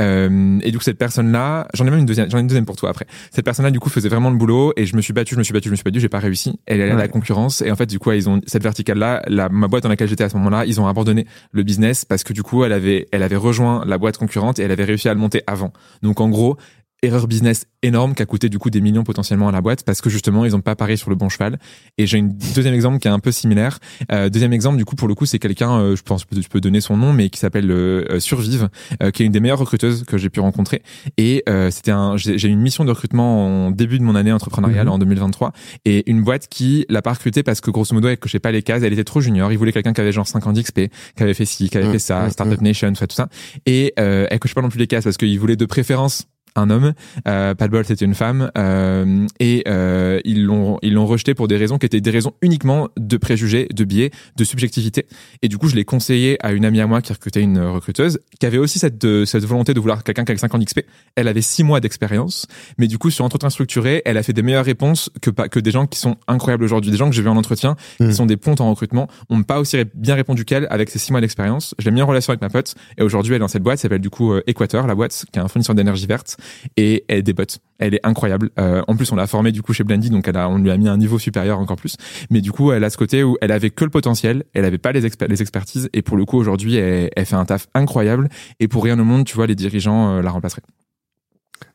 Euh, 0.00 0.58
et 0.62 0.70
du 0.70 0.78
coup 0.78 0.84
cette 0.84 0.98
personne-là, 0.98 1.68
j'en 1.74 1.86
ai 1.86 1.90
même 1.90 2.00
une 2.00 2.06
deuxième, 2.06 2.30
j'en 2.30 2.38
ai 2.38 2.40
une 2.40 2.46
deuxième 2.46 2.66
pour 2.66 2.76
toi 2.76 2.90
après. 2.90 3.06
Cette 3.30 3.44
personne-là 3.44 3.70
du 3.70 3.80
coup 3.80 3.90
faisait 3.90 4.08
vraiment 4.08 4.30
le 4.30 4.36
boulot 4.36 4.72
et 4.76 4.86
je 4.86 4.96
me 4.96 5.00
suis 5.00 5.12
battu, 5.12 5.34
je 5.34 5.38
me 5.38 5.44
suis 5.44 5.52
battu, 5.52 5.68
je 5.68 5.72
me 5.72 5.76
suis 5.76 5.84
battu, 5.84 6.00
j'ai 6.00 6.08
pas 6.08 6.18
réussi. 6.18 6.58
Elle 6.66 6.80
est 6.80 6.90
à 6.90 6.94
la 6.94 7.08
concurrence 7.08 7.62
et 7.62 7.70
en 7.70 7.76
fait 7.76 7.86
du 7.86 7.98
coup 7.98 8.12
ils 8.12 8.28
ont 8.28 8.40
cette 8.46 8.62
verticale-là, 8.62 9.22
la 9.26 9.48
ma 9.48 9.68
boîte 9.68 9.82
dans 9.82 9.88
laquelle 9.88 10.08
j'étais 10.08 10.24
à 10.24 10.28
ce 10.28 10.36
moment-là, 10.36 10.64
ils 10.66 10.80
ont 10.80 10.86
abandonné 10.86 11.26
le 11.52 11.62
business 11.62 12.04
parce 12.04 12.24
que 12.24 12.32
du 12.32 12.42
coup 12.42 12.64
elle 12.64 12.72
avait 12.72 13.08
elle 13.12 13.22
avait 13.22 13.36
rejoint 13.36 13.84
la 13.86 13.98
boîte 13.98 14.18
concurrente 14.18 14.58
et 14.58 14.62
elle 14.62 14.70
avait 14.70 14.84
réussi 14.84 15.08
à 15.08 15.14
le 15.14 15.20
monter 15.20 15.42
avant. 15.46 15.72
Donc 16.02 16.20
en 16.20 16.28
gros 16.28 16.56
erreur 17.02 17.26
business 17.26 17.66
énorme 17.82 18.14
qui 18.14 18.22
a 18.22 18.26
coûté 18.26 18.48
du 18.48 18.58
coup 18.58 18.70
des 18.70 18.80
millions 18.80 19.04
potentiellement 19.04 19.48
à 19.48 19.52
la 19.52 19.60
boîte 19.60 19.84
parce 19.84 20.00
que 20.00 20.10
justement 20.10 20.44
ils 20.44 20.56
ont 20.56 20.60
pas 20.60 20.74
parié 20.74 20.96
sur 20.96 21.10
le 21.10 21.16
bon 21.16 21.28
cheval. 21.28 21.58
Et 21.98 22.06
j'ai 22.06 22.18
une 22.18 22.36
deuxième 22.54 22.74
exemple 22.74 22.98
qui 22.98 23.08
est 23.08 23.10
un 23.10 23.18
peu 23.18 23.32
similaire. 23.32 23.78
Euh, 24.12 24.28
deuxième 24.28 24.52
exemple 24.52 24.78
du 24.78 24.84
coup 24.84 24.96
pour 24.96 25.08
le 25.08 25.14
coup 25.14 25.26
c'est 25.26 25.38
quelqu'un 25.38 25.78
euh, 25.78 25.96
je 25.96 26.02
pense 26.02 26.24
que 26.24 26.40
je 26.40 26.48
peux 26.48 26.60
donner 26.60 26.80
son 26.80 26.96
nom 26.96 27.12
mais 27.12 27.28
qui 27.28 27.38
s'appelle 27.38 27.70
euh, 27.70 28.18
Survive 28.18 28.68
euh, 29.02 29.10
qui 29.10 29.22
est 29.22 29.26
une 29.26 29.32
des 29.32 29.40
meilleures 29.40 29.58
recruteuses 29.58 30.04
que 30.04 30.16
j'ai 30.16 30.30
pu 30.30 30.40
rencontrer. 30.40 30.82
Et 31.16 31.42
euh, 31.48 31.70
c'était 31.70 31.92
un 31.92 32.16
j'ai 32.16 32.48
eu 32.48 32.52
une 32.52 32.60
mission 32.60 32.84
de 32.84 32.90
recrutement 32.90 33.66
en 33.66 33.70
début 33.70 33.98
de 33.98 34.04
mon 34.04 34.14
année 34.14 34.32
entrepreneuriale 34.32 34.86
mhm. 34.86 34.92
en 34.92 34.98
2023 34.98 35.52
et 35.84 36.10
une 36.10 36.22
boîte 36.22 36.48
qui 36.48 36.86
l'a 36.88 37.02
pas 37.02 37.12
recruté 37.12 37.42
parce 37.42 37.60
que 37.60 37.70
grosso 37.70 37.94
modo 37.94 38.08
elle 38.08 38.18
cochait 38.18 38.38
pas 38.38 38.52
les 38.52 38.62
cases. 38.62 38.82
Elle 38.82 38.92
était 38.92 39.04
trop 39.04 39.20
junior. 39.20 39.52
Il 39.52 39.58
voulait 39.58 39.72
quelqu'un 39.72 39.92
qui 39.92 40.00
avait 40.00 40.12
genre 40.12 40.26
5 40.26 40.46
ans 40.46 40.52
d'XP 40.52 40.80
qui 41.16 41.22
avait 41.22 41.34
fait 41.34 41.44
ci 41.44 41.68
qui 41.68 41.76
avait 41.76 41.92
fait 41.92 41.98
ça 41.98 42.30
Startup 42.30 42.60
Nation 42.60 42.92
tout 42.92 43.06
ça 43.10 43.28
et 43.66 43.92
elle 43.96 44.38
cochait 44.38 44.54
pas 44.54 44.62
non 44.62 44.70
plus 44.70 44.78
les 44.78 44.86
cases 44.86 45.04
parce 45.04 45.16
qu'il 45.16 45.38
voulait 45.38 45.56
de 45.56 45.66
préférence 45.66 46.26
un 46.58 46.70
homme, 46.70 46.92
euh, 47.28 47.54
Pat 47.54 47.70
c'était 47.84 48.04
une 48.04 48.14
femme, 48.14 48.50
euh, 48.56 49.26
et 49.40 49.62
euh, 49.68 50.20
ils 50.24 50.44
l'ont 50.44 50.78
ils 50.82 50.94
l'ont 50.94 51.06
rejeté 51.06 51.34
pour 51.34 51.48
des 51.48 51.56
raisons 51.56 51.78
qui 51.78 51.86
étaient 51.86 52.00
des 52.00 52.10
raisons 52.10 52.32
uniquement 52.42 52.88
de 52.96 53.16
préjugés, 53.16 53.68
de 53.74 53.84
biais, 53.84 54.10
de 54.36 54.44
subjectivité. 54.44 55.06
Et 55.42 55.48
du 55.48 55.58
coup, 55.58 55.68
je 55.68 55.76
l'ai 55.76 55.84
conseillé 55.84 56.38
à 56.44 56.52
une 56.52 56.64
amie 56.64 56.80
à 56.80 56.86
moi 56.86 57.02
qui 57.02 57.12
recrutait 57.12 57.42
une 57.42 57.60
recruteuse, 57.60 58.20
qui 58.40 58.46
avait 58.46 58.58
aussi 58.58 58.78
cette 58.78 59.24
cette 59.24 59.44
volonté 59.44 59.74
de 59.74 59.80
vouloir 59.80 60.04
quelqu'un 60.04 60.24
qui 60.24 60.32
avait 60.32 60.38
5 60.38 60.54
ans 60.54 60.58
d'XP. 60.58 60.80
Elle 61.16 61.28
avait 61.28 61.42
6 61.42 61.64
mois 61.64 61.80
d'expérience, 61.80 62.46
mais 62.78 62.86
du 62.86 62.98
coup 62.98 63.10
sur 63.10 63.24
entretien 63.24 63.50
structuré, 63.50 64.02
elle 64.04 64.16
a 64.16 64.22
fait 64.22 64.32
des 64.32 64.42
meilleures 64.42 64.64
réponses 64.64 65.10
que 65.20 65.30
pas 65.30 65.48
que 65.48 65.60
des 65.60 65.70
gens 65.70 65.86
qui 65.86 65.98
sont 65.98 66.16
incroyables 66.28 66.64
aujourd'hui, 66.64 66.90
des 66.90 66.96
gens 66.96 67.08
que 67.08 67.14
j'ai 67.14 67.22
vu 67.22 67.28
en 67.28 67.36
entretien, 67.36 67.76
qui 67.98 68.04
mmh. 68.04 68.12
sont 68.12 68.26
des 68.26 68.36
pontes 68.36 68.60
en 68.60 68.70
recrutement, 68.70 69.08
ont 69.28 69.42
pas 69.42 69.60
aussi 69.60 69.76
bien 69.94 70.14
répondu 70.14 70.44
qu'elle 70.44 70.66
avec 70.70 70.90
ses 70.90 70.98
6 70.98 71.12
mois 71.12 71.20
d'expérience. 71.20 71.74
Je 71.78 71.84
l'ai 71.84 71.90
mis 71.90 72.02
en 72.02 72.06
relation 72.06 72.30
avec 72.30 72.40
ma 72.40 72.48
pote, 72.48 72.74
et 72.96 73.02
aujourd'hui 73.02 73.32
elle 73.32 73.36
est 73.36 73.40
dans 73.40 73.48
cette 73.48 73.62
boîte, 73.62 73.78
s'appelle 73.78 74.00
du 74.00 74.10
coup 74.10 74.34
Equator, 74.46 74.86
la 74.86 74.94
boîte 74.94 75.24
qui 75.32 75.38
est 75.38 75.42
un 75.42 75.48
fournisseur 75.48 75.74
d'énergie 75.74 76.06
verte 76.06 76.36
et 76.76 77.04
elle 77.08 77.22
débote. 77.22 77.58
Elle 77.78 77.94
est 77.94 78.00
incroyable. 78.04 78.50
Euh, 78.58 78.82
en 78.88 78.96
plus, 78.96 79.12
on 79.12 79.16
l'a 79.16 79.26
formée 79.26 79.52
du 79.52 79.62
coup 79.62 79.72
chez 79.72 79.84
Blendy, 79.84 80.10
donc 80.10 80.28
elle 80.28 80.36
a, 80.36 80.48
on 80.48 80.58
lui 80.58 80.70
a 80.70 80.76
mis 80.76 80.88
un 80.88 80.96
niveau 80.96 81.18
supérieur 81.18 81.58
encore 81.58 81.76
plus. 81.76 81.96
Mais 82.30 82.40
du 82.40 82.52
coup, 82.52 82.72
elle 82.72 82.84
a 82.84 82.90
ce 82.90 82.96
côté 82.96 83.22
où 83.22 83.36
elle 83.40 83.52
avait 83.52 83.70
que 83.70 83.84
le 83.84 83.90
potentiel, 83.90 84.44
elle 84.54 84.64
avait 84.64 84.78
pas 84.78 84.92
les, 84.92 85.04
expertises, 85.04 85.90
et 85.92 86.02
pour 86.02 86.16
le 86.16 86.24
coup, 86.24 86.38
aujourd'hui, 86.38 86.76
elle, 86.76 87.26
fait 87.26 87.36
un 87.36 87.44
taf 87.44 87.68
incroyable. 87.74 88.28
Et 88.60 88.68
pour 88.68 88.84
rien 88.84 88.98
au 88.98 89.04
monde, 89.04 89.24
tu 89.24 89.34
vois, 89.34 89.46
les 89.46 89.54
dirigeants 89.54 90.16
euh, 90.16 90.22
la 90.22 90.30
remplaceraient. 90.30 90.62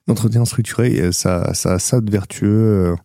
L'entretien 0.08 0.46
structuré, 0.46 1.12
ça, 1.12 1.54
ça 1.54 1.78
ça 1.78 2.02
de 2.02 2.12
vertueux. 2.12 2.96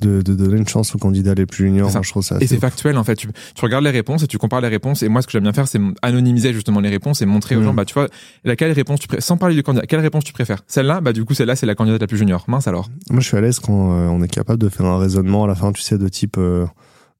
De, 0.00 0.22
de, 0.22 0.34
donner 0.34 0.58
une 0.58 0.66
chance 0.66 0.92
aux 0.96 0.98
candidats 0.98 1.34
les 1.34 1.46
plus 1.46 1.66
juniors. 1.66 1.88
je 2.02 2.10
trouve 2.10 2.24
ça 2.24 2.36
et 2.40 2.48
c'est 2.48 2.58
factuel 2.58 2.98
en 2.98 3.04
fait. 3.04 3.14
Tu, 3.14 3.28
tu, 3.28 3.64
regardes 3.64 3.84
les 3.84 3.90
réponses 3.90 4.24
et 4.24 4.26
tu 4.26 4.38
compares 4.38 4.60
les 4.60 4.68
réponses. 4.68 5.04
Et 5.04 5.08
moi, 5.08 5.22
ce 5.22 5.28
que 5.28 5.32
j'aime 5.32 5.44
bien 5.44 5.52
faire, 5.52 5.68
c'est 5.68 5.80
anonymiser 6.02 6.52
justement 6.52 6.80
les 6.80 6.88
réponses 6.88 7.22
et 7.22 7.26
montrer 7.26 7.54
aux 7.54 7.60
mm. 7.60 7.64
gens, 7.64 7.74
bah 7.74 7.84
tu 7.84 7.94
vois, 7.94 8.08
laquelle 8.42 8.72
réponse 8.72 9.00
tu 9.00 9.06
préfères, 9.06 9.24
sans 9.24 9.36
parler 9.36 9.54
du 9.54 9.62
candidat, 9.62 9.86
quelle 9.86 10.00
réponse 10.00 10.24
tu 10.24 10.32
préfères? 10.32 10.64
Celle-là, 10.66 11.00
bah 11.00 11.12
du 11.12 11.24
coup, 11.24 11.34
celle-là, 11.34 11.54
c'est 11.54 11.66
la 11.66 11.76
candidate 11.76 12.00
la 12.00 12.06
plus 12.06 12.18
junior. 12.18 12.44
Mince 12.48 12.66
alors. 12.66 12.90
Moi, 13.10 13.20
je 13.20 13.26
suis 13.26 13.36
à 13.36 13.40
l'aise 13.40 13.60
quand 13.60 13.92
euh, 13.92 14.08
on 14.08 14.22
est 14.22 14.28
capable 14.28 14.60
de 14.60 14.68
faire 14.68 14.86
un 14.86 14.98
raisonnement 14.98 15.44
à 15.44 15.46
la 15.46 15.54
fin, 15.54 15.72
tu 15.72 15.82
sais, 15.82 15.96
de 15.96 16.08
type. 16.08 16.36
Euh, 16.38 16.66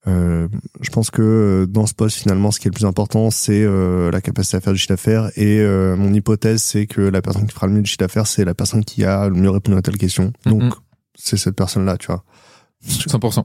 euh, 0.07 0.49
je 0.81 0.91
pense 0.91 1.11
que 1.11 1.67
dans 1.71 1.87
ce 1.87 1.95
poste, 1.95 2.19
finalement, 2.19 2.51
ce 2.51 2.59
qui 2.59 2.69
est 2.69 2.71
le 2.71 2.75
plus 2.75 2.87
important, 2.87 3.31
c'est 3.31 3.65
la 3.65 4.21
capacité 4.21 4.57
à 4.57 4.61
faire 4.61 4.73
du 4.73 4.79
chiffre 4.79 4.93
d'affaires. 4.93 5.31
Et 5.37 5.65
mon 5.97 6.13
hypothèse, 6.13 6.63
c'est 6.63 6.87
que 6.87 7.01
la 7.01 7.23
personne 7.23 7.47
qui 7.47 7.55
fera 7.55 7.67
le 7.67 7.73
mieux 7.73 7.83
du 7.83 7.89
chiffre 7.89 8.01
d'affaires, 8.01 8.27
c'est 8.27 8.45
la 8.45 8.55
personne 8.55 8.85
qui 8.85 9.05
a 9.05 9.29
le 9.29 9.35
mieux 9.35 9.51
répondu 9.51 9.79
à 9.79 9.83
telle 9.83 9.97
question. 9.97 10.33
Donc, 10.45 10.75
c'est 11.15 11.37
cette 11.37 11.57
personne-là, 11.57 11.97
tu 11.97 12.09
vois. 12.09 12.25
100%. 12.87 13.45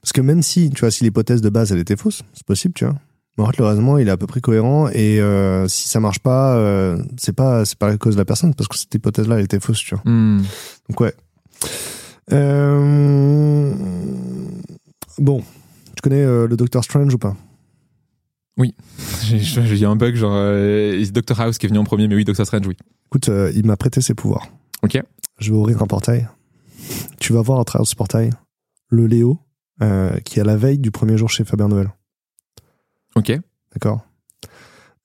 Parce 0.00 0.12
que 0.12 0.20
même 0.20 0.42
si, 0.42 0.70
tu 0.70 0.80
vois, 0.80 0.90
si 0.90 1.04
l'hypothèse 1.04 1.40
de 1.40 1.50
base, 1.50 1.72
elle 1.72 1.78
était 1.78 1.96
fausse, 1.96 2.22
c'est 2.32 2.46
possible, 2.46 2.74
tu 2.74 2.84
vois. 2.84 2.96
Fait, 3.36 3.58
le 3.58 3.66
raisonnement, 3.66 3.98
il 3.98 4.08
est 4.08 4.10
à 4.10 4.16
peu 4.16 4.26
près 4.26 4.40
cohérent 4.40 4.88
et 4.88 5.20
euh, 5.20 5.68
si 5.68 5.88
ça 5.88 6.00
marche 6.00 6.20
pas, 6.20 6.56
euh, 6.56 7.02
c'est 7.18 7.34
pas 7.34 7.66
c'est 7.66 7.78
pas 7.78 7.88
la 7.88 7.98
cause 7.98 8.14
de 8.14 8.20
la 8.20 8.24
personne 8.24 8.54
parce 8.54 8.66
que 8.66 8.78
cette 8.78 8.94
hypothèse-là, 8.94 9.36
elle 9.36 9.44
était 9.44 9.60
fausse, 9.60 9.78
tu 9.78 9.94
vois. 9.94 10.02
Hmm. 10.10 10.42
Donc 10.88 11.00
ouais. 11.00 11.14
Euh... 12.32 13.74
Bon, 15.18 15.42
tu 15.94 16.02
connais 16.02 16.22
euh, 16.22 16.46
le 16.46 16.56
Doctor 16.56 16.82
Strange 16.82 17.12
ou 17.14 17.18
pas? 17.18 17.36
Oui, 18.56 18.74
j'ai 19.22 19.84
un 19.84 19.96
bug 19.96 20.14
genre 20.14 20.32
Doctor 21.12 21.38
House 21.38 21.58
qui 21.58 21.66
est 21.66 21.68
venu 21.68 21.78
en 21.78 21.84
premier, 21.84 22.08
mais 22.08 22.14
oui, 22.14 22.24
Doctor 22.24 22.46
Strange, 22.46 22.66
oui. 22.66 22.76
Écoute, 23.08 23.30
il 23.54 23.66
m'a 23.66 23.76
prêté 23.76 24.00
ses 24.00 24.14
pouvoirs. 24.14 24.48
Ok. 24.82 24.98
Je 25.38 25.52
vais 25.52 25.58
ouvrir 25.58 25.82
un 25.82 25.86
portail. 25.86 26.26
Tu 27.20 27.34
vas 27.34 27.42
voir 27.42 27.60
à 27.60 27.64
travers 27.64 27.86
ce 27.86 27.94
portail 27.94 28.30
le 28.88 29.06
Léo, 29.06 29.40
euh, 29.82 30.16
qui 30.24 30.38
est 30.38 30.42
à 30.42 30.44
la 30.44 30.56
veille 30.56 30.78
du 30.78 30.90
premier 30.90 31.18
jour 31.18 31.28
chez 31.28 31.44
Fabien 31.44 31.68
Noël. 31.68 31.90
Ok. 33.14 33.32
D'accord. 33.72 34.00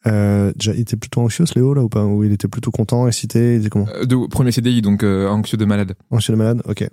Euh, 0.07 0.51
déjà, 0.55 0.73
il 0.73 0.79
était 0.79 0.95
plutôt 0.95 1.21
anxieux, 1.21 1.45
ce 1.45 1.55
Léo, 1.55 1.73
là, 1.73 1.83
ou 1.83 1.89
pas? 1.89 2.05
Ou 2.05 2.23
il 2.23 2.31
était 2.31 2.47
plutôt 2.47 2.71
content, 2.71 3.07
excité? 3.07 3.57
Il 3.57 3.69
comment? 3.69 3.87
Euh, 3.95 4.05
de, 4.05 4.27
Premier 4.27 4.51
CDI, 4.51 4.81
donc 4.81 5.03
anxieux 5.03 5.57
de 5.57 5.65
malade. 5.65 5.95
Anxieux 6.09 6.33
de 6.33 6.37
malade, 6.37 6.61
ok. 6.65 6.87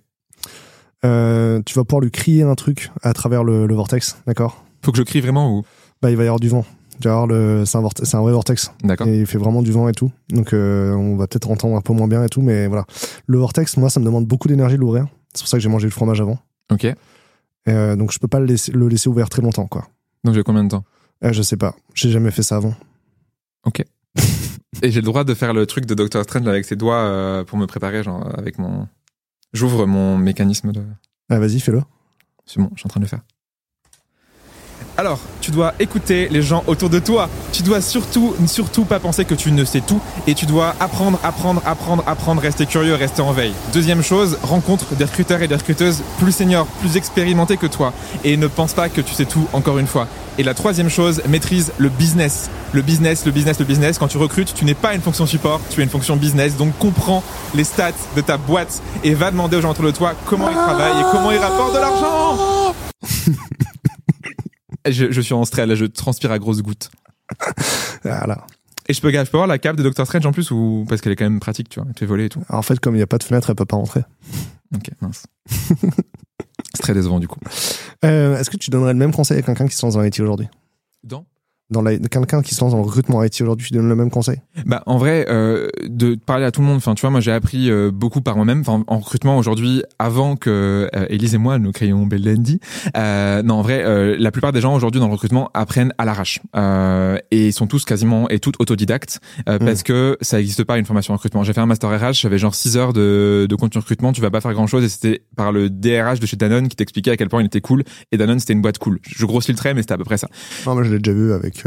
Tu 1.03 1.75
vas 1.75 1.85
pouvoir 1.85 2.01
lui 2.01 2.11
crier 2.11 2.43
un 2.43 2.55
truc 2.55 2.91
à 3.03 3.13
travers 3.13 3.45
le, 3.45 3.67
le 3.67 3.75
vortex, 3.75 4.19
d'accord? 4.27 4.65
Faut 4.85 4.93
que 4.93 4.99
je 4.99 5.03
crie 5.03 5.21
vraiment 5.21 5.57
ou? 5.57 5.63
Bah, 6.03 6.11
il 6.11 6.17
va 6.17 6.25
y 6.25 6.27
avoir 6.27 6.41
du 6.41 6.49
vent. 6.49 6.65
Tu 7.01 7.09
vas 7.09 7.27
le, 7.27 7.65
c'est 7.65 7.77
un, 7.77 8.21
vrai 8.21 8.33
vortex. 8.33 8.73
D'accord. 8.83 9.07
Et 9.07 9.21
il 9.21 9.27
fait 9.27 9.39
vraiment 9.39 9.63
du 9.63 9.71
vent 9.71 9.89
et 9.89 9.93
tout. 9.93 10.11
Donc, 10.31 10.51
on 10.53 11.17
va 11.17 11.29
peut-être 11.29 11.51
entendre 11.51 11.77
un 11.77 11.81
peu 11.81 11.93
moins 11.93 12.09
bien 12.09 12.25
et 12.25 12.29
tout, 12.29 12.43
mais 12.43 12.67
voilà. 12.67 12.85
Le 13.27 13.39
vortex, 13.39 13.77
moi, 13.77 13.89
ça 13.89 14.01
me 14.01 14.05
demande 14.05 14.27
beaucoup 14.27 14.49
d'énergie 14.49 14.75
de 14.75 14.81
l'ouvrir. 14.81 15.07
C'est 15.33 15.43
pour 15.43 15.49
ça 15.49 15.59
que 15.59 15.63
j'ai 15.63 15.69
mangé 15.69 15.87
le 15.87 15.93
fromage 15.93 16.21
avant. 16.21 16.39
Ok. 16.73 16.87
Euh, 17.69 17.97
donc 17.97 18.13
je 18.13 18.19
peux 18.19 18.29
pas 18.29 18.41
le 18.41 18.47
laisser, 18.47 18.73
le 18.73 18.89
laisser 18.89 19.09
ouvert 19.09 19.29
très 19.29 19.43
longtemps, 19.43 19.67
quoi. 19.67 19.87
Donc 20.25 20.35
j'ai 20.35 20.43
combien 20.43 20.65
de 20.65 20.69
temps? 20.71 20.85
Euh, 21.25 21.33
Je 21.33 21.43
sais 21.43 21.57
pas. 21.57 21.75
J'ai 21.95 22.11
jamais 22.11 22.31
fait 22.31 22.43
ça 22.43 22.57
avant. 22.57 22.75
Ok. 23.65 23.85
Et 24.83 24.91
j'ai 24.91 25.01
le 25.01 25.07
droit 25.07 25.25
de 25.25 25.35
faire 25.35 25.53
le 25.53 25.67
truc 25.67 25.87
de 25.87 25.95
Doctor 25.95 26.23
Strange 26.25 26.47
avec 26.47 26.65
ses 26.65 26.77
doigts 26.77 27.01
euh, 27.01 27.45
pour 27.45 27.59
me 27.59 27.67
préparer, 27.67 28.03
genre 28.03 28.27
avec 28.39 28.59
mon. 28.59 28.87
J'ouvre 29.53 29.87
mon 29.87 30.17
mécanisme 30.17 30.73
de. 30.73 30.83
Ah 31.31 31.39
vas-y, 31.39 31.61
fais-le. 31.61 31.83
C'est 32.47 32.61
bon, 32.61 32.71
je 32.75 32.81
suis 32.81 32.87
en 32.87 32.91
train 32.91 33.01
de 33.01 33.05
le 33.05 33.09
faire. 33.09 33.23
Alors, 35.01 35.21
tu 35.41 35.53
dois 35.53 35.75
écouter 35.79 36.27
les 36.29 36.43
gens 36.43 36.65
autour 36.67 36.91
de 36.91 36.99
toi. 36.99 37.31
Tu 37.53 37.63
dois 37.63 37.81
surtout, 37.81 38.35
surtout 38.49 38.85
pas 38.85 38.99
penser 38.99 39.25
que 39.25 39.35
tu 39.37 39.53
ne 39.53 39.65
sais 39.65 39.81
tout 39.81 40.01
et 40.27 40.35
tu 40.35 40.45
dois 40.45 40.75
apprendre, 40.81 41.21
apprendre, 41.23 41.63
apprendre, 41.65 42.03
apprendre, 42.05 42.43
rester 42.43 42.67
curieux, 42.67 42.97
rester 42.97 43.23
en 43.23 43.31
veille. 43.31 43.53
Deuxième 43.73 44.03
chose, 44.03 44.39
rencontre 44.43 44.97
des 44.97 45.05
recruteurs 45.05 45.41
et 45.41 45.47
des 45.47 45.55
recruteuses 45.55 46.03
plus 46.19 46.33
seniors, 46.33 46.67
plus 46.81 46.97
expérimentés 46.97 47.57
que 47.57 47.69
toi 47.69 47.93
et 48.25 48.37
ne 48.37 48.49
pense 48.49 48.73
pas 48.73 48.89
que 48.89 49.01
tu 49.01 49.15
sais 49.15 49.25
tout 49.25 49.47
encore 49.53 49.79
une 49.79 49.87
fois. 49.87 50.09
Et 50.37 50.43
la 50.43 50.55
troisième 50.55 50.91
chose, 50.91 51.23
maîtrise 51.29 51.73
le 51.79 51.91
business. 51.91 52.51
Le 52.73 52.83
business, 52.83 53.25
le 53.25 53.31
business, 53.31 53.61
le 53.61 53.67
business. 53.67 53.99
Quand 53.99 54.09
tu 54.09 54.19
recrutes, 54.19 54.53
tu 54.53 54.65
n'es 54.65 54.75
pas 54.75 54.95
une 54.95 55.01
fonction 55.01 55.27
support, 55.27 55.61
tu 55.71 55.81
es 55.81 55.85
une 55.85 55.91
fonction 55.91 56.17
business. 56.17 56.57
Donc 56.57 56.77
comprends 56.77 57.23
les 57.55 57.63
stats 57.63 57.93
de 58.17 58.21
ta 58.21 58.37
boîte 58.37 58.83
et 59.05 59.15
va 59.15 59.31
demander 59.31 59.59
aux 59.59 59.61
gens 59.61 59.71
autour 59.71 59.85
de 59.85 59.93
toi 59.93 60.15
comment 60.27 60.51
ils 60.51 60.57
travaillent 60.57 61.01
et 61.01 61.05
comment 61.13 61.31
ils 61.31 61.39
rapportent 61.39 61.75
de 61.75 61.79
l'argent. 61.79 62.75
je, 64.93 65.21
suis 65.21 65.35
en 65.35 65.45
stress, 65.45 65.67
là, 65.67 65.75
je 65.75 65.85
transpire 65.85 66.33
à 66.33 66.39
grosses 66.39 66.63
gouttes. 66.63 66.91
voilà. 68.03 68.47
Et 68.89 68.95
je 68.95 69.01
peux, 69.01 69.11
je 69.11 69.17
peux 69.17 69.37
avoir 69.37 69.47
la 69.47 69.59
cape 69.59 69.77
de 69.77 69.83
Doctor 69.83 70.07
Strange 70.07 70.25
en 70.25 70.33
plus 70.33 70.51
ou 70.51 70.87
parce 70.89 71.01
qu'elle 71.01 71.13
est 71.13 71.17
quand 71.17 71.27
même 71.27 71.41
pratique, 71.41 71.69
tu 71.69 71.81
vois, 71.81 71.89
tu 71.95 72.01
fais 72.01 72.07
voler 72.07 72.27
et 72.27 72.29
tout. 72.29 72.43
en 72.49 72.63
fait, 72.63 72.81
comme 72.81 72.95
il 72.95 72.99
n'y 72.99 73.03
a 73.03 73.07
pas 73.07 73.19
de 73.19 73.25
fenêtre, 73.25 73.51
elle 73.51 73.57
peut 73.57 73.67
pas 73.67 73.77
rentrer. 73.77 74.03
Ok, 74.75 74.91
mince. 75.01 75.25
C'est 75.47 76.83
très 76.83 76.93
décevant 76.93 77.21
du 77.21 77.27
coup. 77.27 77.41
Euh, 78.05 78.37
est-ce 78.37 78.51
que 78.51 78.59
tu 78.59 78.69
donnerais 78.69 78.93
le 78.93 78.99
même 78.99 79.13
conseil 79.13 79.39
à 79.39 79.43
quelqu'un 79.43 79.67
qui 79.67 79.75
se 79.75 79.85
lance 79.85 79.95
dans 79.95 80.03
l'IT 80.03 80.21
aujourd'hui? 80.21 80.47
Dans? 81.05 81.25
Dans 81.71 81.85
quelqu'un 81.85 82.43
qui 82.43 82.55
se 82.55 82.61
lance 82.63 82.73
dans 82.73 82.79
le 82.79 82.85
recrutement 82.85 83.23
IT 83.23 83.41
aujourd'hui, 83.43 83.69
tu 83.69 83.75
donnes 83.75 83.89
le 83.89 83.97
même 83.97 84.11
conseil? 84.11 84.41
Bah 84.65 84.83
en 84.87 84.97
vrai, 84.97 85.27
euh, 85.29 85.69
de 85.85 86.15
parler 86.15 86.45
à 86.45 86.51
tout 86.51 86.61
le 86.61 86.67
monde. 86.67 86.79
Enfin, 86.79 86.95
tu 86.95 87.03
vois, 87.03 87.11
moi 87.11 87.21
j'ai 87.21 87.33
appris 87.33 87.71
euh, 87.71 87.91
beaucoup 87.91 88.23
par 88.23 88.37
moi-même. 88.37 88.61
Enfin, 88.61 88.85
en 88.87 88.99
recrutement 88.99 89.37
aujourd'hui, 89.37 89.83
avant 89.99 90.37
que 90.37 90.89
euh, 90.95 91.07
Elise 91.09 91.35
et 91.35 91.39
moi 91.39 91.59
nous 91.59 91.73
créions 91.73 92.07
Bellendi, 92.07 92.61
euh, 92.97 93.43
non 93.43 93.55
en 93.55 93.63
vrai, 93.63 93.85
euh, 93.85 94.17
la 94.19 94.31
plupart 94.31 94.53
des 94.53 94.61
gens 94.61 94.75
aujourd'hui 94.75 95.01
dans 95.01 95.09
le 95.09 95.13
recrutement 95.13 95.51
apprennent 95.55 95.93
à 95.99 96.05
l'arrache 96.05 96.41
et 97.31 97.53
sont 97.53 97.67
tous 97.67 97.85
quasiment 97.85 98.29
et 98.29 98.39
toutes 98.39 98.61
autodidactes 98.61 99.21
mm. 99.47 99.59
parce 99.59 99.83
que 99.83 100.17
ça 100.21 100.39
n'existe 100.39 100.65
pas 100.65 100.79
une 100.79 100.85
formation 100.85 101.13
en 101.13 101.17
recrutement. 101.17 101.45
J'ai 101.45 101.53
fait 101.53 101.61
un 101.61 101.67
master 101.67 101.91
RH, 101.91 102.15
j'avais 102.15 102.39
genre 102.39 102.55
6 102.55 102.77
heures 102.77 102.93
de, 102.93 103.47
de 103.49 103.57
contenu 103.57 103.81
recrutement, 103.81 104.13
tu 104.13 104.21
vas 104.21 104.31
pas 104.31 104.41
faire 104.41 104.53
grand 104.53 104.67
chose 104.67 104.85
et 104.85 104.89
c'était 104.89 105.23
par 105.37 105.53
le 105.53 105.69
DRH 105.69 106.21
de 106.21 106.27
chez 106.27 106.37
Danone 106.37 106.69
qui 106.69 106.77
t'expliquait 106.77 107.11
à 107.11 107.17
quel 107.17 107.29
point 107.29 107.43
il 107.43 107.47
était 107.47 107.61
cool 107.61 107.85
et 108.13 108.17
Danone 108.17 108.39
c'était 108.39 108.55
une 108.55 108.63
boîte 108.63 108.79
cool. 108.79 109.01
Je 109.03 109.27
grossis 109.27 109.53
le 109.53 109.59
trait, 109.59 109.75
mais 109.75 109.83
c'était 109.83 109.95
à 109.95 109.99
peu 109.99 110.05
près 110.05 110.19
ça. 110.19 110.29
Non, 110.67 110.75
moi 110.75 110.83
je 110.83 110.93
l'ai 110.93 110.99
déjà 110.99 111.17
vu 111.17 111.33
avec 111.33 111.58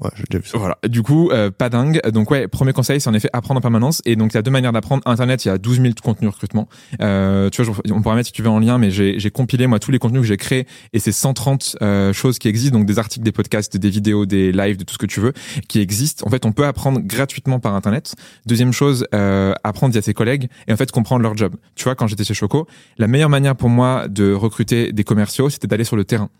Ouais, 0.00 0.10
j'ai 0.14 0.24
déjà 0.30 0.40
vu 0.40 0.48
ça. 0.48 0.58
Voilà. 0.58 0.78
Du 0.86 1.02
coup, 1.02 1.30
euh, 1.30 1.50
pas 1.50 1.68
dingue. 1.68 2.00
Donc 2.12 2.30
ouais, 2.30 2.46
premier 2.46 2.72
conseil, 2.72 3.00
c'est 3.00 3.10
en 3.10 3.14
effet 3.14 3.28
apprendre 3.32 3.58
en 3.58 3.60
permanence. 3.60 4.00
Et 4.04 4.14
donc 4.14 4.32
il 4.32 4.36
y 4.36 4.38
a 4.38 4.42
deux 4.42 4.50
manières 4.50 4.72
d'apprendre. 4.72 5.02
Internet, 5.06 5.44
il 5.44 5.48
y 5.48 5.50
a 5.50 5.58
12 5.58 5.80
000 5.80 5.94
contenus 6.02 6.30
recrutement. 6.30 6.68
Euh, 7.00 7.50
tu 7.50 7.62
vois, 7.62 7.74
on 7.90 8.00
pourrait 8.00 8.14
mettre 8.14 8.28
si 8.28 8.32
tu 8.32 8.42
veux 8.42 8.48
en 8.48 8.60
lien, 8.60 8.78
mais 8.78 8.92
j'ai 8.92 9.18
j'ai 9.18 9.30
compilé 9.32 9.66
moi 9.66 9.80
tous 9.80 9.90
les 9.90 9.98
contenus 9.98 10.20
que 10.20 10.26
j'ai 10.28 10.36
créés 10.36 10.66
et 10.92 11.00
c'est 11.00 11.10
130 11.10 11.78
euh, 11.82 12.12
choses 12.12 12.38
qui 12.38 12.46
existent, 12.46 12.78
donc 12.78 12.86
des 12.86 13.00
articles, 13.00 13.24
des 13.24 13.32
podcasts, 13.32 13.76
des 13.76 13.90
vidéos, 13.90 14.24
des 14.24 14.52
lives, 14.52 14.76
de 14.76 14.84
tout 14.84 14.94
ce 14.94 14.98
que 14.98 15.06
tu 15.06 15.18
veux, 15.18 15.32
qui 15.68 15.80
existent. 15.80 16.24
En 16.26 16.30
fait, 16.30 16.46
on 16.46 16.52
peut 16.52 16.66
apprendre 16.66 17.00
gratuitement 17.00 17.58
par 17.58 17.74
Internet. 17.74 18.14
Deuxième 18.46 18.72
chose, 18.72 19.04
euh, 19.14 19.52
apprendre 19.64 19.92
via 19.92 20.02
ses 20.02 20.14
collègues 20.14 20.48
et 20.68 20.72
en 20.72 20.76
fait 20.76 20.92
comprendre 20.92 21.22
leur 21.22 21.36
job. 21.36 21.56
Tu 21.74 21.84
vois, 21.84 21.96
quand 21.96 22.06
j'étais 22.06 22.24
chez 22.24 22.34
Choco, 22.34 22.68
la 22.98 23.08
meilleure 23.08 23.30
manière 23.30 23.56
pour 23.56 23.68
moi 23.68 24.06
de 24.06 24.32
recruter 24.32 24.92
des 24.92 25.02
commerciaux, 25.02 25.50
c'était 25.50 25.66
d'aller 25.66 25.84
sur 25.84 25.96
le 25.96 26.04
terrain. 26.04 26.30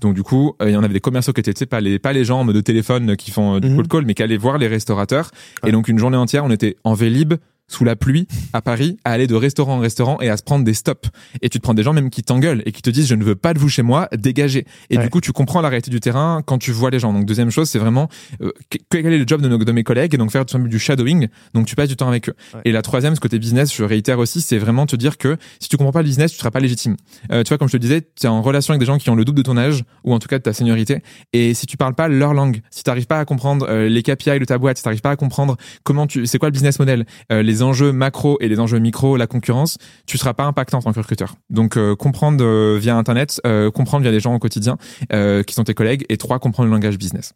Donc 0.00 0.14
du 0.14 0.22
coup, 0.22 0.54
euh, 0.62 0.70
il 0.70 0.72
y 0.72 0.76
en 0.76 0.82
avait 0.82 0.94
des 0.94 1.00
commerciaux 1.00 1.32
qui 1.32 1.40
étaient, 1.40 1.52
tu 1.54 1.58
sais, 1.60 1.66
pas 1.66 1.80
les, 1.80 1.98
pas 1.98 2.12
les 2.12 2.24
gens 2.24 2.40
en 2.40 2.44
mode 2.44 2.56
de 2.56 2.60
téléphone 2.60 3.16
qui 3.16 3.30
font 3.30 3.56
euh, 3.56 3.60
du 3.60 3.68
Mhm. 3.68 3.76
cold 3.76 3.88
call, 3.88 4.04
mais 4.06 4.14
qui 4.14 4.22
allaient 4.22 4.36
voir 4.36 4.58
les 4.58 4.66
restaurateurs. 4.68 5.30
Ouais. 5.62 5.68
Et 5.68 5.72
donc 5.72 5.88
une 5.88 5.98
journée 5.98 6.16
entière, 6.16 6.44
on 6.44 6.50
était 6.50 6.76
en 6.84 6.94
Vélib, 6.94 7.34
sous 7.68 7.84
la 7.84 7.96
pluie, 7.96 8.26
à 8.52 8.60
Paris, 8.62 8.98
à 9.04 9.12
aller 9.12 9.26
de 9.26 9.34
restaurant 9.34 9.76
en 9.76 9.78
restaurant 9.80 10.20
et 10.20 10.28
à 10.28 10.36
se 10.36 10.42
prendre 10.42 10.64
des 10.64 10.74
stops. 10.74 11.08
Et 11.42 11.48
tu 11.48 11.58
te 11.58 11.62
prends 11.62 11.74
des 11.74 11.82
gens 11.82 11.92
même 11.92 12.10
qui 12.10 12.22
t'engueulent 12.22 12.62
et 12.66 12.72
qui 12.72 12.82
te 12.82 12.90
disent 12.90 13.06
je 13.06 13.14
ne 13.14 13.24
veux 13.24 13.34
pas 13.36 13.54
de 13.54 13.58
vous 13.58 13.68
chez 13.68 13.82
moi, 13.82 14.08
dégagez. 14.16 14.66
Et 14.90 14.96
Ouais. 14.98 15.04
du 15.04 15.10
coup, 15.10 15.20
tu 15.20 15.32
comprends 15.32 15.60
la 15.60 15.68
réalité 15.68 15.90
du 15.90 16.00
terrain 16.00 16.42
quand 16.44 16.58
tu 16.58 16.72
vois 16.72 16.90
les 16.90 16.98
gens. 16.98 17.12
Donc 17.12 17.24
deuxième 17.26 17.50
chose, 17.50 17.68
c'est 17.70 17.78
vraiment 17.78 18.08
euh, 18.42 18.52
que- 18.70 18.78
quel 18.90 19.06
est 19.12 19.18
le 19.18 19.24
job 19.26 19.40
de, 19.40 19.48
nos, 19.48 19.58
de 19.58 19.72
mes 19.72 19.82
collègues? 19.82 20.14
Et 20.14 20.18
donc 20.18 20.30
faire 20.30 20.44
du 20.44 20.78
shadowing. 20.78 21.28
Donc 21.54 21.66
tu 21.66 21.74
passes 21.74 21.88
du 21.88 21.96
temps 21.96 22.08
avec 22.08 22.28
eux. 22.28 22.34
Ouais. 22.54 22.60
Et 22.66 22.72
la 22.72 22.82
troisième, 22.82 23.14
ce 23.14 23.20
côté 23.20 23.38
business, 23.38 23.74
je 23.74 23.82
réitère 23.82 24.18
aussi, 24.18 24.40
c'est 24.40 24.58
vraiment 24.58 24.86
te 24.86 24.96
dire 24.96 25.16
que 25.18 25.36
si 25.58 25.68
tu 25.68 25.76
comprends 25.76 25.92
pas 25.92 26.02
le 26.02 26.08
business, 26.08 26.32
tu 26.32 26.38
seras 26.38 26.50
pas 26.50 26.60
légitime. 26.60 26.96
Euh, 27.32 27.42
tu 27.42 27.48
vois, 27.48 27.58
comme 27.58 27.68
je 27.68 27.72
te 27.72 27.76
le 27.78 27.80
disais, 27.80 28.02
tu 28.02 28.26
es 28.26 28.28
en 28.28 28.42
relation 28.42 28.72
avec 28.72 28.80
des 28.80 28.86
gens 28.86 28.98
qui 28.98 29.08
ont 29.10 29.14
le 29.16 29.24
double 29.24 29.38
de 29.38 29.42
ton 29.42 29.56
âge 29.56 29.84
ou 30.04 30.12
en 30.14 30.18
tout 30.18 30.28
cas 30.28 30.38
de 30.38 30.42
ta 30.42 30.52
seniorité. 30.52 31.02
Et 31.32 31.54
si 31.54 31.66
tu 31.66 31.76
parles 31.76 31.94
pas 31.94 32.08
leur 32.08 32.34
langue, 32.34 32.60
si 32.70 32.84
tu 32.84 32.90
n'arrives 32.90 33.06
pas 33.06 33.18
à 33.20 33.24
comprendre 33.24 33.66
euh, 33.68 33.88
les 33.88 34.02
KPI 34.02 34.38
de 34.38 34.44
ta 34.44 34.58
boîte, 34.58 34.76
si 34.76 34.82
tu 34.82 34.88
n'arrives 34.88 35.00
pas 35.00 35.10
à 35.10 35.16
comprendre 35.16 35.56
comment 35.82 36.06
tu, 36.06 36.26
c'est 36.26 36.38
quoi 36.38 36.48
le 36.48 36.52
business 36.52 36.78
model, 36.78 37.06
les 37.54 37.62
enjeux 37.62 37.92
macro 37.92 38.36
et 38.40 38.48
les 38.48 38.58
enjeux 38.58 38.80
micro, 38.80 39.16
la 39.16 39.28
concurrence, 39.28 39.78
tu 40.06 40.18
seras 40.18 40.34
pas 40.34 40.44
impactant 40.44 40.78
en 40.78 40.82
tant 40.82 40.92
que 40.92 40.98
recruteur. 40.98 41.36
Donc 41.50 41.76
euh, 41.76 41.94
comprendre 41.94 42.44
euh, 42.44 42.76
via 42.80 42.96
internet, 42.96 43.40
euh, 43.46 43.70
comprendre 43.70 44.02
via 44.02 44.10
des 44.10 44.18
gens 44.18 44.34
au 44.34 44.38
quotidien 44.40 44.76
euh, 45.12 45.42
qui 45.44 45.54
sont 45.54 45.62
tes 45.62 45.74
collègues, 45.74 46.04
et 46.08 46.16
trois 46.16 46.40
comprendre 46.40 46.68
le 46.68 46.74
langage 46.74 46.98
business. 46.98 47.32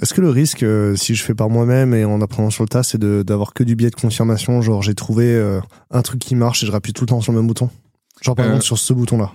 Est-ce 0.00 0.14
que 0.14 0.22
le 0.22 0.30
risque, 0.30 0.62
euh, 0.62 0.96
si 0.96 1.14
je 1.14 1.22
fais 1.22 1.34
par 1.34 1.50
moi-même 1.50 1.92
et 1.94 2.04
en 2.06 2.20
apprenant 2.22 2.48
sur 2.50 2.64
le 2.64 2.68
tas, 2.68 2.82
c'est 2.82 2.98
d'avoir 2.98 3.52
que 3.52 3.62
du 3.64 3.76
biais 3.76 3.90
de 3.90 3.94
confirmation 3.96 4.62
Genre, 4.62 4.82
j'ai 4.82 4.94
trouvé 4.94 5.26
euh, 5.26 5.60
un 5.90 6.00
truc 6.02 6.20
qui 6.20 6.34
marche 6.36 6.62
et 6.62 6.66
je 6.66 6.72
rappuie 6.72 6.94
tout 6.94 7.02
le 7.04 7.08
temps 7.08 7.20
sur 7.20 7.32
le 7.32 7.38
même 7.38 7.46
bouton? 7.46 7.68
Genre, 8.22 8.34
par 8.34 8.46
Euh, 8.46 8.48
exemple, 8.48 8.64
sur 8.64 8.78
ce 8.78 8.92
bouton-là. 8.94 9.32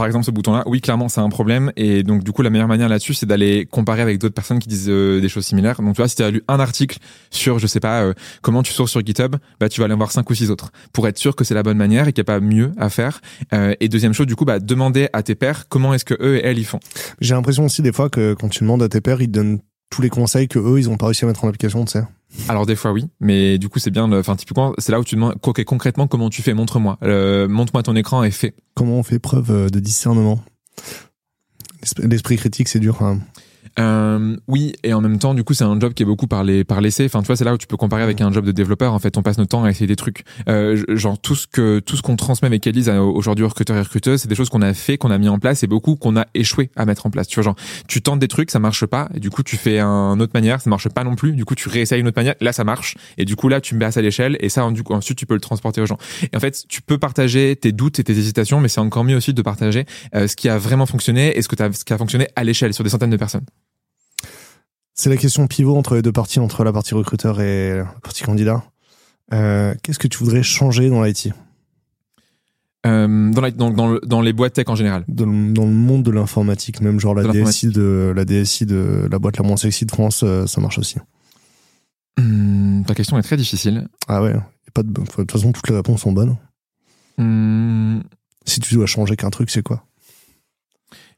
Par 0.00 0.06
exemple, 0.06 0.24
ce 0.24 0.30
bouton-là, 0.30 0.62
oui, 0.64 0.80
clairement, 0.80 1.10
c'est 1.10 1.20
un 1.20 1.28
problème. 1.28 1.72
Et 1.76 2.02
donc, 2.02 2.24
du 2.24 2.32
coup, 2.32 2.40
la 2.40 2.48
meilleure 2.48 2.68
manière 2.68 2.88
là-dessus, 2.88 3.12
c'est 3.12 3.26
d'aller 3.26 3.66
comparer 3.66 4.00
avec 4.00 4.16
d'autres 4.16 4.34
personnes 4.34 4.58
qui 4.58 4.66
disent 4.66 4.88
euh, 4.88 5.20
des 5.20 5.28
choses 5.28 5.44
similaires. 5.44 5.82
Donc, 5.82 5.94
tu 5.94 5.98
vois, 5.98 6.08
si 6.08 6.16
tu 6.16 6.22
as 6.22 6.30
lu 6.30 6.42
un 6.48 6.58
article 6.58 6.96
sur, 7.30 7.58
je 7.58 7.66
sais 7.66 7.80
pas, 7.80 8.00
euh, 8.00 8.14
comment 8.40 8.62
tu 8.62 8.72
sources 8.72 8.92
sur 8.92 9.04
GitHub, 9.04 9.36
bah, 9.60 9.68
tu 9.68 9.78
vas 9.78 9.84
aller 9.84 9.92
en 9.92 9.98
voir 9.98 10.10
cinq 10.10 10.30
ou 10.30 10.34
six 10.34 10.50
autres 10.50 10.72
pour 10.94 11.06
être 11.06 11.18
sûr 11.18 11.36
que 11.36 11.44
c'est 11.44 11.52
la 11.52 11.62
bonne 11.62 11.76
manière 11.76 12.08
et 12.08 12.14
qu'il 12.14 12.22
n'y 12.22 12.30
a 12.30 12.32
pas 12.32 12.40
mieux 12.40 12.72
à 12.78 12.88
faire. 12.88 13.20
Euh, 13.52 13.74
et 13.80 13.90
deuxième 13.90 14.14
chose, 14.14 14.26
du 14.26 14.36
coup, 14.36 14.46
bah, 14.46 14.58
demander 14.58 15.10
à 15.12 15.22
tes 15.22 15.34
pairs 15.34 15.68
comment 15.68 15.92
est-ce 15.92 16.06
que 16.06 16.14
eux 16.14 16.38
et 16.38 16.46
elles 16.46 16.58
y 16.58 16.64
font. 16.64 16.80
J'ai 17.20 17.34
l'impression 17.34 17.66
aussi 17.66 17.82
des 17.82 17.92
fois 17.92 18.08
que 18.08 18.32
quand 18.32 18.48
tu 18.48 18.60
demandes 18.60 18.82
à 18.82 18.88
tes 18.88 19.02
pairs, 19.02 19.20
ils 19.20 19.30
donnent 19.30 19.60
tous 19.90 20.02
les 20.02 20.08
conseils 20.08 20.48
que 20.48 20.58
eux, 20.58 20.78
ils 20.78 20.88
ont 20.88 20.96
pas 20.96 21.06
réussi 21.06 21.24
à 21.24 21.28
mettre 21.28 21.44
en 21.44 21.48
application, 21.48 21.84
tu 21.84 21.92
sais. 21.92 22.04
Alors 22.48 22.64
des 22.64 22.76
fois 22.76 22.92
oui, 22.92 23.08
mais 23.18 23.58
du 23.58 23.68
coup 23.68 23.80
c'est 23.80 23.90
bien. 23.90 24.10
Enfin 24.12 24.36
typiquement 24.36 24.72
c'est 24.78 24.92
là 24.92 25.00
où 25.00 25.04
tu 25.04 25.16
demandes 25.16 25.34
concrètement 25.40 26.06
comment 26.06 26.30
tu 26.30 26.42
fais? 26.42 26.54
Montre-moi. 26.54 26.96
Euh, 27.02 27.48
montre-moi 27.48 27.82
ton 27.82 27.96
écran 27.96 28.22
et 28.22 28.30
fais. 28.30 28.54
Comment 28.74 28.98
on 28.98 29.02
fait 29.02 29.18
preuve 29.18 29.50
euh, 29.50 29.68
de 29.68 29.80
discernement? 29.80 30.40
L'esprit- 31.82 32.06
L'esprit 32.06 32.36
critique, 32.36 32.68
c'est 32.68 32.78
dur. 32.78 33.02
hein. 33.02 33.18
Euh, 33.80 34.36
oui, 34.46 34.74
et 34.84 34.92
en 34.92 35.00
même 35.00 35.18
temps, 35.18 35.32
du 35.32 35.42
coup, 35.42 35.54
c'est 35.54 35.64
un 35.64 35.78
job 35.80 35.94
qui 35.94 36.02
est 36.02 36.06
beaucoup 36.06 36.26
par 36.26 36.44
les 36.44 36.64
par 36.64 36.80
l'essai. 36.80 37.06
Enfin, 37.06 37.20
tu 37.20 37.26
vois, 37.28 37.36
c'est 37.36 37.44
là 37.44 37.54
où 37.54 37.58
tu 37.58 37.66
peux 37.66 37.76
comparer 37.78 38.02
avec 38.02 38.20
un 38.20 38.30
job 38.30 38.44
de 38.44 38.52
développeur. 38.52 38.92
En 38.92 38.98
fait, 38.98 39.16
on 39.16 39.22
passe 39.22 39.38
notre 39.38 39.50
temps 39.50 39.64
à 39.64 39.70
essayer 39.70 39.86
des 39.86 39.96
trucs. 39.96 40.24
Euh, 40.48 40.84
genre 40.96 41.18
tout 41.18 41.34
ce 41.34 41.46
que 41.46 41.78
tout 41.78 41.96
ce 41.96 42.02
qu'on 42.02 42.16
transmet 42.16 42.46
avec 42.46 42.66
Elise 42.66 42.88
à- 42.88 43.02
aujourd'hui 43.02 43.44
aux 43.44 43.48
recruteurs 43.48 43.76
et 43.76 43.80
recruteuses, 43.80 44.20
c'est 44.22 44.28
des 44.28 44.34
choses 44.34 44.50
qu'on 44.50 44.60
a 44.62 44.74
fait, 44.74 44.98
qu'on 44.98 45.10
a 45.10 45.18
mis 45.18 45.28
en 45.28 45.38
place, 45.38 45.62
et 45.62 45.66
beaucoup 45.66 45.96
qu'on 45.96 46.16
a 46.16 46.26
échoué 46.34 46.70
à 46.76 46.84
mettre 46.84 47.06
en 47.06 47.10
place. 47.10 47.26
Tu 47.26 47.36
vois, 47.36 47.44
genre 47.44 47.56
tu 47.88 48.02
tentes 48.02 48.18
des 48.18 48.28
trucs, 48.28 48.50
ça 48.50 48.58
marche 48.58 48.84
pas, 48.86 49.08
et 49.14 49.20
du 49.20 49.30
coup 49.30 49.42
tu 49.42 49.56
fais 49.56 49.78
un 49.78 50.20
autre 50.20 50.32
manière, 50.34 50.60
ça 50.60 50.68
marche 50.68 50.88
pas 50.90 51.04
non 51.04 51.14
plus. 51.14 51.32
Du 51.32 51.44
coup, 51.44 51.54
tu 51.54 51.68
réessayes 51.68 52.00
une 52.00 52.08
autre 52.08 52.18
manière, 52.18 52.34
là 52.40 52.52
ça 52.52 52.64
marche, 52.64 52.96
et 53.16 53.24
du 53.24 53.34
coup 53.36 53.48
là 53.48 53.60
tu 53.60 53.74
me 53.74 53.80
passes 53.80 53.96
à 53.96 54.02
l'échelle, 54.02 54.36
et 54.40 54.48
ça 54.50 54.68
du 54.70 54.82
coup 54.82 54.92
ensuite 54.92 55.16
tu 55.16 55.26
peux 55.26 55.34
le 55.34 55.40
transporter 55.40 55.80
aux 55.80 55.86
gens. 55.86 55.98
Et 56.32 56.36
en 56.36 56.40
fait, 56.40 56.64
tu 56.68 56.82
peux 56.82 56.98
partager 56.98 57.56
tes 57.56 57.72
doutes 57.72 57.98
et 57.98 58.04
tes 58.04 58.12
hésitations, 58.12 58.60
mais 58.60 58.68
c'est 58.68 58.80
encore 58.80 59.04
mieux 59.04 59.16
aussi 59.16 59.32
de 59.32 59.42
partager 59.42 59.86
euh, 60.14 60.26
ce 60.26 60.36
qui 60.36 60.48
a 60.48 60.58
vraiment 60.58 60.86
fonctionné 60.86 61.36
et 61.38 61.42
ce 61.42 61.48
que 61.48 61.56
ce 61.72 61.84
qui 61.84 61.92
a 61.92 61.98
fonctionné 61.98 62.28
à 62.36 62.44
l'échelle 62.44 62.74
sur 62.74 62.84
des 62.84 62.90
centaines 62.90 63.10
de 63.10 63.16
personnes. 63.16 63.44
C'est 65.02 65.08
la 65.08 65.16
question 65.16 65.46
pivot 65.46 65.78
entre 65.78 65.94
les 65.94 66.02
deux 66.02 66.12
parties, 66.12 66.40
entre 66.40 66.62
la 66.62 66.74
partie 66.74 66.92
recruteur 66.94 67.40
et 67.40 67.78
la 67.78 67.84
partie 68.02 68.22
candidat. 68.22 68.62
Euh, 69.32 69.74
Qu'est-ce 69.82 69.98
que 69.98 70.06
tu 70.08 70.18
voudrais 70.18 70.42
changer 70.42 70.90
dans 70.90 71.02
l'IT 71.02 71.32
Euh, 72.86 73.30
dans, 73.32 73.40
la- 73.40 73.50
dans, 73.50 73.70
dans, 73.70 73.92
le- 73.92 74.00
dans 74.04 74.20
les 74.20 74.34
boîtes 74.34 74.52
tech 74.52 74.66
en 74.68 74.74
général. 74.74 75.06
dans, 75.08 75.24
le- 75.24 75.52
dans 75.54 75.64
le 75.64 75.70
monde 75.70 76.02
de 76.02 76.10
l'informatique, 76.10 76.82
même 76.82 77.00
genre 77.00 77.14
la 77.14 77.22
DSI 77.32 77.68
de 77.68 78.12
la 78.14 78.26
DSI 78.26 78.66
de 78.66 79.08
la 79.10 79.18
boîte 79.18 79.38
la 79.38 79.42
moins 79.44 79.56
sexy 79.56 79.86
de 79.86 79.90
France, 79.90 80.20
euh, 80.22 80.46
ça 80.46 80.60
marche 80.60 80.78
aussi. 80.78 80.98
Hum, 82.18 82.84
ta 82.86 82.94
question 82.94 83.18
est 83.18 83.22
très 83.22 83.38
difficile. 83.38 83.88
Ah 84.06 84.22
ouais, 84.22 84.34
pas 84.74 84.82
de, 84.82 84.90
de 84.92 85.00
toute 85.02 85.32
façon 85.32 85.52
toutes 85.52 85.68
les 85.70 85.76
réponses 85.76 86.02
sont 86.02 86.12
bonnes. 86.12 86.36
Hum, 87.16 88.02
Si 88.44 88.60
tu 88.60 88.74
dois 88.74 88.84
changer 88.86 89.16
qu'un 89.16 89.30
truc, 89.30 89.48
c'est 89.48 89.62
quoi? 89.62 89.82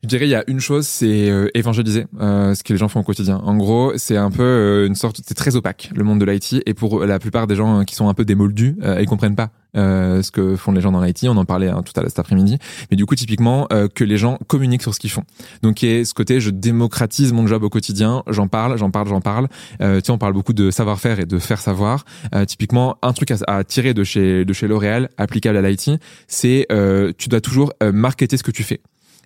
Je 0.02 0.08
dirais 0.08 0.26
il 0.26 0.30
y 0.30 0.34
a 0.34 0.42
une 0.48 0.58
chose, 0.58 0.86
c'est 0.86 1.30
euh, 1.30 1.48
évangéliser 1.54 2.06
euh, 2.20 2.54
ce 2.54 2.64
que 2.64 2.72
les 2.72 2.78
gens 2.78 2.88
font 2.88 3.00
au 3.00 3.04
quotidien. 3.04 3.36
En 3.44 3.56
gros, 3.56 3.92
c'est 3.96 4.16
un 4.16 4.30
peu 4.30 4.42
euh, 4.42 4.86
une 4.86 4.96
sorte, 4.96 5.20
c'est 5.24 5.34
très 5.34 5.54
opaque 5.54 5.90
le 5.94 6.02
monde 6.02 6.18
de 6.18 6.24
l'IT 6.24 6.60
et 6.66 6.74
pour 6.74 7.04
la 7.04 7.20
plupart 7.20 7.46
des 7.46 7.54
gens 7.54 7.80
euh, 7.80 7.84
qui 7.84 7.94
sont 7.94 8.08
un 8.08 8.14
peu 8.14 8.24
démoldus, 8.24 8.76
euh, 8.82 9.00
ils 9.00 9.06
comprennent 9.06 9.36
pas 9.36 9.50
euh, 9.76 10.20
ce 10.22 10.32
que 10.32 10.56
font 10.56 10.72
les 10.72 10.80
gens 10.80 10.90
dans 10.90 11.00
l'IT. 11.00 11.24
On 11.28 11.36
en 11.36 11.44
parlait 11.44 11.68
hein, 11.68 11.82
tout 11.84 11.92
à 11.94 12.00
l'heure 12.00 12.10
cet 12.10 12.18
après-midi, 12.18 12.58
mais 12.90 12.96
du 12.96 13.06
coup 13.06 13.14
typiquement 13.14 13.68
euh, 13.72 13.86
que 13.86 14.02
les 14.02 14.16
gens 14.16 14.38
communiquent 14.48 14.82
sur 14.82 14.92
ce 14.92 14.98
qu'ils 14.98 15.10
font. 15.10 15.24
Donc 15.62 15.82
il 15.82 16.04
ce 16.04 16.14
côté, 16.14 16.40
je 16.40 16.50
démocratise 16.50 17.32
mon 17.32 17.46
job 17.46 17.62
au 17.62 17.70
quotidien, 17.70 18.24
j'en 18.26 18.48
parle, 18.48 18.76
j'en 18.78 18.90
parle, 18.90 19.08
j'en 19.08 19.20
parle. 19.20 19.46
Euh, 19.80 20.00
tu 20.00 20.06
sais, 20.06 20.12
on 20.12 20.18
parle 20.18 20.32
beaucoup 20.32 20.52
de 20.52 20.72
savoir-faire 20.72 21.20
et 21.20 21.26
de 21.26 21.38
faire 21.38 21.60
savoir. 21.60 22.04
Euh, 22.34 22.44
typiquement, 22.44 22.98
un 23.02 23.12
truc 23.12 23.30
à, 23.30 23.36
à 23.46 23.62
tirer 23.62 23.94
de 23.94 24.02
chez 24.02 24.44
de 24.44 24.52
chez 24.52 24.66
L'Oréal 24.66 25.10
applicable 25.16 25.58
à 25.58 25.62
l'IT, 25.62 25.92
c'est 26.26 26.66
euh, 26.72 27.12
tu 27.16 27.28
dois 27.28 27.40
toujours 27.40 27.72
marketer 27.92 28.36
ce 28.36 28.42
que 28.42 28.50
tu 28.50 28.64
fais. 28.64 28.80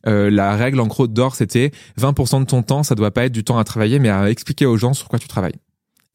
Euh, 0.06 0.30
la 0.30 0.56
règle 0.56 0.80
en 0.80 0.86
gros 0.86 1.06
d'or 1.06 1.34
c'était 1.34 1.72
20% 2.00 2.40
de 2.40 2.46
ton 2.46 2.62
temps 2.62 2.82
ça 2.82 2.94
doit 2.94 3.10
pas 3.10 3.24
être 3.24 3.32
du 3.32 3.44
temps 3.44 3.58
à 3.58 3.64
travailler 3.64 3.98
mais 3.98 4.08
à 4.08 4.30
expliquer 4.30 4.66
aux 4.66 4.76
gens 4.76 4.94
sur 4.94 5.08
quoi 5.08 5.18
tu 5.18 5.28
travailles. 5.28 5.56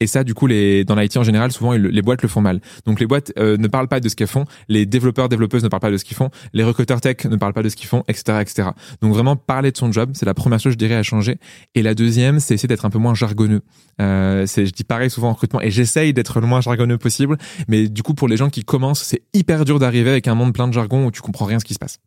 Et 0.02 0.08
ça 0.08 0.24
du 0.24 0.34
coup 0.34 0.48
les 0.48 0.84
dans 0.84 0.96
l'IT 0.96 1.16
en 1.18 1.24
général 1.24 1.52
souvent 1.52 1.74
les 1.74 2.02
boîtes 2.02 2.24
le 2.24 2.28
font 2.28 2.42
mal. 2.42 2.60
Donc 2.86 3.00
les 3.00 3.06
boîtes 3.06 3.32
euh, 3.38 3.56
ne 3.58 3.68
parlent 3.68 3.88
pas 3.88 4.00
de 4.00 4.10
ce 4.10 4.16
qu'elles 4.16 4.28
font 4.28 4.46
les 4.68 4.86
développeurs 4.88 5.30
développeuses 5.30 5.64
ne 5.64 5.70
parlent 5.70 5.82
pas 5.82 5.92
de 5.92 5.98
ce 5.98 6.04
qu'ils 6.04 6.18
font 6.18 6.32
les 6.54 6.64
recruteurs 6.64 7.02
tech 7.02 7.24
ne 7.26 7.36
parlent 7.36 7.54
pas 7.54 7.62
de 7.62 7.70
ce 7.70 7.76
qu'ils 7.76 7.88
font 7.88 8.04
etc 8.08 8.40
etc 8.42 8.70
donc 9.02 9.14
vraiment 9.14 9.36
parler 9.36 9.72
de 9.72 9.78
son 9.78 9.92
job 9.92 10.12
c'est 10.14 10.26
la 10.26 10.34
première 10.34 10.60
chose 10.60 10.74
je 10.74 10.78
dirais 10.78 10.96
à 10.96 11.04
changer. 11.04 11.38
Et 11.76 11.84
la 11.84 11.94
deuxième 11.94 12.40
c'est 12.40 12.56
essayer 12.56 12.68
d'être 12.68 12.86
un 12.86 12.90
peu 12.90 12.98
moins 12.98 13.14
jargonneux. 13.14 13.62
Euh, 14.02 14.46
c'est 14.48 14.66
je 14.66 14.72
dis 14.72 14.84
pareil 14.84 15.12
souvent 15.12 15.30
en 15.30 15.34
recrutement 15.34 15.62
et 15.62 15.70
j'essaye 15.70 16.14
d'être 16.14 16.40
le 16.40 16.48
moins 16.48 16.62
jargonneux 16.62 16.98
possible. 16.98 17.38
Mais 17.68 17.88
du 17.88 18.02
coup 18.02 18.16
pour 18.16 18.28
les 18.28 18.38
gens 18.38 18.50
qui 18.50 18.64
commencent 18.64 19.04
c'est 19.04 19.22
hyper 19.34 19.66
dur 19.66 19.78
d'arriver 19.78 20.10
avec 20.10 20.28
un 20.28 20.34
monde 20.34 20.54
plein 20.54 20.68
de 20.68 20.74
jargon 20.74 21.06
où 21.06 21.12
tu 21.12 21.22
comprends 21.22 21.46
rien 21.46 21.60
ce 21.60 21.66
qui 21.66 21.76
se 21.76 21.80
passe 21.80 22.00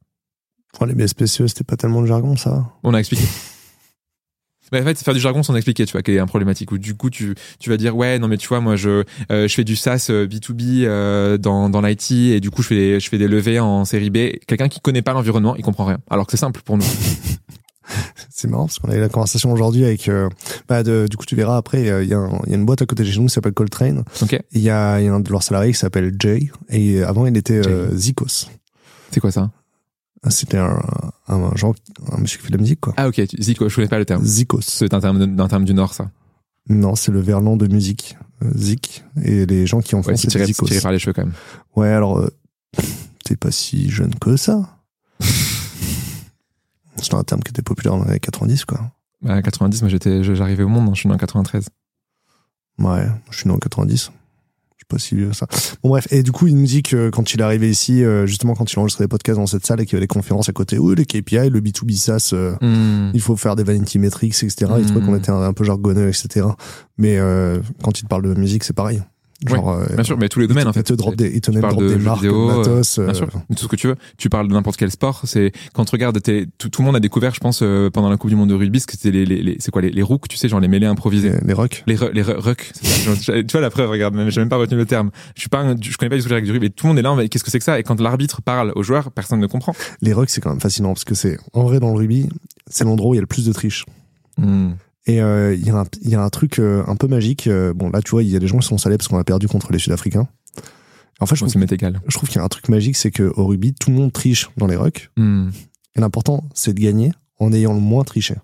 Oh, 0.81 0.85
Les 0.87 0.95
BSPCE, 0.95 1.47
c'était 1.47 1.65
pas 1.65 1.77
tellement 1.77 2.03
de 2.03 2.07
jargon, 2.07 2.37
ça. 2.37 2.65
on 2.83 2.95
a 2.95 2.99
expliqué. 2.99 3.25
Mais 4.73 4.81
en 4.81 4.85
fait, 4.85 4.97
c'est 4.99 5.05
faire 5.05 5.15
du 5.15 5.21
jargon 5.21 5.43
sans 5.43 5.55
expliquer, 5.55 5.85
tu 5.87 5.93
vois, 5.93 6.03
qui 6.03 6.13
est 6.13 6.19
un 6.19 6.27
problématique. 6.27 6.73
Où 6.73 6.79
du 6.79 6.97
coup, 6.97 7.11
tu, 7.11 7.35
tu 7.61 7.71
vas 7.71 7.77
dire, 7.77 7.95
ouais, 7.97 8.19
non, 8.19 8.27
mais 8.29 8.39
tu 8.39 8.49
vois, 8.49 8.61
moi, 8.61 8.75
je, 8.77 9.05
euh, 9.31 9.47
je 9.47 9.55
fais 9.55 9.63
du 9.63 9.77
SaaS 9.77 10.07
euh, 10.11 10.27
B2B 10.27 10.85
euh, 10.85 11.37
dans, 11.39 11.69
dans 11.69 11.81
l'IT 11.83 12.11
et 12.11 12.41
du 12.41 12.51
coup, 12.51 12.63
je 12.63 12.69
fais, 12.69 12.75
des- 12.75 12.99
je 13.01 13.09
fais 13.09 13.19
des 13.19 13.29
levées 13.29 13.61
en 13.61 13.85
série 13.85 14.11
B. 14.11 14.39
Quelqu'un 14.49 14.69
qui 14.69 14.81
connaît 14.81 15.03
pas 15.03 15.13
l'environnement, 15.13 15.55
il 15.55 15.63
comprend 15.63 15.85
rien. 15.85 15.99
Alors 16.11 16.27
que 16.27 16.33
c'est 16.33 16.39
simple 16.39 16.61
pour 16.65 16.77
nous. 16.79 16.85
C'est 18.31 18.49
marrant 18.49 18.65
parce 18.65 18.79
qu'on 18.79 18.89
a 18.89 18.97
eu 18.97 19.01
la 19.01 19.11
conversation 19.11 19.53
aujourd'hui 19.53 19.85
avec. 19.85 20.09
euh, 20.09 20.29
bah, 20.67 20.83
de- 20.83 21.07
du 21.09 21.17
coup, 21.19 21.27
tu 21.27 21.37
verras 21.37 21.59
après, 21.59 21.89
euh, 21.91 22.03
il 22.03 22.09
y, 22.09 22.15
a 22.15 22.19
un- 22.19 22.41
il 22.47 22.51
y 22.51 22.55
a 22.55 22.57
une 22.57 22.65
boîte 22.65 22.81
à 22.83 22.87
côté 22.87 23.05
de 23.05 23.11
chez 23.11 23.21
nous 23.21 23.27
qui 23.27 23.33
s'appelle 23.35 23.53
Coltrane. 23.53 24.03
Il 24.53 24.63
y 24.63 24.71
a, 24.71 24.99
il 25.01 25.05
y 25.05 25.09
a 25.09 25.15
un 25.15 25.21
de 25.21 25.31
leurs 25.31 25.43
salariés 25.43 25.73
qui 25.73 25.79
s'appelle 25.79 26.13
Jay. 26.19 26.51
Et 26.71 27.03
avant, 27.03 27.27
il 27.27 27.37
était 27.37 27.61
euh, 27.65 27.95
Zikos. 27.95 28.49
C'est 29.11 29.21
quoi 29.21 29.31
ça? 29.31 29.51
C'était 30.31 30.57
un, 30.59 30.81
un, 31.29 31.35
un 31.37 31.55
genre, 31.55 31.75
un 32.13 32.19
monsieur 32.19 32.39
qui 32.39 32.45
fait 32.47 32.51
de 32.53 32.57
la 32.57 32.63
musique, 32.63 32.81
quoi. 32.81 32.95
Ah, 32.97 33.09
ok. 33.09 33.21
Zico, 33.39 33.69
je 33.69 33.75
connais 33.75 33.89
pas 33.89 33.99
le 33.99 34.05
terme. 34.07 34.25
Zikos. 34.25 34.61
C'est 34.63 34.95
un 34.95 35.01
terme, 35.01 35.35
d'un 35.37 35.49
terme 35.49 35.65
du 35.65 35.75
Nord, 35.75 35.93
ça. 35.95 36.11
Non, 36.69 36.95
c'est 36.95 37.13
le 37.13 37.21
verlan 37.21 37.57
de 37.57 37.67
musique. 37.67 38.17
Euh, 38.43 38.51
Zik. 38.57 39.05
Et 39.23 39.45
les 39.47 39.67
gens 39.67 39.81
qui 39.81 39.95
en 39.95 40.03
font, 40.03 40.11
Ouais, 40.11 40.17
c'est 40.17 40.29
tiré, 40.29 40.47
Zikos. 40.47 40.67
c'est 40.67 40.73
tiré 40.73 40.83
par 40.83 40.93
les 40.93 40.99
cheveux 40.99 41.13
quand 41.13 41.25
même. 41.25 41.35
Ouais, 41.77 41.89
alors, 41.91 42.19
euh, 42.19 42.29
t'es 43.25 43.37
pas 43.37 43.51
si 43.51 43.91
jeune 43.91 44.15
que 44.15 44.37
ça. 44.37 44.79
C'est 46.97 47.13
un 47.15 47.23
terme 47.25 47.43
qui 47.43 47.51
était 47.51 47.61
populaire 47.63 47.93
dans 47.97 48.05
les 48.05 48.11
années 48.13 48.21
90, 48.21 48.65
quoi. 48.65 48.81
Bah, 49.21 49.43
90, 49.43 49.83
moi, 49.83 49.89
j'étais, 49.91 50.23
j'arrivais 50.25 50.63
au 50.63 50.69
monde, 50.69 50.89
hein, 50.89 50.93
je 50.95 51.01
suis 51.01 51.09
né 51.09 51.15
en 51.15 51.19
93. 51.19 51.69
Ouais, 52.79 53.07
je 53.31 53.37
suis 53.39 53.49
né 53.49 53.55
en 53.55 53.59
90. 53.59 54.11
Suis 54.85 54.89
pas 54.89 54.99
si 54.99 55.15
vieux 55.15 55.33
ça. 55.33 55.47
Bon 55.83 55.89
bref, 55.91 56.07
et 56.11 56.23
du 56.23 56.33
coup 56.33 56.47
il 56.47 56.57
nous 56.57 56.67
dit 56.67 56.83
que 56.83 57.11
quand 57.11 57.33
il 57.35 57.41
est 57.41 57.43
arrivé 57.45 57.71
ici, 57.71 58.05
euh, 58.05 58.27
justement 58.27 58.55
quand 58.55 58.71
il 58.73 58.79
enregistrait 58.79 59.05
des 59.05 59.09
podcasts 59.09 59.39
dans 59.39 59.47
cette 59.47 59.65
salle 59.67 59.81
et 59.81 59.85
qu'il 59.87 59.95
y 59.95 59.97
avait 59.97 60.03
les 60.03 60.07
conférences 60.09 60.49
à 60.49 60.53
côté, 60.53 60.79
oui 60.79 60.95
les 60.97 61.07
KPI, 61.07 61.51
le 61.51 61.61
B2B 61.61 61.97
SaaS, 61.97 62.31
euh, 62.33 62.55
Hmm. 62.61 63.11
il 63.15 63.21
faut 63.21 63.37
faire 63.37 63.57
des 63.57 63.65
vanity 63.65 63.99
metrics, 63.99 64.35
etc. 64.43 64.71
Il 64.79 64.85
Mm. 64.85 64.87
trouvait 64.87 65.07
qu'on 65.07 65.17
était 65.17 65.31
un, 65.31 65.43
un 65.43 65.53
peu 65.53 65.65
jargonneux, 65.65 66.09
etc. 66.09 66.47
Mais 66.99 67.19
euh, 67.19 67.59
quand 67.83 67.99
il 67.99 68.03
te 68.05 68.09
parle 68.09 68.23
de 68.23 68.35
musique, 68.39 68.65
c'est 68.65 68.73
pareil. 68.75 69.03
Genre, 69.47 69.71
euh, 69.71 69.87
Bien 69.95 70.05
sûr, 70.05 70.17
mais 70.17 70.29
tous 70.29 70.41
les 70.41 70.47
domaines 70.47 70.69
en 70.69 70.73
fait. 70.73 70.81
il 70.81 70.85
te 70.85 70.93
drop 70.95 71.17
des, 71.17 71.31
il 71.35 71.41
te 71.41 71.51
drop 71.51 71.77
de 71.77 71.89
des 71.89 71.97
marques, 71.97 72.23
vidéo, 72.23 72.51
de 72.53 72.57
matos. 72.59 72.99
Bien 72.99 73.09
euh, 73.09 73.15
sûr, 73.15 73.29
tout 73.29 73.65
ce 73.65 73.67
que 73.69 73.77
tu 73.77 73.89
veux. 73.89 73.97
Tu 74.17 74.29
parles 74.31 74.49
de 74.49 74.53
n'importe 74.55 74.77
quel 74.77 74.91
sport. 74.91 75.23
C'est 75.25 75.53
quand 75.75 75.85
tu 75.85 75.91
regardes, 75.93 76.21
tes- 76.23 76.47
tout, 76.57 76.69
tout 76.71 76.83
le 76.83 76.87
monde 76.87 76.97
a 76.97 77.01
découvert, 77.01 77.35
je 77.35 77.41
pense, 77.41 77.61
euh, 77.63 77.91
pendant 77.91 78.09
la 78.09 78.17
Coupe 78.17 78.31
du 78.31 78.37
Monde 78.37 78.49
de 78.49 78.55
rugby, 78.55 78.81
ce 78.81 78.87
que 78.87 78.93
c'était 78.93 79.11
les, 79.11 79.27
les, 79.27 79.43
les- 79.43 79.57
c'est 79.59 79.71
quoi 79.71 79.83
les, 79.83 79.91
les 79.91 80.03
rooks, 80.03 80.29
tu 80.29 80.37
sais, 80.37 80.49
genre 80.49 80.61
les 80.61 80.69
mêlées 80.69 80.87
improvisées. 80.87 81.33
les, 81.45 81.53
rocks. 81.53 81.83
Les, 81.87 81.97
les 82.13 82.23
tu 82.25 83.53
vois 83.53 83.61
la 83.61 83.71
preuve, 83.71 83.91
regarde, 83.91 84.15
j'ai 84.29 84.41
même 84.41 84.49
pas 84.49 84.57
retenu 84.57 84.79
le 84.79 84.87
terme. 84.87 85.11
Je 85.35 85.41
suis 85.41 85.49
pas, 85.51 85.61
un- 85.61 85.77
je 85.81 85.97
connais 85.97 86.11
pas 86.11 86.17
du 86.17 86.23
tout 86.23 86.29
les 86.29 86.37
règles 86.37 86.47
du 86.47 86.53
rugby, 86.53 86.67
et 86.67 86.71
tout 86.71 86.87
le 86.87 86.91
monde 86.91 86.99
est 86.99 87.03
là, 87.03 87.15
mais 87.15 87.29
qu'est-ce 87.29 87.45
que 87.45 87.51
c'est 87.51 87.59
que 87.59 87.65
ça? 87.65 87.79
Et 87.79 87.83
quand 87.83 88.01
l'arbitre 88.01 88.41
parle 88.43 88.73
aux 88.77 88.83
joueurs, 88.83 89.11
personne 89.11 89.41
ne 89.41 89.47
comprend. 89.47 89.75
Les 90.01 90.13
rocks, 90.13 90.31
c'est 90.31 90.41
quand 90.41 90.51
même 90.51 90.61
fascinant 90.61 90.93
parce 90.95 91.05
que 91.05 91.15
c'est, 91.15 91.39
en 91.53 91.65
vrai, 91.65 91.81
dans 91.81 91.91
le 91.91 91.97
rugby, 91.99 92.29
c'est 92.69 92.85
l'endroit 92.85 93.11
où 93.11 93.15
il 93.15 93.17
y 93.17 93.19
a 93.19 93.23
le 93.23 93.27
plus 93.27 93.45
de 93.47 93.53
triche. 93.53 93.85
Hmm. 94.39 94.73
Et 95.07 95.21
euh, 95.21 95.55
il 95.55 95.67
y, 95.67 95.71
a 95.71 95.77
un- 95.77 95.85
il 96.03 96.09
y 96.09 96.15
a 96.15 96.23
un 96.23 96.31
truc 96.31 96.59
euh, 96.59 96.83
un 96.87 96.97
peu 96.97 97.07
magique. 97.09 97.47
euh, 97.47 97.75
bon, 97.75 97.91
là, 97.91 98.01
tu 98.01 98.11
vois, 98.13 98.23
il 98.23 98.31
y 98.31 98.37
a 98.37 98.39
des 98.39 98.47
gens 98.47 98.59
qui 98.59 98.67
sont 98.67 98.79
salés 98.79 98.97
parce 98.97 99.09
qu'on 99.09 99.19
a 99.19 99.25
perdu 99.25 99.49
contre 99.49 99.71
les 99.73 99.79
Sud-Africains. 99.79 100.27
En 101.21 101.27
fait, 101.27 101.37
je 101.37 101.45
trouve, 101.45 101.63
égal. 101.73 102.01
je 102.09 102.17
trouve 102.17 102.29
qu'il 102.29 102.39
y 102.39 102.41
a 102.41 102.45
un 102.45 102.49
truc 102.49 102.69
magique, 102.69 102.97
c'est 102.97 103.11
qu'au 103.11 103.47
rugby, 103.47 103.73
tout 103.75 103.91
le 103.91 103.97
monde 103.97 104.13
triche 104.13 104.51
dans 104.57 104.67
les 104.67 104.77
rucks. 104.77 105.11
Hmm. 105.17 105.51
Et 105.95 106.01
l'important, 106.01 106.45
c'est 106.55 106.73
de 106.75 106.81
gagner 106.81 107.13
en 107.39 107.53
ayant 107.53 107.73
le 107.73 107.81
moins 107.81 108.03
triché. 108.03 108.35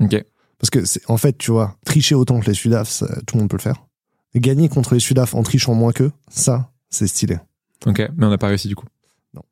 Ok. 0.00 0.22
Parce 0.58 0.68
que, 0.70 0.80
en 1.10 1.16
fait, 1.16 1.38
tu 1.38 1.50
vois, 1.50 1.76
tricher 1.86 2.14
autant 2.14 2.38
que 2.40 2.46
les 2.46 2.54
Sudaf, 2.54 3.02
tout 3.26 3.36
le 3.36 3.40
monde 3.40 3.48
peut 3.48 3.56
le 3.56 3.62
faire. 3.62 3.86
Et 4.34 4.40
gagner 4.40 4.68
contre 4.68 4.92
les 4.94 5.00
Sudaf 5.00 5.34
en 5.34 5.42
trichant 5.42 5.74
moins 5.74 5.92
qu'eux, 5.92 6.12
ça, 6.28 6.70
c'est 6.90 7.06
stylé. 7.06 7.38
Ok. 7.86 8.00
Mais 8.16 8.26
on 8.26 8.30
n'a 8.30 8.36
pas 8.38 8.48
réussi 8.48 8.68
du 8.68 8.76
coup. 8.76 8.86
Non. 9.32 9.42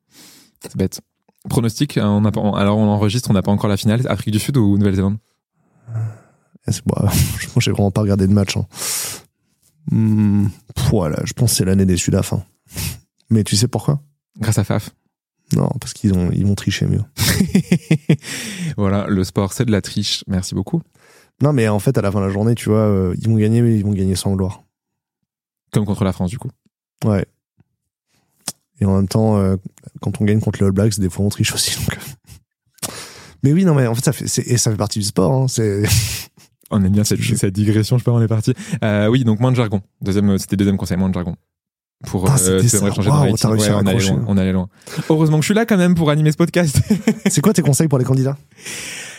C'est 0.61 0.75
bête. 0.77 1.01
Pronostic, 1.49 1.97
hein, 1.97 2.07
on 2.09 2.23
a 2.25 2.31
pas, 2.31 2.41
alors 2.57 2.77
on 2.77 2.87
enregistre, 2.87 3.31
on 3.31 3.33
n'a 3.33 3.41
pas 3.41 3.51
encore 3.51 3.69
la 3.69 3.77
finale. 3.77 4.05
Afrique 4.07 4.33
du 4.33 4.39
Sud 4.39 4.57
ou 4.57 4.77
Nouvelle-Zélande? 4.77 5.17
C'est- 6.71 6.83
bah, 6.85 7.09
je 7.39 7.45
pense 7.45 7.55
que 7.55 7.61
j'ai 7.61 7.71
vraiment 7.71 7.91
pas 7.91 8.01
regardé 8.01 8.27
de 8.27 8.33
match. 8.33 8.57
Hein. 8.57 8.65
Hmm, 9.91 10.47
voilà, 10.89 11.17
je 11.25 11.33
pense 11.33 11.51
que 11.51 11.57
c'est 11.57 11.65
l'année 11.65 11.85
des 11.85 11.97
Sudaf. 11.97 12.33
Hein. 12.33 12.43
Mais 13.29 13.43
tu 13.43 13.55
sais 13.55 13.67
pourquoi? 13.67 14.01
Grâce 14.39 14.57
à 14.57 14.63
Faf. 14.63 14.91
Non, 15.55 15.69
parce 15.81 15.93
qu'ils 15.93 16.13
ont, 16.13 16.29
ils 16.31 16.45
vont 16.45 16.53
tricher 16.55 16.85
mieux. 16.85 17.01
voilà, 18.77 19.07
le 19.07 19.23
sport, 19.23 19.53
c'est 19.53 19.65
de 19.65 19.71
la 19.71 19.81
triche. 19.81 20.23
Merci 20.27 20.53
beaucoup. 20.53 20.81
Non, 21.41 21.53
mais 21.53 21.67
en 21.67 21.79
fait, 21.79 21.97
à 21.97 22.01
la 22.01 22.11
fin 22.11 22.19
de 22.19 22.25
la 22.25 22.31
journée, 22.31 22.53
tu 22.53 22.69
vois, 22.69 22.79
euh, 22.79 23.15
ils 23.19 23.27
vont 23.29 23.35
gagner, 23.37 23.61
mais 23.61 23.75
ils 23.77 23.83
vont 23.83 23.93
gagner 23.93 24.15
sans 24.15 24.35
gloire. 24.35 24.61
Comme 25.71 25.85
contre 25.85 26.03
la 26.03 26.13
France, 26.13 26.29
du 26.29 26.37
coup. 26.37 26.49
Ouais. 27.05 27.25
Et 28.81 28.85
en 28.85 28.95
même 28.95 29.07
temps, 29.07 29.37
euh, 29.37 29.55
quand 30.01 30.21
on 30.21 30.25
gagne 30.25 30.39
contre 30.39 30.59
les 30.59 30.65
All 30.67 30.71
Blacks, 30.71 30.99
des 30.99 31.09
fois 31.09 31.25
on 31.25 31.29
triche 31.29 31.53
aussi. 31.53 31.75
donc. 31.77 31.97
Mais 33.43 33.53
oui, 33.53 33.63
non, 33.63 33.73
mais 33.73 33.87
en 33.87 33.95
fait, 33.95 34.03
ça 34.03 34.11
fait, 34.11 34.25
et 34.51 34.57
ça 34.57 34.69
fait 34.69 34.75
partie 34.77 34.99
du 34.99 35.05
sport. 35.05 35.31
Hein, 35.31 35.47
c'est 35.47 35.83
On 36.71 36.83
aime 36.83 36.91
bien 36.91 37.03
cette, 37.03 37.21
cette 37.21 37.53
digression, 37.53 37.97
je 37.97 38.03
sais 38.03 38.05
pas, 38.05 38.11
on 38.11 38.21
est 38.21 38.27
parti. 38.27 38.53
Euh, 38.83 39.07
oui, 39.07 39.23
donc 39.23 39.39
moins 39.39 39.51
de 39.51 39.55
jargon. 39.55 39.81
Deuxième, 40.01 40.37
c'était 40.37 40.55
deuxième 40.55 40.77
conseil, 40.77 40.97
moins 40.97 41.09
de 41.09 41.13
jargon. 41.13 41.35
Pour 42.05 42.29
Ah, 42.29 42.37
euh, 42.41 42.61
te 42.61 42.77
rating. 42.77 42.79
réussi 42.81 43.69
Ouais, 43.69 43.75
on 43.75 43.85
allait 43.85 43.99
loin, 44.07 44.23
on 44.27 44.37
allait 44.37 44.51
loin. 44.53 44.69
Heureusement 45.09 45.37
que 45.37 45.41
je 45.41 45.47
suis 45.47 45.53
là 45.53 45.65
quand 45.65 45.77
même 45.77 45.95
pour 45.95 46.09
animer 46.09 46.31
ce 46.31 46.37
podcast. 46.37 46.79
c'est 47.29 47.41
quoi 47.41 47.51
tes 47.53 47.61
conseils 47.61 47.87
pour 47.89 47.97
les 47.99 48.05
candidats? 48.05 48.37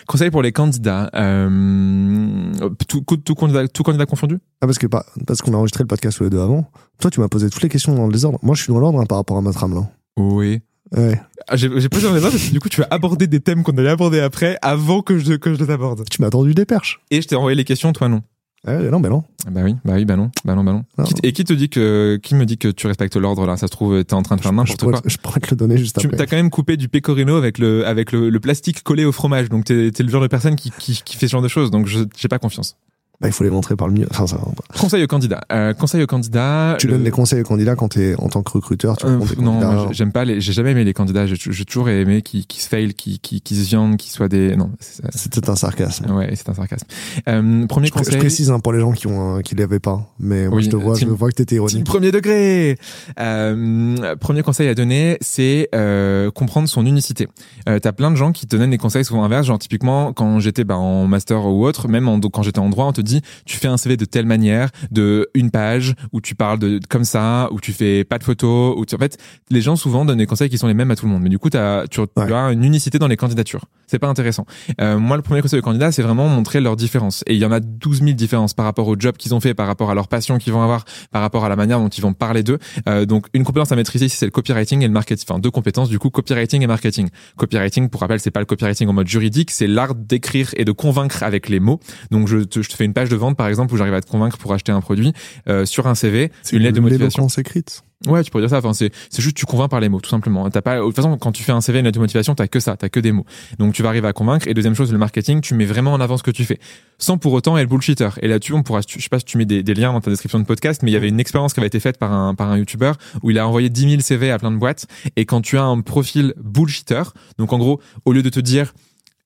Conseil 0.07 0.31
pour 0.31 0.41
les 0.43 0.51
candidats. 0.53 1.11
Euh, 1.15 2.53
tout, 2.89 3.03
tout, 3.03 3.35
candidat, 3.35 3.69
tout 3.69 3.83
candidat 3.83 4.07
confondu? 4.07 4.39
Ah, 4.61 4.67
parce 4.67 4.79
que 4.79 4.87
pas, 4.87 5.05
parce 5.27 5.43
qu'on 5.43 5.53
a 5.53 5.57
enregistré 5.57 5.85
le 5.85 5.89
podcast 5.89 6.17
tous 6.17 6.25
les 6.25 6.31
deux 6.31 6.41
avant. 6.41 6.71
Toi, 7.01 7.11
tu 7.11 7.21
m'as 7.21 7.29
posé 7.29 7.51
toutes 7.51 7.63
les 7.63 7.69
questions 7.69 7.95
dans 7.95 8.07
le 8.07 8.13
désordre. 8.13 8.39
Moi, 8.43 8.55
je 8.55 8.63
suis 8.63 8.73
dans 8.73 8.81
l'ordre 8.81 8.99
hein, 9.01 9.07
par 9.07 9.19
rapport 9.19 9.37
à 9.37 9.43
ma 9.43 9.53
trame 9.53 9.75
là. 9.75 9.91
Oui. 10.17 10.63
Ouais. 10.97 11.21
Ah, 11.49 11.57
J'ai 11.57 11.69
posé 11.89 12.09
dans 12.09 12.15
les 12.15 12.21
parce 12.21 12.35
que 12.37 12.51
du 12.53 12.61
coup 12.61 12.69
tu 12.69 12.83
as 12.83 12.89
abordé 12.91 13.27
des 13.27 13.41
thèmes 13.41 13.63
qu'on 13.63 13.73
allait 13.79 13.89
aborder 13.91 14.21
après 14.21 14.59
avant 14.63 15.03
que 15.03 15.19
je, 15.19 15.35
que 15.35 15.55
je 15.55 15.63
les 15.63 15.71
aborde. 15.71 16.03
Tu 16.11 16.21
m'as 16.23 16.31
tendu 16.31 16.55
des 16.55 16.65
perches. 16.65 17.01
Et 17.11 17.23
je 17.23 17.29
t'ai 17.29 17.37
envoyé 17.37 17.57
les 17.57 17.65
questions, 17.65 17.93
toi 17.93 18.09
non. 18.09 18.23
Ouais, 18.67 18.91
non, 18.91 19.01
mais 19.01 19.09
non. 19.09 19.25
Bah 19.51 19.63
oui, 19.65 19.75
bah 19.87 19.95
oui, 19.95 20.05
bah 20.05 20.17
non, 20.17 20.31
bah 20.45 20.55
non, 20.55 20.63
bah 20.63 20.73
non. 20.73 20.85
Non. 20.99 21.05
Qui 21.05 21.15
t- 21.15 21.27
et 21.27 21.33
qui 21.33 21.45
te 21.45 21.55
dit 21.55 21.71
que, 21.71 22.19
qui 22.23 22.35
me 22.35 22.45
dit 22.45 22.59
que 22.59 22.69
tu 22.69 22.87
respectes 22.89 23.17
l'ordre 23.17 23.47
là? 23.47 23.57
Ça 23.57 23.69
se 23.69 23.73
trouve, 23.73 24.05
t'es 24.05 24.13
en 24.13 24.21
train 24.23 24.37
de 24.37 24.43
faire 24.43 24.53
n'importe 24.53 24.83
quoi. 24.83 25.01
te- 25.01 25.09
je 25.09 25.17
pourrais 25.17 25.41
te 25.41 25.49
le 25.51 25.57
donner 25.57 25.79
juste 25.79 25.99
Tu 25.99 26.07
après. 26.09 26.19
t'as 26.19 26.27
quand 26.27 26.37
même 26.37 26.51
coupé 26.51 26.77
du 26.77 26.89
pecorino 26.89 27.37
avec 27.37 27.57
le 27.57 27.87
avec 27.87 28.13
le, 28.13 28.29
le 28.29 28.41
plastique 28.41 28.83
collé 28.83 29.07
au 29.07 29.13
fromage, 29.13 29.49
donc 29.49 29.65
t'es 29.65 29.91
le 29.99 30.09
genre 30.11 30.21
de 30.21 30.27
personne 30.27 30.57
qui, 30.57 30.71
qui, 30.79 31.01
qui 31.03 31.17
fait 31.17 31.27
ce 31.27 31.33
genre 31.33 31.41
de 31.43 31.49
choses, 31.49 31.71
donc 31.71 31.87
j'ai 31.87 32.29
pas 32.29 32.39
confiance. 32.39 32.77
Bah, 33.21 33.29
il 33.29 33.33
faut 33.33 33.45
les 33.45 33.51
montrer 33.51 33.77
par 33.77 33.87
le 33.87 33.93
mieux. 33.93 34.07
Enfin, 34.11 34.27
ça. 34.27 34.39
Conseil 34.79 35.05
au 35.05 35.07
candidat. 35.07 35.43
Euh, 35.53 35.75
conseil 35.75 36.03
au 36.03 36.07
candidat. 36.07 36.77
tu 36.79 36.87
donnes 36.87 37.03
des 37.05 37.11
conseils 37.11 37.43
aux 37.43 37.45
candidats 37.45 37.77
quand 37.77 37.89
t'es 37.89 38.15
en 38.17 38.29
tant 38.31 38.43
que 38.43 38.51
recruteur. 38.53 38.97
Tu 38.97 39.05
Euh, 39.07 39.19
non, 39.39 39.61
candidats. 39.61 39.89
j'aime 39.93 40.11
pas 40.11 40.25
les. 40.25 40.41
J'ai 40.41 40.55
jamais 40.55 40.71
aimé 40.71 40.85
les 40.85 40.95
candidats. 40.95 41.27
J'ai 41.27 41.65
toujours 41.67 41.91
aimé 41.91 42.23
qui 42.23 42.47
qui 42.47 42.63
se 42.63 42.69
fail, 42.69 42.95
qui 42.95 43.19
qui 43.19 43.43
qui 43.43 43.55
se 43.57 43.69
viandent, 43.69 43.97
qui 43.99 44.11
soient 44.11 44.29
des. 44.29 44.57
Non, 44.57 44.71
C'était 44.81 45.51
un 45.51 45.55
sarcasme. 45.57 46.11
ouais, 46.13 46.31
c'est 46.35 46.49
un 46.49 46.55
sarcasme. 46.55 46.87
Euh, 47.29 47.67
premier 47.67 47.89
Je, 47.89 47.93
pré- 47.93 48.01
je 48.05 48.07
conseil. 48.09 48.19
précise 48.21 48.51
hein, 48.51 48.59
pour 48.59 48.73
les 48.73 48.81
gens 48.81 48.93
qui 48.93 49.07
ont 49.07 49.41
qui 49.43 49.55
l'avaient 49.55 49.81
pas. 49.81 50.01
Mais 50.19 50.47
moi, 50.49 50.57
Oui, 50.57 50.63
je 50.63 50.71
te 50.71 50.77
vois, 50.77 50.95
team- 50.97 51.09
je 51.11 51.15
vois 51.15 51.29
que 51.29 51.35
t'étais 51.35 51.57
ironique. 51.57 51.85
premier 51.85 52.13
degré. 52.13 52.79
Euh, 53.19 54.17
premier 54.17 54.43
conseil 54.43 54.69
à 54.69 54.75
donner, 54.75 55.19
c'est 55.21 55.69
euh, 55.75 56.31
comprendre 56.31 56.69
son 56.69 56.87
unicité. 56.87 57.29
Euh, 57.69 57.79
T'as 57.79 57.93
plein 57.93 58.11
de 58.11 58.17
gens 58.17 58.33
qui 58.33 58.47
te 58.47 58.57
donnent 58.57 58.71
des 58.71 58.79
conseils 58.79 59.05
souvent 59.05 59.25
inverses, 59.25 59.47
genre 59.47 59.59
typiquement 59.59 60.13
quand 60.13 60.39
j'étais 60.41 60.65
bah, 60.65 60.77
en 60.77 61.07
master 61.07 61.45
ou 61.47 61.65
autre, 61.67 61.89
même 61.89 62.09
en- 62.09 62.21
quand 62.21 62.43
j'étais 62.43 62.59
en 62.59 62.69
droit, 62.69 62.87
on 62.87 62.93
te 62.93 63.01
dit 63.01 63.10
tu 63.45 63.57
fais 63.57 63.69
un 63.69 63.77
CV 63.77 63.97
de 63.97 64.05
telle 64.05 64.27
manière, 64.27 64.69
de 64.91 65.29
une 65.35 65.51
page 65.51 65.95
où 66.13 66.21
tu 66.21 66.35
parles 66.35 66.59
de 66.59 66.81
comme 66.89 67.05
ça, 67.05 67.49
où 67.53 67.61
tu 67.61 67.73
fais 67.73 68.05
pas 68.05 68.19
de 68.19 68.25
photos, 68.25 68.75
où 68.77 68.85
tu, 68.87 68.95
en 68.95 68.99
fait 68.99 69.19
les 69.51 69.61
gens 69.61 69.77
souvent 69.77 70.05
donnent 70.05 70.19
des 70.19 70.27
conseils 70.27 70.49
qui 70.51 70.59
sont 70.59 70.67
les 70.69 70.75
mêmes 70.75 70.91
à 70.91 70.97
tout 70.97 71.07
le 71.07 71.13
monde, 71.13 71.23
mais 71.23 71.29
du 71.29 71.39
coup 71.39 71.51
tu, 71.51 71.59
tu 71.91 72.01
Ouais. 72.17 72.33
as 72.33 72.53
une 72.53 72.65
unicité 72.65 72.99
dans 72.99 73.09
les 73.09 73.17
candidatures. 73.17 73.65
C'est 73.87 73.99
pas 73.99 74.09
intéressant. 74.09 74.47
Euh, 74.81 74.99
moi 74.99 75.17
le 75.17 75.23
premier 75.23 75.43
conseil 75.43 75.59
aux 75.59 75.63
candidats, 75.63 75.91
c'est 75.93 76.03
vraiment 76.03 76.29
montrer 76.29 76.61
leurs 76.61 76.77
différences. 76.77 77.25
Et 77.27 77.35
il 77.35 77.41
y 77.41 77.45
en 77.45 77.51
a 77.53 77.59
12 77.61 77.99
000 78.01 78.13
différences 78.13 78.55
par 78.55 78.65
rapport 78.65 78.87
au 78.87 78.95
job 78.99 79.17
qu'ils 79.17 79.35
ont 79.35 79.41
fait, 79.41 79.53
par 79.55 79.67
rapport 79.67 79.91
à 79.91 79.95
leur 79.95 80.07
passion 80.09 80.39
qu'ils 80.39 80.53
vont 80.53 80.63
avoir, 80.63 80.85
par 81.11 81.23
rapport 81.23 81.45
à 81.45 81.49
la 81.49 81.57
manière 81.57 81.79
dont 81.81 81.89
ils 81.89 82.01
vont 82.03 82.13
parler 82.13 82.43
d'eux. 82.43 82.59
Euh, 82.89 83.05
donc 83.07 83.27
une 83.35 83.43
compétence 83.45 83.73
à 83.73 83.77
maîtriser 83.77 84.07
ici 84.07 84.17
c'est 84.17 84.27
le 84.27 84.31
copywriting 84.31 84.83
et 84.83 84.87
le 84.87 84.93
marketing. 84.93 85.25
Enfin 85.29 85.39
deux 85.41 85.51
compétences 85.51 85.89
du 85.89 85.99
coup 85.99 86.11
copywriting 86.11 86.63
et 86.63 86.67
marketing. 86.67 87.09
Copywriting 87.37 87.89
pour 87.89 88.01
rappel 88.03 88.21
c'est 88.21 88.31
pas 88.31 88.41
le 88.41 88.47
copywriting 88.47 88.89
en 88.89 88.93
mode 88.93 89.09
juridique, 89.09 89.51
c'est 89.51 89.67
l'art 89.67 89.95
d'écrire 89.95 90.51
et 90.57 90.65
de 90.65 90.73
convaincre 90.73 91.23
avec 91.23 91.49
les 91.49 91.59
mots. 91.61 91.81
Donc 92.11 92.29
je 92.29 92.39
te, 92.39 92.63
je 92.63 92.69
te 92.69 92.75
fais 92.75 92.85
une 92.85 92.93
de 93.09 93.17
vente 93.17 93.37
par 93.37 93.49
exemple 93.49 93.73
où 93.73 93.77
j'arrive 93.77 93.95
à 93.95 94.01
te 94.01 94.11
convaincre 94.11 94.37
pour 94.39 94.53
acheter 94.53 94.73
un 94.73 94.81
produit 94.81 95.13
euh, 95.49 95.65
sur 95.65 95.87
un 95.87 95.95
CV, 95.95 96.31
C'est 96.43 96.57
une 96.57 96.63
lettre 96.63 96.77
de 96.77 96.81
motivation. 96.81 97.27
écrite. 97.27 97.83
Ouais, 98.07 98.25
tu 98.25 98.31
pourrais 98.31 98.43
dire 98.45 98.49
ça. 98.51 98.59
Enfin, 98.59 98.73
c'est 98.73 98.91
c'est 99.11 99.21
juste 99.21 99.37
tu 99.37 99.45
convaincs 99.45 99.69
par 99.69 99.79
les 99.79 99.91
mots, 99.91 100.01
tout 100.01 100.09
simplement. 100.09 100.49
T'as 100.49 100.63
pas. 100.63 100.79
De 100.79 100.83
toute 100.85 100.97
façon, 100.97 101.19
quand 101.19 101.33
tu 101.33 101.43
fais 101.43 101.53
un 101.53 101.61
CV, 101.61 101.81
une 101.81 101.85
lettre 101.85 101.97
de 101.97 102.01
motivation, 102.01 102.35
t'as 102.35 102.47
que 102.47 102.59
ça, 102.59 102.75
t'as 102.75 102.89
que 102.89 102.99
des 102.99 103.13
mots. 103.13 103.27
Donc 103.59 103.75
tu 103.75 103.83
vas 103.83 103.91
arriver 103.91 104.09
à 104.09 104.15
convaincre. 104.15 104.49
Et 104.49 104.55
deuxième 104.55 104.75
chose, 104.75 104.91
le 104.91 104.97
marketing, 104.97 105.43
tu 105.43 105.53
mets 105.53 105.67
vraiment 105.67 105.93
en 105.93 106.01
avant 106.01 106.17
ce 106.17 106.23
que 106.23 106.31
tu 106.31 106.47
fais, 106.47 106.59
sans 106.97 107.19
pour 107.19 107.35
autant 107.35 107.59
être 107.59 107.69
bullshitter. 107.69 108.09
Et 108.23 108.29
là-dessus, 108.29 108.55
on 108.55 108.63
pourra. 108.63 108.81
Je 108.89 108.99
sais 109.03 109.09
pas 109.11 109.19
si 109.19 109.27
tu 109.27 109.37
mets 109.37 109.45
des, 109.45 109.63
des 109.63 109.75
liens 109.75 109.93
dans 109.93 110.01
ta 110.01 110.11
description 110.11 110.39
de 110.41 110.47
podcast, 110.47 110.83
mais 110.83 110.91
il 110.91 110.95
y 110.95 110.97
avait 110.97 111.11
une 111.11 111.21
expérience 111.21 111.53
qui 111.53 111.61
avait 111.61 111.67
été 111.67 111.79
faite 111.79 111.99
par 111.99 112.11
un 112.15 112.35
par 112.35 112.51
un 112.51 112.57
YouTuber 112.57 112.93
où 113.23 113.31
il 113.33 113.39
a 113.39 113.47
envoyé 113.47 113.69
10 113.69 113.91
000 113.91 114.01
CV 114.01 114.31
à 114.31 114.39
plein 114.39 114.51
de 114.51 114.57
boîtes. 114.57 114.87
Et 115.17 115.27
quand 115.27 115.43
tu 115.43 115.59
as 115.59 115.65
un 115.65 115.83
profil 115.83 116.33
bullshitter, 116.43 117.03
donc 117.37 117.53
en 117.53 117.59
gros, 117.59 117.83
au 118.07 118.15
lieu 118.15 118.23
de 118.23 118.31
te 118.31 118.41
dire 118.41 118.73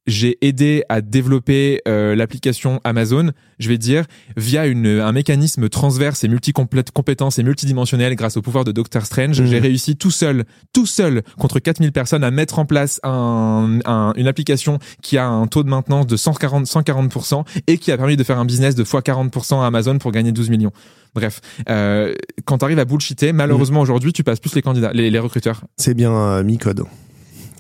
j'ai 0.07 0.37
aidé 0.47 0.85
à 0.89 1.01
développer 1.01 1.81
euh, 1.89 2.15
l'application 2.15 2.81
Amazon, 2.85 3.31
je 3.59 3.69
vais 3.69 3.79
dire 3.79 4.05
via 4.37 4.67
une, 4.67 4.87
un 4.87 5.13
mécanisme 5.13 5.69
transverse 5.69 6.25
et 6.25 6.29
multi-compétences 6.29 7.39
et 7.39 7.43
multidimensionnel 7.43 8.15
grâce 8.15 8.37
au 8.37 8.43
pouvoir 8.43 8.65
de 8.65 8.73
Doctor 8.73 9.07
Strange, 9.07 9.41
Mhm. 9.41 9.47
j'ai 9.47 9.59
réussi 9.59 9.97
tout 9.97 10.11
seul, 10.11 10.45
tout 10.73 10.87
seul 10.87 11.23
contre 11.39 11.59
4000 11.59 11.93
personnes 11.93 12.25
à 12.25 12.31
mettre 12.31 12.59
en 12.59 12.67
place 12.67 13.01
un, 13.03 13.79
un- 13.87 14.13
une 14.17 14.27
application 14.27 14.79
qui 15.03 15.17
a 15.19 15.27
un 15.27 15.47
taux 15.47 15.63
de 15.63 15.69
maintenance 15.71 16.07
de 16.07 16.17
140 16.17 16.67
140% 16.67 17.45
et 17.67 17.79
qui 17.79 17.91
a 17.93 17.97
permis 17.97 18.17
de 18.17 18.25
faire 18.25 18.39
un 18.39 18.45
business 18.45 18.75
de 18.75 18.83
x 18.83 18.93
40% 18.93 19.63
à 19.63 19.67
Amazon 19.67 19.99
pour 19.99 20.13
gagner 20.13 20.33
12 20.33 20.51
millions. 20.51 20.73
Bref, 21.15 21.41
euh, 21.69 22.15
quand 22.45 22.59
tu 22.59 22.65
arrives 22.65 22.79
à 22.79 22.85
bullshitter, 22.85 23.33
malheureusement 23.33 23.81
aujourd'hui, 23.81 24.13
tu 24.13 24.25
passes 24.25 24.41
plus 24.41 24.55
les 24.55 24.63
candidats, 24.63 24.93
les, 24.93 25.11
les 25.11 25.19
recruteurs. 25.19 25.63
C'est 25.77 25.95
bien 25.95 26.13
euh, 26.13 26.43
mi-code. 26.43 26.83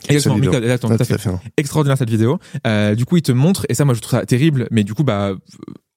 Exactement, 0.08 0.36
exactement, 0.36 0.90
Ouais, 0.92 0.98
tout 0.98 1.02
à 1.02 1.06
tout 1.06 1.12
à 1.12 1.18
fait 1.18 1.18
fait. 1.18 1.30
extraordinaire 1.56 1.98
cette 1.98 2.10
vidéo. 2.10 2.38
Euh, 2.66 2.94
du 2.94 3.04
coup, 3.04 3.16
il 3.16 3.22
te 3.22 3.32
montre 3.32 3.66
et 3.68 3.74
ça, 3.74 3.84
moi, 3.84 3.94
je 3.94 4.00
trouve 4.00 4.18
ça 4.18 4.26
terrible. 4.26 4.68
Mais 4.70 4.84
du 4.84 4.94
coup, 4.94 5.04
bah, 5.04 5.32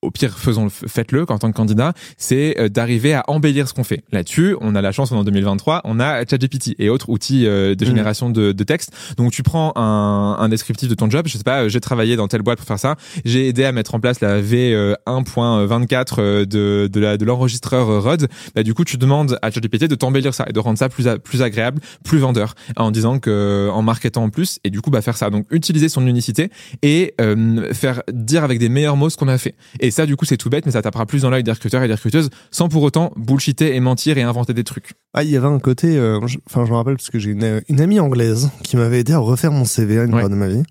au 0.04 0.12
pire, 0.12 0.38
faisons, 0.38 0.70
faites-le 0.70 1.26
en 1.30 1.40
tant 1.40 1.52
que 1.52 1.58
candidat. 1.58 1.94
C'est 2.18 2.60
euh, 2.60 2.70
d'arriver 2.70 3.14
à 3.16 3.24
embellir 3.28 3.68
ce 3.68 3.74
qu'on 3.74 3.84
fait. 3.84 4.04
Là-dessus, 4.12 4.56
on 4.62 4.76
a 4.76 4.82
la 4.82 4.92
chance, 4.92 5.12
en 5.12 5.24
2023, 5.24 5.82
on 5.86 6.00
a 6.00 6.24
ChatGPT 6.26 6.76
et 6.78 6.90
autres 6.90 7.10
outils 7.10 7.48
euh, 7.48 7.74
de 7.74 7.84
Mhm. 7.84 7.90
génération 7.92 8.30
de, 8.30 8.52
de 8.52 8.64
texte. 8.64 8.92
Donc, 9.18 9.32
tu 9.32 9.42
prends 9.44 9.74
un, 9.76 10.38
un 10.40 10.50
descriptif 10.50 10.88
de 10.88 10.94
ton 10.94 11.10
job. 11.10 11.26
Je 11.28 11.38
sais 11.38 11.44
pas, 11.44 11.64
euh, 11.64 11.70
j'ai 11.70 11.80
travaillé 11.82 12.16
dans 12.16 12.28
telle 12.28 12.44
boîte 12.44 12.60
pour 12.60 12.68
faire 12.68 12.78
ça. 12.80 12.96
J'ai 13.26 13.48
aidé 13.48 13.64
à 13.66 13.72
mettre 13.72 13.96
en 13.96 14.00
place 14.00 14.22
la 14.22 14.40
V1.24 14.42 16.16
euh, 16.20 16.46
de 16.46 16.88
de 16.92 17.00
la 17.00 17.18
de 17.18 17.26
l'enregistreur 17.26 18.02
Rode. 18.04 18.28
Bah, 18.56 18.64
du 18.64 18.74
coup, 18.74 18.84
tu 18.84 18.98
demandes 18.98 19.38
à 19.42 19.52
ChatGPT 19.52 19.86
de 19.86 19.96
t'embellir 19.96 20.34
ça 20.34 20.46
et 20.48 20.54
de 20.54 20.60
rendre 20.60 20.78
ça 20.78 20.90
plus 20.90 21.08
a- 21.08 21.18
plus 21.20 21.42
agréable, 21.42 21.82
plus 22.04 22.20
vendeur, 22.20 22.54
en 22.76 22.92
disant 22.92 23.20
que 23.20 23.70
en 23.72 23.82
marketant 23.82 24.24
en 24.24 24.30
plus 24.30 24.60
et 24.64 24.70
du 24.70 24.82
coup 24.82 24.90
bah 24.92 25.02
faire 25.02 25.18
ça. 25.18 25.30
Donc 25.30 25.46
utiliser 25.52 25.90
son 25.90 26.06
unicité 26.08 26.50
et 26.82 27.14
euh, 27.22 27.74
faire 27.74 28.04
dire 28.12 28.44
avec 28.44 28.60
des 28.60 28.70
meilleurs 28.70 28.96
mots 28.98 29.10
ce 29.10 29.18
qu'on 29.18 29.28
a 29.28 29.38
fait. 29.38 29.56
Et 29.80 29.87
ça, 29.92 30.06
du 30.06 30.16
coup, 30.16 30.26
c'est 30.26 30.38
tout 30.38 30.50
bête, 30.50 30.66
mais 30.66 30.72
ça 30.72 30.82
tapera 30.82 31.06
plus 31.06 31.22
dans 31.24 31.30
l'œil 31.30 31.44
des 31.44 31.52
recruteurs 31.52 31.84
et 31.84 31.88
des 31.88 31.94
recruteuses 31.94 32.30
sans 32.52 32.70
pour 32.70 32.84
autant 32.84 33.12
bullshiter 33.16 33.76
et 33.76 33.80
mentir 33.80 34.18
et 34.18 34.22
inventer 34.24 34.54
des 34.54 34.64
trucs. 34.64 34.94
Ah, 35.14 35.24
il 35.24 35.30
y 35.30 35.38
avait 35.38 35.48
un 35.48 35.60
côté, 35.60 35.98
euh, 35.98 36.20
je- 36.28 36.38
enfin, 36.50 36.66
je 36.66 36.72
me 36.72 36.76
rappelle 36.76 36.96
parce 36.96 37.10
que 37.10 37.20
j'ai 37.20 37.32
une, 37.32 37.62
une 37.70 37.82
amie 37.82 38.00
anglaise 38.00 38.50
qui 38.64 38.78
m'avait 38.78 39.00
aidé 39.00 39.14
à 39.14 39.20
refaire 39.20 39.52
mon 39.52 39.66
CV 39.66 40.00
à 40.00 40.04
une 40.04 40.10
Ouais. 40.10 40.22
période 40.22 40.32
de 40.32 40.36
ma 40.38 40.48
vie. 40.48 40.64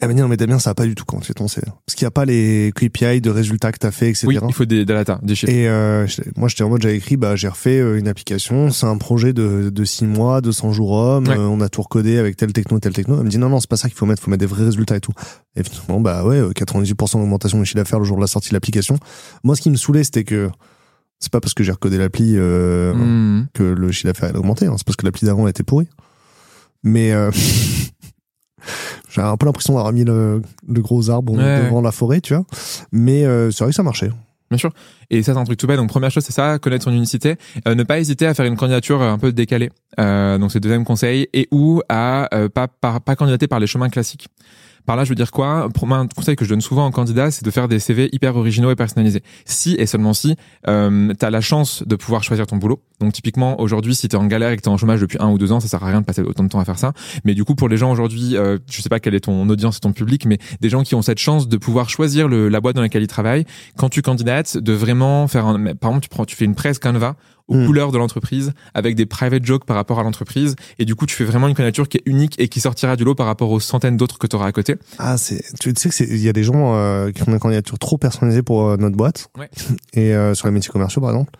Elle 0.00 0.08
m'a 0.08 0.14
dit, 0.14 0.20
non, 0.22 0.28
mais 0.28 0.36
Damien, 0.38 0.58
ça 0.58 0.70
va 0.70 0.74
pas 0.74 0.86
du 0.86 0.94
tout 0.94 1.04
quand 1.04 1.22
fais 1.22 1.34
ton 1.34 1.46
CV. 1.46 1.66
Parce 1.86 1.94
qu'il 1.94 2.04
n'y 2.04 2.08
a 2.08 2.10
pas 2.10 2.24
les 2.24 2.72
KPI 2.74 3.20
de 3.20 3.28
résultats 3.28 3.70
que 3.70 3.76
t'as 3.78 3.90
fait, 3.90 4.08
etc. 4.08 4.26
Oui, 4.28 4.38
il 4.42 4.52
faut 4.54 4.64
des, 4.64 4.78
des 4.78 4.94
data, 4.94 5.18
des 5.22 5.34
chiffres. 5.34 5.52
Et 5.52 5.68
euh, 5.68 6.06
moi, 6.36 6.48
j'étais 6.48 6.62
en 6.64 6.70
mode, 6.70 6.80
j'avais 6.80 6.96
écrit, 6.96 7.18
bah, 7.18 7.36
j'ai 7.36 7.48
refait 7.48 7.78
euh, 7.80 7.98
une 7.98 8.08
application, 8.08 8.70
c'est 8.70 8.86
un 8.86 8.96
projet 8.96 9.32
de, 9.34 9.68
de 9.68 9.84
6 9.84 10.06
mois, 10.06 10.40
200 10.40 10.72
jours 10.72 10.92
hommes, 10.92 11.28
Ouais. 11.28 11.36
euh, 11.36 11.40
on 11.46 11.60
a 11.60 11.68
tout 11.68 11.82
recodé 11.82 12.16
avec 12.18 12.36
tel 12.36 12.52
techno, 12.54 12.78
tel 12.80 12.94
techno. 12.94 13.18
Elle 13.18 13.24
me 13.24 13.28
dit, 13.28 13.36
non, 13.36 13.50
non, 13.50 13.60
c'est 13.60 13.68
pas 13.68 13.76
ça 13.76 13.88
qu'il 13.88 13.98
faut 13.98 14.06
mettre, 14.06 14.22
faut 14.22 14.30
mettre 14.30 14.40
des 14.40 14.46
vrais 14.46 14.64
résultats 14.64 14.96
et 14.96 15.00
tout. 15.00 15.12
Et 15.54 15.62
finalement, 15.62 16.00
bah 16.00 16.24
ouais, 16.24 16.38
euh, 16.38 16.52
98% 16.52 17.18
d'augmentation 17.18 17.58
de 17.58 17.64
chiffre 17.64 17.76
d'affaires 17.76 17.98
le 17.98 18.06
jour 18.06 18.16
de 18.16 18.22
la 18.22 18.26
sortie 18.26 18.48
de 18.48 18.54
l'application. 18.54 18.96
Moi, 19.44 19.54
ce 19.54 19.60
qui 19.60 19.68
me 19.70 19.76
saoulait, 19.76 20.04
c'était 20.04 20.24
que 20.24 20.48
c'est 21.18 21.30
pas 21.30 21.40
parce 21.40 21.52
que 21.52 21.62
j'ai 21.62 21.72
recodé 21.72 21.98
l'appli 21.98 22.36
euh, 22.36 22.94
Hmm. 22.94 23.48
que 23.52 23.62
le 23.62 23.92
chiffre 23.92 24.06
d'affaires 24.06 24.34
a 24.34 24.38
augmenté, 24.38 24.64
hein. 24.64 24.74
c'est 24.78 24.86
parce 24.86 24.96
que 24.96 25.04
l'appli 25.04 25.26
d'avant 25.26 25.46
était 25.46 25.62
pourrie. 25.62 25.88
Mais 26.82 27.12
j'ai 29.10 29.20
un 29.20 29.36
peu 29.36 29.46
l'impression 29.46 29.74
d'avoir 29.74 29.92
mis 29.92 30.04
le, 30.04 30.40
le 30.68 30.80
gros 30.80 31.10
arbre 31.10 31.32
Ouais. 31.34 31.64
devant 31.64 31.80
la 31.82 31.92
forêt, 31.92 32.20
tu 32.20 32.34
vois. 32.34 32.44
Mais 32.92 33.24
euh, 33.24 33.50
c'est 33.50 33.64
vrai 33.64 33.70
que 33.72 33.76
ça 33.76 33.82
marchait. 33.82 34.10
Bien 34.50 34.58
sûr. 34.58 34.72
Et 35.10 35.22
ça, 35.22 35.32
c'est 35.32 35.38
un 35.38 35.44
truc 35.44 35.58
tout 35.58 35.68
bête. 35.68 35.76
Donc, 35.76 35.88
première 35.88 36.10
chose, 36.10 36.24
c'est 36.24 36.32
ça, 36.32 36.58
connaître 36.58 36.84
son 36.84 36.92
unicité. 36.92 37.36
Euh, 37.68 37.76
ne 37.76 37.84
pas 37.84 38.00
hésiter 38.00 38.26
à 38.26 38.34
faire 38.34 38.46
une 38.46 38.56
candidature 38.56 39.00
euh, 39.00 39.12
un 39.12 39.18
peu 39.18 39.30
décalée. 39.32 39.70
Euh, 40.00 40.38
donc, 40.38 40.50
c'est 40.50 40.58
le 40.58 40.62
deuxième 40.62 40.84
conseil. 40.84 41.28
Et 41.32 41.46
ou 41.52 41.82
à 41.88 42.34
euh, 42.34 42.48
pas, 42.48 42.66
par, 42.66 43.00
pas 43.00 43.14
candidater 43.14 43.46
par 43.46 43.60
les 43.60 43.68
chemins 43.68 43.88
classiques. 43.90 44.26
Par 44.86 44.96
là, 44.96 45.04
je 45.04 45.08
veux 45.08 45.14
dire 45.14 45.30
quoi? 45.30 45.68
Pour 45.74 45.86
moi, 45.86 45.98
un 45.98 46.06
conseil 46.06 46.36
que 46.36 46.44
je 46.44 46.50
donne 46.50 46.60
souvent 46.60 46.86
aux 46.86 46.90
candidats, 46.90 47.30
c'est 47.30 47.44
de 47.44 47.50
faire 47.50 47.68
des 47.68 47.78
CV 47.78 48.08
hyper 48.12 48.36
originaux 48.36 48.70
et 48.70 48.76
personnalisés. 48.76 49.22
Si 49.44 49.74
et 49.78 49.86
seulement 49.86 50.12
si 50.12 50.36
euh, 50.68 51.12
tu 51.18 51.24
as 51.24 51.30
la 51.30 51.40
chance 51.40 51.82
de 51.86 51.96
pouvoir 51.96 52.22
choisir 52.22 52.46
ton 52.46 52.56
boulot. 52.56 52.82
Donc 53.00 53.12
typiquement, 53.12 53.60
aujourd'hui, 53.60 53.94
si 53.94 54.08
tu 54.08 54.16
es 54.16 54.18
en 54.18 54.26
galère 54.26 54.50
et 54.50 54.56
que 54.56 54.62
tu 54.62 54.68
es 54.68 54.72
en 54.72 54.76
chômage 54.76 55.00
depuis 55.00 55.18
un 55.20 55.30
ou 55.30 55.38
deux 55.38 55.52
ans, 55.52 55.60
ça 55.60 55.68
sert 55.68 55.82
à 55.82 55.86
rien 55.86 56.00
de 56.00 56.06
passer 56.06 56.22
autant 56.22 56.44
de 56.44 56.48
temps 56.48 56.60
à 56.60 56.64
faire 56.64 56.78
ça. 56.78 56.92
Mais 57.24 57.34
du 57.34 57.44
coup, 57.44 57.54
pour 57.54 57.68
les 57.68 57.76
gens 57.76 57.90
aujourd'hui, 57.90 58.36
euh, 58.36 58.58
je 58.70 58.82
sais 58.82 58.88
pas 58.88 59.00
quelle 59.00 59.14
est 59.14 59.20
ton 59.20 59.48
audience 59.48 59.78
et 59.78 59.80
ton 59.80 59.92
public, 59.92 60.26
mais 60.26 60.38
des 60.60 60.68
gens 60.68 60.82
qui 60.82 60.94
ont 60.94 61.02
cette 61.02 61.18
chance 61.18 61.48
de 61.48 61.56
pouvoir 61.56 61.88
choisir 61.88 62.28
le, 62.28 62.48
la 62.48 62.60
boîte 62.60 62.76
dans 62.76 62.82
laquelle 62.82 63.02
ils 63.02 63.08
travaillent, 63.08 63.46
quand 63.76 63.88
tu 63.88 64.02
candidates, 64.02 64.56
de 64.56 64.72
vraiment 64.72 65.28
faire 65.28 65.46
un... 65.46 65.74
Par 65.74 65.90
exemple, 65.90 66.02
tu, 66.02 66.08
prends, 66.08 66.24
tu 66.24 66.36
fais 66.36 66.44
une 66.44 66.54
presse 66.54 66.78
Canva 66.78 67.16
aux 67.50 67.56
Mm. 67.56 67.66
couleurs 67.66 67.92
de 67.92 67.98
l'entreprise 67.98 68.52
avec 68.72 68.94
des 68.94 69.04
private 69.04 69.44
jokes 69.44 69.64
par 69.66 69.76
rapport 69.76 69.98
à 70.00 70.02
l'entreprise 70.02 70.56
et 70.78 70.84
du 70.86 70.94
coup 70.94 71.04
tu 71.04 71.14
fais 71.14 71.24
vraiment 71.24 71.48
une 71.48 71.54
candidature 71.54 71.88
qui 71.88 71.98
est 71.98 72.02
unique 72.06 72.36
et 72.40 72.48
qui 72.48 72.60
sortira 72.60 72.96
du 72.96 73.04
lot 73.04 73.14
par 73.14 73.26
rapport 73.26 73.50
aux 73.50 73.60
centaines 73.60 73.96
d'autres 73.98 74.18
que 74.18 74.26
tu 74.26 74.36
auras 74.36 74.46
à 74.46 74.52
côté 74.52 74.76
Ah, 74.98 75.18
c'est, 75.18 75.42
tu 75.60 75.72
sais 75.76 75.88
que 75.90 75.94
c'est, 75.94 76.04
il 76.08 76.16
y 76.20 76.28
a 76.28 76.32
des 76.32 76.44
gens 76.44 76.74
euh, 76.76 77.10
qui 77.10 77.22
font 77.22 77.32
des 77.32 77.38
candidatures 77.38 77.78
trop 77.78 77.98
personnalisées 77.98 78.42
pour 78.42 78.66
euh, 78.68 78.76
notre 78.78 78.96
boîte. 78.96 79.28
Ouais. 79.38 79.50
Et 79.92 80.14
euh, 80.14 80.34
sur 80.34 80.46
les 80.46 80.52
métiers 80.54 80.70
commerciaux, 80.70 81.02
par 81.02 81.10
exemple. 81.10 81.32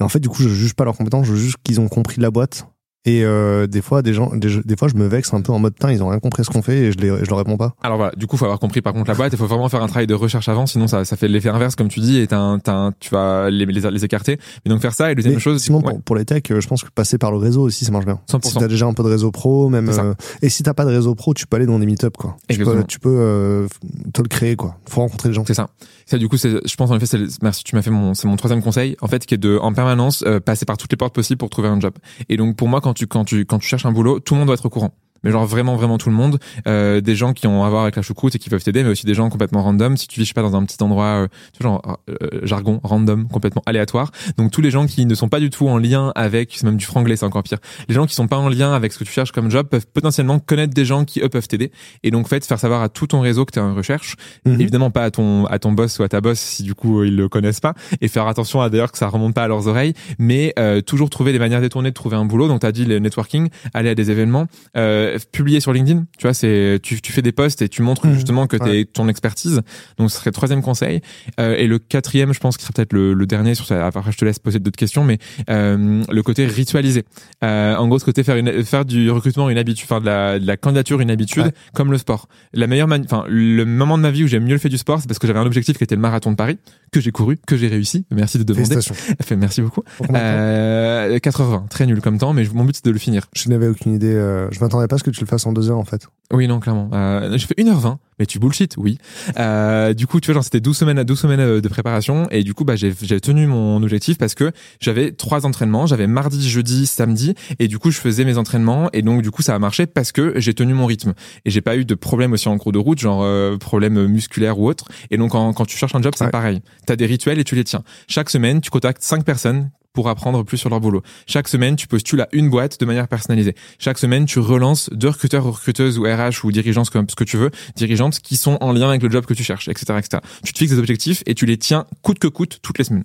Et 0.00 0.02
en 0.02 0.08
fait, 0.08 0.20
du 0.20 0.28
coup, 0.28 0.42
je 0.42 0.48
juge 0.48 0.74
pas 0.74 0.84
leurs 0.84 0.96
compétences, 0.96 1.26
je 1.26 1.34
juge 1.34 1.54
qu'ils 1.64 1.80
ont 1.80 1.88
compris 1.88 2.20
la 2.20 2.30
boîte. 2.30 2.66
Et 3.06 3.24
euh, 3.24 3.66
des 3.68 3.80
fois, 3.82 4.02
des 4.02 4.12
gens, 4.12 4.34
des, 4.34 4.60
des 4.64 4.76
fois, 4.76 4.88
je 4.88 4.94
me 4.96 5.06
vexe 5.06 5.32
un 5.32 5.40
peu 5.40 5.52
en 5.52 5.58
mode, 5.60 5.74
putain, 5.74 5.92
ils 5.92 6.02
ont 6.02 6.08
rien 6.08 6.18
compris 6.18 6.44
ce 6.44 6.50
qu'on 6.50 6.60
fait 6.60 6.76
et 6.78 6.92
je, 6.92 6.98
les, 6.98 7.08
je 7.24 7.30
leur 7.30 7.38
réponds 7.38 7.56
pas. 7.56 7.74
Alors 7.82 7.96
voilà, 7.98 8.12
du 8.16 8.26
coup, 8.26 8.36
faut 8.36 8.44
avoir 8.46 8.58
compris 8.58 8.82
par 8.82 8.92
contre 8.92 9.08
la 9.08 9.14
boîte. 9.14 9.32
Il 9.32 9.38
faut 9.38 9.46
vraiment 9.46 9.68
faire 9.68 9.82
un 9.82 9.86
travail 9.86 10.08
de 10.08 10.14
recherche 10.14 10.48
avant, 10.48 10.66
sinon 10.66 10.88
ça, 10.88 11.04
ça 11.04 11.16
fait 11.16 11.28
l'effet 11.28 11.48
inverse 11.48 11.76
comme 11.76 11.88
tu 11.88 12.00
dis 12.00 12.18
et 12.18 12.26
un- 12.34 12.58
un- 12.66 12.92
tu 12.98 13.10
vas 13.10 13.48
les, 13.48 13.64
les, 13.64 13.90
les 13.90 14.04
écarter. 14.04 14.38
Mais 14.64 14.70
donc 14.70 14.80
faire 14.82 14.92
ça 14.92 15.12
et 15.12 15.14
deuxième 15.14 15.34
Mais 15.34 15.40
chose, 15.40 15.62
sinon, 15.62 15.78
ouais, 15.78 15.92
pour, 15.92 16.02
pour 16.02 16.16
les 16.16 16.24
techs, 16.24 16.50
euh, 16.50 16.60
je 16.60 16.66
pense 16.66 16.82
que 16.82 16.90
passer 16.90 17.16
par 17.16 17.30
le 17.30 17.36
réseau 17.38 17.62
aussi, 17.62 17.84
ça 17.84 17.92
marche 17.92 18.06
bien. 18.06 18.18
100%. 18.28 18.48
Si 18.48 18.54
t'as 18.54 18.68
déjà 18.68 18.86
un 18.86 18.92
peu 18.92 19.04
de 19.04 19.08
réseau 19.08 19.30
pro, 19.30 19.68
même. 19.68 19.88
Euh, 19.88 20.14
et 20.42 20.48
si 20.48 20.62
t'as 20.64 20.74
pas 20.74 20.84
de 20.84 20.90
réseau 20.90 21.14
pro, 21.14 21.32
tu 21.32 21.46
peux 21.46 21.56
aller 21.56 21.66
dans 21.66 21.78
des 21.78 21.86
meet-up, 21.86 22.16
quoi. 22.16 22.36
Tu 22.48 22.56
peux, 22.56 22.62
Exactement. 22.62 22.84
tu 22.86 22.98
peux 22.98 23.16
euh, 23.16 23.66
te 24.12 24.20
le 24.20 24.28
créer, 24.28 24.56
quoi. 24.56 24.76
Faut 24.88 25.00
rencontrer 25.00 25.28
les 25.28 25.34
gens. 25.34 25.44
c'est 25.46 25.54
ça. 25.54 25.68
Ça 26.08 26.18
du 26.18 26.28
coup, 26.28 26.36
je 26.36 26.76
pense 26.76 26.90
en 26.90 26.96
effet, 26.96 27.18
merci, 27.42 27.64
tu 27.64 27.74
m'as 27.74 27.82
fait 27.82 27.90
mon, 27.90 28.14
c'est 28.14 28.28
mon 28.28 28.36
troisième 28.36 28.62
conseil 28.62 28.96
en 29.00 29.08
fait, 29.08 29.26
qui 29.26 29.34
est 29.34 29.38
de 29.38 29.58
en 29.60 29.72
permanence 29.72 30.22
euh, 30.24 30.38
passer 30.38 30.64
par 30.64 30.76
toutes 30.76 30.92
les 30.92 30.96
portes 30.96 31.14
possibles 31.14 31.38
pour 31.38 31.50
trouver 31.50 31.68
un 31.68 31.80
job. 31.80 31.94
Et 32.28 32.36
donc 32.36 32.56
pour 32.56 32.68
moi, 32.68 32.80
quand 32.80 32.94
tu 32.94 33.08
quand 33.08 33.24
tu 33.24 33.44
quand 33.44 33.58
tu 33.58 33.66
cherches 33.66 33.86
un 33.86 33.92
boulot, 33.92 34.20
tout 34.20 34.34
le 34.34 34.38
monde 34.38 34.46
doit 34.46 34.54
être 34.54 34.66
au 34.66 34.70
courant. 34.70 34.94
Mais 35.26 35.32
genre 35.32 35.46
vraiment 35.46 35.76
vraiment 35.76 35.98
tout 35.98 36.08
le 36.08 36.14
monde, 36.14 36.38
euh, 36.66 37.00
des 37.00 37.14
gens 37.14 37.32
qui 37.32 37.46
ont 37.46 37.64
à 37.64 37.68
voir 37.68 37.82
avec 37.82 37.96
la 37.96 38.02
choucroute 38.02 38.34
et 38.34 38.38
qui 38.38 38.48
peuvent 38.48 38.62
t'aider, 38.62 38.82
mais 38.82 38.90
aussi 38.90 39.06
des 39.06 39.14
gens 39.14 39.28
complètement 39.28 39.62
random. 39.62 39.96
Si 39.96 40.08
tu 40.08 40.20
vis 40.20 40.24
je 40.24 40.30
sais 40.30 40.34
pas 40.34 40.42
dans 40.42 40.56
un 40.56 40.64
petit 40.64 40.82
endroit, 40.82 41.04
euh, 41.04 41.28
tu 41.52 41.62
vois 41.62 41.72
genre 41.72 41.98
euh, 42.08 42.40
jargon 42.42 42.80
random, 42.82 43.28
complètement 43.28 43.62
aléatoire. 43.66 44.10
Donc 44.38 44.50
tous 44.50 44.60
les 44.60 44.70
gens 44.70 44.86
qui 44.86 45.04
ne 45.04 45.14
sont 45.14 45.28
pas 45.28 45.40
du 45.40 45.50
tout 45.50 45.68
en 45.68 45.78
lien 45.78 46.12
avec, 46.14 46.52
c'est 46.54 46.64
même 46.64 46.76
du 46.76 46.86
franglais, 46.86 47.16
c'est 47.16 47.26
encore 47.26 47.42
pire. 47.42 47.58
Les 47.88 47.94
gens 47.94 48.06
qui 48.06 48.14
sont 48.14 48.28
pas 48.28 48.38
en 48.38 48.48
lien 48.48 48.72
avec 48.72 48.92
ce 48.92 48.98
que 48.98 49.04
tu 49.04 49.12
cherches 49.12 49.32
comme 49.32 49.50
job 49.50 49.66
peuvent 49.68 49.86
potentiellement 49.86 50.38
connaître 50.38 50.72
des 50.72 50.84
gens 50.84 51.04
qui 51.04 51.20
eux 51.20 51.28
peuvent 51.28 51.48
t'aider. 51.48 51.70
Et 52.02 52.10
donc 52.10 52.28
fait 52.28 52.44
faire 52.44 52.58
savoir 52.58 52.82
à 52.82 52.88
tout 52.88 53.06
ton 53.08 53.20
réseau 53.20 53.44
que 53.44 53.52
tu 53.52 53.58
es 53.58 53.62
en 53.62 53.74
recherche 53.74 54.16
Mhm. 54.44 54.60
évidemment 54.60 54.90
pas 54.90 55.04
à 55.04 55.10
ton 55.10 55.46
à 55.46 55.58
ton 55.58 55.72
boss 55.72 55.98
ou 55.98 56.02
à 56.02 56.08
ta 56.08 56.20
boss 56.20 56.38
si 56.38 56.62
du 56.62 56.74
coup 56.74 57.00
euh, 57.00 57.06
ils 57.06 57.16
le 57.16 57.28
connaissent 57.28 57.60
pas 57.60 57.74
et 58.00 58.08
faire 58.08 58.26
attention 58.26 58.60
à 58.60 58.70
d'ailleurs 58.70 58.92
que 58.92 58.98
ça 58.98 59.08
remonte 59.08 59.34
pas 59.34 59.44
à 59.44 59.48
leurs 59.48 59.66
oreilles 59.68 59.94
mais 60.18 60.52
euh, 60.58 60.80
toujours 60.80 61.10
trouver 61.10 61.32
des 61.32 61.38
manières 61.38 61.60
détournées 61.60 61.90
de 61.90 61.94
trouver 61.94 62.16
un 62.16 62.24
boulot 62.24 62.48
donc 62.48 62.60
tu 62.60 62.66
as 62.66 62.72
dit 62.72 62.84
le 62.84 62.98
networking 62.98 63.48
aller 63.74 63.90
à 63.90 63.94
des 63.94 64.10
événements 64.10 64.46
euh, 64.76 65.15
publier 65.32 65.60
sur 65.60 65.72
LinkedIn. 65.72 66.04
Tu 66.18 66.22
vois 66.26 66.34
c'est 66.34 66.78
tu, 66.82 67.00
tu 67.00 67.12
fais 67.12 67.22
des 67.22 67.32
posts 67.32 67.62
et 67.62 67.68
tu 67.68 67.82
montres 67.82 68.06
Mhm. 68.06 68.14
justement 68.14 68.46
que 68.46 68.56
t'es 68.56 68.84
ton 68.84 69.08
expertise. 69.08 69.60
Donc 69.98 70.10
ce 70.10 70.16
serait 70.18 70.30
le 70.30 70.34
troisième 70.34 70.62
conseil. 70.62 71.00
Euh, 71.40 71.54
et 71.56 71.66
le 71.66 71.78
quatrième 71.78 72.32
je 72.34 72.40
pense 72.40 72.56
qui 72.56 72.62
serait 72.64 72.72
peut-être 72.74 72.92
le, 72.92 73.14
le 73.14 73.26
dernier 73.26 73.54
sur 73.54 73.66
ça. 73.66 73.86
Après 73.86 74.12
je 74.12 74.16
te 74.18 74.24
laisse 74.24 74.38
poser 74.38 74.58
d'autres 74.58 74.76
questions 74.76 75.04
mais 75.04 75.18
euh, 75.50 76.02
le 76.10 76.22
côté 76.22 76.46
ritualisé. 76.46 77.04
Euh, 77.44 77.74
en 77.76 77.88
gros 77.88 77.98
ce 77.98 78.04
côté 78.04 78.22
faire 78.24 78.36
une 78.36 78.64
faire 78.64 78.84
du 78.84 79.10
recrutement 79.10 79.50
une 79.50 79.58
habitude 79.58 79.86
faire 79.86 80.00
de 80.00 80.06
la, 80.06 80.38
de 80.38 80.46
la 80.46 80.56
candidature 80.56 81.00
une 81.00 81.10
habitude 81.10 81.44
Ouais. 81.44 81.52
comme 81.74 81.90
le 81.92 81.98
sport. 81.98 82.28
La 82.54 82.66
meilleure 82.66 82.88
enfin 82.90 83.24
le 83.28 83.64
moment 83.64 83.96
de 83.98 84.02
ma 84.02 84.10
vie 84.10 84.24
où 84.24 84.26
j'ai 84.26 84.40
mieux 84.40 84.58
fait 84.58 84.68
du 84.68 84.78
sport 84.78 85.00
c'est 85.00 85.06
parce 85.08 85.18
que 85.18 85.26
j'avais 85.26 85.38
un 85.38 85.44
objectif 85.46 85.76
qui 85.76 85.84
était 85.84 85.94
le 85.96 86.00
marathon 86.00 86.30
de 86.30 86.36
Paris 86.36 86.58
que 86.92 87.00
j'ai 87.00 87.10
couru 87.10 87.36
que 87.46 87.56
j'ai 87.56 87.68
réussi. 87.68 88.06
Merci 88.10 88.38
de 88.38 88.42
demander. 88.44 88.66
Félicitations. 88.68 88.94
Fait, 89.22 89.36
merci 89.36 89.60
beaucoup. 89.60 89.82
Pour 89.96 90.06
combien 90.06 90.20
de 90.22 90.26
temps 90.26 90.32
euh, 90.38 91.18
4h20 91.18 91.68
très 91.68 91.86
nul 91.86 92.00
comme 92.00 92.18
temps 92.18 92.32
mais 92.32 92.44
mon 92.54 92.64
but 92.64 92.76
c'est 92.76 92.84
de 92.86 92.90
le 92.90 92.98
finir. 92.98 93.26
Je 93.34 93.48
n'avais 93.48 93.68
aucune 93.68 93.94
idée. 93.94 94.12
euh, 94.14 94.48
je 94.50 94.60
m'attendais 94.60 94.86
pas 94.88 94.95
ce 94.98 95.04
que 95.04 95.10
tu 95.10 95.20
le 95.20 95.26
fasses 95.26 95.46
en 95.46 95.52
deux 95.52 95.70
heures, 95.70 95.78
en 95.78 95.84
fait. 95.84 96.06
oui 96.32 96.48
non 96.48 96.60
clairement. 96.60 96.90
Euh, 96.92 97.36
j'ai 97.38 97.46
fait 97.46 97.54
1h20 97.58 97.96
mais 98.18 98.24
tu 98.26 98.38
bullshit 98.38 98.74
oui. 98.78 98.96
Euh, 99.38 99.92
du 99.92 100.06
coup 100.06 100.20
tu 100.20 100.26
vois 100.28 100.34
genre 100.34 100.44
c'était 100.44 100.60
12 100.60 100.76
semaines 100.76 100.98
à 100.98 101.04
12 101.04 101.18
semaines 101.18 101.40
euh, 101.40 101.60
de 101.60 101.68
préparation 101.68 102.26
et 102.30 102.42
du 102.44 102.54
coup 102.54 102.64
bah 102.64 102.74
j'ai 102.76 102.94
j'ai 103.02 103.20
tenu 103.20 103.46
mon 103.46 103.82
objectif 103.82 104.16
parce 104.18 104.34
que 104.34 104.52
j'avais 104.80 105.12
trois 105.12 105.44
entraînements. 105.46 105.86
J'avais 105.86 106.06
mardi 106.06 106.48
jeudi 106.48 106.86
samedi 106.86 107.34
et 107.58 107.68
du 107.68 107.78
coup 107.78 107.90
je 107.90 107.98
faisais 107.98 108.24
mes 108.24 108.38
entraînements 108.38 108.88
et 108.92 109.02
donc 109.02 109.22
du 109.22 109.30
coup 109.30 109.42
ça 109.42 109.54
a 109.54 109.58
marché 109.58 109.86
parce 109.86 110.12
que 110.12 110.32
j'ai 110.40 110.54
tenu 110.54 110.72
mon 110.74 110.86
rythme. 110.86 111.12
Et 111.44 111.50
j'ai 111.50 111.60
pas 111.60 111.76
eu 111.76 111.84
de 111.84 111.94
problème 111.94 112.32
aussi 112.32 112.48
en 112.48 112.56
cours 112.58 112.72
de 112.72 112.78
route 112.78 112.98
genre 112.98 113.22
euh, 113.22 113.56
problème 113.58 114.06
musculaire 114.06 114.58
ou 114.58 114.68
autre. 114.68 114.86
Et 115.10 115.18
donc 115.18 115.34
en- 115.34 115.52
quand 115.52 115.66
tu 115.66 115.76
cherches 115.76 115.94
un 115.94 116.00
job 116.02 116.14
c'est 116.16 116.24
Ouais. 116.24 116.30
pareil. 116.30 116.62
T'as 116.86 116.96
des 116.96 117.06
rituels 117.06 117.38
et 117.38 117.44
tu 117.44 117.54
les 117.54 117.64
tiens. 117.64 117.82
Chaque 118.08 118.30
semaine 118.30 118.60
tu 118.62 118.70
contactes 118.70 119.02
cinq 119.02 119.24
personnes 119.24 119.70
pour 119.96 120.08
apprendre 120.08 120.44
plus 120.44 120.58
sur 120.58 120.68
leur 120.70 120.78
boulot. 120.80 121.02
Chaque 121.26 121.48
semaine, 121.48 121.74
tu 121.74 121.88
postules 121.88 122.20
à 122.20 122.28
une 122.32 122.50
boîte 122.50 122.78
de 122.78 122.84
manière 122.86 123.08
personnalisée. 123.08 123.54
Chaque 123.80 123.96
semaine, 123.98 124.26
tu 124.26 124.38
relances 124.38 124.90
deux 124.92 125.08
recruteurs 125.08 125.46
ou 125.46 125.50
recruteuses 125.50 125.98
ou 125.98 126.02
RH 126.04 126.44
ou 126.44 126.52
dirigeants, 126.52 126.84
que, 126.84 126.98
ce 127.08 127.16
que 127.16 127.24
tu 127.24 127.36
veux, 127.38 127.50
dirigeantes 127.76 128.20
qui 128.20 128.36
sont 128.36 128.58
en 128.60 128.72
lien 128.72 128.88
avec 128.90 129.02
le 129.02 129.10
job 129.10 129.24
que 129.26 129.34
tu 129.34 129.42
cherches, 129.42 129.68
etc., 129.68 129.98
etc. 129.98 130.22
Tu 130.44 130.52
te 130.52 130.58
fixes 130.58 130.72
des 130.72 130.78
objectifs 130.78 131.22
et 131.26 131.34
tu 131.34 131.46
les 131.46 131.56
tiens 131.56 131.86
coûte 132.02 132.18
que 132.18 132.28
coûte 132.28 132.58
toutes 132.62 132.78
les 132.78 132.84
semaines. 132.84 133.04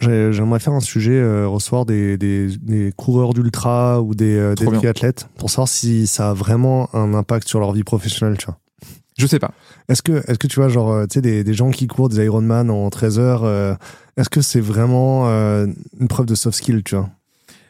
J'ai- 0.00 0.32
J'aimerais 0.32 0.60
faire 0.60 0.72
un 0.72 0.80
sujet, 0.80 1.12
euh, 1.14 1.46
recevoir 1.48 1.84
des, 1.86 2.16
des, 2.18 2.48
des 2.58 2.92
coureurs 2.96 3.34
d'ultra 3.34 4.00
ou 4.02 4.14
des, 4.14 4.36
euh, 4.36 4.54
des 4.54 4.64
triathlètes 4.78 5.28
pour 5.38 5.50
savoir 5.50 5.68
si 5.68 6.06
ça 6.06 6.30
a 6.30 6.34
vraiment 6.34 6.88
un 6.94 7.14
impact 7.14 7.48
sur 7.48 7.60
leur 7.60 7.72
vie 7.72 7.84
professionnelle, 7.84 8.36
tu 8.38 8.46
vois. 8.46 8.58
Je 9.18 9.26
sais 9.26 9.38
pas. 9.38 9.50
Est-ce 9.88 10.02
que, 10.02 10.22
est-ce 10.30 10.38
que 10.38 10.46
tu 10.46 10.56
vois, 10.60 10.68
genre, 10.68 10.92
euh, 10.92 11.04
tu 11.06 11.14
sais, 11.14 11.20
des, 11.20 11.44
des 11.44 11.52
gens 11.54 11.70
qui 11.70 11.86
courent 11.88 12.08
des 12.08 12.24
Ironman 12.24 12.70
en 12.70 12.88
13 12.88 13.18
heures, 13.18 13.44
euh, 13.44 13.74
est-ce 14.20 14.30
que 14.30 14.40
c'est 14.42 14.60
vraiment 14.60 15.28
euh, 15.28 15.66
une 15.98 16.08
preuve 16.08 16.26
de 16.26 16.34
soft 16.34 16.56
skill, 16.58 16.82
tu 16.84 16.94
vois? 16.96 17.08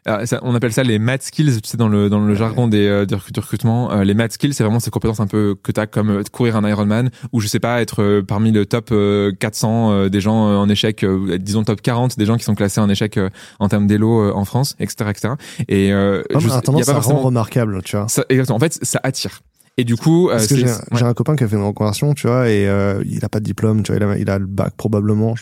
Alors, 0.07 0.26
ça- 0.26 0.40
on 0.42 0.55
appelle 0.55 0.72
ça 0.72 0.82
les 0.82 0.98
mad 0.98 1.20
skills, 1.22 1.61
tu 1.61 1.68
sais, 1.68 1.76
dans 1.76 1.88
le, 1.88 2.09
dans 2.09 2.20
le 2.20 2.34
jargon 2.34 2.68
des, 2.68 2.86
euh, 2.88 3.05
du 3.05 3.14
recrutement. 3.14 3.92
Euh, 3.92 4.03
les 4.03 4.14
mad 4.14 4.32
skills, 4.32 4.55
c'est 4.55 4.64
vraiment 4.64 4.80
ces 4.80 4.90
compétences 4.90 5.20
un 5.20 5.26
peu 5.26 5.55
que 5.62 5.72
tu 5.72 5.78
as 5.78 5.86
comme 5.86 6.09
euh, 6.09 6.22
courir 6.32 6.57
un 6.57 6.66
Ironman 6.66 7.11
ou 7.32 7.40
je 7.40 7.46
sais 7.48 7.61
pas, 7.61 7.82
être 7.82 8.03
euh, 8.03 8.22
parmi 8.22 8.51
le 8.51 8.64
top 8.64 8.88
euh, 8.92 9.30
400 9.38 9.92
euh, 9.92 10.09
des 10.09 10.22
gens 10.22 10.48
euh, 10.48 10.57
en 10.57 10.70
échec, 10.70 11.05
euh, 11.05 11.36
disons 11.38 11.64
top 11.64 11.82
40 11.82 12.16
des 12.18 12.24
gens 12.24 12.38
qui 12.38 12.44
sont 12.44 12.55
classés 12.55 12.80
en 12.80 12.88
échec 12.88 13.18
euh, 13.18 13.28
en 13.59 13.68
termes 13.68 13.86
d'élo 13.86 14.22
euh, 14.22 14.32
en 14.34 14.46
France, 14.46 14.74
etc., 14.80 15.11
etc. 15.11 15.34
Et 15.68 15.92
euh, 15.92 16.22
Non, 16.32 16.40
je 16.40 16.46
mais 16.46 16.53
sais- 16.53 16.59
a 16.59 16.62
tendance 16.62 16.80
y 16.80 16.82
a 16.82 16.86
pas 16.86 16.90
à 16.92 16.94
rendre 16.94 17.03
forcément... 17.05 17.20
remarquable, 17.20 17.82
tu 17.84 17.96
vois. 17.96 18.09
Ça, 18.09 18.24
exactement. 18.30 18.57
En 18.57 18.61
fait, 18.61 18.78
ça 18.82 19.01
attire. 19.03 19.42
Et 19.77 19.85
du 19.85 19.97
coup, 19.97 20.29
euh, 20.29 20.33
Parce 20.33 20.47
que 20.49 20.55
c'est- 20.57 20.61
j'ai 20.61 20.66
ouais. 20.66 20.73
j'ai 20.95 21.05
un 21.05 21.14
copain 21.14 21.37
qui 21.37 21.45
a 21.45 21.49
fait 21.49 21.57
une 21.57 21.62
reconversion, 21.64 22.12
tu 22.12 22.27
vois, 22.27 22.51
et 22.51 22.68
euh, 22.68 23.03
il 23.07 23.25
a 23.25 23.29
pas 23.29 23.41
de 23.41 23.45
diplôme, 23.45 23.83
tu 23.83 23.93
vois, 23.93 23.97
il 24.01 24.03
a, 24.05 24.18
il 24.18 24.29
a 24.31 24.39
le 24.39 24.47
bac 24.47 24.75
probablement. 24.77 25.35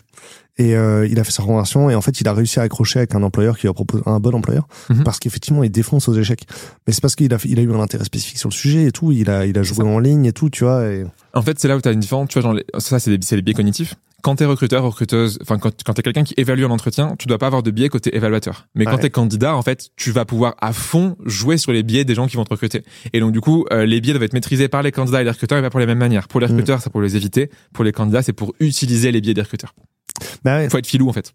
Et 0.61 0.77
euh, 0.77 1.07
il 1.07 1.19
a 1.21 1.25
fait 1.25 1.31
sa 1.31 1.43
reconversion 1.43 1.89
et 1.89 1.95
en 1.95 2.01
fait 2.01 2.21
il 2.21 2.27
a 2.27 2.33
réussi 2.33 2.59
à 2.59 2.63
accrocher 2.65 2.99
avec 2.99 3.15
un 3.15 3.23
employeur 3.23 3.57
qui 3.57 3.63
lui 3.63 3.69
a 3.69 3.73
proposé 3.73 4.03
un 4.07 4.19
bon 4.19 4.35
employeur 4.35 4.67
Mhm. 4.91 5.05
parce 5.05 5.21
qu'effectivement 5.21 5.63
il 5.63 5.71
défonce 5.71 6.09
aux 6.09 6.15
échecs. 6.15 6.47
Mais 6.87 6.93
c'est 6.93 7.01
parce 7.01 7.15
qu'il 7.15 7.33
a, 7.33 7.39
il 7.45 7.59
a 7.61 7.63
eu 7.63 7.73
un 7.73 7.79
intérêt 7.81 8.05
spécifique 8.05 8.39
sur 8.39 8.49
le 8.49 8.55
sujet 8.55 8.85
et 8.87 8.91
tout. 8.93 9.13
Il 9.13 9.31
a, 9.31 9.47
il 9.47 9.57
a 9.57 9.63
joué 9.63 9.85
en 9.85 10.01
ligne 10.01 10.25
et 10.27 10.33
tout, 10.33 10.51
tu 10.51 10.65
vois. 10.65 10.85
Et... 10.87 11.05
En 11.33 11.43
fait, 11.43 11.59
c'est 11.61 11.69
là 11.69 11.77
où 11.77 11.81
tu 11.81 11.89
as 11.89 11.93
une 11.93 12.01
différence. 12.01 12.29
Tu 12.29 12.41
vois, 12.41 12.53
genre, 12.53 12.61
ça, 12.79 12.99
c'est 12.99 13.17
des, 13.17 13.25
c'est 13.25 13.37
des 13.37 13.43
biais 13.43 13.55
cognitifs. 13.55 13.95
Quand 14.23 14.35
t'es 14.35 14.45
recruteur, 14.45 14.83
recruteuse, 14.83 15.39
enfin, 15.43 15.59
quand, 15.59 15.73
quand 15.87 15.95
t'es 15.95 16.03
quelqu'un 16.03 16.25
qui 16.25 16.35
évalue 16.37 16.65
un 16.65 16.71
entretien, 16.71 17.15
tu 17.19 17.29
dois 17.29 17.39
pas 17.39 17.47
avoir 17.47 17.63
de 17.63 17.71
biais 17.71 17.89
côté 17.89 18.17
évaluateur. 18.17 18.67
Mais 18.75 18.85
quand 18.85 18.95
Ouais. 18.95 18.99
t'es 19.03 19.11
candidat, 19.11 19.55
en 19.57 19.63
fait, 19.63 19.91
tu 19.97 20.11
vas 20.11 20.25
pouvoir 20.25 20.57
à 20.61 20.73
fond 20.73 21.17
jouer 21.25 21.57
sur 21.57 21.71
les 21.73 21.85
biais 21.85 22.05
des 22.05 22.15
gens 22.17 22.27
qui 22.27 22.37
vont 22.37 22.45
te 22.45 22.51
recruter. 22.51 22.83
Et 23.13 23.21
donc, 23.21 23.33
du 23.33 23.41
coup, 23.41 23.65
euh, 23.73 23.87
les 23.87 24.01
biais 24.01 24.13
doivent 24.13 24.25
être 24.25 24.33
maîtrisés 24.33 24.67
par 24.69 24.83
les 24.83 24.91
candidats 24.91 25.21
et 25.21 25.25
les 25.25 25.31
recruteurs, 25.31 25.59
mais 25.59 25.63
pas 25.63 25.71
pour 25.71 25.79
les 25.81 25.87
mêmes 25.87 25.99
manières. 25.99 26.27
Pour 26.27 26.41
les 26.41 26.47
Mm. 26.49 26.51
recruteurs, 26.51 26.83
c'est 26.83 26.91
pour 26.91 27.01
les 27.01 27.15
éviter. 27.17 27.49
Pour 27.73 27.85
les 27.85 27.93
candidats, 27.93 28.23
c'est 28.23 28.33
pour 28.33 28.55
utiliser 28.59 29.13
les 29.13 29.21
biais 29.21 29.35
des 29.35 29.43
recruteurs. 29.43 29.73
Bah 30.45 30.59
ouais. 30.59 30.69
Faut 30.69 30.79
être 30.79 30.87
filou 30.89 31.09
en 31.09 31.13
fait. 31.13 31.33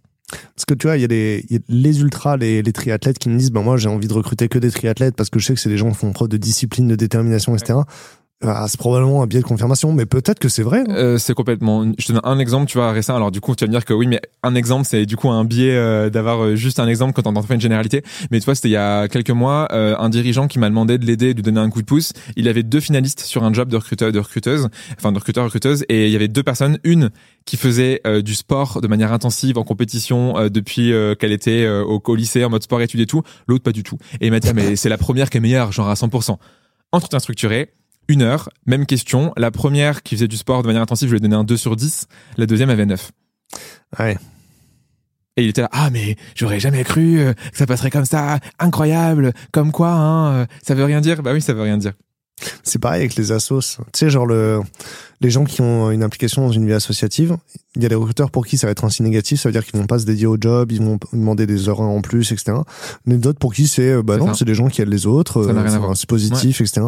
Parce 0.55 0.65
que 0.65 0.73
tu 0.73 0.87
vois, 0.87 0.97
il 0.97 1.01
y 1.01 1.05
a 1.05 1.07
les, 1.07 1.45
il 1.49 1.53
y 1.53 1.57
a 1.57 1.59
les 1.69 2.01
ultras, 2.01 2.37
les, 2.37 2.63
les 2.63 2.73
triathlètes 2.73 3.19
qui 3.19 3.29
me 3.29 3.37
disent, 3.37 3.51
ben 3.51 3.61
moi 3.61 3.77
j'ai 3.77 3.87
envie 3.87 4.07
de 4.07 4.13
recruter 4.13 4.47
que 4.49 4.57
des 4.57 4.71
triathlètes 4.71 5.15
parce 5.15 5.29
que 5.29 5.39
je 5.39 5.45
sais 5.45 5.53
que 5.53 5.59
c'est 5.59 5.69
des 5.69 5.77
gens 5.77 5.89
qui 5.91 5.95
font 5.97 6.11
preuve 6.11 6.27
de 6.29 6.37
discipline, 6.37 6.87
de 6.87 6.95
détermination, 6.95 7.55
etc. 7.55 7.79
Ah, 8.45 8.65
c'est 8.67 8.77
probablement 8.77 9.23
un 9.23 9.27
biais 9.27 9.39
de 9.39 9.45
confirmation, 9.45 9.93
mais 9.93 10.05
peut-être 10.05 10.37
que 10.39 10.49
c'est 10.49 10.63
vrai. 10.63 10.79
hein. 10.81 10.93
Euh, 10.93 11.17
c'est 11.17 11.33
complètement. 11.33 11.85
Je 11.97 12.07
te 12.07 12.11
donne 12.11 12.21
un 12.25 12.39
exemple, 12.39 12.67
tu 12.69 12.77
vois, 12.77 12.91
récent. 12.91 13.15
Alors 13.15 13.31
du 13.31 13.39
coup, 13.39 13.55
tu 13.55 13.63
vas 13.63 13.67
me 13.67 13.71
dire 13.71 13.85
que 13.85 13.93
oui, 13.93 14.05
mais 14.05 14.19
un 14.43 14.53
exemple, 14.55 14.85
c'est 14.85 15.05
du 15.05 15.15
coup 15.15 15.29
un 15.29 15.45
biais 15.45 15.75
euh, 15.75 16.09
d'avoir 16.09 16.43
euh, 16.43 16.55
juste 16.55 16.79
un 16.79 16.87
exemple 16.87 17.13
quand 17.13 17.25
on 17.25 17.41
fait 17.41 17.55
une 17.55 17.61
généralité. 17.61 18.03
Mais 18.31 18.39
tu 18.39 18.45
vois, 18.45 18.55
c'était 18.55 18.67
il 18.67 18.73
y 18.73 18.77
a 18.77 19.07
quelques 19.07 19.29
mois, 19.29 19.69
euh, 19.71 19.95
un 19.97 20.09
dirigeant 20.09 20.47
qui 20.47 20.59
m'a 20.59 20.67
demandé 20.67 20.97
de 20.97 21.05
l'aider, 21.05 21.33
de 21.33 21.37
lui 21.37 21.43
donner 21.43 21.61
un 21.61 21.69
coup 21.69 21.81
de 21.81 21.85
pouce. 21.85 22.11
Il 22.35 22.47
avait 22.49 22.63
deux 22.63 22.81
finalistes 22.81 23.21
sur 23.21 23.43
un 23.43 23.53
job 23.53 23.69
de 23.69 23.77
recruteur, 23.77 24.11
de 24.11 24.19
recruteuse, 24.19 24.67
enfin 24.97 25.11
de 25.13 25.17
recruteur 25.17 25.45
recruteuse, 25.45 25.85
et 25.87 26.07
il 26.07 26.11
y 26.11 26.15
avait 26.15 26.27
deux 26.27 26.43
personnes, 26.43 26.79
une 26.83 27.11
qui 27.45 27.55
faisait 27.55 28.01
euh, 28.05 28.21
du 28.21 28.35
sport 28.35 28.81
de 28.81 28.87
manière 28.87 29.13
intensive 29.13 29.57
en 29.57 29.63
compétition 29.63 30.37
euh, 30.37 30.49
depuis 30.49 30.91
euh, 30.91 31.15
qu'elle 31.15 31.31
était 31.31 31.63
euh, 31.63 31.83
au, 31.83 32.01
au 32.05 32.15
lycée 32.15 32.43
en 32.43 32.49
mode 32.49 32.63
sport 32.63 32.81
études 32.81 33.01
et 33.01 33.05
tout, 33.05 33.21
l'autre 33.47 33.63
pas 33.63 33.71
du 33.71 33.83
tout. 33.83 33.97
Et 34.19 34.27
il 34.27 34.31
m'a 34.31 34.39
dit 34.39 34.49
mais 34.53 34.75
c'est 34.75 34.89
la 34.89 34.97
première 34.97 35.29
qui 35.29 35.37
est 35.37 35.41
meilleure, 35.41 35.71
genre 35.71 35.89
à 35.89 35.93
100%. 35.93 36.37
Entretien 36.91 37.19
structuré, 37.19 37.71
une 38.07 38.21
heure, 38.21 38.49
même 38.65 38.85
question. 38.85 39.33
La 39.37 39.51
première 39.51 40.03
qui 40.03 40.15
faisait 40.15 40.27
du 40.27 40.37
sport 40.37 40.61
de 40.61 40.67
manière 40.67 40.81
intensive, 40.81 41.07
je 41.07 41.13
lui 41.13 41.17
ai 41.17 41.21
donné 41.21 41.35
un 41.35 41.43
2 41.43 41.57
sur 41.57 41.75
10. 41.75 42.07
La 42.37 42.45
deuxième 42.45 42.69
avait 42.69 42.85
9. 42.85 43.11
Ouais. 43.99 44.17
Et 45.35 45.43
il 45.43 45.49
était 45.49 45.61
là, 45.61 45.69
ah 45.71 45.89
mais 45.89 46.15
j'aurais 46.35 46.59
jamais 46.59 46.83
cru 46.83 47.19
euh, 47.19 47.33
que 47.33 47.57
ça 47.57 47.65
passerait 47.65 47.89
comme 47.89 48.05
ça, 48.05 48.39
incroyable, 48.59 49.33
comme 49.51 49.71
quoi, 49.71 49.89
hein, 49.91 50.33
euh, 50.33 50.45
ça 50.61 50.75
veut 50.75 50.83
rien 50.83 51.01
dire. 51.01 51.23
Bah 51.23 51.33
oui, 51.33 51.41
ça 51.41 51.53
veut 51.53 51.63
rien 51.63 51.77
dire. 51.77 51.93
C'est 52.63 52.79
pareil 52.79 53.01
avec 53.01 53.15
les 53.15 53.31
assos. 53.31 53.61
Tu 53.61 53.83
sais, 53.93 54.09
genre 54.09 54.25
le, 54.25 54.61
les 55.21 55.29
gens 55.29 55.43
qui 55.45 55.61
ont 55.61 55.89
une 55.91 56.03
implication 56.03 56.45
dans 56.45 56.51
une 56.51 56.67
vie 56.67 56.73
associative, 56.73 57.37
il 57.75 57.81
y 57.83 57.85
a 57.85 57.89
des 57.89 57.95
recruteurs 57.95 58.31
pour 58.31 58.45
qui 58.45 58.57
ça 58.57 58.67
va 58.67 58.71
être 58.71 58.83
un 58.83 58.89
signe 58.89 59.05
négatif, 59.05 59.39
ça 59.39 59.49
veut 59.49 59.53
dire 59.53 59.65
qu'ils 59.65 59.79
vont 59.79 59.87
pas 59.87 59.99
se 59.99 60.05
dédier 60.05 60.27
au 60.27 60.37
job, 60.39 60.71
ils 60.71 60.81
vont 60.81 60.99
demander 61.13 61.47
des 61.47 61.69
heures 61.69 61.81
en 61.81 62.01
plus, 62.01 62.31
etc. 62.31 62.57
Mais 63.05 63.17
d'autres 63.17 63.39
pour 63.39 63.53
qui 63.53 63.67
c'est, 63.67 63.91
euh, 63.91 64.03
bah 64.03 64.17
non, 64.17 64.33
c'est 64.33 64.45
des 64.45 64.55
gens 64.55 64.67
qui 64.67 64.81
aident 64.81 64.89
les 64.89 65.07
autres, 65.07 65.47
c'est 65.95 66.09
positif, 66.09 66.61
etc. 66.61 66.81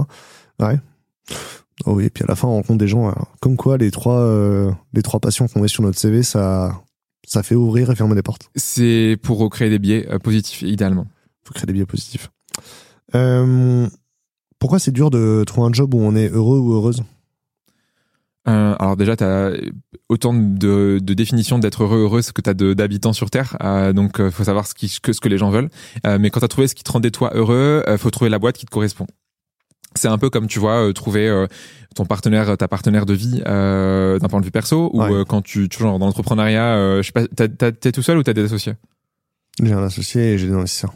Ouais. 0.59 0.77
Oh 1.85 1.93
oui, 1.93 2.05
et 2.05 2.09
puis 2.09 2.23
à 2.23 2.27
la 2.27 2.35
fin, 2.35 2.47
on 2.47 2.53
rencontre 2.53 2.79
des 2.79 2.87
gens, 2.87 3.09
alors, 3.09 3.35
comme 3.41 3.57
quoi 3.57 3.77
les 3.77 3.91
trois, 3.91 4.19
euh, 4.19 4.71
les 4.93 5.01
trois 5.01 5.19
passions 5.19 5.47
qu'on 5.47 5.61
met 5.61 5.67
sur 5.67 5.83
notre 5.83 5.99
CV, 5.99 6.23
ça, 6.23 6.81
ça 7.27 7.43
fait 7.43 7.55
ouvrir 7.55 7.91
et 7.91 7.95
fermer 7.95 8.15
des 8.15 8.23
portes. 8.23 8.49
C'est 8.55 9.17
pour 9.21 9.49
créer 9.49 9.69
des 9.69 9.79
biais 9.79 10.07
euh, 10.09 10.19
positifs, 10.19 10.61
idéalement. 10.61 11.05
faut 11.43 11.53
créer 11.53 11.65
des 11.67 11.73
biais 11.73 11.85
positifs. 11.85 12.31
Euh, 13.13 13.87
pourquoi 14.59 14.79
c'est 14.79 14.91
dur 14.91 15.09
de 15.09 15.43
trouver 15.45 15.67
un 15.67 15.73
job 15.73 15.93
où 15.93 15.99
on 15.99 16.15
est 16.15 16.29
heureux 16.29 16.59
ou 16.59 16.73
heureuse? 16.73 17.03
Euh, 18.47 18.75
alors 18.77 18.95
déjà, 18.95 19.15
tu 19.15 19.23
as 19.23 19.51
autant 20.09 20.33
de, 20.33 20.99
de 21.01 21.13
définitions 21.13 21.57
d'être 21.57 21.83
heureux, 21.83 22.01
heureuse 22.01 22.31
que 22.31 22.41
tu 22.41 22.49
as 22.49 22.53
d'habitants 22.53 23.13
sur 23.13 23.29
Terre. 23.29 23.57
Euh, 23.63 23.91
donc, 23.93 24.29
faut 24.29 24.43
savoir 24.43 24.67
ce, 24.67 24.73
qui, 24.73 24.95
que, 25.01 25.13
ce 25.13 25.19
que 25.19 25.29
les 25.29 25.37
gens 25.37 25.49
veulent. 25.49 25.69
Euh, 26.05 26.17
mais 26.19 26.29
quand 26.29 26.39
tu 26.39 26.45
as 26.45 26.49
trouvé 26.49 26.67
ce 26.67 26.75
qui 26.75 26.83
te 26.83 26.91
rendait 26.91 27.11
toi 27.11 27.31
heureux, 27.33 27.83
faut 27.97 28.11
trouver 28.11 28.29
la 28.29 28.39
boîte 28.39 28.57
qui 28.57 28.65
te 28.65 28.71
correspond. 28.71 29.07
C'est 29.97 30.07
un 30.09 30.17
peu 30.17 30.29
comme, 30.29 30.47
tu 30.47 30.59
vois, 30.59 30.87
euh, 30.87 30.93
trouver 30.93 31.27
euh, 31.27 31.47
ton 31.95 32.05
partenaire, 32.05 32.57
ta 32.57 32.67
partenaire 32.67 33.05
de 33.05 33.13
vie 33.13 33.41
euh, 33.47 34.19
d'un 34.19 34.27
point 34.27 34.39
de 34.41 34.45
vue 34.45 34.51
perso, 34.51 34.89
ou 34.93 35.01
Ouais. 35.01 35.11
euh, 35.11 35.23
quand 35.23 35.41
tu, 35.41 35.69
tu 35.69 35.79
genre 35.79 35.97
dans 35.99 36.05
l'entrepreneuriat, 36.07 36.75
euh, 36.75 37.01
je 37.01 37.07
sais 37.07 37.13
pas, 37.13 37.25
t'es 37.27 37.91
tout 37.91 38.01
seul 38.01 38.17
ou 38.17 38.23
t'as 38.23 38.33
des 38.33 38.43
associés? 38.45 38.73
J'ai 39.63 39.71
un 39.73 39.83
associé 39.83 40.33
et 40.33 40.37
j'ai 40.37 40.47
des 40.47 40.53
investisseurs. 40.53 40.93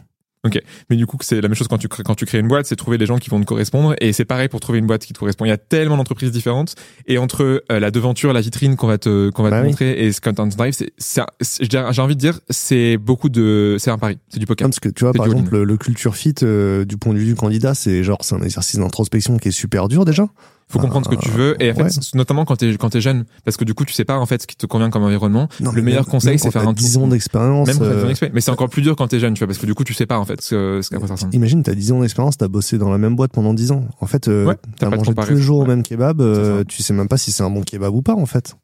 Mais 0.89 0.95
du 0.95 1.05
coup, 1.05 1.17
c'est 1.21 1.35
la 1.41 1.47
même 1.49 1.53
chose 1.55 1.67
quand 1.67 1.77
tu 1.77 1.87
crées, 1.89 2.03
quand 2.03 2.15
tu 2.15 2.25
crées 2.25 2.39
une 2.39 2.47
boîte, 2.47 2.65
c'est 2.65 2.75
trouver 2.77 2.97
les 2.97 3.05
gens 3.05 3.17
qui 3.17 3.29
vont 3.29 3.39
te 3.41 3.45
correspondre. 3.45 3.93
Et 3.99 4.13
c'est 4.13 4.23
pareil 4.25 4.47
pour 4.47 4.59
trouver 4.61 4.79
une 4.79 4.87
boîte 4.87 5.05
qui 5.05 5.11
te 5.13 5.19
correspond. 5.19 5.43
Il 5.45 5.49
y 5.49 5.51
a 5.51 5.57
tellement 5.57 5.97
d'entreprises 5.97 6.31
différentes. 6.31 6.75
Et 7.07 7.17
entre 7.17 7.63
euh, 7.71 7.79
la 7.79 7.91
devanture, 7.91 8.31
la 8.31 8.41
vitrine 8.41 8.75
qu'on 8.77 8.87
va 8.87 8.97
te, 8.97 9.29
qu'on 9.31 9.43
va 9.43 9.49
Bah 9.49 9.57
te 9.59 9.63
oui. 9.63 9.69
montrer 9.71 10.05
et 10.05 10.11
ce 10.13 10.21
Content 10.21 10.47
Drive, 10.47 10.73
c'est, 10.73 10.91
c'est, 10.97 11.21
c'est- 11.41 11.69
j'ai 11.69 12.01
envie 12.01 12.15
de 12.15 12.19
dire, 12.21 12.39
c'est 12.49 12.97
beaucoup 12.97 13.27
de, 13.29 13.75
c'est 13.79 13.91
un 13.91 13.97
pari. 13.97 14.17
C'est 14.29 14.39
du 14.39 14.45
poker. 14.45 14.65
Non, 14.65 14.69
parce 14.69 14.79
que 14.79 14.89
tu 14.89 15.03
vois, 15.03 15.11
C'est 15.13 15.17
par 15.17 15.27
exemple, 15.27 15.51
le, 15.51 15.63
le 15.65 15.77
culture 15.77 16.15
fit, 16.15 16.35
euh, 16.43 16.85
du 16.85 16.97
point 16.97 17.13
de 17.13 17.19
vue 17.19 17.25
du 17.25 17.35
candidat, 17.35 17.73
c'est 17.73 18.03
genre, 18.03 18.19
c'est 18.21 18.35
un 18.35 18.41
exercice 18.41 18.79
d'introspection 18.79 19.37
qui 19.37 19.49
est 19.49 19.51
super 19.51 19.87
dur 19.89 20.05
déjà. 20.05 20.27
Faut 20.72 20.78
comprendre 20.80 21.09
ce 21.09 21.15
que 21.15 21.20
tu 21.20 21.30
veux. 21.30 21.61
Et 21.61 21.72
en 21.72 21.76
fait, 21.76 21.84
ouais. 21.84 21.89
notamment 22.13 22.45
quand 22.45 22.55
t'es, 22.57 22.76
quand 22.78 22.89
t'es 22.91 23.01
jeune. 23.01 23.26
Parce 23.43 23.57
que 23.57 23.65
du 23.65 23.74
coup, 23.74 23.86
tu 23.86 23.93
sais 23.93 24.05
pas, 24.05 24.20
en 24.20 24.26
fait, 24.28 24.43
ce 24.43 24.47
qui 24.47 24.55
te 24.55 24.67
convient 24.67 24.91
comme 24.91 25.01
environnement. 25.03 25.47
Non, 25.61 25.72
Le 25.72 25.82
meilleur 25.82 26.03
même- 26.03 26.11
conseil, 26.11 26.38
c'est 26.38 26.51
faire 26.51 26.67
un 26.67 26.74
10 26.74 26.93
tour. 26.93 27.03
ans 27.03 27.07
d'expérience. 27.07 27.67
Même 27.67 27.78
euh. 27.82 28.13
Mais 28.34 28.39
c'est 28.41 28.51
encore 28.51 28.70
plus 28.70 28.84
dur 28.84 28.95
quand 28.95 29.07
t'es 29.07 29.20
jeune, 29.20 29.34
tu 29.34 29.39
vois, 29.39 29.47
parce 29.47 29.57
que 29.57 29.65
du 29.65 29.74
coup, 29.74 29.84
tu 29.84 29.93
sais 29.95 30.05
pas, 30.05 30.20
en 30.20 30.26
fait, 30.26 30.41
ce, 30.41 30.82
ce 30.84 30.89
quoi 30.95 31.07
ça 31.07 31.13
ressemble. 31.15 31.34
Imagine, 31.34 31.63
t'as 31.63 31.74
10 31.74 31.91
ans 31.91 32.01
d'expérience, 32.01 32.38
t'as 32.38 32.47
bossé 32.47 32.78
dans 32.78 32.91
la 32.91 32.99
même 32.99 33.15
boîte 33.15 33.32
pendant 33.32 33.53
10 33.53 33.72
ans. 33.72 33.86
En 33.99 34.05
fait, 34.05 34.28
euh, 34.28 34.45
Ouais, 34.45 34.57
t'as 34.78 34.89
mangé 34.89 35.13
tous 35.13 35.30
les 35.32 35.41
jours 35.41 35.57
au 35.57 35.61
Ouais. 35.63 35.67
même 35.70 35.82
kebab, 35.84 36.22
euh, 36.22 36.63
tu 36.67 36.84
sais 36.84 36.93
même 36.93 37.07
pas 37.07 37.17
si 37.17 37.32
c'est 37.32 37.43
un 37.43 37.49
bon 37.49 37.63
kebab 37.63 37.93
ou 37.95 38.01
pas, 38.03 38.13
en 38.13 38.26
fait. 38.28 38.55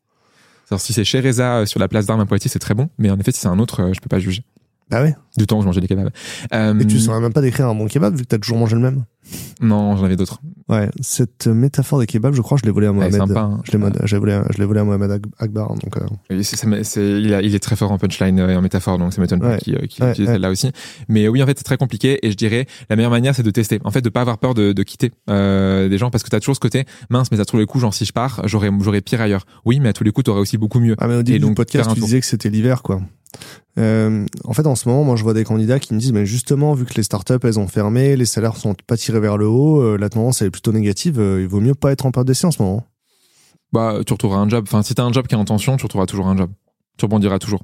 Alors, 0.70 0.82
si 0.82 0.94
c'est 0.94 1.04
chez 1.04 1.20
Reza 1.22 1.58
euh, 1.58 1.66
sur 1.66 1.80
la 1.80 1.88
place 1.88 2.06
d'armes 2.06 2.22
à 2.22 2.26
Poitiers, 2.26 2.50
c'est 2.52 2.60
très 2.60 2.74
bon. 2.76 2.90
Mais 3.00 3.10
en 3.10 3.20
effet, 3.20 3.32
si 3.32 3.40
c'est 3.40 3.48
un 3.48 3.60
autre, 3.60 3.82
euh, 3.82 3.94
je 3.94 4.00
peux 4.00 4.10
pas 4.10 4.20
juger. 4.20 4.44
Bah 4.92 5.02
ouais. 5.02 5.16
Du 5.38 5.48
temps 5.48 5.58
où 5.58 5.62
je 5.62 5.66
mangeais 5.66 5.82
des 5.82 5.88
kebabs. 5.88 6.12
Euh, 6.54 6.80
Et 6.80 6.86
tu 6.86 7.00
saurais 7.00 7.20
même 7.20 7.34
pas 7.34 7.42
décrire 7.42 7.68
un 7.68 7.74
bon 7.74 7.88
kebab 7.88 8.16
vu 8.16 8.22
que 8.24 8.28
t'as 8.28 8.38
toujours 8.38 8.58
mangé 8.60 8.76
le 8.76 8.82
même. 8.82 9.04
Non, 9.62 9.96
j'en 9.96 10.04
avais 10.06 10.16
d'autres. 10.16 10.40
Ouais. 10.70 10.90
Cette 11.02 11.48
métaphore 11.48 12.00
des 12.00 12.06
kebabs, 12.06 12.34
je 12.34 12.42
crois, 12.42 12.58
je 12.62 12.66
l'ai 12.66 12.72
volé 12.72 12.88
à 12.88 12.92
Mohamed. 12.92 13.16
sympa. 13.16 13.40
hein. 13.42 13.62
Je 13.64 13.72
l'ai 13.72 13.78
volé, 14.18 14.34
à- 14.34 14.46
je 14.52 14.58
l'ai 14.60 14.66
volé 14.66 14.80
à 14.80 14.84
Mohamed 14.84 15.22
Akbar, 15.40 15.70
donc, 15.70 15.98
euh, 15.98 16.06
Et 16.30 16.42
il, 17.20 17.34
a- 17.34 17.42
il 17.42 17.56
est 17.56 17.60
très 17.60 17.76
fort 17.76 17.92
en 17.92 17.98
punchline 17.98 18.40
euh, 18.40 18.50
et 18.50 18.56
en 18.56 18.62
métaphore, 18.62 18.98
donc 18.98 19.14
ça 19.14 19.22
m'étonne 19.22 19.40
pas 19.40 19.52
Ouais. 19.54 19.58
qu'il 19.60 19.76
euh, 19.76 19.86
qu'il 19.88 20.04
Ouais, 20.04 20.12
utilise 20.12 20.28
ouais. 20.30 20.34
celle-là 20.36 20.50
aussi. 20.52 20.72
Mais 21.08 21.28
oui, 21.28 21.42
en 21.42 21.46
fait, 21.46 21.58
c'est 21.58 21.64
très 21.64 21.78
compliqué 21.78 22.20
et 22.26 22.32
je 22.32 22.36
dirais 22.38 22.66
la 22.90 22.96
meilleure 22.96 23.12
manière, 23.12 23.36
c'est 23.36 23.44
de 23.44 23.52
tester. 23.52 23.80
En 23.84 23.92
fait, 23.92 24.02
de 24.02 24.10
pas 24.10 24.22
avoir 24.22 24.38
peur 24.38 24.54
de, 24.54 24.74
de 24.74 24.84
quitter 24.84 25.12
euh, 25.30 25.88
des 25.90 25.98
gens 25.98 26.10
parce 26.12 26.24
que 26.24 26.30
t'as 26.30 26.40
toujours 26.40 26.56
ce 26.56 26.60
côté 26.60 26.86
mince, 27.10 27.32
mais 27.32 27.40
à 27.40 27.46
tous 27.46 27.58
les 27.58 27.66
coups, 27.66 27.82
genre 27.82 27.94
si 27.94 28.06
je 28.06 28.12
pars, 28.14 28.42
j'aurais 28.46 28.70
j'aurais 28.82 29.02
pire 29.02 29.22
ailleurs. 29.22 29.46
Oui, 29.66 29.80
mais 29.80 29.90
à 29.90 29.94
tous 29.94 30.04
les 30.04 30.12
coups, 30.12 30.26
t'aurais 30.26 30.42
aussi 30.42 30.58
beaucoup 30.58 30.80
mieux. 30.80 30.96
Ah 31.00 31.08
mais 31.08 31.16
au 31.16 31.24
début 31.24 31.40
donc, 31.40 31.52
du 31.52 31.56
podcast, 31.56 31.90
tu 31.94 32.00
disais 32.02 32.20
que 32.20 32.26
c'était 32.26 32.50
l'hiver, 32.50 32.82
quoi. 32.84 33.02
Euh, 33.78 34.26
en 34.46 34.54
fait, 34.54 34.66
en 34.66 34.76
ce 34.76 34.88
moment, 34.88 35.04
moi, 35.04 35.18
je 35.18 35.24
vois 35.24 35.34
des 35.34 35.44
candidats 35.44 35.80
qui 35.80 35.94
me 35.94 36.00
disent, 36.00 36.14
mais 36.14 36.26
justement, 36.26 36.74
vu 36.74 36.86
que 36.86 36.94
les 36.96 37.04
startups, 37.04 37.34
elles 37.44 37.60
ont 37.60 37.68
fermé, 37.68 38.16
les 38.16 38.24
salaires 38.26 38.56
sont 38.56 38.74
pas 38.88 38.96
tirés 38.96 39.15
vers 39.20 39.38
le 39.38 39.48
haut, 39.48 39.82
euh, 39.82 39.98
la 39.98 40.10
tendance 40.10 40.42
elle 40.42 40.48
est 40.48 40.52
plutôt 40.52 40.72
négative. 40.72 41.20
euh, 41.20 41.42
il 41.42 41.48
vaut 41.48 41.62
mieux 41.62 41.76
pas 41.76 41.92
être 41.92 42.06
en 42.06 42.12
période 42.12 42.28
d'essai 42.28 42.48
en 42.48 42.52
ce 42.52 42.62
moment. 42.62 42.86
Bah, 43.74 44.00
tu 44.06 44.14
retrouveras 44.14 44.40
un 44.40 44.50
job. 44.50 44.64
Enfin, 44.68 44.84
si 44.84 44.96
t'as 44.96 45.04
un 45.04 45.12
job 45.12 45.28
qui 45.28 45.36
est 45.36 45.38
en 45.38 45.46
tension, 45.46 45.76
tu 45.78 45.84
retrouveras 45.84 46.06
toujours 46.06 46.28
un 46.28 46.38
job. 46.38 46.50
Tu 46.98 47.06
rebondiras 47.06 47.40
toujours. 47.40 47.64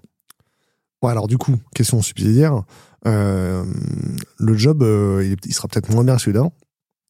Ouais, 1.01 1.11
alors 1.11 1.27
du 1.27 1.37
coup, 1.37 1.55
question 1.73 2.01
subsidiaire. 2.01 2.63
Euh, 3.07 3.63
le 4.37 4.53
job, 4.55 4.83
euh, 4.83 5.35
il 5.45 5.53
sera 5.53 5.67
peut-être 5.67 5.89
moins 5.91 6.03
bien 6.03 6.15
que 6.15 6.21
celui 6.21 6.33
d'avant. 6.33 6.53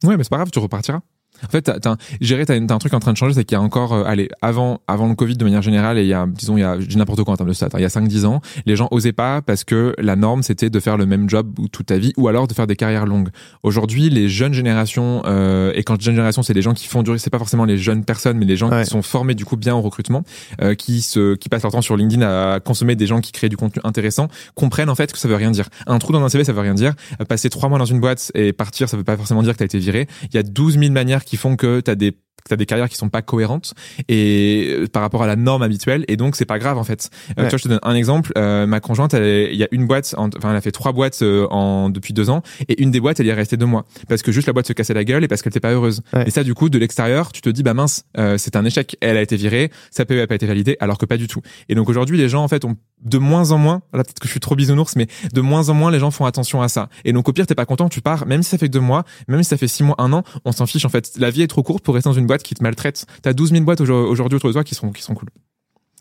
Ouais, 0.04 0.18
mais 0.18 0.24
c'est 0.24 0.30
pas 0.30 0.38
grave, 0.38 0.52
tu 0.52 0.60
repartiras. 0.60 1.02
En 1.44 1.50
fait, 1.50 1.62
t'as, 1.64 1.80
t'as, 1.80 1.96
dirais, 2.20 2.46
t'as, 2.46 2.56
un 2.56 2.78
truc 2.78 2.94
en 2.94 3.00
train 3.00 3.12
de 3.14 3.18
changer, 3.18 3.34
c'est 3.34 3.44
qu'il 3.44 3.56
y 3.58 3.60
a 3.60 3.62
encore, 3.62 3.94
euh, 3.94 4.04
allez, 4.06 4.30
avant, 4.42 4.82
avant 4.88 5.08
le 5.08 5.16
Covid 5.16 5.36
de 5.36 5.44
manière 5.44 5.62
générale, 5.62 5.98
et 5.98 6.02
il 6.04 6.08
y 6.08 6.14
a, 6.14 6.26
disons, 6.28 6.58
il 6.58 6.62
y 6.62 6.64
a, 6.64 6.78
dis 6.78 6.98
n'importe 6.98 7.24
quoi 7.24 7.34
en 7.34 7.38
termes 7.38 7.50
de 7.50 7.54
stats, 7.54 7.68
hein, 7.68 7.78
il 7.78 7.82
y 7.82 7.86
a 7.86 7.90
5-10 7.90 8.26
ans, 8.26 8.42
les 8.66 8.76
gens 8.76 8.88
osaient 8.92 9.12
pas 9.14 9.42
parce 9.42 9.64
que 9.64 9.94
la 9.98 10.16
norme, 10.16 10.44
c'était 10.44 10.70
de 10.70 10.80
faire 10.80 10.98
le 10.98 11.06
même 11.06 11.30
job 11.30 11.52
toute 11.72 11.88
ta 11.88 11.98
vie, 11.98 12.14
ou 12.18 12.28
alors 12.28 12.48
de 12.48 12.54
faire 12.54 12.68
des 12.68 12.76
carrières 12.76 13.06
longues. 13.06 13.30
Aujourd'hui, 13.64 14.10
les 14.10 14.30
jeunes 14.30 14.54
générations, 14.54 15.22
euh, 15.26 15.72
et 15.76 15.84
quand 15.84 16.00
je 16.00 16.06
jeune 16.06 16.16
génération, 16.16 16.44
c'est 16.44 16.54
les 16.54 16.62
gens 16.62 16.74
qui 16.74 16.88
font 16.88 17.04
durer, 17.04 17.18
c'est 17.18 17.30
pas 17.30 17.38
forcément 17.40 17.66
les 17.66 17.78
jeunes 17.78 18.04
personnes, 18.06 18.38
mais 18.38 18.46
les 18.46 18.56
gens 18.58 18.70
Ouais. 18.72 18.84
qui 18.84 18.90
sont 18.90 19.02
formés, 19.02 19.36
du 19.36 19.44
coup, 19.46 19.58
bien 19.58 19.76
au 19.76 19.82
recrutement, 19.82 20.24
euh, 20.62 20.76
qui 20.76 21.02
se, 21.02 21.36
qui 21.36 21.50
passent 21.50 21.64
leur 21.64 21.72
temps 21.72 21.82
sur 21.82 21.98
LinkedIn 21.98 22.22
à 22.26 22.60
consommer 22.60 22.96
des 22.96 23.06
gens 23.08 23.20
qui 23.22 23.32
créent 23.32 23.50
du 23.50 23.58
contenu 23.58 23.82
intéressant, 23.84 24.28
comprennent, 24.56 24.90
en 24.90 24.96
fait, 24.96 25.12
que 25.12 25.18
ça 25.18 25.28
veut 25.28 25.36
rien 25.36 25.52
dire. 25.52 25.68
Un 25.88 26.00
trou 26.00 26.14
dans 26.14 26.24
un 26.24 26.30
CV, 26.30 26.44
ça 26.44 26.54
veut 26.54 26.62
rien 26.62 26.74
dire. 26.74 26.94
Euh, 27.20 27.26
Passer 27.26 27.50
trois 27.50 27.70
mois 27.70 27.80
dans 27.80 27.86
une 27.86 28.00
boîte 28.00 28.32
et 28.36 28.52
partir, 28.54 28.90
ça 28.90 28.98
veut 28.98 29.04
pas 29.04 29.16
forcément 29.18 29.42
dire 29.44 29.54
que 29.54 29.60
t'as 29.60 29.66
été 29.66 29.80
viré. 29.80 30.08
Il 30.32 30.36
y 30.36 30.38
a 30.38 30.44
12 30.44 30.78
000 30.80 30.92
manières 30.92 31.24
qui 31.24 31.31
font 31.38 31.56
que 31.56 31.80
t'as 31.80 31.96
des 31.96 32.18
t'as 32.50 32.56
des 32.56 32.66
carrières 32.66 32.90
qui 32.90 32.96
sont 32.96 33.10
pas 33.10 33.22
cohérentes 33.22 33.74
et 34.10 34.76
euh, 34.80 34.88
par 34.88 35.02
rapport 35.04 35.24
à 35.24 35.28
la 35.28 35.36
norme 35.36 35.62
habituelle 35.62 36.04
et 36.08 36.18
donc 36.18 36.36
c'est 36.36 36.46
pas 36.46 36.60
grave 36.60 36.78
en 36.78 36.84
fait. 36.84 37.10
Euh, 37.38 37.44
Ouais. 37.44 37.46
Tu 37.46 37.50
vois, 37.52 37.58
je 37.58 37.64
te 37.64 37.68
donne 37.70 37.80
un 37.84 37.94
exemple. 37.96 38.32
Euh, 38.38 38.66
ma 38.66 38.80
conjointe, 38.80 39.14
il 39.14 39.56
y 39.56 39.64
a 39.64 39.68
une 39.72 39.86
boîte, 39.86 40.14
en- 40.18 40.28
enfin 40.38 40.50
elle 40.52 40.56
a 40.58 40.62
fait 40.62 40.72
trois 40.72 40.92
boîtes 40.92 41.22
euh, 41.22 41.48
en 41.50 41.90
depuis 41.90 42.14
deux 42.14 42.30
ans 42.30 42.42
et 42.68 42.82
une 42.82 42.92
des 42.92 43.00
boîtes 43.00 43.20
elle 43.20 43.28
y 43.28 43.30
est 43.30 43.34
restée 43.34 43.58
deux 43.58 43.66
mois 43.68 43.86
parce 44.10 44.22
que 44.22 44.32
juste 44.32 44.48
la 44.48 44.54
boîte 44.54 44.68
se 44.68 44.74
cassait 44.74 44.94
la 44.94 45.04
gueule 45.04 45.24
et 45.24 45.28
parce 45.28 45.42
qu'elle 45.42 45.52
était 45.52 45.60
pas 45.60 45.72
heureuse. 45.72 46.02
Ouais. 46.14 46.28
Et 46.28 46.32
ça 46.32 46.44
du 46.44 46.54
coup 46.54 46.70
de 46.70 46.78
l'extérieur, 46.80 47.32
tu 47.32 47.42
te 47.42 47.50
dis 47.50 47.64
bah 47.64 47.74
mince, 47.74 48.06
euh, 48.18 48.38
c'est 48.38 48.56
un 48.56 48.66
échec. 48.66 48.98
Elle 49.02 49.18
a 49.18 49.22
été 49.22 49.36
virée, 49.36 49.72
sa 49.92 50.06
PE 50.06 50.22
a 50.24 50.28
pas 50.28 50.36
été 50.36 50.46
validée 50.48 50.78
alors 50.80 50.98
que 50.98 51.06
pas 51.06 51.18
du 51.18 51.28
tout. 51.28 51.42
Et 51.70 51.76
donc 51.76 51.90
aujourd'hui 51.90 52.18
les 52.18 52.28
gens 52.28 52.44
en 52.44 52.48
fait 52.48 52.66
ont 52.66 52.76
de 53.04 53.18
moins 53.18 53.52
en 53.52 53.58
moins, 53.58 53.82
là 53.94 54.04
peut-être 54.04 54.20
que 54.20 54.28
je 54.28 54.32
suis 54.32 54.40
trop 54.40 54.56
bisounours, 54.56 54.96
mais 54.96 55.08
de 55.34 55.42
moins 55.42 55.70
en 55.70 55.74
moins 55.74 55.90
les 55.92 56.00
gens 56.00 56.12
font 56.12 56.26
attention 56.26 56.62
à 56.62 56.68
ça. 56.70 56.90
Et 57.06 57.14
donc 57.14 57.28
au 57.30 57.34
pire 57.34 57.46
t'es 57.48 57.56
pas 57.56 57.66
content, 57.66 57.88
tu 57.90 58.02
pars, 58.02 58.26
même 58.28 58.44
si 58.44 58.50
ça 58.52 58.58
fait 58.58 58.68
que 58.68 58.72
deux 58.74 58.80
mois, 58.80 59.04
même 59.28 59.42
si 59.44 59.50
ça 59.50 59.58
fait 59.58 59.68
six 59.68 59.84
mois, 59.84 59.96
un 60.00 60.12
an, 60.14 60.24
on 60.46 60.52
s'en 60.52 60.66
fiche 60.66 60.86
en 60.86 60.90
fait. 60.90 61.12
La 61.18 61.30
vie 61.32 61.42
est 61.44 61.48
trop 61.48 61.64
courte 61.64 61.84
pour 61.84 61.96
rester 61.96 62.10
dans 62.10 62.14
une 62.16 62.21
boîte 62.26 62.44
qui 62.44 62.56
te 62.56 62.64
maltraite. 62.64 63.06
T'as 63.22 63.34
12 63.34 63.52
000 63.52 63.64
boîtes 63.64 63.82
aujourd- 63.82 64.10
aujourd'hui 64.10 64.38
autour 64.38 64.50
de 64.50 64.54
toi 64.54 64.64
qui 64.64 64.76
sont 64.76 64.92
qui 64.92 65.02
sont 65.02 65.14
cool. 65.14 65.30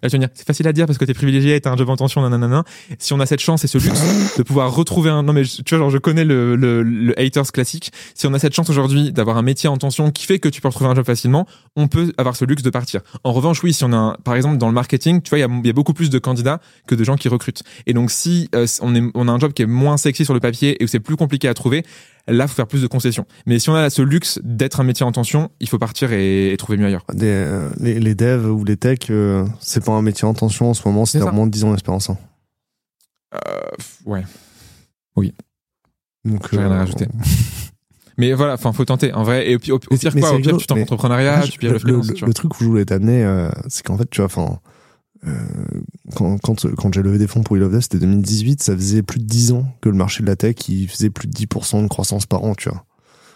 Là, 0.03 0.09
c'est 0.09 0.47
facile 0.47 0.66
à 0.66 0.73
dire 0.73 0.87
parce 0.87 0.99
que 0.99 1.05
t'es 1.05 1.12
privilégié, 1.12 1.61
t'as 1.61 1.71
un 1.71 1.77
job 1.77 1.91
en 1.91 1.97
tension, 1.97 2.27
nanana. 2.27 2.64
Si 2.99 3.12
on 3.12 3.21
a 3.21 3.27
cette 3.27 3.41
chance 3.41 3.64
et 3.64 3.66
ce 3.66 3.77
luxe 3.77 4.01
de 4.39 4.43
pouvoir 4.43 4.75
retrouver 4.75 5.11
un, 5.11 5.23
non 5.23 5.35
mais 5.35 5.43
tu 5.43 5.62
vois, 5.68 5.79
genre 5.79 5.91
je 5.91 5.99
connais 5.99 6.25
le, 6.25 6.57
le, 6.57 7.21
haters 7.21 7.53
classique. 7.53 7.93
Si 8.14 8.27
on 8.27 8.33
a 8.33 8.39
cette 8.39 8.55
chance 8.55 8.71
aujourd'hui 8.71 9.12
d'avoir 9.12 9.37
un 9.37 9.43
métier 9.43 9.68
en 9.68 9.77
tension 9.77 10.11
qui 10.11 10.25
fait 10.25 10.39
que 10.39 10.49
tu 10.49 10.62
peux 10.62 10.68
retrouver 10.68 10.89
un 10.89 10.95
job 10.95 11.05
facilement, 11.05 11.47
on 11.77 11.87
peut 11.87 12.12
avoir 12.16 12.35
ce 12.35 12.47
luxe 12.47 12.62
de 12.62 12.71
partir. 12.71 13.03
En 13.25 13.33
revanche, 13.33 13.62
oui, 13.62 13.75
si 13.75 13.85
on 13.85 13.93
a, 13.93 14.16
par 14.25 14.37
exemple, 14.37 14.57
dans 14.57 14.68
le 14.68 14.75
marketing, 14.75 15.21
tu 15.21 15.29
vois, 15.29 15.39
il 15.39 15.43
y 15.43 15.45
a, 15.45 15.49
il 15.51 15.66
y 15.66 15.71
a 15.71 15.75
beaucoup 15.75 15.93
plus 15.93 16.09
de 16.09 16.18
candidats 16.18 16.61
que 16.87 16.95
de 16.95 17.05
gens 17.05 17.16
qui 17.16 17.29
recrutent. 17.29 17.62
Et 17.87 17.93
donc, 17.93 18.11
si 18.11 18.49
euh, 18.55 18.66
on, 18.81 18.95
est, 18.95 19.03
on 19.14 19.29
a 19.29 19.33
un 19.33 19.39
job 19.39 19.53
qui 19.53 19.62
est 19.62 19.66
moins 19.66 19.99
sexy 19.99 20.25
sur 20.25 20.33
le 20.33 20.41
papier 20.41 20.81
et 20.81 20.85
où 20.85 20.89
c'est 20.89 21.01
plus 21.01 21.16
compliqué 21.16 21.47
à 21.47 21.53
trouver, 21.53 21.85
là, 22.27 22.47
faut 22.47 22.55
faire 22.55 22.66
plus 22.66 22.83
de 22.83 22.87
concessions. 22.87 23.27
Mais 23.47 23.59
si 23.59 23.71
on 23.71 23.75
a 23.75 23.91
ce 23.91 24.03
luxe 24.03 24.41
d'être 24.43 24.81
un 24.81 24.85
métier 24.85 25.05
en 25.05 25.12
tension, 25.12 25.51
il 25.61 25.68
faut 25.68 25.79
partir 25.79 26.12
et, 26.12 26.55
trouver 26.59 26.79
mieux 26.79 26.87
ailleurs. 26.87 27.05
Des, 27.12 27.27
euh, 27.27 27.69
les, 27.78 27.99
les, 27.99 28.15
devs 28.15 28.47
ou 28.47 28.65
les 28.65 28.77
techs, 28.77 29.11
euh, 29.11 29.47
c'est 29.61 29.85
pas 29.85 29.93
un 29.93 30.03
métier 30.03 30.27
en 30.27 30.35
tension 30.35 30.70
en 30.70 30.74
ce 30.74 30.86
moment, 30.86 31.07
c'est 31.07 31.20
moins 31.32 31.47
de 31.47 31.51
10 31.51 31.65
ans 31.65 31.70
d'expérience. 31.70 32.11
Hein. 32.11 32.19
Euh, 33.35 33.39
ouais. 34.07 34.24
Oui. 35.16 35.35
Donc, 36.24 36.49
J'ai 36.51 36.59
rien 36.59 36.70
à 36.70 36.78
rajouter. 36.78 37.07
Mais 38.19 38.32
voilà, 38.35 38.55
enfin, 38.55 38.73
faut 38.73 38.85
tenter. 38.85 39.15
En 39.15 39.23
vrai, 39.23 39.51
et 39.51 39.57
au, 39.57 39.59
pire 39.59 39.78
quoi, 39.78 40.35
au 40.35 40.39
pire, 40.39 40.57
tu 40.59 40.66
t'en 40.66 40.78
entrepreneuriat, 40.78 41.43
tu 41.49 41.59
le, 41.62 41.78
le, 41.82 42.27
le, 42.27 42.35
truc 42.35 42.55
où 42.61 42.65
je 42.65 42.69
voulais 42.69 42.85
t'amener, 42.85 43.49
c'est 43.69 43.82
qu'en 43.82 43.97
fait, 43.97 44.11
tu 44.11 44.20
vois, 44.20 44.27
enfin, 44.27 44.59
euh, 45.26 45.30
quand, 46.14 46.38
quand, 46.38 46.74
quand 46.76 46.94
j'ai 46.94 47.02
levé 47.02 47.18
des 47.18 47.26
fonds 47.26 47.42
pour 47.42 47.55
We 47.55 47.60
Love 47.60 47.72
Death, 47.72 47.82
c'était 47.82 47.98
2018, 47.98 48.62
ça 48.62 48.74
faisait 48.74 49.02
plus 49.02 49.20
de 49.20 49.26
10 49.26 49.52
ans 49.52 49.66
que 49.80 49.88
le 49.88 49.94
marché 49.94 50.22
de 50.22 50.28
la 50.28 50.36
tech, 50.36 50.56
il 50.68 50.88
faisait 50.88 51.10
plus 51.10 51.28
de 51.28 51.32
10% 51.32 51.82
de 51.82 51.88
croissance 51.88 52.26
par 52.26 52.44
an, 52.44 52.55
tu 52.55 52.68
vois. 52.68 52.84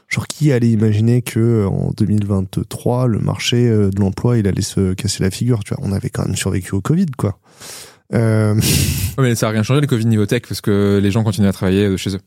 Genre, 0.08 0.26
qui 0.26 0.52
allait 0.52 0.70
imaginer 0.70 1.22
que 1.22 1.66
en 1.66 1.90
2023, 1.96 3.06
le 3.06 3.18
marché 3.18 3.68
euh, 3.68 3.90
de 3.90 4.00
l'emploi, 4.00 4.38
il 4.38 4.46
allait 4.46 4.62
se 4.62 4.94
casser 4.94 5.22
la 5.22 5.30
figure, 5.30 5.64
tu 5.64 5.74
vois. 5.74 5.84
On 5.86 5.92
avait 5.92 6.10
quand 6.10 6.24
même 6.26 6.36
survécu 6.36 6.74
au 6.74 6.80
Covid, 6.80 7.06
quoi. 7.16 7.38
Euh... 8.12 8.54
mais 9.18 9.34
ça 9.34 9.48
a 9.48 9.50
rien 9.50 9.62
changé 9.62 9.80
le 9.80 9.86
Covid 9.86 10.06
niveau 10.06 10.26
tech, 10.26 10.42
parce 10.48 10.60
que 10.60 11.00
les 11.02 11.10
gens 11.10 11.24
continuent 11.24 11.48
à 11.48 11.52
travailler 11.52 11.88
de 11.88 11.96
chez 11.96 12.14
eux 12.14 12.20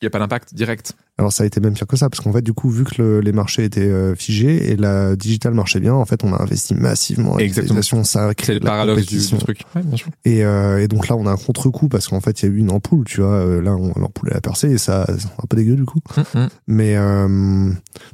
il 0.00 0.04
n'y 0.04 0.08
a 0.08 0.10
pas 0.10 0.18
d'impact 0.18 0.54
direct. 0.54 0.92
Alors 1.16 1.32
ça 1.32 1.44
a 1.44 1.46
été 1.46 1.58
même 1.60 1.72
pire 1.72 1.86
que 1.86 1.96
ça, 1.96 2.10
parce 2.10 2.22
qu'en 2.22 2.32
fait, 2.32 2.42
du 2.42 2.52
coup, 2.52 2.68
vu 2.68 2.84
que 2.84 3.20
les 3.20 3.32
marchés 3.32 3.64
étaient 3.64 3.80
euh, 3.80 4.14
figés 4.14 4.70
et 4.70 4.76
la 4.76 5.16
digital 5.16 5.54
marchait 5.54 5.80
bien, 5.80 5.94
en 5.94 6.04
fait, 6.04 6.22
on 6.22 6.34
a 6.34 6.42
investi 6.42 6.74
massivement. 6.74 7.38
Exactement. 7.38 7.80
Ça 8.04 8.30
C'est 8.38 8.54
le 8.54 8.60
paradoxe 8.60 9.06
du, 9.06 9.38
truc. 9.38 9.62
bien 9.74 9.96
sûr. 9.96 10.08
Et, 10.26 10.44
euh, 10.44 10.82
et, 10.82 10.88
donc 10.88 11.08
là, 11.08 11.16
on 11.16 11.26
a 11.26 11.30
un 11.30 11.36
contre-coup 11.36 11.88
parce 11.88 12.08
qu'en 12.08 12.20
fait, 12.20 12.42
il 12.42 12.46
y 12.46 12.52
a 12.52 12.54
eu 12.54 12.58
une 12.58 12.70
ampoule, 12.70 13.04
tu 13.06 13.22
vois. 13.22 13.32
Euh, 13.32 13.62
là, 13.62 13.70
l'ampoule 13.70 14.34
a 14.34 14.40
percé 14.42 14.70
et 14.70 14.78
ça, 14.78 15.06
c'est 15.18 15.26
un 15.26 15.46
peu 15.48 15.56
dégueu 15.56 15.76
du 15.76 15.86
coup. 15.86 16.00
Mm, 16.16 16.40
mm. 16.40 16.48
Mais 16.66 16.96
euh, 16.96 17.70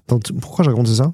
pourquoi 0.07 0.65
j'ai 0.65 0.71
raconté 0.71 0.95
ça? 0.95 1.13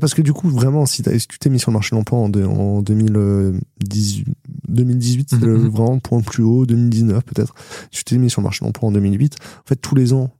Parce 0.00 0.14
que 0.14 0.22
du 0.22 0.32
coup, 0.32 0.48
vraiment, 0.48 0.86
si, 0.86 1.02
tu 1.02 1.38
t'es 1.38 1.50
mis 1.50 1.58
sur 1.58 1.70
le 1.70 1.74
marché 1.74 1.90
de 1.90 1.96
l'emploi 1.96 2.18
en, 2.18 2.32
en 2.32 2.82
2018, 2.82 4.26
2018 4.68 5.30
c'est 5.30 5.36
mm-hmm. 5.36 5.68
vraiment 5.68 5.94
le 5.94 6.00
point 6.00 6.18
le 6.18 6.24
plus 6.24 6.44
haut, 6.44 6.66
2019 6.66 7.24
peut-être, 7.24 7.54
si 7.90 8.04
tu 8.04 8.04
t'es 8.04 8.18
mis 8.18 8.30
sur 8.30 8.40
le 8.40 8.44
marché 8.44 8.60
de 8.60 8.66
l'emploi 8.66 8.88
en 8.88 8.92
2008, 8.92 9.36
en 9.40 9.68
fait, 9.68 9.76
tous 9.76 9.94
les 9.94 10.12
ans, 10.12 10.30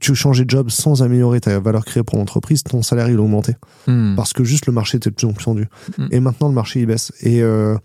tu 0.00 0.14
changeais 0.14 0.44
de 0.44 0.50
job 0.50 0.70
sans 0.70 1.02
améliorer 1.02 1.40
ta 1.40 1.58
valeur 1.58 1.84
créée 1.84 2.04
pour 2.04 2.18
l'entreprise, 2.18 2.62
ton 2.62 2.82
salaire 2.82 3.08
il 3.08 3.18
augmentait. 3.18 3.56
Mm. 3.86 4.14
Parce 4.14 4.32
que 4.32 4.44
juste 4.44 4.66
le 4.66 4.72
marché 4.72 4.96
était 4.96 5.10
de 5.10 5.14
plus 5.14 5.26
en 5.26 5.32
plus 5.32 5.44
tendu. 5.44 5.66
Mm. 5.96 6.06
Et 6.12 6.20
maintenant 6.20 6.48
le 6.48 6.54
marché 6.54 6.80
il 6.80 6.86
baisse. 6.86 7.12
Et, 7.20 7.42
euh, 7.42 7.76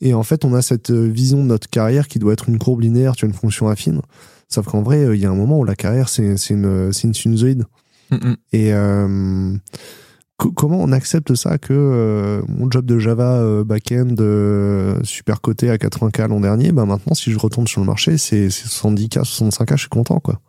et 0.00 0.12
en 0.12 0.22
fait 0.22 0.44
on 0.44 0.52
a 0.54 0.60
cette 0.60 0.90
vision 0.90 1.38
de 1.38 1.48
notre 1.48 1.70
carrière 1.70 2.08
qui 2.08 2.18
doit 2.18 2.34
être 2.34 2.48
une 2.48 2.58
courbe 2.58 2.82
linéaire, 2.82 3.16
tu 3.16 3.24
as 3.24 3.28
une 3.28 3.34
fonction 3.34 3.68
affine. 3.68 4.02
Sauf 4.48 4.66
qu'en 4.66 4.82
vrai, 4.82 5.08
il 5.14 5.20
y 5.20 5.24
a 5.24 5.30
un 5.30 5.34
moment 5.34 5.58
où 5.58 5.64
la 5.64 5.74
carrière 5.74 6.10
c'est 6.10 6.36
une, 6.50 6.90
une 7.02 7.14
sinusoïde. 7.14 7.64
Mm, 8.10 8.34
et, 8.52 8.74
euh, 8.74 9.56
comment 10.48 10.78
on 10.80 10.92
accepte 10.92 11.34
ça 11.34 11.58
que 11.58 11.72
euh, 11.72 12.42
mon 12.48 12.70
job 12.70 12.84
de 12.84 12.98
Java 12.98 13.38
euh, 13.38 13.64
backend 13.64 14.20
euh, 14.20 14.98
super 15.04 15.40
coté 15.40 15.70
à 15.70 15.76
80K 15.76 16.28
l'an 16.28 16.40
dernier, 16.40 16.72
bah 16.72 16.84
maintenant 16.84 17.14
si 17.14 17.32
je 17.32 17.38
retourne 17.38 17.66
sur 17.66 17.80
le 17.80 17.86
marché, 17.86 18.18
c'est 18.18 18.48
70K, 18.48 19.22
65K, 19.22 19.72
je 19.72 19.80
suis 19.80 19.88
content 19.88 20.20
quoi 20.20 20.40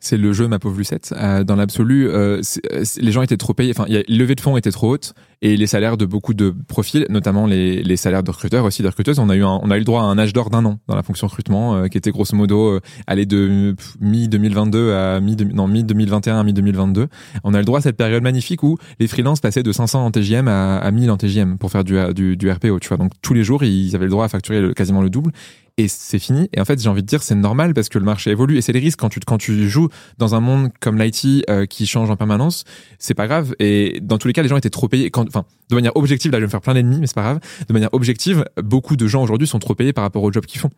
c'est 0.00 0.16
le 0.16 0.32
jeu 0.32 0.48
ma 0.48 0.58
pauvre 0.58 0.78
Lucette. 0.78 1.14
Euh, 1.16 1.44
dans 1.44 1.56
l'absolu, 1.56 2.08
euh, 2.08 2.40
euh, 2.72 2.84
les 2.98 3.12
gens 3.12 3.22
étaient 3.22 3.36
trop 3.36 3.54
payés. 3.54 3.72
Enfin, 3.76 3.86
levée 4.08 4.34
de 4.34 4.40
fonds 4.40 4.56
était 4.56 4.70
trop 4.70 4.94
haute 4.94 5.14
et 5.42 5.56
les 5.56 5.66
salaires 5.66 5.96
de 5.96 6.04
beaucoup 6.04 6.34
de 6.34 6.54
profils, 6.68 7.06
notamment 7.08 7.46
les, 7.46 7.82
les 7.82 7.96
salaires 7.96 8.22
de 8.22 8.30
recruteurs 8.30 8.64
aussi, 8.64 8.82
de 8.82 8.88
recruteuses, 8.88 9.18
on 9.18 9.28
a 9.28 9.36
eu 9.36 9.44
on 9.44 9.70
a 9.70 9.76
eu 9.76 9.78
le 9.78 9.84
droit 9.84 10.02
à 10.02 10.04
un 10.04 10.18
âge 10.18 10.32
d'or 10.32 10.50
d'un 10.50 10.64
an 10.64 10.78
dans 10.86 10.94
la 10.94 11.02
fonction 11.02 11.26
recrutement, 11.26 11.88
qui 11.88 11.98
était 11.98 12.10
grosso 12.10 12.36
modo 12.36 12.78
aller 13.06 13.26
de 13.26 13.74
mi 14.00 14.28
2022 14.28 14.92
à 14.92 15.20
mi 15.20 15.36
non 15.36 15.66
mi 15.66 15.82
2021 15.84 16.38
à 16.38 16.44
mi 16.44 16.52
2022. 16.52 17.08
On 17.44 17.54
a 17.54 17.58
le 17.58 17.64
droit 17.64 17.78
à 17.78 17.82
cette 17.82 17.96
période 17.96 18.22
magnifique 18.22 18.62
où 18.62 18.76
les 18.98 19.06
freelances 19.06 19.40
passaient 19.40 19.62
de 19.62 19.72
500 19.72 20.04
en 20.04 20.10
TGM 20.10 20.48
à, 20.48 20.78
à 20.78 20.90
1000 20.90 21.10
en 21.10 21.16
TGM 21.16 21.58
pour 21.58 21.70
faire 21.70 21.84
du, 21.84 21.98
du, 22.14 22.36
du 22.36 22.50
RPO. 22.50 22.78
Tu 22.78 22.88
vois, 22.88 22.96
donc 22.96 23.12
tous 23.22 23.34
les 23.34 23.44
jours 23.44 23.64
ils 23.64 23.94
avaient 23.96 24.04
le 24.04 24.10
droit 24.10 24.24
à 24.24 24.28
facturer 24.28 24.74
quasiment 24.74 25.02
le 25.02 25.10
double 25.10 25.32
et 25.76 25.88
c'est 25.88 26.18
fini. 26.18 26.48
Et 26.52 26.60
en 26.60 26.64
fait, 26.64 26.80
j'ai 26.80 26.88
envie 26.88 27.02
de 27.02 27.06
dire, 27.06 27.22
c'est 27.22 27.34
normal 27.34 27.74
parce 27.74 27.88
que 27.88 27.98
le 27.98 28.04
marché 28.04 28.30
évolue 28.30 28.58
et 28.58 28.60
c'est 28.62 28.72
les 28.72 28.80
risques 28.80 28.98
quand 28.98 29.08
tu 29.08 29.20
quand 29.20 29.38
tu 29.38 29.68
joues 29.68 29.88
dans 30.18 30.34
un 30.34 30.40
monde 30.40 30.70
comme 30.80 30.98
l'IT 30.98 31.44
euh, 31.48 31.66
qui 31.66 31.86
change 31.86 32.10
en 32.10 32.16
permanence. 32.16 32.64
C'est 32.98 33.14
pas 33.14 33.26
grave. 33.26 33.54
Et 33.58 34.00
dans 34.02 34.18
tous 34.18 34.28
les 34.28 34.34
cas, 34.34 34.42
les 34.42 34.48
gens 34.48 34.56
étaient 34.56 34.70
trop 34.70 34.88
payés. 34.88 35.10
Enfin, 35.14 35.44
de 35.68 35.74
manière 35.74 35.96
objective, 35.96 36.32
là, 36.32 36.38
je 36.38 36.42
vais 36.42 36.46
me 36.46 36.50
faire 36.50 36.60
plein 36.60 36.74
d'ennemis, 36.74 36.98
mais 37.00 37.06
c'est 37.06 37.14
pas 37.14 37.22
grave. 37.22 37.40
De 37.68 37.72
manière 37.72 37.92
objective, 37.92 38.44
beaucoup 38.62 38.96
de 38.96 39.06
gens 39.06 39.22
aujourd'hui 39.22 39.46
sont 39.46 39.58
trop 39.58 39.74
payés 39.74 39.92
par 39.92 40.02
rapport 40.02 40.22
au 40.22 40.32
job 40.32 40.46
qu'ils 40.46 40.60
font. 40.60 40.70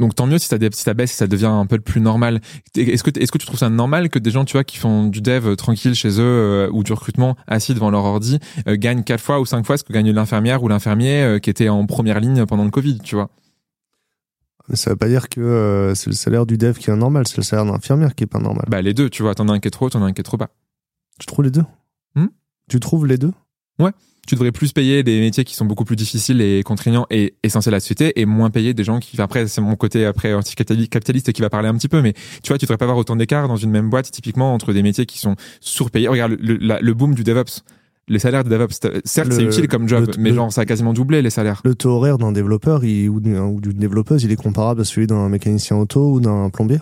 Donc 0.00 0.14
tant 0.14 0.26
mieux 0.26 0.38
si 0.38 0.46
ça, 0.46 0.56
si 0.58 0.82
ça 0.82 0.94
baisse, 0.94 1.10
si 1.10 1.16
ça 1.18 1.26
devient 1.26 1.46
un 1.46 1.66
peu 1.66 1.78
plus 1.78 2.00
normal. 2.00 2.40
Est-ce 2.74 3.04
que, 3.04 3.10
est-ce 3.20 3.30
que 3.30 3.38
tu 3.38 3.46
trouves 3.46 3.58
ça 3.58 3.68
normal 3.68 4.08
que 4.08 4.18
des 4.18 4.30
gens, 4.30 4.46
tu 4.46 4.54
vois, 4.54 4.64
qui 4.64 4.78
font 4.78 5.06
du 5.06 5.20
dev 5.20 5.46
euh, 5.46 5.56
tranquille 5.56 5.94
chez 5.94 6.18
eux 6.18 6.22
euh, 6.22 6.70
ou 6.72 6.82
du 6.82 6.92
recrutement 6.94 7.36
assis 7.46 7.74
devant 7.74 7.90
leur 7.90 8.04
ordi 8.04 8.38
euh, 8.66 8.76
gagnent 8.76 9.04
quatre 9.04 9.20
fois 9.20 9.40
ou 9.40 9.44
cinq 9.44 9.66
fois 9.66 9.76
ce 9.76 9.84
que 9.84 9.92
gagne 9.92 10.10
l'infirmière 10.10 10.62
ou 10.62 10.68
l'infirmier 10.68 11.38
qui 11.42 11.50
était 11.50 11.68
en 11.68 11.84
première 11.84 12.18
ligne 12.18 12.46
pendant 12.46 12.64
le 12.64 12.70
Covid, 12.70 13.00
tu 13.00 13.14
vois? 13.14 13.28
Ça 14.72 14.90
veut 14.90 14.96
pas 14.96 15.08
dire 15.08 15.28
que 15.28 15.92
c'est 15.96 16.08
le 16.08 16.14
salaire 16.14 16.46
du 16.46 16.56
dev 16.56 16.74
qui 16.74 16.90
est 16.90 16.96
normal, 16.96 17.26
c'est 17.26 17.36
le 17.36 17.42
salaire 17.42 17.66
de 17.66 17.70
l'infirmière 17.70 18.14
qui 18.14 18.24
est 18.24 18.28
pas 18.28 18.38
normal. 18.38 18.64
Bah 18.68 18.80
les 18.80 18.94
deux, 18.94 19.10
tu 19.10 19.22
vois, 19.22 19.34
t'en 19.34 19.48
as 19.48 19.52
un 19.52 19.60
qui 19.60 19.68
est 19.68 19.70
trop 19.70 19.86
haut, 19.86 19.90
t'en 19.90 20.02
as 20.02 20.06
un 20.06 20.12
qui 20.12 20.20
est 20.20 20.24
trop 20.24 20.36
bas. 20.36 20.48
Tu 21.18 21.26
trouves 21.26 21.44
les 21.44 21.50
deux? 21.50 21.64
Hmm? 22.14 22.28
Tu 22.68 22.80
trouves 22.80 23.06
les 23.06 23.18
deux? 23.18 23.32
Ouais 23.78 23.90
tu 24.30 24.36
devrais 24.36 24.52
plus 24.52 24.72
payer 24.72 25.02
des 25.02 25.18
métiers 25.18 25.42
qui 25.42 25.56
sont 25.56 25.64
beaucoup 25.64 25.84
plus 25.84 25.96
difficiles 25.96 26.40
et 26.40 26.62
contraignants 26.62 27.04
et 27.10 27.34
essentiels 27.42 27.74
à 27.74 27.78
la 27.78 27.80
société 27.80 28.20
et 28.20 28.26
moins 28.26 28.48
payer 28.48 28.74
des 28.74 28.84
gens 28.84 29.00
qui 29.00 29.20
après 29.20 29.48
c'est 29.48 29.60
mon 29.60 29.74
côté 29.74 30.06
après 30.06 30.34
anticapitaliste 30.34 31.32
qui 31.32 31.42
va 31.42 31.50
parler 31.50 31.66
un 31.66 31.74
petit 31.74 31.88
peu 31.88 32.00
mais 32.00 32.12
tu 32.12 32.46
vois 32.46 32.56
tu 32.56 32.64
devrais 32.64 32.76
pas 32.76 32.84
avoir 32.84 32.96
autant 32.96 33.16
d'écart 33.16 33.48
dans 33.48 33.56
une 33.56 33.72
même 33.72 33.90
boîte 33.90 34.08
typiquement 34.12 34.54
entre 34.54 34.72
des 34.72 34.84
métiers 34.84 35.04
qui 35.04 35.18
sont 35.18 35.34
surpayés 35.58 36.06
regarde 36.06 36.36
le, 36.40 36.78
le, 36.80 36.94
boom 36.94 37.16
du 37.16 37.24
DevOps 37.24 37.64
les 38.06 38.20
salaires 38.20 38.44
de 38.44 38.48
DevOps, 38.48 39.02
certes, 39.04 39.32
c'est 39.32 39.42
utile 39.42 39.68
comme 39.68 39.88
job, 39.88 40.10
mais 40.18 40.32
genre, 40.32 40.52
ça 40.52 40.62
a 40.62 40.64
quasiment 40.64 40.92
doublé 40.92 41.22
les 41.22 41.30
salaires. 41.30 41.60
Le 41.64 41.76
taux 41.76 41.90
horaire 41.90 42.18
d'un 42.18 42.32
développeur 42.32 42.84
il, 42.84 43.08
ou 43.08 43.20
d'une 43.20 43.78
développeuse, 43.78 44.24
il 44.24 44.32
est 44.32 44.36
comparable 44.36 44.80
à 44.80 44.84
celui 44.84 45.06
d'un 45.06 45.28
mécanicien 45.28 45.76
auto 45.76 46.14
ou 46.14 46.20
d'un 46.20 46.50
plombier? 46.50 46.80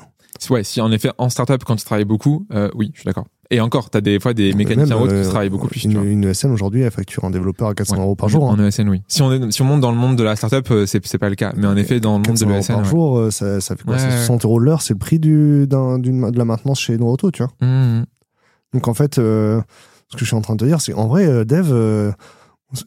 Ouais, 0.49 0.65
si 0.65 0.81
en 0.81 0.91
effet, 0.91 1.11
en 1.19 1.29
startup, 1.29 1.65
quand 1.65 1.77
tu 1.77 1.85
travailles 1.85 2.07
beaucoup, 2.07 2.47
euh, 2.55 2.71
oui, 2.75 2.93
je 2.95 3.01
suis 3.01 3.07
d'accord. 3.07 3.27
Et 3.51 3.61
encore, 3.61 3.89
t'as 3.89 4.03
des 4.03 4.21
fois 4.21 4.35
des 4.35 4.53
mécaniciens 4.53 4.97
autres 4.97 5.15
qui 5.15 5.21
euh, 5.21 5.29
travaillent 5.29 5.49
beaucoup 5.49 5.69
plus. 5.69 5.85
Une, 5.85 6.05
une 6.05 6.25
ESN 6.25 6.51
aujourd'hui, 6.51 6.83
elle 6.83 6.91
facture 6.91 7.25
un 7.25 7.31
développeur 7.31 7.69
à 7.69 7.75
400 7.75 7.97
euros 7.97 8.15
par 8.15 8.29
jour. 8.29 8.51
Hein. 8.51 8.57
En 8.59 8.63
ESN, 8.63 8.89
oui. 8.91 9.03
Si 9.09 9.23
on, 9.23 9.33
est, 9.33 9.51
si 9.51 9.63
on 9.63 9.65
monte 9.65 9.81
dans 9.81 9.91
le 9.91 9.97
monde 9.97 10.17
de 10.17 10.23
la 10.23 10.37
startup, 10.37 10.71
euh, 10.71 10.85
c'est, 10.85 11.05
c'est 11.07 11.17
pas 11.17 11.31
le 11.31 11.35
cas. 11.35 11.55
Mais 11.57 11.67
en 11.67 11.77
effet, 11.77 11.99
dans 11.99 12.19
le 12.19 12.29
monde 12.29 12.37
de 12.37 12.45
l'ESN. 12.45 12.75
par 12.75 12.85
jour, 12.85 13.19
euh, 13.19 13.31
ça, 13.31 13.63
ça 13.63 13.75
fait 13.75 13.85
quoi? 13.85 13.99
C'est 13.99 14.11
60 14.11 14.45
euros 14.45 14.59
l'heure, 14.59 14.83
c'est 14.83 14.93
le 14.93 14.99
prix 14.99 15.19
du, 15.19 15.67
d'un, 15.67 15.99
d'une, 15.99 16.31
de 16.31 16.39
la 16.39 16.45
maintenance 16.45 16.81
chez 16.81 16.99
Noroto, 16.99 17.31
tu 17.31 17.43
vois. 17.43 17.53
Mmh. 17.67 18.05
Donc 18.75 18.87
en 18.87 18.95
fait, 18.95 19.19
euh, 19.19 19.63
ce 20.09 20.17
que 20.17 20.21
je 20.21 20.27
suis 20.27 20.37
en 20.37 20.43
train 20.43 20.55
de 20.55 20.61
te 20.61 20.67
dire, 20.67 20.83
c'est 20.83 20.93
en 20.93 21.09
vrai, 21.09 21.47
Dev, 21.47 21.73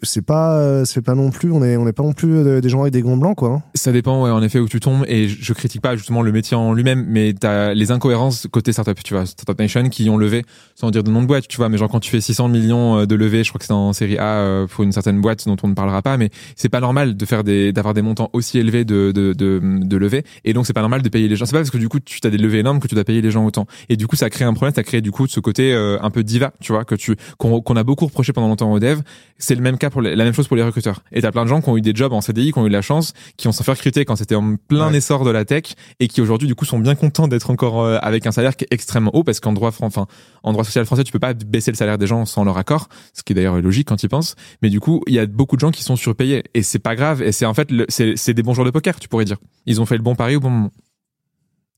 c'est 0.03 0.23
pas 0.23 0.85
c'est 0.85 1.01
pas 1.01 1.15
non 1.15 1.31
plus 1.31 1.51
on 1.51 1.63
est 1.63 1.75
on 1.75 1.85
n'est 1.85 1.93
pas 1.93 2.03
non 2.03 2.13
plus 2.13 2.35
euh, 2.35 2.61
des 2.61 2.69
gens 2.69 2.81
avec 2.81 2.93
des 2.93 3.01
gants 3.01 3.17
blancs 3.17 3.35
quoi 3.35 3.49
hein. 3.49 3.63
ça 3.73 3.91
dépend 3.91 4.23
ouais, 4.23 4.29
en 4.29 4.43
effet 4.43 4.59
où 4.59 4.67
tu 4.67 4.79
tombes 4.79 5.03
et 5.07 5.27
je 5.27 5.53
critique 5.53 5.81
pas 5.81 5.95
justement 5.95 6.21
le 6.21 6.31
métier 6.31 6.55
en 6.55 6.73
lui-même 6.73 7.03
mais 7.07 7.33
t'as 7.33 7.73
les 7.73 7.89
incohérences 7.89 8.47
côté 8.51 8.73
startup 8.73 9.01
tu 9.03 9.15
vois. 9.15 9.25
Startup 9.25 9.57
nation 9.57 9.89
qui 9.89 10.07
ont 10.11 10.17
levé 10.17 10.45
sans 10.75 10.91
dire 10.91 11.03
de 11.03 11.09
nom 11.09 11.23
de 11.23 11.27
boîte 11.27 11.47
tu 11.47 11.57
vois 11.57 11.67
mais 11.67 11.79
genre 11.79 11.89
quand 11.89 11.99
tu 11.99 12.11
fais 12.11 12.21
600 12.21 12.47
millions 12.49 12.99
euh, 12.99 13.05
de 13.07 13.15
levées 13.15 13.43
je 13.43 13.49
crois 13.49 13.57
que 13.57 13.65
c'est 13.65 13.73
en 13.73 13.91
série 13.91 14.19
A 14.19 14.35
euh, 14.35 14.67
pour 14.67 14.83
une 14.83 14.91
certaine 14.91 15.19
boîte 15.19 15.47
dont 15.47 15.57
on 15.63 15.67
ne 15.67 15.73
parlera 15.73 16.03
pas 16.03 16.15
mais 16.15 16.29
c'est 16.55 16.69
pas 16.69 16.79
normal 16.79 17.17
de 17.17 17.25
faire 17.25 17.43
des 17.43 17.73
d'avoir 17.73 17.95
des 17.95 18.03
montants 18.03 18.29
aussi 18.33 18.59
élevés 18.59 18.85
de 18.85 19.11
de 19.11 19.33
de, 19.33 19.59
de 19.81 19.97
levées 19.97 20.23
et 20.45 20.53
donc 20.53 20.67
c'est 20.67 20.73
pas 20.73 20.81
normal 20.81 21.01
de 21.01 21.09
payer 21.09 21.27
les 21.27 21.35
gens. 21.35 21.45
C'est 21.45 21.53
pas 21.53 21.59
parce 21.59 21.71
que 21.71 21.79
du 21.79 21.89
coup 21.89 21.99
tu 21.99 22.19
as 22.23 22.29
des 22.29 22.37
levées 22.37 22.59
énormes 22.59 22.79
que 22.79 22.87
tu 22.87 22.93
dois 22.93 23.03
payer 23.03 23.21
les 23.21 23.31
gens 23.31 23.45
autant. 23.45 23.65
Et 23.89 23.97
du 23.97 24.05
coup 24.05 24.15
ça 24.15 24.29
crée 24.29 24.45
un 24.45 24.53
problème 24.53 24.75
ça 24.75 24.83
crée 24.83 25.01
du 25.01 25.11
coup 25.11 25.25
ce 25.25 25.39
côté 25.39 25.73
un 25.73 26.09
peu 26.11 26.23
diva 26.23 26.53
tu 26.59 26.71
vois 26.71 26.85
que 26.85 26.93
tu 26.93 27.15
qu'on 27.39 27.75
a 27.75 27.83
beaucoup 27.83 28.05
reproché 28.05 28.31
pendant 28.31 28.47
longtemps 28.47 28.71
au 28.71 28.79
dev 28.79 28.99
c'est 29.39 29.55
le 29.55 29.70
cas 29.77 29.89
pour 29.89 30.01
la 30.01 30.15
même 30.15 30.33
chose 30.33 30.47
pour 30.47 30.57
les 30.57 30.63
recruteurs. 30.63 31.01
Et 31.11 31.21
t'as 31.21 31.31
plein 31.31 31.43
de 31.43 31.49
gens 31.49 31.61
qui 31.61 31.69
ont 31.69 31.77
eu 31.77 31.81
des 31.81 31.93
jobs 31.95 32.13
en 32.13 32.21
CDI, 32.21 32.51
qui 32.51 32.59
ont 32.59 32.65
eu 32.65 32.69
la 32.69 32.81
chance, 32.81 33.13
qui 33.37 33.47
ont 33.47 33.51
s'en 33.51 33.63
fait 33.63 33.71
recruter 33.71 34.05
quand 34.05 34.15
c'était 34.15 34.35
en 34.35 34.55
plein 34.55 34.91
essor 34.93 35.23
de 35.23 35.31
la 35.31 35.45
tech 35.45 35.75
et 35.99 36.07
qui 36.07 36.21
aujourd'hui 36.21 36.47
du 36.47 36.55
coup 36.55 36.65
sont 36.65 36.79
bien 36.79 36.95
contents 36.95 37.27
d'être 37.27 37.49
encore 37.49 37.81
euh, 37.81 37.97
avec 38.01 38.25
un 38.25 38.31
salaire 38.31 38.55
qui 38.55 38.65
est 38.65 38.73
extrêmement 38.73 39.13
haut 39.15 39.23
parce 39.23 39.39
qu'en 39.39 39.53
droit, 39.53 39.71
enfin 39.81 40.07
en 40.43 40.51
droit 40.51 40.63
social 40.63 40.85
français, 40.85 41.03
tu 41.03 41.11
peux 41.11 41.19
pas 41.19 41.33
baisser 41.33 41.71
le 41.71 41.77
salaire 41.77 41.97
des 41.97 42.07
gens 42.07 42.25
sans 42.25 42.43
leur 42.43 42.57
accord, 42.57 42.89
ce 43.13 43.23
qui 43.23 43.33
est 43.33 43.35
d'ailleurs 43.35 43.61
logique 43.61 43.87
quand 43.87 44.03
ils 44.03 44.09
pensent. 44.09 44.35
Mais 44.61 44.69
du 44.69 44.79
coup, 44.79 45.01
il 45.07 45.13
y 45.13 45.19
a 45.19 45.25
beaucoup 45.25 45.55
de 45.55 45.61
gens 45.61 45.71
qui 45.71 45.83
sont 45.83 45.95
surpayés 45.95 46.43
et 46.53 46.63
c'est 46.63 46.79
pas 46.79 46.95
grave. 46.95 47.21
Et 47.21 47.31
c'est 47.31 47.45
en 47.45 47.53
fait, 47.53 47.69
c'est 47.89 48.33
des 48.33 48.43
bons 48.43 48.53
joueurs 48.53 48.65
de 48.65 48.71
poker, 48.71 48.99
tu 48.99 49.07
pourrais 49.07 49.25
dire. 49.25 49.37
Ils 49.65 49.81
ont 49.81 49.85
fait 49.85 49.97
le 49.97 50.03
bon 50.03 50.15
pari 50.15 50.35
au 50.35 50.39
bon 50.39 50.49
moment. 50.49 50.71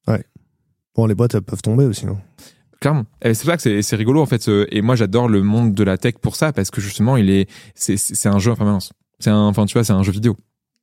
Ouais. 0.08 0.24
Bon, 0.96 1.06
les 1.06 1.16
boîtes 1.16 1.34
elles 1.36 1.42
peuvent 1.42 1.62
tomber 1.62 1.86
aussi. 1.86 2.06
non 2.06 2.18
clairement. 2.84 3.06
C'est 3.24 3.40
pour 3.40 3.46
ça 3.46 3.58
que 3.58 3.82
c'est 3.82 3.96
rigolo 3.96 4.22
en 4.22 4.26
fait. 4.26 4.50
Et 4.70 4.82
moi, 4.82 4.96
j'adore 4.96 5.28
le 5.28 5.42
monde 5.42 5.74
de 5.74 5.84
la 5.84 5.98
tech 5.98 6.16
pour 6.22 6.36
ça 6.36 6.54
parce 6.54 6.70
que 6.70 6.82
justement, 6.82 7.18
il 7.18 7.30
est, 7.32 7.50
c'est 7.76 8.28
un 8.28 8.40
jeu 8.40 8.52
en 8.52 8.56
permanence. 8.56 8.92
C'est 9.20 9.30
un, 9.30 9.40
enfin, 9.40 9.66
tu 9.66 9.74
vois, 9.74 9.84
c'est 9.84 9.94
un 9.94 10.04
jeu 10.04 10.12
vidéo. 10.12 10.36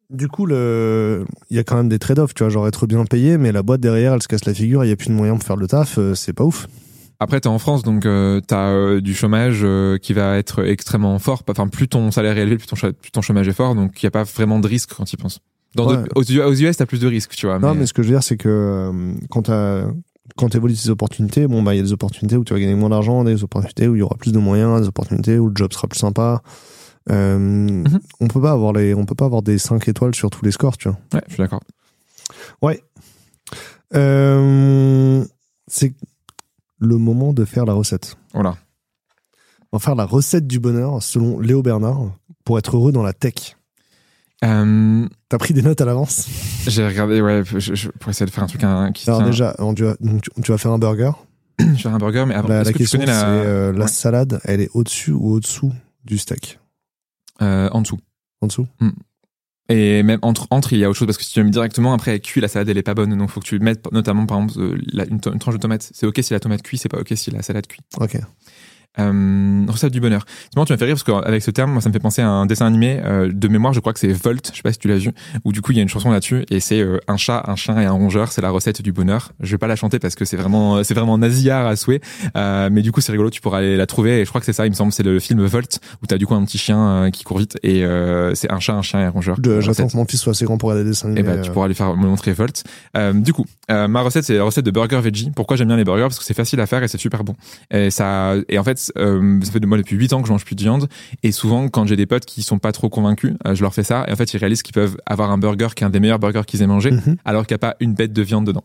Du 0.08 0.26
coup, 0.26 0.44
le... 0.44 1.24
il 1.50 1.56
y 1.56 1.60
a 1.60 1.64
quand 1.64 1.76
même 1.76 1.88
des 1.88 2.00
trade-offs, 2.00 2.34
tu 2.34 2.42
vois, 2.42 2.50
genre 2.50 2.66
être 2.66 2.86
bien 2.86 3.04
payé, 3.04 3.38
mais 3.38 3.52
la 3.52 3.62
boîte 3.62 3.80
derrière, 3.80 4.14
elle 4.14 4.22
se 4.22 4.28
casse 4.28 4.44
la 4.44 4.54
figure, 4.54 4.84
il 4.84 4.88
y 4.88 4.92
a 4.92 4.96
plus 4.96 5.08
de 5.08 5.14
moyens 5.14 5.38
pour 5.38 5.46
faire 5.46 5.56
le 5.56 5.68
taf, 5.68 5.98
euh, 5.98 6.14
c'est 6.14 6.32
pas 6.32 6.42
ouf. 6.42 6.66
Après, 7.20 7.38
t'es 7.38 7.48
en 7.48 7.58
France, 7.58 7.82
donc 7.82 8.06
euh, 8.06 8.40
t'as 8.40 8.70
euh, 8.70 9.00
du 9.00 9.14
chômage 9.14 9.64
qui 10.00 10.12
va 10.14 10.38
être 10.38 10.64
extrêmement 10.64 11.18
fort. 11.18 11.42
Enfin, 11.48 11.68
plus 11.68 11.86
ton 11.86 12.10
salaire 12.10 12.38
est 12.38 12.42
élevé, 12.42 12.56
plus 12.56 12.66
ton, 12.66 12.76
plus 12.76 13.10
ton 13.12 13.20
chômage 13.20 13.46
est 13.46 13.52
fort, 13.52 13.74
donc 13.74 14.02
il 14.02 14.06
y 14.06 14.08
a 14.08 14.10
pas 14.10 14.24
vraiment 14.24 14.58
de 14.58 14.66
risque 14.66 14.94
quand 14.96 15.04
tu 15.04 15.16
penses. 15.16 15.38
Dans 15.76 16.02
aux, 16.16 16.22
US, 16.24 16.76
t'as 16.76 16.86
plus 16.86 16.98
de 16.98 17.06
risques, 17.06 17.36
tu 17.36 17.46
vois. 17.46 17.60
Non, 17.60 17.74
mais... 17.74 17.86
ce 17.86 17.92
que 17.92 18.02
je 18.02 18.08
veux 18.08 18.14
dire, 18.14 18.24
c'est 18.24 18.36
que 18.36 18.90
quand 19.28 19.42
t'as 19.42 19.84
quand 20.36 20.48
tu 20.50 20.56
évolues 20.56 20.74
tes 20.74 20.88
opportunités, 20.90 21.46
bon, 21.46 21.62
bah, 21.62 21.74
il 21.74 21.78
y 21.78 21.80
a 21.80 21.82
des 21.82 21.92
opportunités 21.92 22.36
où 22.36 22.44
tu 22.44 22.52
vas 22.54 22.60
gagner 22.60 22.74
moins 22.74 22.90
d'argent, 22.90 23.24
des 23.24 23.42
opportunités 23.44 23.88
où 23.88 23.96
il 23.96 23.98
y 23.98 24.02
aura 24.02 24.16
plus 24.16 24.32
de 24.32 24.38
moyens, 24.38 24.80
des 24.82 24.88
opportunités 24.88 25.38
où 25.38 25.48
le 25.48 25.54
job 25.56 25.72
sera 25.72 25.88
plus 25.88 25.98
sympa. 25.98 26.42
Euh, 27.10 27.38
Mhm. 27.38 28.00
On 28.20 28.28
peut 28.28 28.40
pas 28.42 28.52
avoir 28.52 28.72
les, 28.72 28.94
on 28.94 29.04
peut 29.06 29.14
pas 29.14 29.24
avoir 29.24 29.42
des 29.42 29.58
5 29.58 29.88
étoiles 29.88 30.14
sur 30.14 30.30
tous 30.30 30.44
les 30.44 30.52
scores, 30.52 30.76
tu 30.76 30.88
vois. 30.88 30.98
Ouais, 31.14 31.22
je 31.28 31.34
suis 31.34 31.42
d'accord. 31.42 31.62
Ouais. 32.62 32.82
Euh, 33.94 35.24
c'est 35.66 35.94
le 36.78 36.96
moment 36.96 37.32
de 37.32 37.44
faire 37.44 37.64
la 37.64 37.72
recette. 37.72 38.16
Voilà. 38.34 38.56
On 39.72 39.76
va 39.76 39.80
faire 39.80 39.94
la 39.94 40.04
recette 40.04 40.46
du 40.46 40.58
bonheur 40.60 41.02
selon 41.02 41.38
Léo 41.40 41.62
Bernard 41.62 42.12
pour 42.44 42.58
être 42.58 42.76
heureux 42.76 42.92
dans 42.92 43.02
la 43.02 43.12
tech. 43.12 43.56
Euh, 44.44 45.06
T'as 45.28 45.38
pris 45.38 45.52
des 45.52 45.60
notes 45.62 45.80
à 45.80 45.84
l'avance 45.84 46.26
j'ai 46.66 46.86
regardé, 46.86 47.20
ouais, 47.20 47.42
je, 47.44 47.74
je- 47.74 47.88
pour 47.90 48.10
essayer 48.10 48.26
de 48.26 48.30
faire 48.30 48.44
un 48.44 48.46
truc 48.46 48.64
hein, 48.64 48.90
qui 48.92 49.08
Alors 49.08 49.20
tient. 49.20 49.30
déjà, 49.30 49.54
on- 49.58 49.74
tu 49.74 49.84
vas, 49.84 49.96
tu- 49.96 50.42
tu 50.42 50.58
faire 50.58 50.72
un 50.72 50.78
burger. 50.78 51.10
Je 51.58 51.64
vais 51.64 51.76
faire 51.76 51.94
un 51.94 51.98
burger, 51.98 52.24
mais 52.26 52.34
avant, 52.34 52.48
La, 52.48 52.60
est-ce 52.60 52.66
la 52.68 52.72
que 52.72 52.78
tu 52.78 52.82
question, 52.84 53.00
c'est 53.00 53.06
la... 53.06 53.26
euh, 53.28 53.72
la 53.72 53.86
salade, 53.86 54.40
elle 54.44 54.60
est 54.60 54.70
au-dessus 54.74 55.12
ou 55.12 55.32
au-dessous 55.32 55.72
du 56.04 56.16
steak 56.18 56.58
Euh, 57.42 57.68
en 57.72 57.82
dessous. 57.82 57.98
En 58.40 58.46
dessous 58.46 58.66
Et 59.68 60.02
même 60.02 60.18
entre, 60.22 60.46
entre, 60.50 60.72
il 60.72 60.78
y 60.78 60.84
a 60.84 60.88
autre 60.90 60.98
chose 60.98 61.06
parce 61.06 61.18
que 61.18 61.24
si 61.24 61.32
tu 61.32 61.38
la 61.40 61.44
mets 61.44 61.50
directement 61.50 61.92
après 61.92 62.12
elle 62.14 62.20
cuit, 62.20 62.40
la 62.40 62.48
salade 62.48 62.68
elle 62.70 62.78
est 62.78 62.82
pas 62.82 62.94
bonne. 62.94 63.16
Donc 63.16 63.30
faut 63.30 63.40
que 63.40 63.46
tu 63.46 63.58
mettes 63.58 63.90
notamment 63.92 64.24
par 64.26 64.38
exemple 64.40 64.78
la- 64.92 65.06
une 65.06 65.20
tranche 65.20 65.54
de 65.54 65.60
tomate. 65.60 65.90
C'est 65.92 66.06
ok 66.06 66.18
si 66.22 66.32
la 66.32 66.40
tomate 66.40 66.62
cuit, 66.62 66.78
c'est 66.78 66.88
pas 66.88 66.98
ok 66.98 67.12
si 67.14 67.30
la 67.30 67.42
salade 67.42 67.66
cuit. 67.66 67.80
Ok. 67.98 68.18
Euh, 69.00 69.64
recette 69.68 69.92
du 69.92 70.00
bonheur. 70.00 70.24
Tu 70.24 70.58
m'as 70.58 70.64
fait 70.64 70.84
rire 70.84 70.94
parce 70.94 71.04
qu'avec 71.04 71.42
ce 71.42 71.50
terme, 71.50 71.72
moi, 71.72 71.80
ça 71.80 71.88
me 71.88 71.92
fait 71.92 71.98
penser 72.00 72.22
à 72.22 72.28
un 72.28 72.46
dessin 72.46 72.66
animé 72.66 73.00
euh, 73.04 73.30
de 73.32 73.48
mémoire. 73.48 73.72
Je 73.72 73.80
crois 73.80 73.92
que 73.92 73.98
c'est 73.98 74.12
Volt. 74.12 74.50
Je 74.52 74.56
sais 74.56 74.62
pas 74.62 74.72
si 74.72 74.78
tu 74.78 74.88
l'as 74.88 74.98
vu. 74.98 75.10
Où 75.44 75.52
du 75.52 75.62
coup, 75.62 75.72
il 75.72 75.76
y 75.76 75.78
a 75.78 75.82
une 75.82 75.88
chanson 75.88 76.10
là-dessus 76.10 76.44
et 76.50 76.60
c'est 76.60 76.80
euh, 76.80 76.98
un 77.08 77.16
chat, 77.16 77.44
un 77.46 77.56
chien 77.56 77.80
et 77.80 77.86
un 77.86 77.92
rongeur. 77.92 78.32
C'est 78.32 78.40
la 78.42 78.50
recette 78.50 78.82
du 78.82 78.92
bonheur. 78.92 79.32
Je 79.40 79.50
vais 79.52 79.58
pas 79.58 79.66
la 79.66 79.76
chanter 79.76 79.98
parce 79.98 80.14
que 80.14 80.24
c'est 80.24 80.36
vraiment, 80.36 80.82
c'est 80.84 80.94
vraiment 80.94 81.18
nasillard 81.18 81.66
à 81.66 81.76
souhait. 81.76 82.00
Euh, 82.36 82.68
mais 82.70 82.82
du 82.82 82.92
coup, 82.92 83.00
c'est 83.00 83.12
rigolo. 83.12 83.30
Tu 83.30 83.40
pourras 83.40 83.58
aller 83.58 83.76
la 83.76 83.86
trouver. 83.86 84.20
Et 84.20 84.24
je 84.24 84.28
crois 84.28 84.40
que 84.40 84.46
c'est 84.46 84.52
ça. 84.52 84.66
Il 84.66 84.70
me 84.70 84.74
semble, 84.74 84.92
c'est 84.92 85.02
le 85.02 85.18
film 85.18 85.44
Volt 85.44 85.80
où 86.02 86.06
t'as 86.06 86.18
du 86.18 86.26
coup 86.26 86.34
un 86.34 86.44
petit 86.44 86.58
chien 86.58 86.78
euh, 86.78 87.10
qui 87.10 87.24
court 87.24 87.38
vite 87.38 87.58
et 87.62 87.84
euh, 87.84 88.34
c'est 88.34 88.50
un 88.50 88.60
chat, 88.60 88.74
un 88.74 88.82
chien 88.82 89.00
et 89.00 89.04
un 89.04 89.10
rongeur. 89.10 89.36
J'attends 89.60 89.88
que 89.88 89.96
mon 89.96 90.04
fils 90.04 90.20
soit 90.20 90.32
assez 90.32 90.44
grand 90.44 90.58
pour 90.58 90.68
regarder 90.68 90.84
des 90.84 90.90
dessins 90.90 91.08
Et 91.08 91.18
animés. 91.20 91.36
bah, 91.36 91.42
tu 91.42 91.50
euh, 91.50 91.52
pourras 91.52 91.68
lui 91.68 91.74
faire 91.74 91.96
me 91.96 92.06
montrer 92.06 92.32
Volt. 92.32 92.64
Euh, 92.96 93.12
du 93.12 93.32
coup, 93.32 93.46
euh, 93.70 93.88
ma 93.88 94.00
recette, 94.02 94.24
c'est 94.24 94.36
la 94.36 94.44
recette 94.44 94.64
de 94.64 94.70
burger 94.70 95.00
veggie. 95.00 95.30
Pourquoi 95.34 95.56
j'aime 95.56 95.68
bien 95.68 95.76
les 95.76 95.84
burgers? 95.84 96.02
Parce 96.02 96.18
que 96.18 96.24
c'est 96.24 96.34
facile 96.34 96.60
à 96.60 96.66
faire 96.66 96.82
et 96.82 96.88
c'est 96.88 96.98
super 96.98 97.24
bon. 97.24 97.34
Et 97.70 97.90
ça, 97.90 98.34
et 98.48 98.58
en 98.58 98.64
fait, 98.64 98.89
euh, 98.98 99.38
ça 99.42 99.52
fait 99.52 99.60
de 99.60 99.66
moi 99.66 99.78
depuis 99.78 99.96
8 99.96 100.12
ans 100.12 100.20
que 100.22 100.28
je 100.28 100.32
mange 100.32 100.44
plus 100.44 100.54
de 100.56 100.62
viande. 100.62 100.88
Et 101.22 101.32
souvent, 101.32 101.68
quand 101.68 101.86
j'ai 101.86 101.96
des 101.96 102.06
potes 102.06 102.24
qui 102.24 102.42
sont 102.42 102.58
pas 102.58 102.72
trop 102.72 102.88
convaincus, 102.88 103.34
euh, 103.46 103.54
je 103.54 103.62
leur 103.62 103.74
fais 103.74 103.82
ça. 103.84 104.04
Et 104.08 104.12
en 104.12 104.16
fait, 104.16 104.32
ils 104.34 104.38
réalisent 104.38 104.62
qu'ils 104.62 104.74
peuvent 104.74 104.96
avoir 105.06 105.30
un 105.30 105.38
burger 105.38 105.68
qui 105.74 105.84
est 105.84 105.86
un 105.86 105.90
des 105.90 106.00
meilleurs 106.00 106.18
burgers 106.18 106.42
qu'ils 106.46 106.62
aient 106.62 106.66
mangé, 106.66 106.90
Mhm. 106.90 107.16
alors 107.24 107.46
qu'il 107.46 107.54
n'y 107.54 107.60
a 107.60 107.66
pas 107.70 107.76
une 107.80 107.94
bête 107.94 108.12
de 108.12 108.22
viande 108.22 108.46
dedans. 108.46 108.64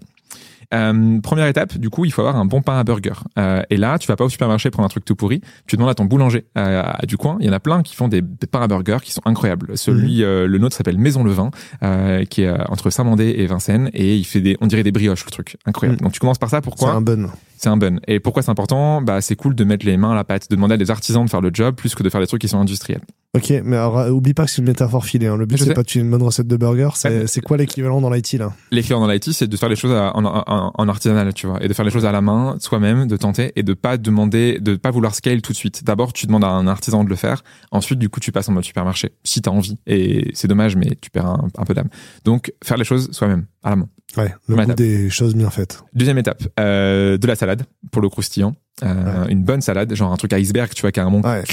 Euh, 0.73 1.19
première 1.21 1.47
étape, 1.47 1.77
du 1.77 1.89
coup, 1.89 2.05
il 2.05 2.11
faut 2.11 2.21
avoir 2.21 2.37
un 2.37 2.45
bon 2.45 2.61
pain 2.61 2.77
à 2.77 2.83
burger. 2.83 3.13
Euh, 3.37 3.61
et 3.69 3.77
là, 3.77 3.97
tu 3.97 4.07
vas 4.07 4.15
pas 4.15 4.25
au 4.25 4.29
supermarché 4.29 4.69
prendre 4.69 4.85
un 4.85 4.89
truc 4.89 5.05
tout 5.05 5.15
pourri. 5.15 5.41
Tu 5.67 5.75
demandes 5.75 5.91
à 5.91 5.95
ton 5.95 6.05
boulanger 6.05 6.45
euh, 6.57 6.83
du 7.07 7.17
coin. 7.17 7.37
Il 7.39 7.45
y 7.45 7.49
en 7.49 7.53
a 7.53 7.59
plein 7.59 7.81
qui 7.83 7.95
font 7.95 8.07
des, 8.07 8.21
des 8.21 8.47
pains 8.47 8.61
à 8.61 8.67
burger 8.67 8.97
qui 9.03 9.11
sont 9.11 9.21
incroyables. 9.25 9.77
Celui, 9.77 10.23
euh, 10.23 10.47
le 10.47 10.57
nôtre 10.57 10.75
s'appelle 10.75 10.97
Maison 10.97 11.23
Levain, 11.23 11.51
euh, 11.83 12.25
qui 12.25 12.43
est 12.43 12.47
euh, 12.47 12.57
entre 12.69 12.89
Saint-Mandé 12.89 13.35
et 13.37 13.45
Vincennes, 13.47 13.89
et 13.93 14.15
il 14.15 14.23
fait 14.25 14.41
des, 14.41 14.57
on 14.61 14.67
dirait 14.67 14.83
des 14.83 14.91
brioches, 14.91 15.25
le 15.25 15.31
truc, 15.31 15.57
incroyable. 15.65 15.99
Mhm. 15.99 16.05
Donc 16.05 16.13
tu 16.13 16.19
commences 16.19 16.37
par 16.37 16.49
ça. 16.49 16.57
C'est 16.57 16.61
Pourquoi 16.61 16.91
un 16.91 17.01
bun. 17.01 17.29
C'est 17.57 17.69
un 17.69 17.77
bun. 17.77 17.99
Et 18.07 18.19
pourquoi 18.19 18.41
c'est 18.43 18.51
important? 18.51 19.01
Bah, 19.01 19.21
c'est 19.21 19.35
cool 19.35 19.55
de 19.55 19.63
mettre 19.63 19.85
les 19.85 19.97
mains 19.97 20.11
à 20.11 20.15
la 20.15 20.23
pâte, 20.23 20.49
de 20.49 20.55
demander 20.55 20.75
à 20.75 20.77
des 20.77 20.91
artisans 20.91 21.25
de 21.25 21.29
faire 21.29 21.41
le 21.41 21.51
job 21.53 21.75
plus 21.75 21.95
que 21.95 22.03
de 22.03 22.09
faire 22.09 22.21
des 22.21 22.27
trucs 22.27 22.41
qui 22.41 22.47
sont 22.47 22.59
industriels. 22.59 23.01
Ok, 23.35 23.53
mais 23.63 23.75
alors, 23.75 23.99
euh, 23.99 24.09
oublie 24.09 24.33
pas 24.33 24.45
que 24.45 24.51
c'est 24.51 24.59
une 24.61 24.67
métaphore 24.67 25.05
filée. 25.05 25.27
Hein. 25.27 25.37
Le 25.37 25.45
but, 25.45 25.57
c'est 25.57 25.73
pas 25.73 25.81
de 25.83 25.87
tuer 25.87 25.99
une 25.99 26.09
bonne 26.09 26.23
recette 26.23 26.47
de 26.47 26.57
burger. 26.57 26.89
C'est 26.95 27.41
quoi 27.41 27.57
l'équivalent 27.57 28.01
dans 28.01 28.09
l'IT, 28.09 28.33
là? 28.33 28.53
L'écrire 28.71 28.99
dans 28.99 29.07
l'IT, 29.07 29.31
c'est 29.33 29.47
de 29.47 29.57
faire 29.57 29.69
les 29.69 29.75
choses 29.75 29.91
à- 29.91 30.15
en, 30.15 30.23
en, 30.25 30.71
en 30.73 30.87
artisanal, 30.89 31.33
tu 31.33 31.47
vois, 31.47 31.63
et 31.63 31.67
de 31.67 31.73
faire 31.73 31.85
les 31.85 31.91
choses 31.91 32.05
à 32.05 32.11
la 32.11 32.21
main, 32.21 32.55
soi-même, 32.59 33.07
de 33.07 33.17
tenter, 33.17 33.51
et 33.55 33.63
de 33.63 33.73
pas 33.73 33.97
demander, 33.97 34.59
de 34.59 34.75
pas 34.75 34.91
vouloir 34.91 35.13
scale 35.15 35.41
tout 35.41 35.51
de 35.51 35.57
suite. 35.57 35.83
D'abord, 35.83 36.13
tu 36.13 36.25
demandes 36.27 36.43
à 36.43 36.49
un 36.49 36.67
artisan 36.67 37.03
de 37.03 37.09
le 37.09 37.15
faire. 37.15 37.43
Ensuite, 37.71 37.99
du 37.99 38.09
coup, 38.09 38.19
tu 38.19 38.31
passes 38.31 38.47
en 38.49 38.53
mode 38.53 38.63
supermarché, 38.63 39.11
si 39.23 39.41
t'as 39.41 39.51
envie. 39.51 39.77
Et 39.87 40.31
c'est 40.33 40.47
dommage, 40.47 40.75
mais 40.75 40.97
tu 41.01 41.09
perds 41.09 41.25
un, 41.27 41.47
un 41.57 41.63
peu 41.65 41.73
d'âme. 41.73 41.89
Donc, 42.23 42.53
faire 42.63 42.77
les 42.77 42.85
choses 42.85 43.11
soi-même, 43.11 43.45
à 43.63 43.71
la 43.71 43.75
main. 43.75 43.89
Ouais, 44.17 44.33
le 44.47 44.55
goût 44.55 44.73
des 44.75 45.09
choses 45.09 45.35
bien 45.35 45.49
faites. 45.49 45.83
Deuxième 45.93 46.17
étape, 46.17 46.41
euh, 46.59 47.17
de 47.17 47.27
la 47.27 47.35
salade, 47.35 47.63
pour 47.91 48.01
le 48.01 48.07
croustillant. 48.07 48.55
Euh, 48.83 49.25
Une 49.27 49.43
bonne 49.43 49.61
salade, 49.61 49.93
genre 49.93 50.11
un 50.11 50.17
truc 50.17 50.31
iceberg, 50.33 50.71
tu 50.73 50.81
vois, 50.81 50.91
carrément. 50.91 51.19
Ouais, 51.21 51.43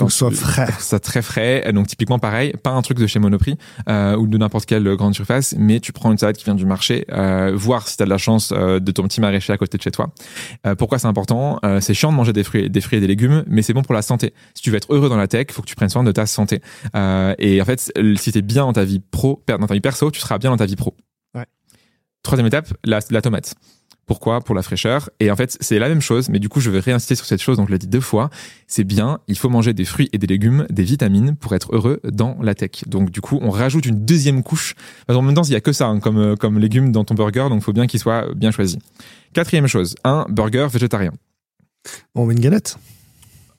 faut 0.00 0.06
que 0.06 0.12
ce 0.12 0.18
soit 0.18 0.30
frais. 0.30 0.68
ça 0.78 0.98
très 0.98 1.22
frais. 1.22 1.70
Donc 1.72 1.86
typiquement 1.86 2.18
pareil, 2.18 2.52
pas 2.62 2.70
un 2.70 2.82
truc 2.82 2.98
de 2.98 3.06
chez 3.06 3.18
Monoprix 3.18 3.56
euh, 3.88 4.16
ou 4.16 4.26
de 4.26 4.36
n'importe 4.38 4.66
quelle 4.66 4.84
grande 4.96 5.14
surface, 5.14 5.54
mais 5.58 5.80
tu 5.80 5.92
prends 5.92 6.10
une 6.12 6.18
salade 6.18 6.36
qui 6.36 6.44
vient 6.44 6.54
du 6.54 6.66
marché, 6.66 7.04
euh, 7.12 7.52
voir 7.54 7.88
si 7.88 7.96
tu 7.96 8.02
as 8.02 8.06
de 8.06 8.10
la 8.10 8.18
chance 8.18 8.52
euh, 8.52 8.80
de 8.80 8.90
ton 8.92 9.04
petit 9.04 9.20
maraîcher 9.20 9.52
à 9.52 9.56
côté 9.56 9.78
de 9.78 9.82
chez 9.82 9.90
toi. 9.90 10.10
Euh, 10.66 10.74
pourquoi 10.74 10.98
c'est 10.98 11.06
important? 11.06 11.58
Euh, 11.64 11.80
C'est 11.80 11.94
chiant 11.94 12.10
de 12.10 12.16
manger 12.16 12.32
des 12.32 12.44
fruits, 12.44 12.68
des 12.70 12.80
fruits 12.80 12.98
et 12.98 13.00
des 13.00 13.06
légumes, 13.06 13.44
mais 13.46 13.62
c'est 13.62 13.72
bon 13.72 13.82
pour 13.82 13.94
la 13.94 14.02
santé. 14.02 14.34
Si 14.54 14.62
tu 14.62 14.70
veux 14.70 14.76
être 14.76 14.92
heureux 14.92 15.08
dans 15.08 15.16
la 15.16 15.28
tech, 15.28 15.46
faut 15.50 15.62
que 15.62 15.66
tu 15.68 15.74
prennes 15.76 15.88
soin 15.88 16.04
de 16.04 16.12
ta 16.12 16.26
santé. 16.26 16.60
Euh, 16.96 17.34
et 17.38 17.60
en 17.60 17.64
fait, 17.64 17.92
si 18.16 18.32
t'es 18.32 18.42
bien 18.42 18.62
dans 18.64 18.72
ta 18.72 18.84
vie 18.84 19.00
pro, 19.00 19.42
dans 19.46 19.66
ta 19.66 19.74
vie 19.74 19.80
perso, 19.80 20.10
tu 20.10 20.20
seras 20.20 20.38
bien 20.38 20.50
dans 20.50 20.56
ta 20.56 20.66
vie 20.66 20.76
pro. 20.76 20.94
Ouais. 21.34 21.46
Troisième 22.22 22.46
étape, 22.46 22.72
la, 22.84 23.00
la 23.10 23.22
tomate. 23.22 23.54
Pourquoi? 24.10 24.40
Pour 24.40 24.56
la 24.56 24.62
fraîcheur. 24.62 25.08
Et 25.20 25.30
en 25.30 25.36
fait, 25.36 25.56
c'est 25.60 25.78
la 25.78 25.88
même 25.88 26.00
chose, 26.00 26.30
mais 26.30 26.40
du 26.40 26.48
coup, 26.48 26.58
je 26.58 26.68
vais 26.68 26.80
réinsister 26.80 27.14
sur 27.14 27.26
cette 27.26 27.40
chose, 27.40 27.58
donc 27.58 27.68
je 27.68 27.72
l'ai 27.74 27.78
dit 27.78 27.86
deux 27.86 28.00
fois. 28.00 28.28
C'est 28.66 28.82
bien, 28.82 29.20
il 29.28 29.38
faut 29.38 29.48
manger 29.48 29.72
des 29.72 29.84
fruits 29.84 30.08
et 30.12 30.18
des 30.18 30.26
légumes, 30.26 30.66
des 30.68 30.82
vitamines 30.82 31.36
pour 31.36 31.54
être 31.54 31.72
heureux 31.72 32.00
dans 32.02 32.36
la 32.42 32.56
tech. 32.56 32.88
Donc 32.88 33.12
du 33.12 33.20
coup, 33.20 33.38
on 33.40 33.50
rajoute 33.50 33.86
une 33.86 34.04
deuxième 34.04 34.42
couche. 34.42 34.74
Qu'en 35.06 35.22
même 35.22 35.36
temps, 35.36 35.44
il 35.44 35.52
y 35.52 35.54
a 35.54 35.60
que 35.60 35.70
ça 35.70 35.86
hein, 35.86 36.00
comme, 36.00 36.18
euh, 36.18 36.34
comme 36.34 36.58
légumes 36.58 36.90
dans 36.90 37.04
ton 37.04 37.14
burger, 37.14 37.46
donc 37.50 37.60
il 37.60 37.62
faut 37.62 37.72
bien 37.72 37.86
qu'il 37.86 38.00
soit 38.00 38.34
bien 38.34 38.50
choisi. 38.50 38.80
Quatrième 39.32 39.68
chose, 39.68 39.94
un 40.02 40.26
burger 40.28 40.66
végétarien. 40.68 41.12
On 42.16 42.26
met 42.26 42.34
une 42.34 42.40
galette. 42.40 42.78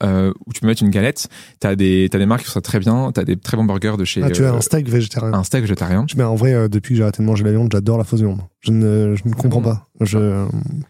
Euh, 0.02 0.32
où 0.46 0.52
tu 0.52 0.60
peux 0.60 0.66
mettre 0.66 0.82
une 0.82 0.90
galette. 0.90 1.28
T'as 1.60 1.76
des, 1.76 2.08
t'as 2.10 2.18
des 2.18 2.26
marques 2.26 2.40
qui 2.42 2.46
font 2.48 2.52
ça 2.54 2.60
très 2.60 2.80
bien. 2.80 3.12
T'as 3.12 3.24
des 3.24 3.36
très 3.36 3.56
bons 3.56 3.64
burgers 3.64 3.96
de 3.98 4.04
chez 4.04 4.22
Ah, 4.22 4.30
tu 4.30 4.44
as 4.44 4.52
euh, 4.52 4.56
un 4.56 4.60
steak 4.60 4.88
végétarien. 4.88 5.32
un 5.32 5.44
steak 5.44 5.60
végétarien. 5.62 6.06
Mais 6.16 6.24
en 6.24 6.34
vrai, 6.34 6.52
euh, 6.54 6.68
depuis 6.68 6.94
que 6.94 6.96
j'ai 6.96 7.02
arrêté 7.04 7.22
de 7.22 7.26
manger 7.26 7.44
la 7.44 7.52
viande, 7.52 7.68
j'adore 7.70 7.98
la 7.98 8.04
fausse 8.04 8.20
viande. 8.20 8.40
Je 8.60 8.72
ne, 8.72 9.14
je 9.14 9.22
ne 9.28 9.32
comprends 9.34 9.62
pas. 9.62 9.86
Je, 10.00 10.44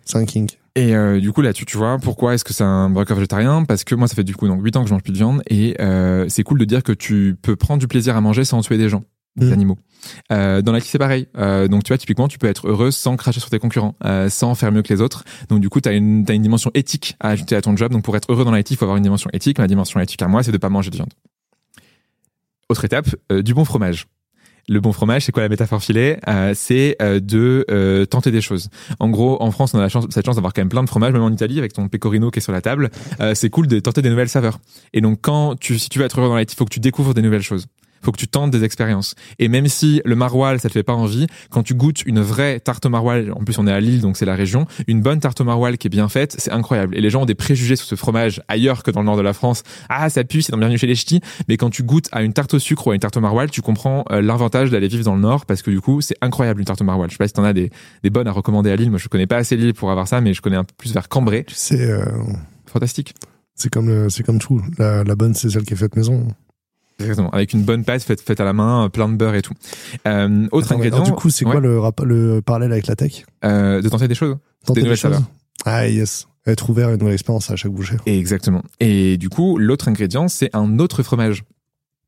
c'est 0.04 0.16
un 0.18 0.24
king. 0.24 0.48
Et 0.74 0.96
euh, 0.96 1.20
du 1.20 1.32
coup 1.32 1.42
là-dessus, 1.42 1.66
tu 1.66 1.76
vois, 1.76 1.98
pourquoi 1.98 2.32
est-ce 2.34 2.44
que 2.44 2.54
c'est 2.54 2.64
un 2.64 2.88
burger 2.88 3.14
végétarien? 3.14 3.64
Parce 3.64 3.84
que 3.84 3.94
moi, 3.94 4.08
ça 4.08 4.14
fait 4.14 4.24
du 4.24 4.34
coup 4.34 4.48
donc 4.48 4.62
8 4.64 4.76
ans 4.76 4.82
que 4.82 4.88
je 4.88 4.94
mange 4.94 5.02
plus 5.02 5.12
de 5.12 5.18
viande 5.18 5.42
et 5.50 5.76
euh, 5.80 6.24
c'est 6.30 6.42
cool 6.44 6.58
de 6.58 6.64
dire 6.64 6.82
que 6.82 6.92
tu 6.92 7.36
peux 7.42 7.56
prendre 7.56 7.80
du 7.80 7.88
plaisir 7.88 8.16
à 8.16 8.22
manger 8.22 8.44
sans 8.46 8.62
tuer 8.62 8.78
des 8.78 8.88
gens, 8.88 9.04
des 9.36 9.46
Mhm. 9.48 9.52
animaux. 9.52 9.78
Euh, 10.30 10.62
dans 10.62 10.72
la 10.72 10.80
c'est 10.80 10.98
pareil. 10.98 11.28
Euh, 11.36 11.68
donc 11.68 11.84
tu 11.84 11.88
vois, 11.88 11.98
typiquement, 11.98 12.28
tu 12.28 12.38
peux 12.38 12.48
être 12.48 12.68
heureux 12.68 12.90
sans 12.90 13.16
cracher 13.16 13.40
sur 13.40 13.50
tes 13.50 13.58
concurrents, 13.58 13.94
euh, 14.04 14.28
sans 14.28 14.54
faire 14.54 14.72
mieux 14.72 14.82
que 14.82 14.92
les 14.92 15.00
autres. 15.00 15.24
Donc 15.48 15.60
du 15.60 15.68
coup, 15.68 15.80
tu 15.80 15.88
as 15.88 15.92
une, 15.92 16.24
une 16.28 16.42
dimension 16.42 16.70
éthique 16.74 17.16
à 17.20 17.30
ajouter 17.30 17.56
à 17.56 17.62
ton 17.62 17.76
job. 17.76 17.92
Donc 17.92 18.02
pour 18.04 18.16
être 18.16 18.30
heureux 18.32 18.44
dans 18.44 18.52
l'IT, 18.52 18.70
il 18.70 18.76
faut 18.76 18.84
avoir 18.84 18.96
une 18.96 19.02
dimension 19.04 19.30
éthique. 19.32 19.58
Ma 19.58 19.66
dimension 19.66 20.00
éthique 20.00 20.22
à 20.22 20.28
moi, 20.28 20.42
c'est 20.42 20.52
de 20.52 20.58
pas 20.58 20.68
manger 20.68 20.90
de 20.90 20.96
viande. 20.96 21.12
Autre 22.68 22.84
étape, 22.84 23.14
euh, 23.30 23.42
du 23.42 23.54
bon 23.54 23.64
fromage. 23.64 24.06
Le 24.68 24.80
bon 24.80 24.92
fromage, 24.92 25.24
c'est 25.24 25.32
quoi 25.32 25.42
la 25.42 25.48
métaphore 25.48 25.82
filée? 25.82 26.18
Euh, 26.28 26.52
C'est 26.54 26.96
euh, 27.02 27.18
de 27.18 27.66
euh, 27.70 28.06
tenter 28.06 28.30
des 28.30 28.40
choses. 28.40 28.68
En 29.00 29.10
gros, 29.10 29.42
en 29.42 29.50
France, 29.50 29.74
on 29.74 29.78
a 29.78 29.82
la 29.82 29.88
chance, 29.88 30.06
cette 30.10 30.24
chance 30.24 30.36
d'avoir 30.36 30.52
quand 30.52 30.60
même 30.60 30.68
plein 30.68 30.84
de 30.84 30.88
fromages, 30.88 31.12
même 31.12 31.22
en 31.22 31.32
Italie, 31.32 31.58
avec 31.58 31.72
ton 31.72 31.88
pecorino 31.88 32.30
qui 32.30 32.38
est 32.38 32.42
sur 32.42 32.52
la 32.52 32.60
table. 32.60 32.90
Euh, 33.20 33.34
c'est 33.34 33.50
cool 33.50 33.66
de 33.66 33.80
tenter 33.80 34.02
des 34.02 34.10
nouvelles 34.10 34.28
saveurs. 34.28 34.60
Et 34.92 35.00
donc, 35.00 35.18
quand 35.20 35.56
tu, 35.58 35.78
si 35.80 35.88
tu 35.88 35.98
veux 35.98 36.04
être 36.04 36.20
heureux 36.20 36.28
dans 36.28 36.36
l'IT, 36.36 36.52
il 36.52 36.56
faut 36.56 36.64
que 36.64 36.72
tu 36.72 36.80
découvres 36.80 37.12
des 37.12 37.22
nouvelles 37.22 37.42
choses. 37.42 37.66
Faut 38.02 38.12
que 38.12 38.18
tu 38.18 38.28
tentes 38.28 38.50
des 38.50 38.64
expériences. 38.64 39.14
Et 39.38 39.48
même 39.48 39.68
si 39.68 40.00
le 40.04 40.16
maroilles, 40.16 40.58
ça 40.58 40.68
te 40.68 40.72
fait 40.72 40.82
pas 40.82 40.92
envie, 40.94 41.26
quand 41.50 41.62
tu 41.62 41.74
goûtes 41.74 42.02
une 42.04 42.20
vraie 42.20 42.60
tarte 42.60 42.86
maroilles, 42.86 43.30
en 43.30 43.44
plus 43.44 43.58
on 43.58 43.66
est 43.66 43.72
à 43.72 43.80
Lille, 43.80 44.00
donc 44.00 44.16
c'est 44.16 44.24
la 44.26 44.34
région, 44.34 44.66
une 44.88 45.00
bonne 45.00 45.20
tarte 45.20 45.40
maroilles 45.40 45.78
qui 45.78 45.86
est 45.86 45.90
bien 45.90 46.08
faite, 46.08 46.34
c'est 46.38 46.50
incroyable. 46.52 46.96
Et 46.96 47.00
les 47.00 47.10
gens 47.10 47.22
ont 47.22 47.26
des 47.26 47.34
préjugés 47.34 47.76
sur 47.76 47.86
ce 47.86 47.94
fromage 47.94 48.42
ailleurs 48.48 48.82
que 48.82 48.90
dans 48.90 49.00
le 49.00 49.06
nord 49.06 49.16
de 49.16 49.22
la 49.22 49.32
France. 49.32 49.62
Ah, 49.88 50.10
ça 50.10 50.24
pue, 50.24 50.42
c'est 50.42 50.52
dans 50.52 50.58
bienvenue 50.58 50.78
chez 50.78 50.86
les 50.86 50.94
ch'tis. 50.94 51.20
Mais 51.48 51.56
quand 51.56 51.70
tu 51.70 51.82
goûtes 51.82 52.08
à 52.12 52.22
une 52.22 52.32
tarte 52.32 52.54
au 52.54 52.58
sucre 52.58 52.86
ou 52.86 52.90
à 52.90 52.94
une 52.94 53.00
tarte 53.00 53.16
maroilles, 53.18 53.50
tu 53.50 53.62
comprends 53.62 54.04
euh, 54.10 54.20
l'avantage 54.20 54.70
d'aller 54.70 54.88
vivre 54.88 55.04
dans 55.04 55.14
le 55.14 55.20
nord 55.20 55.46
parce 55.46 55.62
que 55.62 55.70
du 55.70 55.80
coup, 55.80 56.00
c'est 56.00 56.16
incroyable 56.20 56.60
une 56.60 56.66
tarte 56.66 56.82
maroilles. 56.82 57.08
Je 57.08 57.14
sais 57.14 57.18
pas 57.18 57.28
si 57.28 57.34
t'en 57.34 57.44
as 57.44 57.52
des, 57.52 57.70
des 58.02 58.10
bonnes 58.10 58.26
à 58.28 58.32
recommander 58.32 58.70
à 58.70 58.76
Lille. 58.76 58.90
Moi, 58.90 58.98
je 58.98 59.08
connais 59.08 59.26
pas 59.26 59.36
assez 59.36 59.56
Lille 59.56 59.74
pour 59.74 59.90
avoir 59.90 60.08
ça, 60.08 60.20
mais 60.20 60.34
je 60.34 60.42
connais 60.42 60.56
un 60.56 60.64
peu 60.64 60.74
plus 60.76 60.92
vers 60.92 61.08
Cambrai. 61.08 61.44
Sais, 61.48 61.80
euh, 61.80 62.04
Fantastique. 62.66 63.14
c'est 63.54 63.70
comme, 63.70 63.88
le- 63.88 64.08
c'est 64.10 64.22
comme 64.22 64.38
tout. 64.38 64.60
La, 64.78 65.04
la 65.04 65.14
bonne, 65.14 65.34
c'est 65.34 65.50
celle 65.50 65.62
qui 65.64 65.74
est 65.74 65.76
faite 65.76 65.94
maison. 65.96 66.26
Exactement. 67.02 67.30
Avec 67.30 67.52
une 67.52 67.62
bonne 67.62 67.84
pâte 67.84 68.02
faite, 68.02 68.20
faite 68.20 68.40
à 68.40 68.44
la 68.44 68.52
main, 68.52 68.88
plein 68.90 69.08
de 69.08 69.16
beurre 69.16 69.34
et 69.34 69.42
tout. 69.42 69.54
Euh, 70.06 70.46
autre 70.52 70.66
Attends, 70.66 70.76
ingrédient. 70.76 70.96
alors, 70.98 71.06
du 71.08 71.12
coup, 71.12 71.30
c'est 71.30 71.44
Ouais. 71.44 71.52
quoi 71.52 72.04
le, 72.04 72.40
parallèle 72.40 72.72
avec 72.72 72.86
la 72.86 72.96
tech? 72.96 73.24
Euh, 73.44 73.80
de 73.82 73.88
tenter 73.88 74.08
des 74.08 74.14
choses. 74.14 74.36
Tenter 74.64 74.82
nouvelles 74.82 74.96
choses 74.96 75.12
saveurs. 75.12 75.22
Ah, 75.64 75.88
yes. 75.88 76.26
Être 76.46 76.70
ouvert 76.70 76.88
à 76.88 76.92
une 76.92 76.98
nouvelle 76.98 77.14
expérience 77.14 77.50
à 77.50 77.56
chaque 77.56 77.70
bouchée. 77.72 77.96
Exactement. 78.06 78.62
Et 78.80 79.16
du 79.16 79.28
coup, 79.28 79.58
l'autre 79.58 79.88
ingrédient, 79.88 80.26
c'est 80.28 80.50
un 80.54 80.78
autre 80.78 81.02
fromage. 81.02 81.44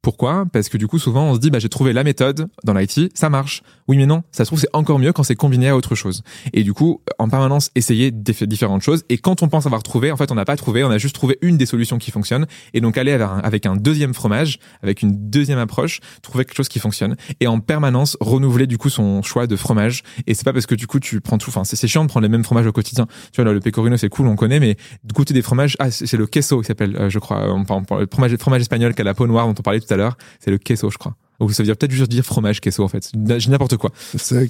Pourquoi? 0.04 0.44
Parce 0.52 0.68
que 0.68 0.76
du 0.76 0.86
coup, 0.86 0.98
souvent, 0.98 1.30
on 1.30 1.34
se 1.34 1.40
dit, 1.40 1.50
bah, 1.50 1.58
j'ai 1.58 1.70
trouvé 1.70 1.94
la 1.94 2.04
méthode 2.04 2.48
dans 2.62 2.74
l'IT, 2.74 3.10
ça 3.14 3.30
marche. 3.30 3.62
Oui, 3.88 3.96
mais 3.96 4.04
non, 4.04 4.22
ça 4.32 4.44
se 4.44 4.50
trouve, 4.50 4.60
c'est 4.60 4.68
encore 4.74 4.98
mieux 4.98 5.14
quand 5.14 5.22
c'est 5.22 5.34
combiné 5.34 5.70
à 5.70 5.76
autre 5.76 5.94
chose. 5.94 6.22
Et 6.52 6.62
du 6.62 6.74
coup, 6.74 7.00
en 7.18 7.30
permanence, 7.30 7.70
essayer 7.74 8.10
différentes 8.10 8.82
choses. 8.82 9.04
Et 9.08 9.16
quand 9.16 9.42
on 9.42 9.48
pense 9.48 9.64
avoir 9.64 9.82
trouvé, 9.82 10.12
en 10.12 10.18
fait, 10.18 10.30
on 10.30 10.34
n'a 10.34 10.44
pas 10.44 10.56
trouvé, 10.56 10.84
on 10.84 10.90
a 10.90 10.98
juste 10.98 11.14
trouvé 11.14 11.38
une 11.40 11.56
des 11.56 11.64
solutions 11.64 11.96
qui 11.96 12.10
fonctionne. 12.10 12.46
Et 12.74 12.82
donc, 12.82 12.98
aller 12.98 13.12
avec 13.12 13.64
un 13.64 13.76
deuxième 13.76 14.12
fromage, 14.12 14.58
avec 14.82 15.00
une 15.00 15.30
deuxième 15.30 15.58
approche, 15.58 16.00
trouver 16.20 16.44
quelque 16.44 16.56
chose 16.56 16.68
qui 16.68 16.80
fonctionne. 16.80 17.16
Et 17.40 17.46
en 17.46 17.60
permanence, 17.60 18.18
renouveler, 18.20 18.66
du 18.66 18.76
coup, 18.76 18.90
son 18.90 19.22
choix 19.22 19.46
de 19.46 19.56
fromage. 19.56 20.02
Et 20.26 20.34
c'est 20.34 20.44
pas 20.44 20.52
parce 20.52 20.66
que, 20.66 20.74
du 20.74 20.86
coup, 20.86 21.00
tu 21.00 21.22
prends 21.22 21.38
tout, 21.38 21.48
enfin, 21.48 21.64
c'est 21.64 21.88
chiant 21.88 22.04
de 22.04 22.10
prendre 22.10 22.24
les 22.24 22.30
mêmes 22.30 22.44
fromages 22.44 22.66
au 22.66 22.72
quotidien. 22.72 23.06
Tu 23.32 23.40
vois, 23.40 23.46
là, 23.46 23.54
le 23.54 23.60
pecorino, 23.60 23.96
c'est 23.96 24.10
cool, 24.10 24.26
on 24.26 24.36
connaît, 24.36 24.60
mais 24.60 24.76
goûter 25.14 25.32
des 25.32 25.40
fromages, 25.40 25.76
ah, 25.78 25.90
c'est 25.90 26.18
le 26.18 26.26
queso 26.26 26.60
qui 26.60 26.66
s'appelle, 26.66 26.94
euh, 26.96 27.08
je 27.08 27.18
crois, 27.18 27.50
on, 27.50 27.60
le 27.98 28.06
fromage, 28.12 28.36
fromage 28.36 28.60
espagnol 28.60 28.94
qui 28.94 29.00
a 29.00 29.04
la 29.04 29.14
peau 29.14 29.26
noire 29.26 29.46
dont 29.46 29.54
on 29.58 29.62
parlait 29.62 29.80
tout 29.80 29.92
à 29.92 29.93
l'heure. 29.96 30.16
C'est 30.40 30.50
le 30.50 30.58
queso, 30.58 30.90
je 30.90 30.98
crois. 30.98 31.16
Ou 31.40 31.50
ça 31.50 31.62
veut 31.62 31.66
dire 31.66 31.76
peut-être 31.76 31.90
juste 31.90 32.10
dire 32.10 32.24
fromage 32.24 32.60
queso 32.60 32.84
en 32.84 32.88
fait. 32.88 33.10
N'importe 33.14 33.76
quoi. 33.76 33.90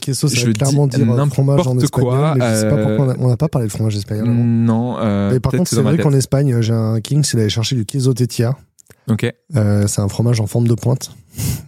Queso, 0.01 0.29
ça 0.29 0.45
veut 0.47 0.53
clairement 0.53 0.87
dire 0.87 1.11
euh, 1.11 1.27
fromage 1.27 1.67
en 1.67 1.79
espagnol. 1.79 2.11
Quoi, 2.11 2.35
mais 2.37 2.51
je 2.51 2.61
sais 2.61 2.69
pas 2.69 2.77
pourquoi 2.77 3.17
on 3.19 3.29
n'a 3.29 3.37
pas 3.37 3.49
parlé 3.49 3.69
de 3.69 3.73
fromage 3.73 3.97
espagnol. 3.97 4.29
Non. 4.29 4.99
Euh, 4.99 5.33
mais 5.33 5.41
par 5.41 5.53
contre, 5.53 5.69
c'est 5.69 5.81
vrai 5.81 5.99
qu'en 5.99 6.13
Espagne, 6.13 6.61
j'ai 6.61 6.75
un 6.75 7.01
king, 7.01 7.25
c'est 7.25 7.37
d'aller 7.37 7.49
chercher 7.49 7.77
du 7.77 7.87
queso 7.87 8.13
tetia. 8.13 8.57
Ok. 9.09 9.33
Euh, 9.57 9.87
c'est 9.87 10.01
un 10.01 10.09
fromage 10.09 10.41
en 10.41 10.47
forme 10.47 10.69
de 10.69 10.75
pointe. 10.75 11.11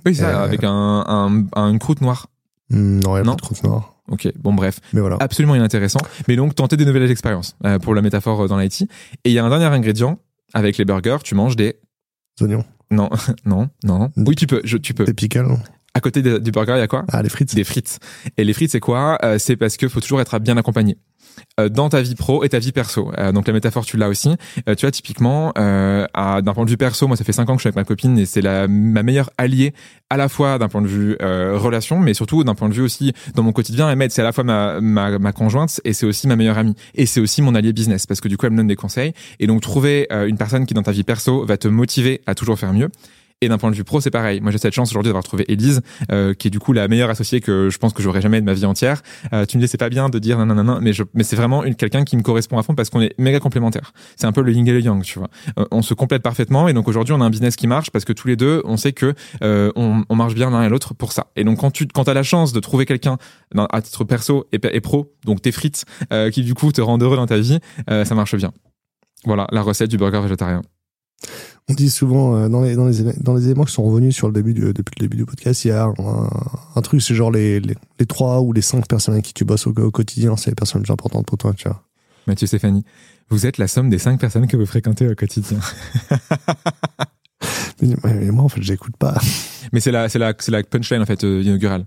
Oui, 0.05 0.15
ça, 0.15 0.29
euh, 0.29 0.45
avec 0.45 0.65
un, 0.65 1.05
un, 1.07 1.45
un, 1.55 1.79
croûte 1.79 2.01
noire. 2.01 2.29
Hmm, 2.71 3.01
non, 3.01 3.17
il 3.17 3.23
n'y 3.23 3.29
a 3.29 3.31
pas 3.31 3.37
de 3.37 3.41
croûte 3.41 3.63
noire. 3.65 3.95
Ok, 4.09 4.31
bon 4.39 4.55
bref, 4.55 4.79
mais 4.93 5.01
voilà. 5.01 5.17
absolument 5.19 5.57
inintéressant. 5.57 5.99
Mais 6.29 6.37
donc 6.37 6.55
tenter 6.55 6.77
des 6.77 6.85
nouvelles 6.85 7.11
expériences 7.11 7.57
euh, 7.65 7.81
pour 7.81 7.95
la 7.95 8.03
métaphore 8.03 8.47
dans 8.49 8.57
l'IT. 8.57 8.83
Et 8.83 9.31
il 9.31 9.33
y 9.33 9.39
a 9.39 9.45
un 9.45 9.49
dernier 9.49 9.65
ingrédient 9.65 10.19
avec 10.55 10.79
les 10.79 10.85
burgers, 10.85 11.19
tu 11.25 11.35
manges 11.35 11.57
des 11.57 11.77
oignons. 12.41 12.65
Non, 12.91 13.11
non, 13.45 13.69
non. 13.85 14.11
Oui, 14.17 14.35
tu 14.37 14.47
peux, 14.47 14.61
je, 14.65 14.77
tu 14.77 14.95
peux. 14.95 15.05
Des 15.05 15.15
pickles. 15.15 15.47
À 15.95 16.01
côté 16.01 16.21
du 16.23 16.51
burger, 16.51 16.75
il 16.77 16.81
y 16.81 16.83
a 16.83 16.89
quoi? 16.89 17.05
Ah, 17.11 17.23
les 17.23 17.31
frites. 17.31 17.55
Des 17.55 17.65
frites. 17.65 17.99
Et 18.37 18.45
les 18.45 18.53
frites, 18.53 18.71
c'est 18.71 18.81
quoi? 18.81 19.19
Euh, 19.25 19.39
C'est 19.39 19.57
parce 19.57 19.79
qu'il 19.79 19.89
faut 19.89 20.01
toujours 20.01 20.21
être 20.21 20.39
bien 20.39 20.57
accompagné. 20.59 20.99
Euh, 21.59 21.71
dans 21.71 21.89
ta 21.89 22.03
vie 22.03 22.15
pro 22.15 22.45
et 22.45 22.51
ta 22.51 22.59
vie 22.59 22.73
perso. 22.73 23.11
Euh, 23.17 23.33
donc 23.33 23.47
la 23.47 23.55
métaphore 23.55 23.87
tu 23.87 23.97
l'as 23.97 24.09
aussi. 24.09 24.37
Euh, 24.69 24.75
tu 24.75 24.85
vois 24.85 24.91
typiquement 24.91 25.53
d'un 25.57 26.53
point 26.55 26.65
de 26.65 26.71
vue 26.71 26.77
perso, 26.77 27.07
moi 27.07 27.17
ça 27.17 27.25
fait 27.25 27.33
cinq 27.33 27.49
ans 27.49 27.55
que 27.55 27.59
je 27.59 27.63
suis 27.63 27.69
avec 27.69 27.77
ma 27.77 27.85
copine 27.85 28.19
et 28.19 28.27
c'est 28.27 28.43
la 28.43 28.69
ma 28.69 29.03
meilleure 29.03 29.31
alliée 29.39 29.73
à 30.11 30.17
la 30.17 30.29
fois 30.29 30.59
d'un 30.59 30.69
point 30.69 30.83
de 30.83 30.87
vue 30.87 31.17
relation, 31.21 31.99
mais 31.99 32.15
surtout 32.15 32.45
d'un 32.45 32.55
point 32.55 32.69
de 32.69 32.75
vue 32.75 32.83
aussi 32.83 33.13
dans 33.35 33.43
mon 33.43 33.53
quotidien. 33.53 33.89
Elle 33.91 33.97
m'aide, 33.97 34.11
c'est 34.11 34.23
à 34.23 34.25
la 34.25 34.33
fois 34.33 34.45
ma, 34.45 34.81
ma, 34.81 35.19
ma 35.19 35.33
conjointe 35.33 35.81
et 35.85 35.93
c'est 35.93 36.07
aussi 36.07 36.29
ma 36.29 36.37
meilleure 36.37 36.59
amie 36.59 36.75
et 36.95 37.07
c'est 37.07 37.21
aussi 37.21 37.43
mon 37.43 37.55
allié 37.55 37.73
business 37.73 38.07
parce 38.07 38.21
que 38.21 38.29
du 38.29 38.37
coup 38.37 38.47
elle 38.47 38.53
me 38.53 38.59
donne 38.59 38.67
des 38.67 38.77
conseils 38.77 39.13
et 39.41 39.47
donc 39.47 39.63
trouver 39.63 40.07
une 40.11 40.37
personne 40.37 40.67
qui 40.67 40.75
dans 40.75 40.83
ta 40.83 40.93
vie 40.93 41.05
perso 41.05 41.45
va 41.45 41.57
te 41.57 41.69
motiver 41.69 42.21
à 42.27 42.35
toujours 42.35 42.59
faire 42.59 42.73
mieux 42.73 42.91
et 43.43 43.49
d'un 43.49 43.59
point 43.59 43.71
de 43.71 43.77
vue 43.77 43.85
pro, 43.85 44.01
c'est 44.01 44.11
pareil. 44.11 44.41
Moi, 44.41 44.51
j'ai 44.51 44.57
cette 44.57 44.73
chance 44.73 44.91
aujourd'hui 44.91 45.11
d'avoir 45.11 45.25
trouvé 45.25 45.45
Elise, 45.49 45.83
euh, 46.11 46.33
qui 46.33 46.49
est 46.49 46.51
du 46.51 46.59
coup 46.59 46.73
la 46.73 46.89
meilleure 46.89 47.11
associée 47.11 47.41
que 47.41 47.69
je 47.69 47.77
pense 47.77 47.93
que 47.93 48.03
j'aurais 48.03 48.23
jamais 48.23 48.41
de 48.41 48.47
ma 48.47 48.55
vie 48.55 48.65
entière. 48.65 49.03
Euh, 49.35 49.45
tu 49.45 49.59
me 49.59 49.63
dis, 49.63 49.69
c'est 49.69 49.77
pas 49.77 49.91
bien 49.91 50.09
de 50.09 50.19
dire 50.19 50.39
non, 50.39 50.55
non, 50.55 50.65
non, 50.65 50.79
mais 50.81 50.93
mais 51.13 51.23
c'est 51.23 51.37
vraiment 51.37 51.63
quelqu'un 51.75 52.05
qui 52.05 52.17
me 52.17 52.23
correspond 52.23 52.57
à 52.59 52.63
fond 52.63 52.75
parce 52.75 52.89
qu'on 52.89 53.03
est 53.03 53.15
méga 53.19 53.39
complémentaires. 53.39 53.93
C'est 54.17 54.27
un 54.27 54.33
peu 54.33 54.41
le 54.41 54.53
yin 54.53 54.67
et 54.67 54.73
le 54.73 54.81
yang, 54.81 55.03
tu 55.03 55.19
vois. 55.19 55.29
Euh, 55.59 55.67
on 55.71 55.83
se 55.83 55.93
complète 55.93 56.23
parfaitement 56.23 56.67
et 56.69 56.73
donc 56.73 56.89
aujourd'hui, 56.89 57.13
on 57.13 57.21
a 57.21 57.25
un 57.25 57.31
business 57.31 57.57
qui 57.57 57.67
marche 57.67 57.91
parce 57.91 58.07
que 58.07 58.15
tous 58.15 58.27
les 58.27 58.37
deux, 58.37 58.63
on 58.65 58.79
sait 58.79 58.93
que 58.93 59.15
euh, 59.43 59.71
on, 59.77 60.05
on, 60.09 60.17
marche 60.17 60.35
bien 60.35 60.49
l'un 60.49 60.63
et 60.63 60.71
l'autre 60.71 60.95
pour 60.95 61.13
ça. 61.13 61.27
Et 61.37 61.45
donc 61.45 61.59
quand 61.59 61.71
tu, 61.71 61.87
quand 61.87 62.05
t'as 62.05 62.15
la 62.15 62.23
chance 62.23 62.55
de 62.55 62.61
trouver 62.61 62.87
quelqu'un 62.87 63.19
à 63.55 63.83
titre 63.83 64.05
perso 64.05 64.47
et, 64.53 64.81
pro, 64.81 65.13
donc 65.27 65.43
tes 65.43 65.53
frites, 65.53 65.85
euh, 66.11 66.31
qui 66.31 66.43
du 66.43 66.55
coup 66.55 66.73
te 66.73 66.81
rendent 66.81 67.03
heureux 67.03 67.17
dans 67.17 67.27
ta 67.27 67.37
vie, 67.37 67.59
ça 67.87 68.15
marche 68.15 68.35
bien. 68.35 68.53
Voilà 69.25 69.47
la 69.53 69.61
recette 69.61 69.91
du 69.91 69.99
burger 69.99 70.21
végétarien. 70.21 70.63
On 71.69 71.75
dit 71.75 71.91
souvent 71.91 72.37
euh, 72.37 72.49
dans, 72.49 72.63
les, 72.63 72.77
dans, 72.77 72.87
les, 72.87 73.13
dans 73.21 73.35
les 73.35 73.47
éléments 73.47 73.65
qui 73.65 73.73
sont 73.73 73.83
revenus 73.83 74.15
sur 74.15 74.29
le 74.29 74.33
début 74.33 74.55
du, 74.55 74.73
depuis 74.73 74.95
le 75.01 75.09
début 75.09 75.17
du 75.17 75.25
podcast, 75.25 75.65
il 75.65 75.69
y 75.69 75.71
a 75.73 75.93
un, 76.77 76.81
truc, 76.83 77.03
c'est 77.03 77.15
genre 77.15 77.33
les, 77.33 77.59
les, 77.59 77.75
les, 77.99 78.07
trois 78.07 78.41
ou 78.41 78.53
les 78.53 78.63
cinq 78.63 78.87
personnes 78.87 79.15
avec 79.15 79.25
qui 79.25 79.35
tu 79.35 79.45
bosses 79.45 79.67
au, 79.67 79.73
quotidien, 79.73 80.37
c'est 80.37 80.51
les 80.51 80.55
personnes 80.55 80.83
les 80.83 80.85
plus 80.85 80.93
importantes 80.93 81.27
pour 81.27 81.39
toi, 81.39 81.53
tu 81.55 81.69
vois. 81.69 81.83
Mathieu 82.29 82.47
Stéphanie, 82.47 82.85
vous 83.31 83.47
êtes 83.47 83.59
la 83.59 83.67
somme 83.67 83.91
des 83.91 83.99
cinq 83.99 84.21
personnes 84.21 84.47
que 84.47 84.57
vous 84.57 84.67
fréquentez 84.67 85.09
au 85.09 85.15
quotidien. 85.17 85.59
mais, 87.83 88.31
moi, 88.31 88.45
en 88.45 88.49
fait, 88.49 88.63
j'écoute 88.63 88.97
pas. 88.97 89.21
Mais 89.73 89.81
c'est 89.81 89.91
la, 89.91 90.09
c'est 90.09 90.21
la, 90.21 90.35
c'est 90.39 90.53
la 90.53 90.63
punchline, 90.63 91.03
en 91.03 91.07
fait, 91.07 91.25
euh, 91.25 91.43
inaugurale. 91.43 91.87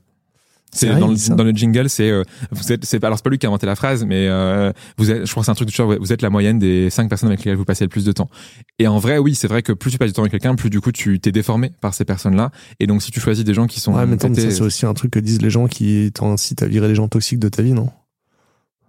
C'est 0.71 0.87
dans, 0.99 1.07
le, 1.07 1.35
dans 1.35 1.43
le 1.43 1.51
jingle, 1.51 1.89
c'est 1.89 2.09
euh, 2.11 2.23
vous 2.51 2.71
êtes 2.71 2.85
c'est 2.85 3.03
alors 3.03 3.17
c'est 3.17 3.23
pas 3.23 3.31
lui 3.31 3.39
qui 3.39 3.47
a 3.47 3.49
inventé 3.49 3.65
la 3.65 3.75
phrase, 3.75 4.05
mais 4.05 4.27
euh, 4.27 4.71
vous 4.97 5.09
êtes, 5.09 5.25
je 5.25 5.31
crois 5.31 5.41
que 5.41 5.45
c'est 5.45 5.51
un 5.51 5.55
truc 5.55 5.67
du 5.67 5.75
genre 5.75 5.95
vous 5.99 6.13
êtes 6.13 6.21
la 6.21 6.29
moyenne 6.29 6.59
des 6.59 6.91
cinq 6.91 7.09
personnes 7.09 7.29
avec 7.29 7.39
lesquelles 7.39 7.55
vous 7.55 7.65
passez 7.65 7.83
le 7.83 7.89
plus 7.89 8.05
de 8.05 8.11
temps. 8.11 8.29
Et 8.77 8.87
en 8.87 8.99
vrai, 8.99 9.17
oui, 9.17 9.33
c'est 9.33 9.47
vrai 9.47 9.63
que 9.63 9.73
plus 9.73 9.89
tu 9.89 9.97
passes 9.97 10.09
du 10.09 10.13
temps 10.13 10.21
avec 10.21 10.31
quelqu'un, 10.31 10.55
plus 10.55 10.69
du 10.69 10.79
coup 10.79 10.91
tu 10.91 11.19
t'es 11.19 11.31
déformé 11.31 11.71
par 11.81 11.95
ces 11.95 12.05
personnes-là. 12.05 12.51
Et 12.79 12.85
donc 12.85 13.01
si 13.01 13.09
tu 13.09 13.19
choisis 13.19 13.43
des 13.43 13.55
gens 13.55 13.65
qui 13.65 13.79
sont 13.79 13.95
ouais, 13.95 14.05
mais 14.05 14.19
ça 14.19 14.29
c'est 14.33 14.61
aussi 14.61 14.85
un 14.85 14.93
truc 14.93 15.11
que 15.11 15.19
disent 15.19 15.41
les 15.41 15.49
gens 15.49 15.67
qui 15.67 16.11
t'incitent 16.13 16.61
à 16.61 16.67
virer 16.67 16.87
les 16.87 16.95
gens 16.95 17.07
toxiques 17.07 17.39
de 17.39 17.49
ta 17.49 17.63
vie, 17.63 17.73
non? 17.73 17.89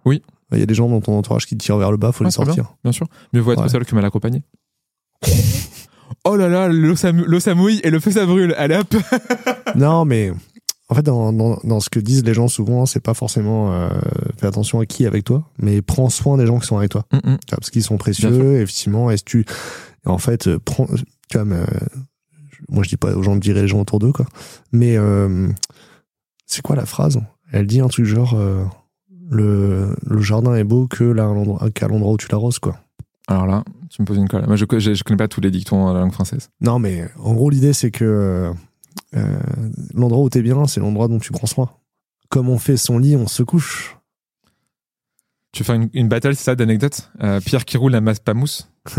Oui. 0.05 0.21
Il 0.51 0.59
y 0.59 0.63
a 0.63 0.65
des 0.65 0.73
gens 0.73 0.89
dans 0.89 1.01
ton 1.01 1.17
entourage 1.17 1.45
qui 1.45 1.55
te 1.55 1.63
tirent 1.63 1.77
vers 1.77 1.91
le 1.91 1.97
bas, 1.97 2.11
faut 2.11 2.23
les 2.23 2.31
sortir. 2.31 2.75
Bien, 2.83 2.91
sûr. 2.91 3.07
Mieux 3.33 3.39
vaut 3.41 3.53
être 3.53 3.69
seul 3.69 3.85
que 3.85 3.95
mal 3.95 4.03
accompagné. 4.03 4.43
oh 6.25 6.35
là 6.35 6.49
là, 6.49 6.67
l'eau 6.67 6.95
ça 6.95 7.55
mouille 7.55 7.79
et 7.83 7.89
le 7.89 7.99
feu 7.99 8.11
ça 8.11 8.25
brûle. 8.25 8.53
Allez 8.57 8.75
hop. 8.75 8.95
non 9.75 10.03
mais 10.03 10.31
en 10.91 10.93
fait, 10.93 11.03
dans, 11.03 11.31
dans, 11.31 11.57
dans, 11.63 11.79
ce 11.79 11.89
que 11.89 12.01
disent 12.01 12.25
les 12.25 12.33
gens 12.33 12.49
souvent, 12.49 12.85
c'est 12.85 12.99
pas 12.99 13.13
forcément 13.13 13.71
euh, 13.71 13.89
fais 14.37 14.47
attention 14.47 14.81
à 14.81 14.85
qui 14.85 15.05
est 15.05 15.07
avec 15.07 15.23
toi, 15.23 15.49
mais 15.57 15.81
prends 15.81 16.09
soin 16.09 16.37
des 16.37 16.45
gens 16.45 16.59
qui 16.59 16.67
sont 16.67 16.77
avec 16.77 16.91
toi, 16.91 17.05
mm, 17.13 17.35
parce 17.49 17.69
qu'ils 17.69 17.81
sont 17.81 17.97
précieux. 17.97 18.59
Effectivement, 18.59 19.09
est-ce 19.09 19.23
tu, 19.23 19.45
en 20.05 20.17
fait, 20.17 20.47
euh, 20.47 20.59
prends, 20.59 20.87
tu 21.29 21.37
vois, 21.37 21.45
mais, 21.45 21.63
moi 22.67 22.83
je 22.83 22.89
dis 22.89 22.97
pas 22.97 23.15
aux 23.15 23.23
gens 23.23 23.37
de 23.37 23.41
virer 23.41 23.61
les 23.61 23.69
gens 23.69 23.79
autour 23.79 23.99
d'eux, 23.99 24.11
quoi. 24.11 24.25
Mais 24.73 24.97
euh, 24.97 25.47
c'est 26.45 26.61
quoi 26.61 26.75
la 26.75 26.85
phrase? 26.85 27.21
Elle 27.53 27.67
dit 27.67 27.79
un 27.79 27.87
truc 27.87 28.05
genre 28.05 28.33
euh, 28.33 28.65
le, 29.29 29.95
le 30.05 30.19
jardin 30.19 30.55
est 30.55 30.65
beau 30.65 30.87
que 30.87 31.05
là 31.05 31.33
qu'à 31.73 31.87
l'endroit 31.87 32.11
où 32.11 32.17
tu 32.17 32.27
l'arroses, 32.29 32.59
quoi. 32.59 32.75
Alors 33.27 33.47
là, 33.47 33.63
tu 33.89 34.01
me 34.01 34.05
poses 34.05 34.17
une 34.17 34.27
colle. 34.27 34.45
Moi, 34.45 34.57
je, 34.57 34.65
je, 34.77 34.93
je 34.93 35.03
connais 35.05 35.15
pas 35.15 35.29
tous 35.29 35.39
les 35.39 35.51
dictons 35.51 35.85
dans 35.85 35.93
la 35.93 36.01
langue 36.01 36.11
française. 36.11 36.49
Non, 36.59 36.79
mais 36.79 37.07
en 37.17 37.33
gros, 37.33 37.49
l'idée 37.49 37.71
c'est 37.71 37.91
que 37.91 38.51
euh, 39.15 39.39
l'endroit 39.93 40.23
où 40.23 40.29
t'es 40.29 40.41
bien, 40.41 40.65
c'est 40.67 40.79
l'endroit 40.79 41.07
dont 41.07 41.19
tu 41.19 41.31
prends 41.31 41.47
soin. 41.47 41.69
Comme 42.29 42.49
on 42.49 42.57
fait 42.57 42.77
son 42.77 42.97
lit, 42.97 43.15
on 43.15 43.27
se 43.27 43.43
couche. 43.43 43.97
Tu 45.51 45.63
fais 45.63 45.75
une, 45.75 45.89
une 45.93 46.07
battle, 46.07 46.35
c'est 46.35 46.43
ça, 46.43 46.55
d'anecdotes? 46.55 47.11
Euh, 47.21 47.41
Pierre 47.41 47.65
qui 47.65 47.77
roule 47.77 47.91
la 47.91 48.01
masse 48.01 48.19
pas 48.19 48.33
mousse 48.33 48.69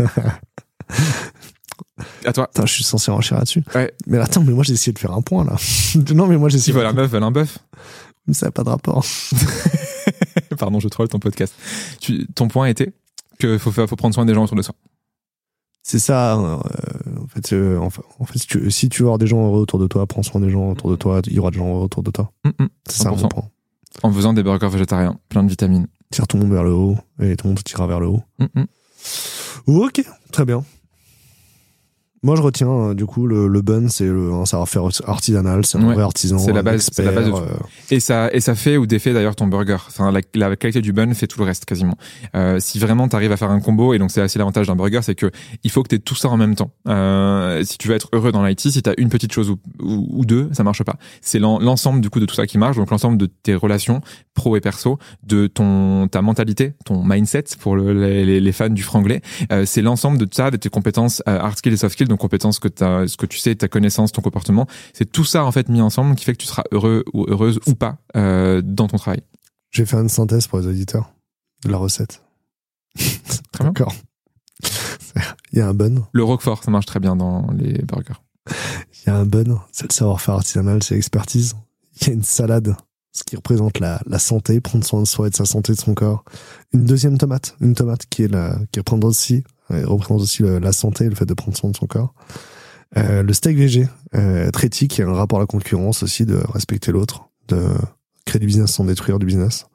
À 2.25 2.33
toi. 2.33 2.45
Attends, 2.45 2.65
je 2.65 2.73
suis 2.73 2.83
censé 2.83 3.11
enchaîner 3.11 3.39
là-dessus. 3.39 3.63
Ouais. 3.73 3.93
Mais 4.07 4.17
attends, 4.19 4.43
mais 4.43 4.53
moi 4.53 4.63
j'ai 4.63 4.73
essayé 4.73 4.93
de 4.93 4.99
faire 4.99 5.13
un 5.13 5.21
point 5.21 5.43
là. 5.45 5.55
non, 6.13 6.27
mais 6.27 6.37
moi 6.37 6.49
j'ai 6.49 6.57
essayé. 6.57 6.65
Si, 6.65 6.71
voilà, 6.71 6.89
un 6.89 6.93
bœuf, 6.93 7.13
un 7.13 7.31
bœuf. 7.31 7.59
Ça 8.31 8.47
n'a 8.47 8.51
pas 8.51 8.63
de 8.63 8.69
rapport. 8.69 9.05
Pardon, 10.57 10.79
je 10.79 10.87
troll 10.87 11.07
ton 11.09 11.19
podcast. 11.19 11.53
Tu, 11.99 12.27
ton 12.27 12.47
point 12.47 12.67
était 12.67 12.93
que 13.39 13.57
faut, 13.57 13.71
faut 13.71 13.95
prendre 13.95 14.13
soin 14.13 14.25
des 14.25 14.33
gens 14.33 14.43
autour 14.43 14.57
de 14.57 14.61
soi. 14.61 14.75
C'est 15.83 15.99
ça. 15.99 16.37
Euh, 16.37 16.57
en 17.21 17.27
fait, 17.27 17.53
euh, 17.53 17.77
en 17.77 17.89
fait 17.89 18.39
si, 18.39 18.47
tu, 18.47 18.71
si 18.71 18.89
tu 18.89 19.03
veux 19.03 19.07
avoir 19.07 19.17
des 19.17 19.27
gens 19.27 19.45
heureux 19.45 19.59
autour 19.59 19.79
de 19.79 19.87
toi, 19.87 20.07
prends 20.07 20.23
soin 20.23 20.39
des 20.39 20.49
gens 20.49 20.71
autour 20.71 20.89
de 20.89 20.95
toi, 20.95 21.21
il 21.27 21.33
y 21.33 21.39
aura 21.39 21.51
des 21.51 21.57
gens 21.57 21.69
heureux 21.69 21.83
autour 21.83 22.03
de 22.03 22.09
toi. 22.09 22.31
Mm, 22.45 22.63
mm. 22.63 22.67
c'est 22.87 23.03
ça 23.03 23.11
mon 23.11 23.27
point. 23.27 23.49
En 24.01 24.11
faisant 24.11 24.33
des 24.33 24.43
burgers 24.43 24.69
végétariens, 24.69 25.19
plein 25.29 25.43
de 25.43 25.49
vitamines. 25.49 25.87
Tire 26.09 26.25
tout 26.27 26.37
le 26.37 26.43
monde 26.43 26.53
vers 26.53 26.63
le 26.63 26.73
haut 26.73 26.97
et 27.19 27.35
tout 27.35 27.47
le 27.47 27.49
monde 27.49 27.57
te 27.57 27.63
tirera 27.63 27.85
vers 27.85 27.99
le 27.99 28.07
haut. 28.07 28.23
Mm, 28.39 28.63
ok, 29.67 30.03
très 30.31 30.45
bien. 30.45 30.63
Moi, 32.23 32.37
je 32.37 32.41
retiens 32.41 32.69
euh, 32.69 32.93
du 32.93 33.05
coup 33.05 33.27
le, 33.27 33.49
le 33.49 33.61
bun, 33.61 33.89
c'est 33.89 34.07
un 34.07 34.45
savoir-faire 34.45 34.83
artisanal, 35.07 35.65
c'est 35.65 35.77
un 35.77 35.93
vrai 35.93 36.03
artisan, 36.03 36.37
c'est 36.37 36.53
la 36.53 36.63
base, 36.63 36.89
c'est 36.89 37.03
la 37.03 37.11
base 37.11 37.25
de 37.25 37.31
tout. 37.31 37.37
Euh. 37.37 37.57
Et 37.91 37.99
ça 37.99 38.29
et 38.31 38.39
ça 38.39 38.55
fait 38.55 38.77
ou 38.77 38.87
défait 38.87 39.11
d'ailleurs 39.11 39.35
ton 39.35 39.47
burger. 39.47 39.77
Enfin, 39.87 40.09
la, 40.09 40.21
la, 40.33 40.55
qualité 40.55 40.81
du 40.81 40.93
bun 40.93 41.13
fait 41.13 41.27
tout 41.27 41.39
le 41.39 41.45
reste 41.45 41.65
quasiment. 41.65 41.97
Euh, 42.33 42.59
si 42.61 42.79
vraiment 42.79 43.09
tu 43.09 43.17
arrives 43.17 43.33
à 43.33 43.37
faire 43.37 43.51
un 43.51 43.59
combo, 43.59 43.93
et 43.93 43.99
donc 43.99 44.09
c'est 44.09 44.21
assez 44.21 44.39
l'avantage 44.39 44.67
d'un 44.67 44.77
burger, 44.77 45.01
c'est 45.01 45.15
que 45.15 45.31
il 45.63 45.69
faut 45.69 45.83
que 45.83 45.89
tu 45.89 45.95
aies 45.95 45.99
tout 45.99 46.15
ça 46.15 46.29
en 46.29 46.37
même 46.37 46.55
temps. 46.55 46.71
Euh, 46.87 47.61
si 47.65 47.77
tu 47.77 47.89
veux 47.89 47.95
être 47.95 48.07
heureux 48.13 48.31
dans 48.31 48.45
l'IT, 48.45 48.61
si 48.61 48.81
tu 48.81 48.89
as 48.89 48.93
une 48.97 49.09
petite 49.09 49.33
chose 49.33 49.49
ou, 49.49 49.59
ou, 49.81 50.23
deux, 50.25 50.47
ça 50.53 50.63
marche 50.63 50.83
pas. 50.83 50.95
C'est 51.19 51.39
l'ensemble 51.39 51.99
du 51.99 52.09
coup 52.09 52.21
de 52.21 52.25
tout 52.25 52.35
ça 52.35 52.47
qui 52.47 52.57
marche, 52.57 52.77
donc 52.77 52.89
l'ensemble 52.89 53.17
de 53.17 53.25
tes 53.25 53.53
relations 53.53 53.99
pro 54.33 54.55
et 54.55 54.61
perso, 54.61 54.97
de 55.23 55.47
ton 55.47 56.07
ta 56.07 56.21
mentalité, 56.21 56.73
ton 56.85 57.03
mindset 57.03 57.43
pour 57.59 57.75
le, 57.75 57.91
les, 57.91 58.39
les, 58.39 58.51
fans 58.53 58.69
du 58.69 58.81
franglais. 58.81 59.21
Euh, 59.51 59.65
c'est 59.65 59.81
l'ensemble 59.81 60.17
de 60.17 60.27
ça, 60.31 60.51
de 60.51 60.57
tes 60.57 60.69
compétences 60.69 61.21
hard 61.25 61.57
skills 61.57 61.73
et 61.73 61.77
soft 61.77 61.93
skills 61.93 62.12
compétences 62.17 62.59
que 62.59 62.67
as, 62.83 63.07
ce 63.07 63.17
que 63.17 63.25
tu 63.25 63.37
sais, 63.37 63.55
ta 63.55 63.67
connaissance, 63.67 64.11
ton 64.11 64.21
comportement, 64.21 64.67
c'est 64.93 65.11
tout 65.11 65.25
ça 65.25 65.45
en 65.45 65.51
fait 65.51 65.69
mis 65.69 65.81
ensemble 65.81 66.15
qui 66.15 66.25
fait 66.25 66.33
que 66.33 66.41
tu 66.41 66.47
seras 66.47 66.63
heureux 66.71 67.03
ou 67.13 67.25
heureuse 67.27 67.59
ou 67.67 67.75
pas 67.75 67.97
euh, 68.15 68.61
dans 68.63 68.87
ton 68.87 68.97
travail. 68.97 69.21
J'ai 69.71 69.85
fait 69.85 69.97
une 69.97 70.09
synthèse 70.09 70.47
pour 70.47 70.59
les 70.59 70.67
auditeurs 70.67 71.11
de 71.65 71.71
la 71.71 71.77
recette. 71.77 72.23
Très 73.51 73.63
bien. 73.63 73.87
Il 75.51 75.59
y 75.59 75.61
a 75.61 75.67
un 75.67 75.73
bun. 75.73 76.07
Le 76.11 76.23
roquefort, 76.23 76.63
ça 76.63 76.71
marche 76.71 76.87
très 76.87 76.99
bien 76.99 77.15
dans 77.15 77.47
les 77.51 77.73
burgers. 77.83 78.19
Il 78.49 79.07
y 79.07 79.09
a 79.09 79.15
un 79.15 79.25
bun, 79.25 79.61
c'est 79.71 79.87
le 79.87 79.93
savoir-faire 79.93 80.35
artisanal, 80.35 80.81
c'est 80.81 80.95
l'expertise. 80.95 81.55
Il 82.01 82.07
y 82.07 82.09
a 82.09 82.13
une 82.13 82.23
salade, 82.23 82.75
ce 83.11 83.23
qui 83.23 83.35
représente 83.35 83.79
la, 83.79 84.01
la 84.07 84.19
santé, 84.19 84.59
prendre 84.61 84.83
soin 84.83 85.01
de 85.01 85.07
soi 85.07 85.27
et 85.27 85.29
de 85.29 85.35
sa 85.35 85.45
santé, 85.45 85.73
de 85.73 85.79
son 85.79 85.93
corps. 85.93 86.23
Une 86.73 86.85
deuxième 86.85 87.17
tomate, 87.17 87.55
une 87.61 87.75
tomate 87.75 88.05
qui 88.07 88.23
est 88.23 88.27
la, 88.27 88.57
qui 88.71 88.79
représente 88.79 89.05
aussi 89.05 89.43
représente 89.83 90.21
aussi 90.21 90.43
la 90.43 90.71
santé, 90.71 91.09
le 91.09 91.15
fait 91.15 91.25
de 91.25 91.33
prendre 91.33 91.57
soin 91.57 91.69
de 91.69 91.75
son 91.75 91.87
corps. 91.87 92.13
Euh, 92.97 93.23
le 93.23 93.33
steak 93.33 93.57
euh, 94.15 94.51
très 94.51 94.67
éthique, 94.67 94.97
il 94.97 95.03
a 95.03 95.07
un 95.07 95.13
rapport 95.13 95.39
à 95.39 95.41
la 95.41 95.47
concurrence 95.47 96.03
aussi, 96.03 96.25
de 96.25 96.39
respecter 96.49 96.91
l'autre, 96.91 97.29
de 97.47 97.65
créer 98.25 98.39
du 98.39 98.45
business 98.45 98.71
sans 98.71 98.85
détruire 98.85 99.19
du 99.19 99.25
business. 99.25 99.65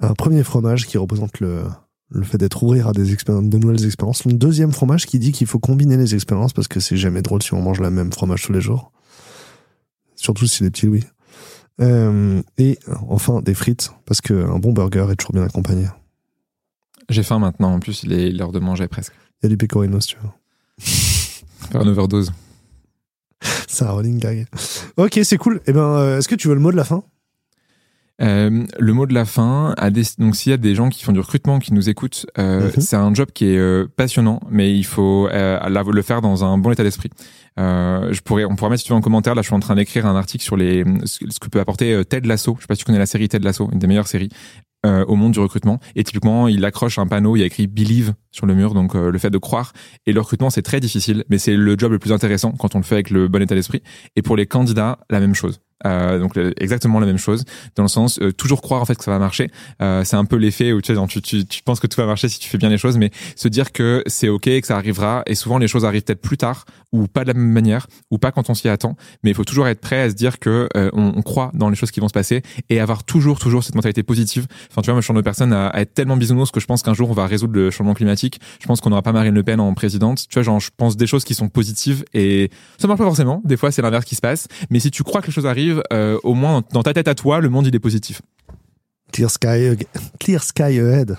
Un 0.00 0.14
premier 0.14 0.44
fromage 0.44 0.86
qui 0.86 0.98
représente 0.98 1.40
le, 1.40 1.64
le 2.10 2.24
fait 2.24 2.38
d'être 2.38 2.62
ouvert 2.62 2.88
à 2.88 2.92
des 2.92 3.12
expériences, 3.12 3.48
de 3.48 3.58
nouvelles 3.58 3.84
expériences. 3.84 4.24
Le 4.24 4.32
deuxième 4.32 4.72
fromage 4.72 5.06
qui 5.06 5.18
dit 5.18 5.32
qu'il 5.32 5.46
faut 5.46 5.58
combiner 5.58 5.96
les 5.96 6.14
expériences 6.14 6.52
parce 6.52 6.68
que 6.68 6.80
c'est 6.80 6.96
jamais 6.96 7.22
drôle 7.22 7.42
si 7.42 7.54
on 7.54 7.62
mange 7.62 7.80
la 7.80 7.90
même 7.90 8.12
fromage 8.12 8.42
tous 8.42 8.52
les 8.52 8.60
jours. 8.60 8.92
Surtout 10.14 10.46
si 10.46 10.58
c'est 10.58 10.64
des 10.64 10.70
petits 10.70 10.86
Louis. 10.86 11.04
Euh, 11.80 12.42
et 12.56 12.78
enfin, 13.08 13.40
des 13.40 13.54
frites, 13.54 13.92
parce 14.04 14.20
qu'un 14.20 14.58
bon 14.58 14.72
burger 14.72 15.06
est 15.10 15.16
toujours 15.16 15.32
bien 15.32 15.44
accompagné. 15.44 15.86
J'ai 17.08 17.22
faim 17.22 17.38
maintenant, 17.38 17.72
en 17.74 17.80
plus 17.80 18.02
il 18.02 18.12
est 18.12 18.30
l'heure 18.30 18.52
de 18.52 18.58
manger 18.58 18.86
presque. 18.88 19.12
Il 19.42 19.44
y 19.44 19.46
a 19.46 19.48
du 19.50 19.56
pecorino 19.56 20.00
si 20.00 20.08
tu 20.08 20.16
veux. 20.22 20.28
Faire 21.70 21.82
une 21.82 21.88
overdose. 21.88 22.32
C'est 23.68 23.84
un 23.84 23.90
rolling 23.90 24.18
gag. 24.18 24.46
Ok, 24.96 25.20
c'est 25.22 25.36
cool. 25.36 25.60
Eh 25.66 25.72
ben, 25.72 25.80
euh, 25.80 26.18
est-ce 26.18 26.26
que 26.28 26.34
tu 26.34 26.48
veux 26.48 26.54
le 26.54 26.60
mot 26.60 26.72
de 26.72 26.76
la 26.76 26.84
fin? 26.84 27.04
Euh, 28.20 28.64
le 28.80 28.92
mot 28.92 29.06
de 29.06 29.14
la 29.14 29.24
fin, 29.24 29.74
à 29.78 29.90
des, 29.90 30.02
donc 30.18 30.34
s'il 30.34 30.50
y 30.50 30.52
a 30.52 30.56
des 30.56 30.74
gens 30.74 30.88
qui 30.88 31.04
font 31.04 31.12
du 31.12 31.20
recrutement, 31.20 31.60
qui 31.60 31.72
nous 31.72 31.88
écoutent, 31.88 32.26
euh, 32.38 32.64
Mhm. 32.74 32.80
c'est 32.80 32.96
un 32.96 33.14
job 33.14 33.28
qui 33.32 33.44
est 33.46 33.56
euh, 33.58 33.86
passionnant, 33.96 34.40
mais 34.50 34.76
il 34.76 34.82
faut 34.84 35.28
le 35.30 36.02
faire 36.02 36.20
dans 36.20 36.44
un 36.44 36.58
bon 36.58 36.72
état 36.72 36.82
d'esprit. 36.82 37.10
Je 37.56 38.20
pourrais, 38.22 38.44
on 38.44 38.56
pourrait 38.56 38.70
mettre 38.70 38.80
si 38.80 38.86
tu 38.86 38.92
veux 38.92 38.98
en 38.98 39.02
commentaire. 39.02 39.36
Là, 39.36 39.42
je 39.42 39.46
suis 39.46 39.54
en 39.54 39.60
train 39.60 39.76
d'écrire 39.76 40.04
un 40.06 40.16
article 40.16 40.42
sur 40.42 40.56
les 40.56 40.84
ce 41.04 41.38
que 41.38 41.48
peut 41.48 41.60
apporter 41.60 42.04
Ted 42.04 42.26
Lasso. 42.26 42.56
Je 42.56 42.62
sais 42.62 42.66
pas 42.66 42.74
si 42.74 42.80
tu 42.80 42.84
connais 42.86 42.98
la 42.98 43.06
série 43.06 43.28
Ted 43.28 43.44
Lasso, 43.44 43.68
une 43.72 43.78
des 43.78 43.86
meilleures 43.86 44.08
séries 44.08 44.30
euh, 44.86 45.04
au 45.06 45.16
monde 45.16 45.32
du 45.32 45.40
recrutement. 45.40 45.80
Et 45.96 46.04
typiquement, 46.04 46.46
il 46.46 46.64
accroche 46.64 46.98
un 46.98 47.06
panneau, 47.06 47.34
il 47.34 47.40
y 47.40 47.42
a 47.42 47.46
écrit 47.46 47.66
Believe 47.66 48.14
sur 48.30 48.46
le 48.46 48.54
mur, 48.54 48.74
donc 48.74 48.94
euh, 48.94 49.10
le 49.10 49.18
fait 49.18 49.30
de 49.30 49.38
croire. 49.38 49.72
Et 50.06 50.12
le 50.12 50.20
recrutement, 50.20 50.50
c'est 50.50 50.62
très 50.62 50.78
difficile, 50.78 51.24
mais 51.28 51.38
c'est 51.38 51.56
le 51.56 51.76
job 51.76 51.90
le 51.90 51.98
plus 51.98 52.12
intéressant 52.12 52.52
quand 52.52 52.74
on 52.76 52.78
le 52.78 52.84
fait 52.84 52.94
avec 52.94 53.10
le 53.10 53.26
bon 53.26 53.42
état 53.42 53.56
d'esprit. 53.56 53.82
Et 54.14 54.22
pour 54.22 54.36
les 54.36 54.46
candidats, 54.46 55.00
la 55.10 55.18
même 55.18 55.34
chose. 55.34 55.60
Euh, 55.86 56.18
donc 56.18 56.34
le- 56.34 56.52
exactement 56.62 56.98
la 56.98 57.06
même 57.06 57.18
chose 57.18 57.44
dans 57.76 57.84
le 57.84 57.88
sens 57.88 58.18
euh, 58.20 58.32
toujours 58.32 58.62
croire 58.62 58.82
en 58.82 58.84
fait 58.84 58.96
que 58.96 59.04
ça 59.04 59.12
va 59.12 59.18
marcher. 59.20 59.50
Euh, 59.80 60.02
c'est 60.04 60.16
un 60.16 60.24
peu 60.24 60.34
l'effet 60.36 60.72
où 60.72 60.80
tu, 60.80 60.92
sais, 60.94 61.00
tu, 61.08 61.22
tu, 61.22 61.46
tu 61.46 61.62
penses 61.62 61.78
que 61.78 61.86
tout 61.86 62.00
va 62.00 62.06
marcher 62.06 62.28
si 62.28 62.40
tu 62.40 62.48
fais 62.48 62.58
bien 62.58 62.68
les 62.68 62.78
choses 62.78 62.96
mais 62.98 63.10
se 63.36 63.46
dire 63.46 63.70
que 63.70 64.02
c'est 64.06 64.28
ok 64.28 64.42
que 64.60 64.66
ça 64.66 64.76
arrivera 64.76 65.22
et 65.26 65.36
souvent 65.36 65.58
les 65.58 65.68
choses 65.68 65.84
arrivent 65.84 66.02
peut-être 66.02 66.20
plus 66.20 66.36
tard 66.36 66.64
ou 66.92 67.06
pas 67.06 67.22
de 67.22 67.28
la 67.28 67.34
même 67.34 67.52
manière 67.52 67.86
ou 68.10 68.18
pas 68.18 68.32
quand 68.32 68.50
on 68.50 68.54
s'y 68.54 68.68
attend 68.68 68.96
mais 69.22 69.30
il 69.30 69.34
faut 69.34 69.44
toujours 69.44 69.68
être 69.68 69.80
prêt 69.80 70.00
à 70.00 70.10
se 70.10 70.14
dire 70.14 70.40
que 70.40 70.68
euh, 70.76 70.90
on, 70.94 71.12
on 71.16 71.22
croit 71.22 71.52
dans 71.54 71.70
les 71.70 71.76
choses 71.76 71.92
qui 71.92 72.00
vont 72.00 72.08
se 72.08 72.12
passer 72.12 72.42
et 72.70 72.80
avoir 72.80 73.04
toujours 73.04 73.38
toujours 73.38 73.62
cette 73.62 73.76
mentalité 73.76 74.02
positive. 74.02 74.46
Enfin 74.72 74.82
tu 74.82 74.86
vois 74.86 74.94
moi 74.94 75.00
je 75.00 75.06
suis 75.06 75.14
une 75.14 75.22
personne 75.22 75.52
à, 75.52 75.68
à 75.68 75.80
être 75.82 75.94
tellement 75.94 76.16
bisounours 76.16 76.50
que 76.50 76.58
je 76.60 76.66
pense 76.66 76.82
qu'un 76.82 76.94
jour 76.94 77.08
on 77.10 77.14
va 77.14 77.26
résoudre 77.26 77.54
le 77.54 77.70
changement 77.70 77.94
climatique. 77.94 78.40
Je 78.60 78.66
pense 78.66 78.80
qu'on 78.80 78.90
n'aura 78.90 79.02
pas 79.02 79.12
Marine 79.12 79.34
Le 79.34 79.42
Pen 79.44 79.60
en 79.60 79.72
présidente. 79.74 80.24
Tu 80.28 80.34
vois 80.34 80.42
genre 80.42 80.58
je 80.58 80.70
pense 80.76 80.96
des 80.96 81.06
choses 81.06 81.24
qui 81.24 81.34
sont 81.34 81.48
positives 81.48 82.04
et 82.14 82.50
ça 82.78 82.88
marche 82.88 82.98
pas 82.98 83.04
forcément. 83.04 83.42
Des 83.44 83.56
fois 83.56 83.70
c'est 83.70 83.82
l'inverse 83.82 84.04
qui 84.04 84.16
se 84.16 84.20
passe. 84.20 84.48
Mais 84.70 84.80
si 84.80 84.90
tu 84.90 85.04
crois 85.04 85.20
que 85.20 85.26
les 85.28 85.32
choses 85.32 85.46
arrivent 85.46 85.67
euh, 85.92 86.18
au 86.22 86.34
moins 86.34 86.62
dans 86.72 86.82
ta 86.82 86.92
tête 86.94 87.08
à 87.08 87.14
toi 87.14 87.40
le 87.40 87.48
monde 87.48 87.66
il 87.66 87.74
est 87.74 87.80
positif 87.80 88.22
Clear 89.12 89.30
sky, 89.30 89.76
clear 90.20 90.42
sky 90.44 90.62
ahead. 90.80 91.16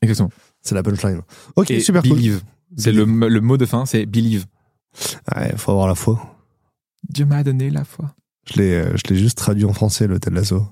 exactement 0.00 0.30
C'est 0.62 0.74
la 0.74 0.82
punchline. 0.82 1.20
Ok, 1.56 1.70
et 1.70 1.80
super 1.80 2.02
cool. 2.02 2.12
believe 2.12 2.40
c'est 2.76 2.92
le, 2.92 3.04
le 3.04 3.40
mot 3.40 3.56
de 3.56 3.66
fin 3.66 3.84
c'est 3.86 4.06
believe 4.06 4.46
Ouais, 5.36 5.52
faut 5.56 5.72
avoir 5.72 5.86
la 5.86 5.94
foi. 5.94 6.34
Dieu 7.08 7.26
m'a 7.26 7.42
donné 7.44 7.68
la 7.70 7.84
foi 7.84 8.14
Je 8.50 8.58
l'ai, 8.60 8.72
euh, 8.74 8.96
je 8.96 9.02
l'ai 9.12 9.16
juste 9.20 9.36
traduit 9.36 9.66
en 9.66 9.74
français, 9.74 10.06
le 10.06 10.18
Ted 10.18 10.34
Lasso. 10.34 10.66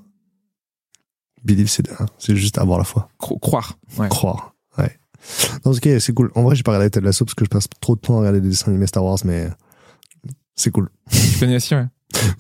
Believe, 1.45 1.69
c'est, 1.69 1.91
hein, 2.01 2.07
c'est 2.19 2.35
juste 2.35 2.57
avoir 2.59 2.79
la 2.79 2.85
foi. 2.85 3.09
Cro- 3.19 3.39
croire 3.39 3.79
ouais. 3.99 4.09
Croire. 4.09 4.55
Ouais. 4.79 4.99
Non, 5.67 5.73
ok, 5.73 5.89
c'est 6.01 6.15
cool. 6.15 6.31
En 6.35 6.43
vrai, 6.43 6.57
j'ai 6.57 6.63
pas 6.63 6.73
regardé 6.73 6.89
Ted 6.91 7.05
Lasso 7.05 7.25
parce 7.27 7.35
que 7.35 7.45
je 7.45 7.51
passe 7.51 7.67
trop 7.81 7.95
de 7.97 8.01
temps 8.01 8.15
à 8.17 8.19
regarder 8.21 8.41
des 8.41 8.49
dessins 8.49 8.71
animés 8.71 8.87
Star 8.87 9.05
Wars, 9.05 9.19
mais 9.27 9.49
c'est 10.57 10.71
cool. 10.71 10.89
tu 11.11 11.39
connais 11.39 11.57
aussi 11.57 11.75
ouais 11.75 11.87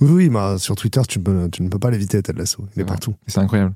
Oui, 0.00 0.08
oui, 0.10 0.28
bah, 0.28 0.56
sur 0.58 0.76
Twitter, 0.76 1.00
tu, 1.08 1.18
peux, 1.18 1.48
tu 1.50 1.62
ne 1.62 1.68
peux 1.68 1.78
pas 1.78 1.90
l'éviter, 1.90 2.22
Ted 2.22 2.38
Lasso. 2.38 2.64
Il 2.76 2.82
est 2.82 2.84
partout. 2.84 3.14
c'est 3.26 3.40
incroyable 3.40 3.74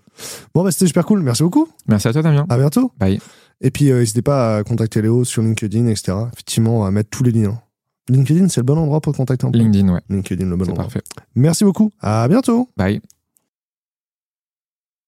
Bon, 0.55 0.62
bah, 0.62 0.70
c'était 0.70 0.86
super 0.86 1.05
cool. 1.05 1.23
Merci 1.23 1.43
beaucoup. 1.43 1.69
merci 1.89 2.09
à 2.09 2.12
toi 2.12 2.23
Damien 2.23 2.47
À 2.48 2.56
bientôt. 2.56 2.93
bye 2.98 3.20
Et 3.60 3.70
puis, 3.70 3.90
euh, 3.90 3.98
n'hésitez 3.98 4.23
pas 4.23 4.59
à 4.59 4.65
contacter 4.65 5.02
Léo 5.02 5.24
sur 5.24 5.43
LinkedIn, 5.43 5.86
etc. 5.89 6.16
Effectivement, 6.32 6.86
à 6.86 6.90
mettre 6.90 7.10
tous 7.10 7.24
les 7.24 7.32
liens. 7.32 7.60
LinkedIn, 8.09 8.48
c'est 8.48 8.60
le 8.60 8.65
bon 8.65 8.78
endroit 8.78 9.01
pour 9.01 9.12
te 9.12 9.19
contacter 9.19 9.47
en 9.47 9.51
LinkedIn 9.51 9.93
ouais 9.93 10.01
LinkedIn, 10.09 10.47
le 10.47 10.56
bon 10.56 10.65
endroit. 10.65 10.85
parfait 10.85 11.02
Merci 11.35 11.65
beaucoup. 11.65 11.90
À 12.01 12.27
bientôt. 12.28 12.69
bye 12.77 13.01